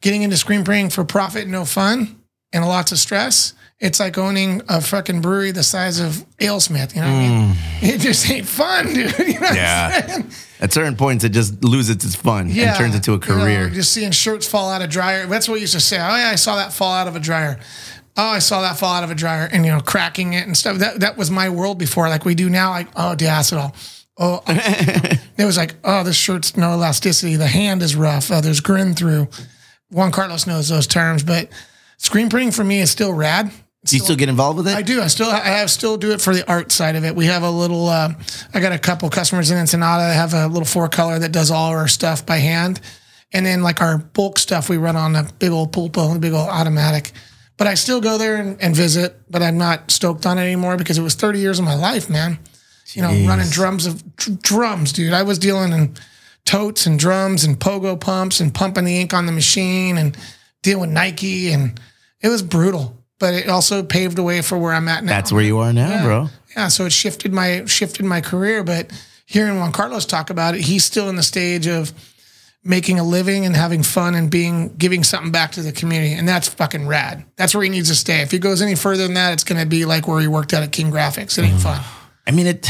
Getting 0.00 0.22
into 0.22 0.36
screen 0.36 0.64
printing 0.64 0.90
for 0.90 1.04
profit 1.04 1.46
no 1.46 1.64
fun 1.64 2.16
and 2.54 2.64
lots 2.64 2.92
of 2.92 2.98
stress, 2.98 3.52
it's 3.80 3.98
like 4.00 4.16
owning 4.16 4.62
a 4.68 4.80
fucking 4.80 5.20
brewery 5.20 5.50
the 5.50 5.64
size 5.64 5.98
of 5.98 6.24
Alesmith. 6.38 6.94
You 6.94 7.02
know 7.02 7.08
what 7.08 7.16
I 7.16 7.28
mean? 7.28 7.54
Hmm. 7.54 7.84
It 7.84 8.00
just 8.00 8.30
ain't 8.30 8.46
fun, 8.46 8.86
dude. 8.94 9.18
You 9.18 9.40
know 9.40 9.50
Yeah. 9.52 10.22
At 10.60 10.72
certain 10.72 10.96
points, 10.96 11.24
it 11.24 11.30
just 11.30 11.62
loses 11.62 11.96
its 11.96 12.14
fun 12.14 12.48
and 12.48 12.76
turns 12.76 12.94
into 12.94 13.10
a 13.10 13.14
you 13.14 13.20
know, 13.20 13.42
career. 13.42 13.68
just 13.68 13.92
seeing 13.92 14.12
shirts 14.12 14.46
fall 14.46 14.70
out 14.70 14.80
of 14.80 14.88
dryer. 14.88 15.26
That's 15.26 15.48
what 15.48 15.54
we 15.54 15.60
used 15.60 15.74
to 15.74 15.80
say. 15.80 15.96
Oh 15.96 16.16
yeah, 16.16 16.30
I 16.32 16.36
saw 16.36 16.56
that 16.56 16.72
fall 16.72 16.92
out 16.92 17.08
of 17.08 17.16
a 17.16 17.20
dryer. 17.20 17.58
Oh, 18.16 18.28
I 18.28 18.38
saw 18.38 18.62
that 18.62 18.78
fall 18.78 18.94
out 18.94 19.02
of 19.02 19.10
a 19.10 19.14
dryer, 19.16 19.48
and 19.50 19.66
you 19.66 19.72
know, 19.72 19.80
cracking 19.80 20.32
it 20.34 20.46
and 20.46 20.56
stuff. 20.56 20.78
That 20.78 21.00
that 21.00 21.18
was 21.18 21.30
my 21.30 21.48
world 21.50 21.78
before. 21.78 22.08
Like 22.08 22.24
we 22.24 22.36
do 22.36 22.48
now. 22.48 22.70
Like 22.70 22.88
oh, 22.94 23.14
diacetyl. 23.18 23.74
Oh, 24.16 24.42
it 24.46 25.44
was 25.44 25.56
like 25.56 25.74
oh, 25.82 26.04
this 26.04 26.16
shirt's 26.16 26.56
no 26.56 26.72
elasticity. 26.74 27.34
The 27.34 27.48
hand 27.48 27.82
is 27.82 27.96
rough. 27.96 28.30
Oh, 28.30 28.40
there's 28.40 28.60
grin 28.60 28.94
through. 28.94 29.28
Juan 29.90 30.12
Carlos 30.12 30.46
knows 30.46 30.68
those 30.68 30.86
terms, 30.86 31.24
but 31.24 31.50
screen 32.04 32.28
printing 32.28 32.52
for 32.52 32.62
me 32.62 32.80
is 32.80 32.90
still 32.90 33.12
rad. 33.12 33.50
do 33.84 33.96
you 33.96 34.02
still 34.02 34.16
get 34.16 34.28
involved 34.28 34.58
with 34.58 34.68
it? 34.68 34.76
I 34.76 34.82
do. 34.82 35.00
I 35.00 35.06
still 35.08 35.28
I 35.28 35.40
have 35.40 35.70
still 35.70 35.96
do 35.96 36.12
it 36.12 36.20
for 36.20 36.34
the 36.34 36.48
art 36.48 36.70
side 36.70 36.96
of 36.96 37.04
it. 37.04 37.16
We 37.16 37.26
have 37.26 37.42
a 37.42 37.50
little. 37.50 37.88
Uh, 37.88 38.12
I 38.52 38.60
got 38.60 38.72
a 38.72 38.78
couple 38.78 39.08
customers 39.10 39.50
in 39.50 39.56
Ensenada 39.56 40.02
that 40.02 40.14
have 40.14 40.34
a 40.34 40.46
little 40.46 40.66
four 40.66 40.88
color 40.88 41.18
that 41.18 41.32
does 41.32 41.50
all 41.50 41.70
our 41.70 41.88
stuff 41.88 42.24
by 42.26 42.36
hand, 42.36 42.80
and 43.32 43.44
then 43.44 43.62
like 43.62 43.80
our 43.80 43.98
bulk 43.98 44.38
stuff 44.38 44.68
we 44.68 44.76
run 44.76 44.96
on 44.96 45.16
a 45.16 45.28
big 45.38 45.50
old 45.50 45.72
pulpo, 45.72 46.08
and 46.08 46.16
a 46.16 46.20
big 46.20 46.34
old 46.34 46.48
automatic. 46.48 47.12
But 47.56 47.68
I 47.68 47.74
still 47.74 48.00
go 48.00 48.18
there 48.18 48.36
and, 48.36 48.60
and 48.60 48.76
visit. 48.76 49.20
But 49.30 49.42
I'm 49.42 49.58
not 49.58 49.90
stoked 49.90 50.26
on 50.26 50.38
it 50.38 50.42
anymore 50.42 50.76
because 50.76 50.98
it 50.98 51.02
was 51.02 51.14
30 51.14 51.38
years 51.38 51.58
of 51.58 51.64
my 51.64 51.74
life, 51.74 52.10
man. 52.10 52.38
You 52.92 53.02
know, 53.02 53.26
running 53.26 53.48
drums 53.48 53.86
of 53.86 54.16
dr- 54.16 54.42
drums, 54.42 54.92
dude. 54.92 55.14
I 55.14 55.22
was 55.22 55.38
dealing 55.38 55.72
in 55.72 55.94
totes 56.44 56.86
and 56.86 56.98
drums 56.98 57.42
and 57.44 57.58
pogo 57.58 57.98
pumps 57.98 58.40
and 58.40 58.54
pumping 58.54 58.84
the 58.84 59.00
ink 59.00 59.14
on 59.14 59.26
the 59.26 59.32
machine 59.32 59.96
and 59.96 60.16
dealing 60.62 60.82
with 60.82 60.90
Nike 60.90 61.50
and 61.52 61.80
it 62.24 62.30
was 62.30 62.42
brutal. 62.42 62.96
But 63.20 63.34
it 63.34 63.48
also 63.48 63.84
paved 63.84 64.16
the 64.16 64.24
way 64.24 64.42
for 64.42 64.58
where 64.58 64.72
I'm 64.72 64.88
at 64.88 65.04
now. 65.04 65.10
That's 65.10 65.30
where 65.30 65.44
you 65.44 65.58
are 65.58 65.72
now, 65.72 66.02
bro. 66.02 66.28
Yeah, 66.56 66.68
so 66.68 66.86
it 66.86 66.92
shifted 66.92 67.32
my 67.32 67.64
shifted 67.66 68.04
my 68.04 68.20
career. 68.20 68.64
But 68.64 68.90
hearing 69.26 69.56
Juan 69.56 69.70
Carlos 69.70 70.04
talk 70.04 70.30
about 70.30 70.54
it, 70.54 70.62
he's 70.62 70.84
still 70.84 71.08
in 71.08 71.14
the 71.14 71.22
stage 71.22 71.68
of 71.68 71.92
making 72.64 72.98
a 72.98 73.04
living 73.04 73.44
and 73.44 73.54
having 73.54 73.82
fun 73.82 74.14
and 74.14 74.30
being 74.30 74.74
giving 74.76 75.04
something 75.04 75.30
back 75.30 75.52
to 75.52 75.62
the 75.62 75.70
community, 75.70 76.12
and 76.12 76.26
that's 76.26 76.48
fucking 76.48 76.88
rad. 76.88 77.24
That's 77.36 77.54
where 77.54 77.62
he 77.62 77.70
needs 77.70 77.88
to 77.88 77.94
stay. 77.94 78.20
If 78.20 78.32
he 78.32 78.38
goes 78.38 78.60
any 78.60 78.74
further 78.74 79.04
than 79.04 79.14
that, 79.14 79.32
it's 79.32 79.44
going 79.44 79.60
to 79.60 79.66
be 79.66 79.84
like 79.84 80.08
where 80.08 80.20
he 80.20 80.26
worked 80.26 80.52
out 80.52 80.62
at 80.64 80.72
King 80.72 80.90
Graphics. 80.90 81.38
It 81.38 81.42
ain't 81.42 81.58
mm. 81.58 81.62
fun. 81.62 81.82
I 82.26 82.32
mean, 82.32 82.46
it 82.46 82.68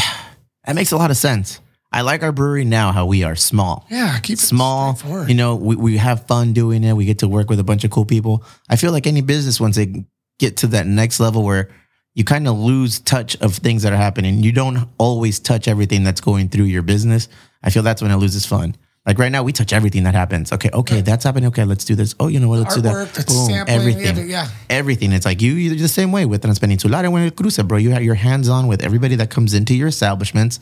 that 0.66 0.74
makes 0.74 0.92
a 0.92 0.96
lot 0.96 1.10
of 1.10 1.16
sense. 1.16 1.60
I 1.94 2.00
like 2.00 2.24
our 2.24 2.32
brewery 2.32 2.64
now, 2.64 2.90
how 2.90 3.06
we 3.06 3.22
are 3.22 3.36
small. 3.36 3.86
Yeah, 3.88 4.18
keep 4.18 4.34
it 4.34 4.40
Small, 4.40 4.98
you 5.28 5.34
know, 5.34 5.54
we, 5.54 5.76
we 5.76 5.96
have 5.96 6.26
fun 6.26 6.52
doing 6.52 6.82
it. 6.82 6.92
We 6.94 7.04
get 7.04 7.20
to 7.20 7.28
work 7.28 7.48
with 7.48 7.60
a 7.60 7.64
bunch 7.64 7.84
of 7.84 7.92
cool 7.92 8.04
people. 8.04 8.44
I 8.68 8.74
feel 8.74 8.90
like 8.90 9.06
any 9.06 9.20
business, 9.20 9.60
once 9.60 9.76
they 9.76 10.04
get 10.40 10.56
to 10.58 10.66
that 10.68 10.88
next 10.88 11.20
level 11.20 11.44
where 11.44 11.70
you 12.14 12.24
kind 12.24 12.48
of 12.48 12.58
lose 12.58 12.98
touch 12.98 13.36
of 13.40 13.54
things 13.54 13.84
that 13.84 13.92
are 13.92 13.96
happening, 13.96 14.42
you 14.42 14.50
don't 14.50 14.88
always 14.98 15.38
touch 15.38 15.68
everything 15.68 16.02
that's 16.02 16.20
going 16.20 16.48
through 16.48 16.64
your 16.64 16.82
business. 16.82 17.28
I 17.62 17.70
feel 17.70 17.84
that's 17.84 18.02
when 18.02 18.10
it 18.10 18.16
loses 18.16 18.44
fun. 18.44 18.74
Like 19.06 19.20
right 19.20 19.30
now, 19.30 19.44
we 19.44 19.52
touch 19.52 19.72
everything 19.72 20.02
that 20.02 20.14
happens. 20.16 20.50
Okay, 20.50 20.70
okay, 20.72 21.00
that's 21.00 21.22
happening. 21.22 21.46
Okay, 21.48 21.64
let's 21.64 21.84
do 21.84 21.94
this. 21.94 22.16
Oh, 22.18 22.26
you 22.26 22.40
know 22.40 22.48
what? 22.48 22.58
Let's 22.58 22.74
do 22.74 22.80
that. 22.80 23.12
that's 23.12 23.32
sampling, 23.32 23.68
everything. 23.68 24.28
yeah. 24.28 24.48
Everything. 24.68 25.12
It's 25.12 25.26
like 25.26 25.40
you, 25.40 25.52
you're 25.52 25.76
the 25.76 25.86
same 25.86 26.10
way 26.10 26.26
with 26.26 26.42
Transpeninsular 26.42 27.04
and 27.04 27.12
with 27.12 27.68
bro. 27.68 27.78
You 27.78 27.90
have 27.90 28.02
your 28.02 28.16
hands 28.16 28.48
on 28.48 28.66
with 28.66 28.82
everybody 28.82 29.14
that 29.16 29.30
comes 29.30 29.54
into 29.54 29.76
your 29.76 29.88
establishments. 29.88 30.58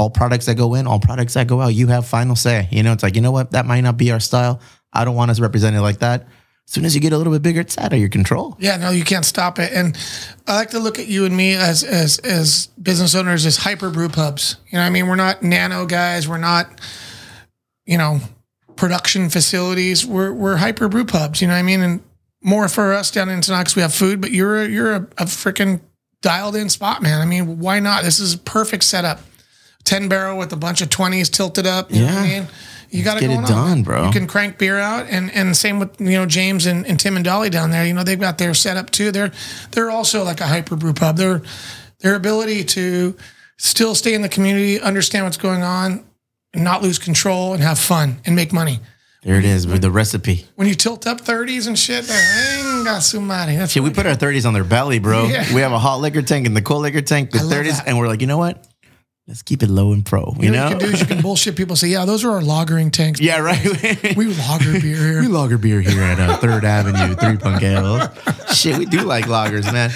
All 0.00 0.08
products 0.08 0.46
that 0.46 0.56
go 0.56 0.74
in, 0.74 0.86
all 0.86 0.98
products 0.98 1.34
that 1.34 1.46
go 1.46 1.60
out, 1.60 1.74
you 1.74 1.88
have 1.88 2.06
final 2.06 2.34
say. 2.34 2.68
You 2.70 2.82
know, 2.82 2.92
it's 2.92 3.02
like, 3.02 3.16
you 3.16 3.20
know 3.20 3.32
what? 3.32 3.50
That 3.50 3.66
might 3.66 3.82
not 3.82 3.98
be 3.98 4.10
our 4.12 4.20
style. 4.20 4.60
I 4.92 5.04
don't 5.04 5.14
want 5.14 5.30
us 5.30 5.40
represented 5.40 5.82
like 5.82 5.98
that. 5.98 6.22
As 6.22 6.72
soon 6.72 6.84
as 6.84 6.94
you 6.94 7.00
get 7.00 7.12
a 7.12 7.18
little 7.18 7.32
bit 7.32 7.42
bigger, 7.42 7.60
it's 7.60 7.76
out 7.76 7.92
of 7.92 7.98
your 7.98 8.08
control. 8.08 8.56
Yeah, 8.60 8.76
no, 8.76 8.90
you 8.90 9.04
can't 9.04 9.24
stop 9.26 9.58
it. 9.58 9.72
And 9.72 9.98
I 10.46 10.54
like 10.54 10.70
to 10.70 10.78
look 10.78 10.98
at 10.98 11.06
you 11.08 11.26
and 11.26 11.36
me 11.36 11.54
as 11.54 11.82
as 11.84 12.18
as 12.20 12.68
business 12.80 13.14
owners 13.14 13.44
as 13.44 13.58
hyper 13.58 13.90
brew 13.90 14.08
pubs. 14.08 14.56
You 14.70 14.78
know, 14.78 14.84
I 14.84 14.88
mean, 14.88 15.06
we're 15.06 15.16
not 15.16 15.42
nano 15.42 15.84
guys. 15.84 16.26
We're 16.26 16.38
not, 16.38 16.80
you 17.84 17.98
know, 17.98 18.20
production 18.76 19.28
facilities. 19.28 20.06
We're 20.06 20.32
we're 20.32 20.56
hyper 20.56 20.88
brew 20.88 21.04
pubs. 21.04 21.42
You 21.42 21.48
know 21.48 21.54
what 21.54 21.60
I 21.60 21.62
mean? 21.62 21.82
And 21.82 22.02
more 22.42 22.68
for 22.68 22.94
us 22.94 23.10
down 23.10 23.28
in 23.28 23.42
Knox, 23.46 23.76
we 23.76 23.82
have 23.82 23.92
food, 23.92 24.20
but 24.20 24.30
you're 24.30 24.62
a, 24.62 24.68
you're 24.68 24.92
a, 24.94 25.02
a 25.18 25.24
freaking 25.26 25.80
dialed 26.22 26.56
in 26.56 26.68
spot, 26.68 27.02
man. 27.02 27.20
I 27.20 27.26
mean, 27.26 27.58
why 27.58 27.80
not? 27.80 28.04
This 28.04 28.20
is 28.20 28.34
a 28.34 28.38
perfect 28.38 28.84
setup. 28.84 29.20
Ten 29.84 30.08
barrel 30.08 30.38
with 30.38 30.52
a 30.52 30.56
bunch 30.56 30.80
of 30.82 30.90
twenties 30.90 31.28
tilted 31.28 31.66
up. 31.66 31.90
You 31.92 32.00
know 32.00 32.06
what 32.06 32.14
I 32.14 32.26
Yeah. 32.26 32.40
mean? 32.40 32.48
You 32.90 33.04
got 33.04 33.14
to 33.14 33.20
get 33.20 33.30
it 33.30 33.36
on. 33.36 33.44
done, 33.44 33.82
bro. 33.84 34.06
You 34.06 34.10
can 34.10 34.26
crank 34.26 34.58
beer 34.58 34.78
out, 34.78 35.06
and 35.08 35.30
and 35.32 35.56
same 35.56 35.78
with 35.78 36.00
you 36.00 36.10
know 36.10 36.26
James 36.26 36.66
and, 36.66 36.84
and 36.86 36.98
Tim 36.98 37.14
and 37.16 37.24
Dolly 37.24 37.48
down 37.48 37.70
there. 37.70 37.86
You 37.86 37.92
know 37.94 38.02
they've 38.02 38.18
got 38.18 38.38
their 38.38 38.52
setup 38.54 38.90
too. 38.90 39.10
They're 39.12 39.30
they're 39.70 39.90
also 39.90 40.24
like 40.24 40.40
a 40.40 40.46
hyper 40.46 40.74
brew 40.76 40.92
pub. 40.92 41.16
Their 41.16 41.42
their 42.00 42.14
ability 42.16 42.64
to 42.64 43.16
still 43.58 43.94
stay 43.94 44.14
in 44.14 44.22
the 44.22 44.28
community, 44.28 44.80
understand 44.80 45.24
what's 45.24 45.36
going 45.36 45.62
on, 45.62 46.04
and 46.52 46.64
not 46.64 46.82
lose 46.82 46.98
control, 46.98 47.52
and 47.54 47.62
have 47.62 47.78
fun 47.78 48.20
and 48.24 48.34
make 48.34 48.52
money. 48.52 48.80
There 49.22 49.36
it 49.38 49.44
is, 49.44 49.66
with 49.66 49.82
the 49.82 49.90
recipe. 49.90 50.46
When 50.56 50.66
you 50.66 50.74
tilt 50.74 51.06
up 51.06 51.20
30s 51.20 51.66
and 51.68 51.78
shit, 51.78 52.08
madre. 52.08 53.56
That's 53.56 53.72
Shit, 53.72 53.82
we 53.82 53.90
put 53.90 54.06
our 54.06 54.14
30s 54.14 54.46
on 54.46 54.54
their 54.54 54.64
belly, 54.64 54.98
bro. 54.98 55.24
Yeah. 55.28 55.54
We 55.54 55.60
have 55.60 55.72
a 55.72 55.78
hot 55.78 55.96
liquor 56.00 56.22
tank 56.22 56.46
and 56.46 56.56
the 56.56 56.62
cold 56.62 56.82
liquor 56.82 57.02
tank, 57.02 57.30
the 57.30 57.38
30s, 57.38 57.76
that. 57.76 57.86
and 57.86 57.98
we're 57.98 58.08
like, 58.08 58.22
you 58.22 58.26
know 58.26 58.38
what? 58.38 58.66
Let's 59.28 59.42
keep 59.42 59.62
it 59.62 59.70
low 59.70 59.92
and 59.92 60.04
pro. 60.04 60.34
You, 60.38 60.46
You 60.46 60.50
know 60.50 60.70
know? 60.70 60.74
what 60.76 60.82
you 60.82 60.88
can 60.88 60.88
do 60.88 60.94
is 60.94 61.00
you 61.00 61.06
can 61.06 61.20
bullshit 61.22 61.54
people. 61.54 61.76
Say, 61.76 61.88
yeah, 61.88 62.04
those 62.04 62.24
are 62.24 62.30
our 62.32 62.40
lagering 62.40 62.90
tanks. 62.90 63.20
yeah, 63.20 63.38
right. 63.38 63.62
We 64.16 64.26
lager 64.34 64.72
beer 64.72 64.96
here. 64.96 65.20
We 65.20 65.28
lager 65.28 65.56
beer 65.56 65.80
here 65.80 66.02
at 66.02 66.18
uh, 66.18 66.36
Third 66.38 66.64
Avenue, 66.64 67.14
Three 67.14 67.36
Punk 67.36 67.62
Ales. 67.62 68.08
Shit, 68.56 68.76
we 68.76 68.86
do 68.86 69.02
like 69.02 69.26
lagers, 69.26 69.72
man. 69.72 69.90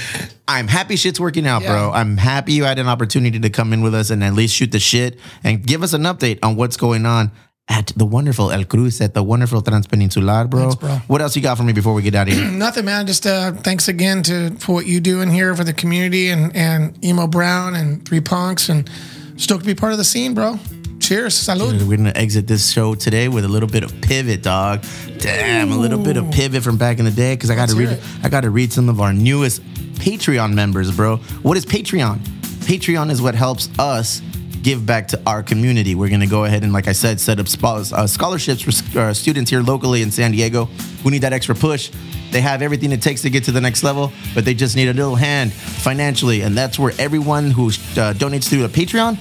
I'm 0.46 0.68
happy 0.68 0.94
shit's 0.96 1.18
working 1.18 1.46
out, 1.48 1.62
bro. 1.62 1.90
I'm 1.90 2.16
happy 2.16 2.52
you 2.52 2.64
had 2.64 2.78
an 2.78 2.86
opportunity 2.86 3.40
to 3.40 3.50
come 3.50 3.72
in 3.72 3.82
with 3.82 3.94
us 3.94 4.10
and 4.10 4.22
at 4.22 4.34
least 4.34 4.54
shoot 4.54 4.70
the 4.70 4.78
shit 4.78 5.18
and 5.42 5.66
give 5.66 5.82
us 5.82 5.94
an 5.94 6.02
update 6.02 6.38
on 6.42 6.54
what's 6.54 6.76
going 6.76 7.04
on 7.06 7.32
at 7.68 7.92
the 7.96 8.04
wonderful 8.04 8.50
El 8.50 8.64
Cruce, 8.64 9.00
at 9.00 9.14
the 9.14 9.22
wonderful 9.22 9.62
Transpeninsular, 9.62 10.48
bro. 10.48 10.60
Thanks, 10.60 10.74
bro. 10.76 10.90
What 11.06 11.22
else 11.22 11.34
you 11.34 11.42
got 11.42 11.56
for 11.56 11.62
me 11.62 11.72
before 11.72 11.94
we 11.94 12.02
get 12.02 12.14
out 12.14 12.28
of 12.28 12.34
here? 12.34 12.50
Nothing, 12.50 12.84
man. 12.84 13.06
Just 13.06 13.26
uh, 13.26 13.52
thanks 13.52 13.88
again 13.88 14.22
to 14.24 14.50
for 14.58 14.72
what 14.74 14.86
you 14.86 15.00
do 15.00 15.22
in 15.22 15.30
here 15.30 15.54
for 15.54 15.64
the 15.64 15.72
community 15.72 16.28
and 16.30 16.54
and 16.54 17.02
emo 17.04 17.26
Brown 17.26 17.74
and 17.74 18.06
Three 18.06 18.20
Punks 18.20 18.68
and 18.68 18.88
stoked 19.36 19.62
to 19.62 19.66
be 19.66 19.74
part 19.74 19.92
of 19.92 19.98
the 19.98 20.04
scene, 20.04 20.34
bro. 20.34 20.58
Cheers, 21.00 21.34
salud. 21.34 21.86
We're 21.86 21.96
gonna 21.96 22.12
exit 22.14 22.46
this 22.46 22.70
show 22.70 22.94
today 22.94 23.28
with 23.28 23.44
a 23.44 23.48
little 23.48 23.68
bit 23.68 23.82
of 23.82 23.98
pivot, 24.00 24.42
dog. 24.42 24.84
Damn, 25.18 25.72
a 25.72 25.76
little 25.76 25.98
bit 26.02 26.16
of 26.16 26.30
pivot 26.30 26.62
from 26.62 26.76
back 26.76 26.98
in 26.98 27.04
the 27.04 27.10
day 27.10 27.34
because 27.34 27.50
I 27.50 27.54
got 27.54 27.70
to 27.70 27.76
read. 27.76 27.88
hear 27.88 27.98
I 28.22 28.28
got 28.28 28.42
to 28.42 28.50
read 28.50 28.72
some 28.72 28.88
of 28.88 29.00
our 29.00 29.12
newest 29.12 29.62
Patreon 29.94 30.52
members, 30.52 30.94
bro. 30.94 31.16
What 31.42 31.56
is 31.56 31.64
Patreon? 31.64 32.18
Patreon 32.66 33.10
is 33.10 33.20
what 33.20 33.34
helps 33.34 33.68
us 33.78 34.22
give 34.64 34.84
back 34.84 35.06
to 35.08 35.20
our 35.26 35.42
community. 35.42 35.94
We're 35.94 36.08
gonna 36.08 36.26
go 36.26 36.44
ahead 36.44 36.64
and, 36.64 36.72
like 36.72 36.88
I 36.88 36.92
said, 36.92 37.20
set 37.20 37.38
up 37.38 37.46
uh, 37.62 38.06
scholarships 38.06 38.62
for 38.62 38.98
uh, 38.98 39.14
students 39.14 39.50
here 39.50 39.62
locally 39.62 40.02
in 40.02 40.10
San 40.10 40.32
Diego 40.32 40.64
who 41.04 41.10
need 41.10 41.22
that 41.22 41.32
extra 41.32 41.54
push. 41.54 41.92
They 42.32 42.40
have 42.40 42.62
everything 42.62 42.90
it 42.90 43.00
takes 43.00 43.22
to 43.22 43.30
get 43.30 43.44
to 43.44 43.52
the 43.52 43.60
next 43.60 43.84
level, 43.84 44.10
but 44.34 44.44
they 44.44 44.54
just 44.54 44.74
need 44.74 44.88
a 44.88 44.92
little 44.92 45.14
hand 45.14 45.52
financially, 45.52 46.40
and 46.40 46.56
that's 46.56 46.80
where 46.80 46.92
everyone 46.98 47.52
who 47.52 47.68
uh, 47.68 48.14
donates 48.14 48.48
through 48.48 48.64
a 48.64 48.68
Patreon 48.68 49.18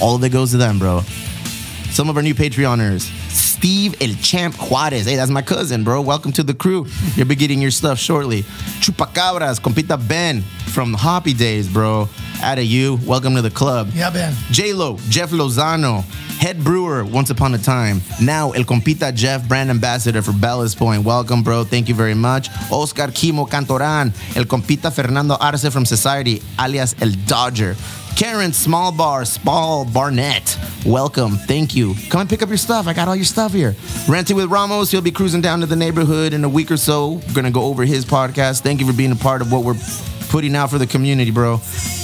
all 0.00 0.14
of 0.14 0.24
it 0.24 0.30
goes 0.30 0.52
to 0.52 0.56
them, 0.56 0.78
bro. 0.78 1.00
Some 1.90 2.08
of 2.08 2.16
our 2.16 2.22
new 2.22 2.34
Patreoners. 2.34 3.14
Steve 3.30 4.00
El 4.00 4.14
Champ 4.22 4.54
Juarez. 4.54 5.06
Hey, 5.06 5.16
that's 5.16 5.30
my 5.30 5.42
cousin, 5.42 5.82
bro. 5.82 6.00
Welcome 6.00 6.30
to 6.32 6.44
the 6.44 6.54
crew. 6.54 6.86
You'll 7.16 7.26
be 7.26 7.34
getting 7.34 7.60
your 7.60 7.72
stuff 7.72 7.98
shortly. 7.98 8.42
Chupacabras, 8.80 9.60
Compita 9.60 9.96
Ben 10.08 10.42
from 10.42 10.94
Hoppy 10.94 11.34
Days, 11.34 11.68
bro. 11.68 12.08
Out 12.40 12.58
of 12.58 12.64
you. 12.64 13.00
Welcome 13.04 13.34
to 13.34 13.42
the 13.42 13.50
club. 13.50 13.90
Yeah, 13.94 14.10
Ben. 14.10 14.32
J-Lo, 14.52 14.96
Jeff 15.08 15.30
Lozano, 15.30 16.02
head 16.38 16.62
brewer 16.62 17.04
once 17.04 17.30
upon 17.30 17.52
a 17.54 17.58
time. 17.58 18.00
Now 18.22 18.52
El 18.52 18.62
Compita 18.62 19.12
Jeff, 19.12 19.48
brand 19.48 19.70
ambassador 19.70 20.22
for 20.22 20.32
Ballast 20.32 20.78
Point. 20.78 21.04
Welcome, 21.04 21.42
bro. 21.42 21.64
Thank 21.64 21.88
you 21.88 21.96
very 21.96 22.14
much. 22.14 22.48
Oscar 22.70 23.08
Kimo 23.08 23.44
Cantoran, 23.44 24.12
El 24.36 24.44
Compita 24.44 24.92
Fernando 24.92 25.34
Arce 25.40 25.68
from 25.72 25.84
Society, 25.84 26.40
alias 26.60 26.94
El 27.00 27.10
Dodger. 27.26 27.74
Karen 28.14 28.52
Small 28.52 28.92
Bar, 28.92 29.24
Small 29.24 29.84
Barnett. 29.84 30.58
Welcome. 30.86 31.36
Thank 31.36 31.74
you. 31.74 31.94
Come 32.08 32.22
and 32.22 32.30
pick 32.30 32.42
up 32.42 32.48
your 32.48 32.58
stuff. 32.58 32.86
I 32.86 32.92
got 32.92 33.08
all 33.08 33.16
your 33.16 33.24
stuff 33.24 33.52
here. 33.52 33.74
Renting 34.08 34.36
with 34.36 34.50
Ramos. 34.50 34.90
He'll 34.90 35.00
be 35.00 35.12
cruising 35.12 35.40
down 35.40 35.60
to 35.60 35.66
the 35.66 35.76
neighborhood 35.76 36.32
in 36.32 36.44
a 36.44 36.48
week 36.48 36.70
or 36.70 36.76
so. 36.76 37.20
We're 37.28 37.34
gonna 37.34 37.50
go 37.50 37.64
over 37.64 37.84
his 37.84 38.04
podcast. 38.04 38.62
Thank 38.62 38.80
you 38.80 38.86
for 38.86 38.92
being 38.92 39.12
a 39.12 39.16
part 39.16 39.42
of 39.42 39.50
what 39.50 39.64
we're 39.64 39.76
putting 40.28 40.54
out 40.54 40.70
for 40.70 40.78
the 40.78 40.86
community, 40.86 41.30
bro. 41.30 41.60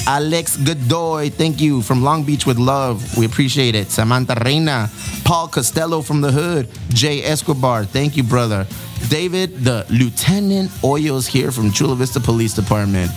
Alex 0.07 0.57
Godoy, 0.57 1.31
thank 1.31 1.61
you 1.61 1.83
from 1.83 2.03
Long 2.03 2.25
Beach 2.25 2.47
with 2.47 2.59
love. 2.59 3.17
We 3.17 3.27
appreciate 3.27 3.75
it. 3.75 3.91
Samantha 3.91 4.35
Reina, 4.45 4.91
Paul 5.25 5.49
Costello 5.49 6.03
from 6.03 6.21
the 6.21 6.33
hood, 6.33 6.69
Jay 6.89 7.23
Escobar, 7.23 7.85
thank 7.85 8.17
you, 8.17 8.23
brother. 8.23 8.67
David, 9.09 9.65
the 9.65 9.87
Lieutenant 9.91 10.71
Hoyos 10.83 11.27
here 11.27 11.53
from 11.53 11.71
Chula 11.71 11.95
Vista 11.95 12.21
Police 12.21 12.55
Department. 12.55 13.11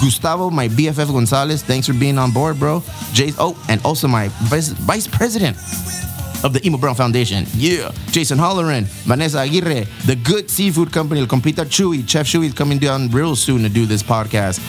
Gustavo, 0.00 0.50
my 0.50 0.68
BFF 0.68 1.12
Gonzalez, 1.12 1.62
thanks 1.62 1.86
for 1.86 1.94
being 1.94 2.18
on 2.18 2.32
board, 2.32 2.58
bro. 2.58 2.82
Jay, 3.12 3.32
oh, 3.38 3.56
and 3.68 3.80
also 3.84 4.08
my 4.08 4.28
vice, 4.48 4.68
vice 4.68 5.06
president 5.06 5.56
of 6.44 6.52
the 6.52 6.64
Emo 6.66 6.78
Brown 6.78 6.94
Foundation. 6.94 7.44
Yeah. 7.54 7.92
Jason 8.10 8.38
Holleran, 8.38 8.84
Vanessa 9.04 9.38
Aguirre, 9.38 9.86
the 10.06 10.16
good 10.16 10.50
seafood 10.50 10.92
company, 10.92 11.20
El 11.20 11.26
Compita 11.26 11.64
Chewy. 11.64 12.08
Chef 12.08 12.26
Chewy 12.26 12.46
is 12.46 12.54
coming 12.54 12.78
down 12.78 13.08
real 13.10 13.36
soon 13.36 13.62
to 13.62 13.68
do 13.68 13.86
this 13.86 14.02
podcast. 14.02 14.60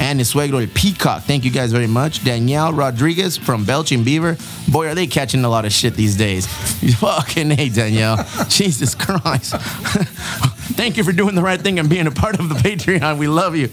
And 0.00 0.18
his 0.18 0.34
suegro, 0.34 0.60
El 0.60 0.68
Peacock. 0.74 1.22
Thank 1.22 1.44
you 1.44 1.50
guys 1.50 1.70
very 1.70 1.86
much. 1.86 2.24
Danielle 2.24 2.72
Rodriguez 2.72 3.36
from 3.36 3.64
Belching 3.64 4.02
Beaver. 4.02 4.36
Boy, 4.68 4.88
are 4.88 4.94
they 4.94 5.06
catching 5.06 5.44
a 5.44 5.48
lot 5.48 5.64
of 5.64 5.72
shit 5.72 5.94
these 5.94 6.16
days. 6.16 6.46
Fucking 6.98 7.50
hey, 7.50 7.68
Danielle. 7.68 8.16
Jesus 8.48 8.94
Christ. 8.94 9.54
Thank 10.76 10.96
you 10.96 11.04
for 11.04 11.12
doing 11.12 11.36
the 11.36 11.42
right 11.42 11.60
thing 11.60 11.78
and 11.78 11.88
being 11.88 12.08
a 12.08 12.10
part 12.10 12.40
of 12.40 12.48
the 12.48 12.56
Patreon. 12.56 13.16
We 13.16 13.28
love 13.28 13.54
you. 13.54 13.68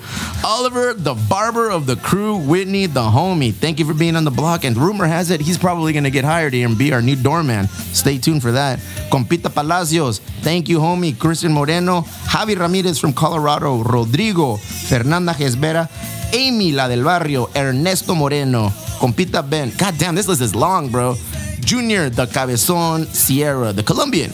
Oliver, 0.45 0.93
the 0.93 1.15
barber 1.27 1.71
of 1.71 1.87
the 1.87 1.95
crew, 1.95 2.37
Whitney, 2.37 2.85
the 2.85 3.01
homie. 3.01 3.51
Thank 3.51 3.79
you 3.79 3.85
for 3.85 3.95
being 3.95 4.15
on 4.15 4.23
the 4.23 4.31
block. 4.31 4.65
And 4.65 4.77
rumor 4.77 5.07
has 5.07 5.31
it 5.31 5.41
he's 5.41 5.57
probably 5.57 5.93
going 5.93 6.03
to 6.03 6.11
get 6.11 6.23
hired 6.23 6.53
here 6.53 6.67
and 6.67 6.77
be 6.77 6.93
our 6.93 7.01
new 7.01 7.15
doorman. 7.15 7.67
Stay 7.67 8.19
tuned 8.19 8.43
for 8.43 8.51
that. 8.51 8.77
Compita 9.09 9.49
Palacios. 9.49 10.19
Thank 10.41 10.69
you, 10.69 10.77
homie. 10.77 11.17
Christian 11.17 11.51
Moreno. 11.51 12.01
Javi 12.01 12.55
Ramirez 12.55 12.99
from 12.99 13.13
Colorado. 13.13 13.81
Rodrigo. 13.81 14.57
Fernanda 14.57 15.33
Gesbera. 15.33 15.89
Amy, 16.33 16.71
la 16.71 16.87
del 16.87 17.03
barrio. 17.03 17.49
Ernesto 17.55 18.13
Moreno. 18.13 18.69
Compita 18.99 19.41
Ben. 19.41 19.71
God 19.75 19.97
damn, 19.97 20.13
this 20.13 20.27
list 20.27 20.41
is 20.41 20.53
long, 20.53 20.89
bro. 20.89 21.15
Junior, 21.61 22.11
the 22.11 22.27
Cabezon 22.27 23.05
Sierra, 23.07 23.73
the 23.73 23.81
Colombian. 23.81 24.29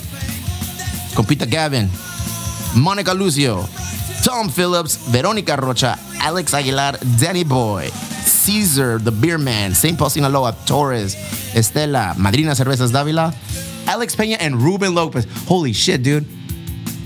Compita 1.15 1.49
Gavin. 1.49 1.89
Monica 2.78 3.13
Lucio, 3.13 3.65
Tom 4.23 4.49
Phillips, 4.49 4.95
Veronica 5.09 5.55
Rocha, 5.57 5.97
Alex 6.19 6.53
Aguilar, 6.53 6.93
Danny 7.19 7.43
Boy, 7.43 7.89
Caesar, 7.89 8.99
the 8.99 9.11
Beer 9.11 9.38
Man, 9.38 9.73
St. 9.73 9.97
Paul 9.97 10.09
Sinaloa, 10.09 10.55
Torres, 10.65 11.15
Estela, 11.55 12.15
Madrina 12.17 12.51
Cervezas 12.55 12.91
Davila, 12.91 13.34
Alex 13.88 14.15
Peña, 14.15 14.38
and 14.39 14.61
Ruben 14.61 14.93
Lopez. 14.93 15.25
Holy 15.47 15.73
shit, 15.73 16.03
dude. 16.03 16.25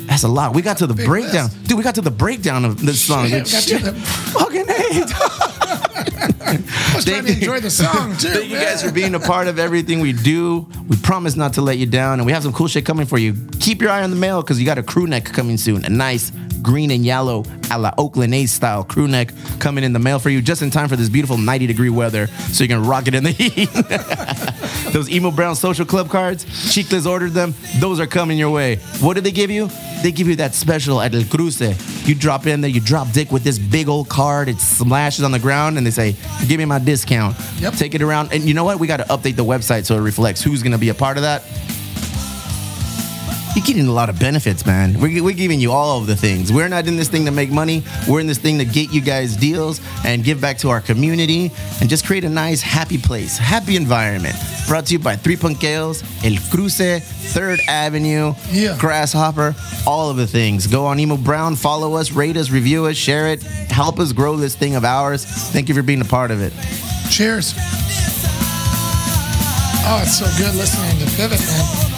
That's 0.07 0.23
a 0.23 0.27
lot. 0.27 0.53
We 0.53 0.61
got 0.61 0.77
to 0.79 0.87
the 0.87 0.93
Big 0.93 1.05
breakdown. 1.05 1.45
list. 1.45 1.63
Dude, 1.63 1.77
we 1.77 1.83
got 1.83 1.95
to 1.95 2.01
the 2.01 2.11
breakdown 2.11 2.65
of 2.65 2.83
this 2.85 2.99
song. 3.01 3.27
Shit, 3.45 3.83
dude. 3.83 3.95
Fucking 3.95 4.65
A. 4.69 5.47
I 5.71 6.93
was 6.95 7.05
trying 7.05 7.25
to 7.25 7.31
enjoy 7.33 7.59
the 7.59 7.69
song 7.69 8.15
too. 8.17 8.29
Thank 8.29 8.49
you 8.49 8.57
guys 8.57 8.83
for 8.83 8.91
being 8.91 9.15
a 9.15 9.19
part 9.19 9.47
of 9.47 9.59
everything 9.59 9.99
we 9.99 10.13
do. 10.13 10.67
We 10.87 10.97
promise 10.97 11.35
not 11.35 11.53
to 11.53 11.61
let 11.61 11.77
you 11.77 11.85
down, 11.85 12.19
and 12.19 12.25
we 12.25 12.31
have 12.33 12.43
some 12.43 12.53
cool 12.53 12.67
shit 12.67 12.85
coming 12.85 13.05
for 13.05 13.17
you. 13.17 13.35
Keep 13.59 13.81
your 13.81 13.91
eye 13.91 14.03
on 14.03 14.09
the 14.09 14.15
mail 14.15 14.41
because 14.41 14.59
you 14.59 14.65
got 14.65 14.77
a 14.77 14.83
crew 14.83 15.07
neck 15.07 15.25
coming 15.25 15.57
soon. 15.57 15.85
A 15.85 15.89
nice 15.89 16.31
green 16.61 16.91
and 16.91 17.05
yellow 17.05 17.43
a 17.71 17.77
la 17.77 17.91
Oakland 17.97 18.33
A's 18.33 18.51
style 18.51 18.83
crew 18.83 19.07
neck 19.07 19.33
coming 19.59 19.83
in 19.83 19.93
the 19.93 19.99
mail 19.99 20.19
for 20.19 20.29
you 20.29 20.41
just 20.41 20.61
in 20.61 20.69
time 20.69 20.89
for 20.89 20.95
this 20.95 21.09
beautiful 21.09 21.37
90 21.37 21.67
degree 21.67 21.89
weather 21.89 22.27
so 22.27 22.63
you 22.63 22.67
can 22.67 22.85
rock 22.85 23.07
it 23.07 23.15
in 23.15 23.23
the 23.23 23.31
heat. 23.31 23.69
Those 24.93 25.09
Emo 25.09 25.31
Brown 25.31 25.55
social 25.55 25.85
club 25.85 26.09
cards, 26.09 26.45
Chicles 26.73 27.07
ordered 27.07 27.31
them. 27.31 27.53
Those 27.79 27.99
are 27.99 28.07
coming 28.07 28.37
your 28.37 28.49
way. 28.49 28.75
What 28.99 29.13
did 29.13 29.23
they 29.23 29.31
give 29.31 29.49
you? 29.49 29.69
They 30.03 30.11
give 30.11 30.27
you 30.27 30.35
that 30.37 30.53
special 30.53 30.99
at 30.99 31.13
El 31.13 31.23
Cruce. 31.25 31.61
You 32.07 32.15
drop 32.15 32.47
in 32.47 32.61
there, 32.61 32.69
you 32.69 32.81
drop 32.81 33.11
dick 33.11 33.31
with 33.31 33.43
this 33.43 33.59
big 33.59 33.87
old 33.87 34.09
card. 34.09 34.49
It 34.49 34.59
slashes 34.59 35.23
on 35.23 35.31
the 35.31 35.39
ground, 35.39 35.77
and 35.77 35.85
they 35.85 35.91
say, 35.91 36.15
"Give 36.47 36.57
me 36.57 36.65
my 36.65 36.79
discount." 36.79 37.37
Yep. 37.59 37.75
Take 37.75 37.93
it 37.93 38.01
around, 38.01 38.33
and 38.33 38.43
you 38.43 38.55
know 38.55 38.63
what? 38.63 38.79
We 38.79 38.87
got 38.87 38.97
to 38.97 39.03
update 39.03 39.35
the 39.35 39.45
website 39.45 39.85
so 39.85 39.95
it 39.95 40.01
reflects 40.01 40.41
who's 40.41 40.63
going 40.63 40.71
to 40.71 40.79
be 40.79 40.89
a 40.89 40.93
part 40.95 41.17
of 41.17 41.23
that. 41.23 41.43
You're 43.53 43.65
getting 43.65 43.87
a 43.87 43.91
lot 43.91 44.09
of 44.09 44.17
benefits, 44.17 44.65
man. 44.65 44.97
We're, 44.97 45.21
we're 45.21 45.35
giving 45.35 45.59
you 45.59 45.73
all 45.73 45.99
of 45.99 46.07
the 46.07 46.15
things. 46.15 46.53
We're 46.53 46.69
not 46.69 46.87
in 46.87 46.95
this 46.95 47.09
thing 47.09 47.25
to 47.25 47.31
make 47.31 47.51
money. 47.51 47.83
We're 48.07 48.21
in 48.21 48.27
this 48.27 48.37
thing 48.37 48.57
to 48.59 48.65
get 48.65 48.93
you 48.93 49.01
guys 49.01 49.35
deals 49.35 49.81
and 50.05 50.23
give 50.23 50.39
back 50.39 50.57
to 50.59 50.69
our 50.69 50.79
community 50.79 51.51
and 51.81 51.89
just 51.89 52.05
create 52.05 52.23
a 52.23 52.29
nice, 52.29 52.61
happy 52.61 52.97
place, 52.97 53.37
happy 53.37 53.75
environment. 53.75 54.35
Brought 54.69 54.85
to 54.85 54.93
you 54.93 54.99
by 54.99 55.17
Three 55.17 55.35
Punk 55.35 55.61
Ales, 55.65 56.01
El 56.23 56.37
Cruce, 56.49 57.01
Third 57.33 57.59
Avenue, 57.67 58.33
Yeah. 58.51 58.77
Grasshopper, 58.79 59.53
all 59.85 60.09
of 60.09 60.15
the 60.15 60.27
things. 60.27 60.65
Go 60.65 60.85
on 60.85 60.97
Emo 60.97 61.17
Brown, 61.17 61.57
follow 61.57 61.95
us, 61.95 62.13
rate 62.13 62.37
us, 62.37 62.51
review 62.51 62.85
us, 62.85 62.95
share 62.95 63.27
it, 63.27 63.43
help 63.43 63.99
us 63.99 64.13
grow 64.13 64.37
this 64.37 64.55
thing 64.55 64.75
of 64.75 64.85
ours. 64.85 65.25
Thank 65.25 65.67
you 65.67 65.75
for 65.75 65.83
being 65.83 65.99
a 65.99 66.05
part 66.05 66.31
of 66.31 66.41
it. 66.41 66.53
Cheers. 67.11 67.53
Oh, 69.83 69.99
it's 70.01 70.17
so 70.19 70.25
good 70.37 70.55
listening 70.55 71.05
to 71.05 71.15
Pivot, 71.17 71.39
man. 71.41 71.90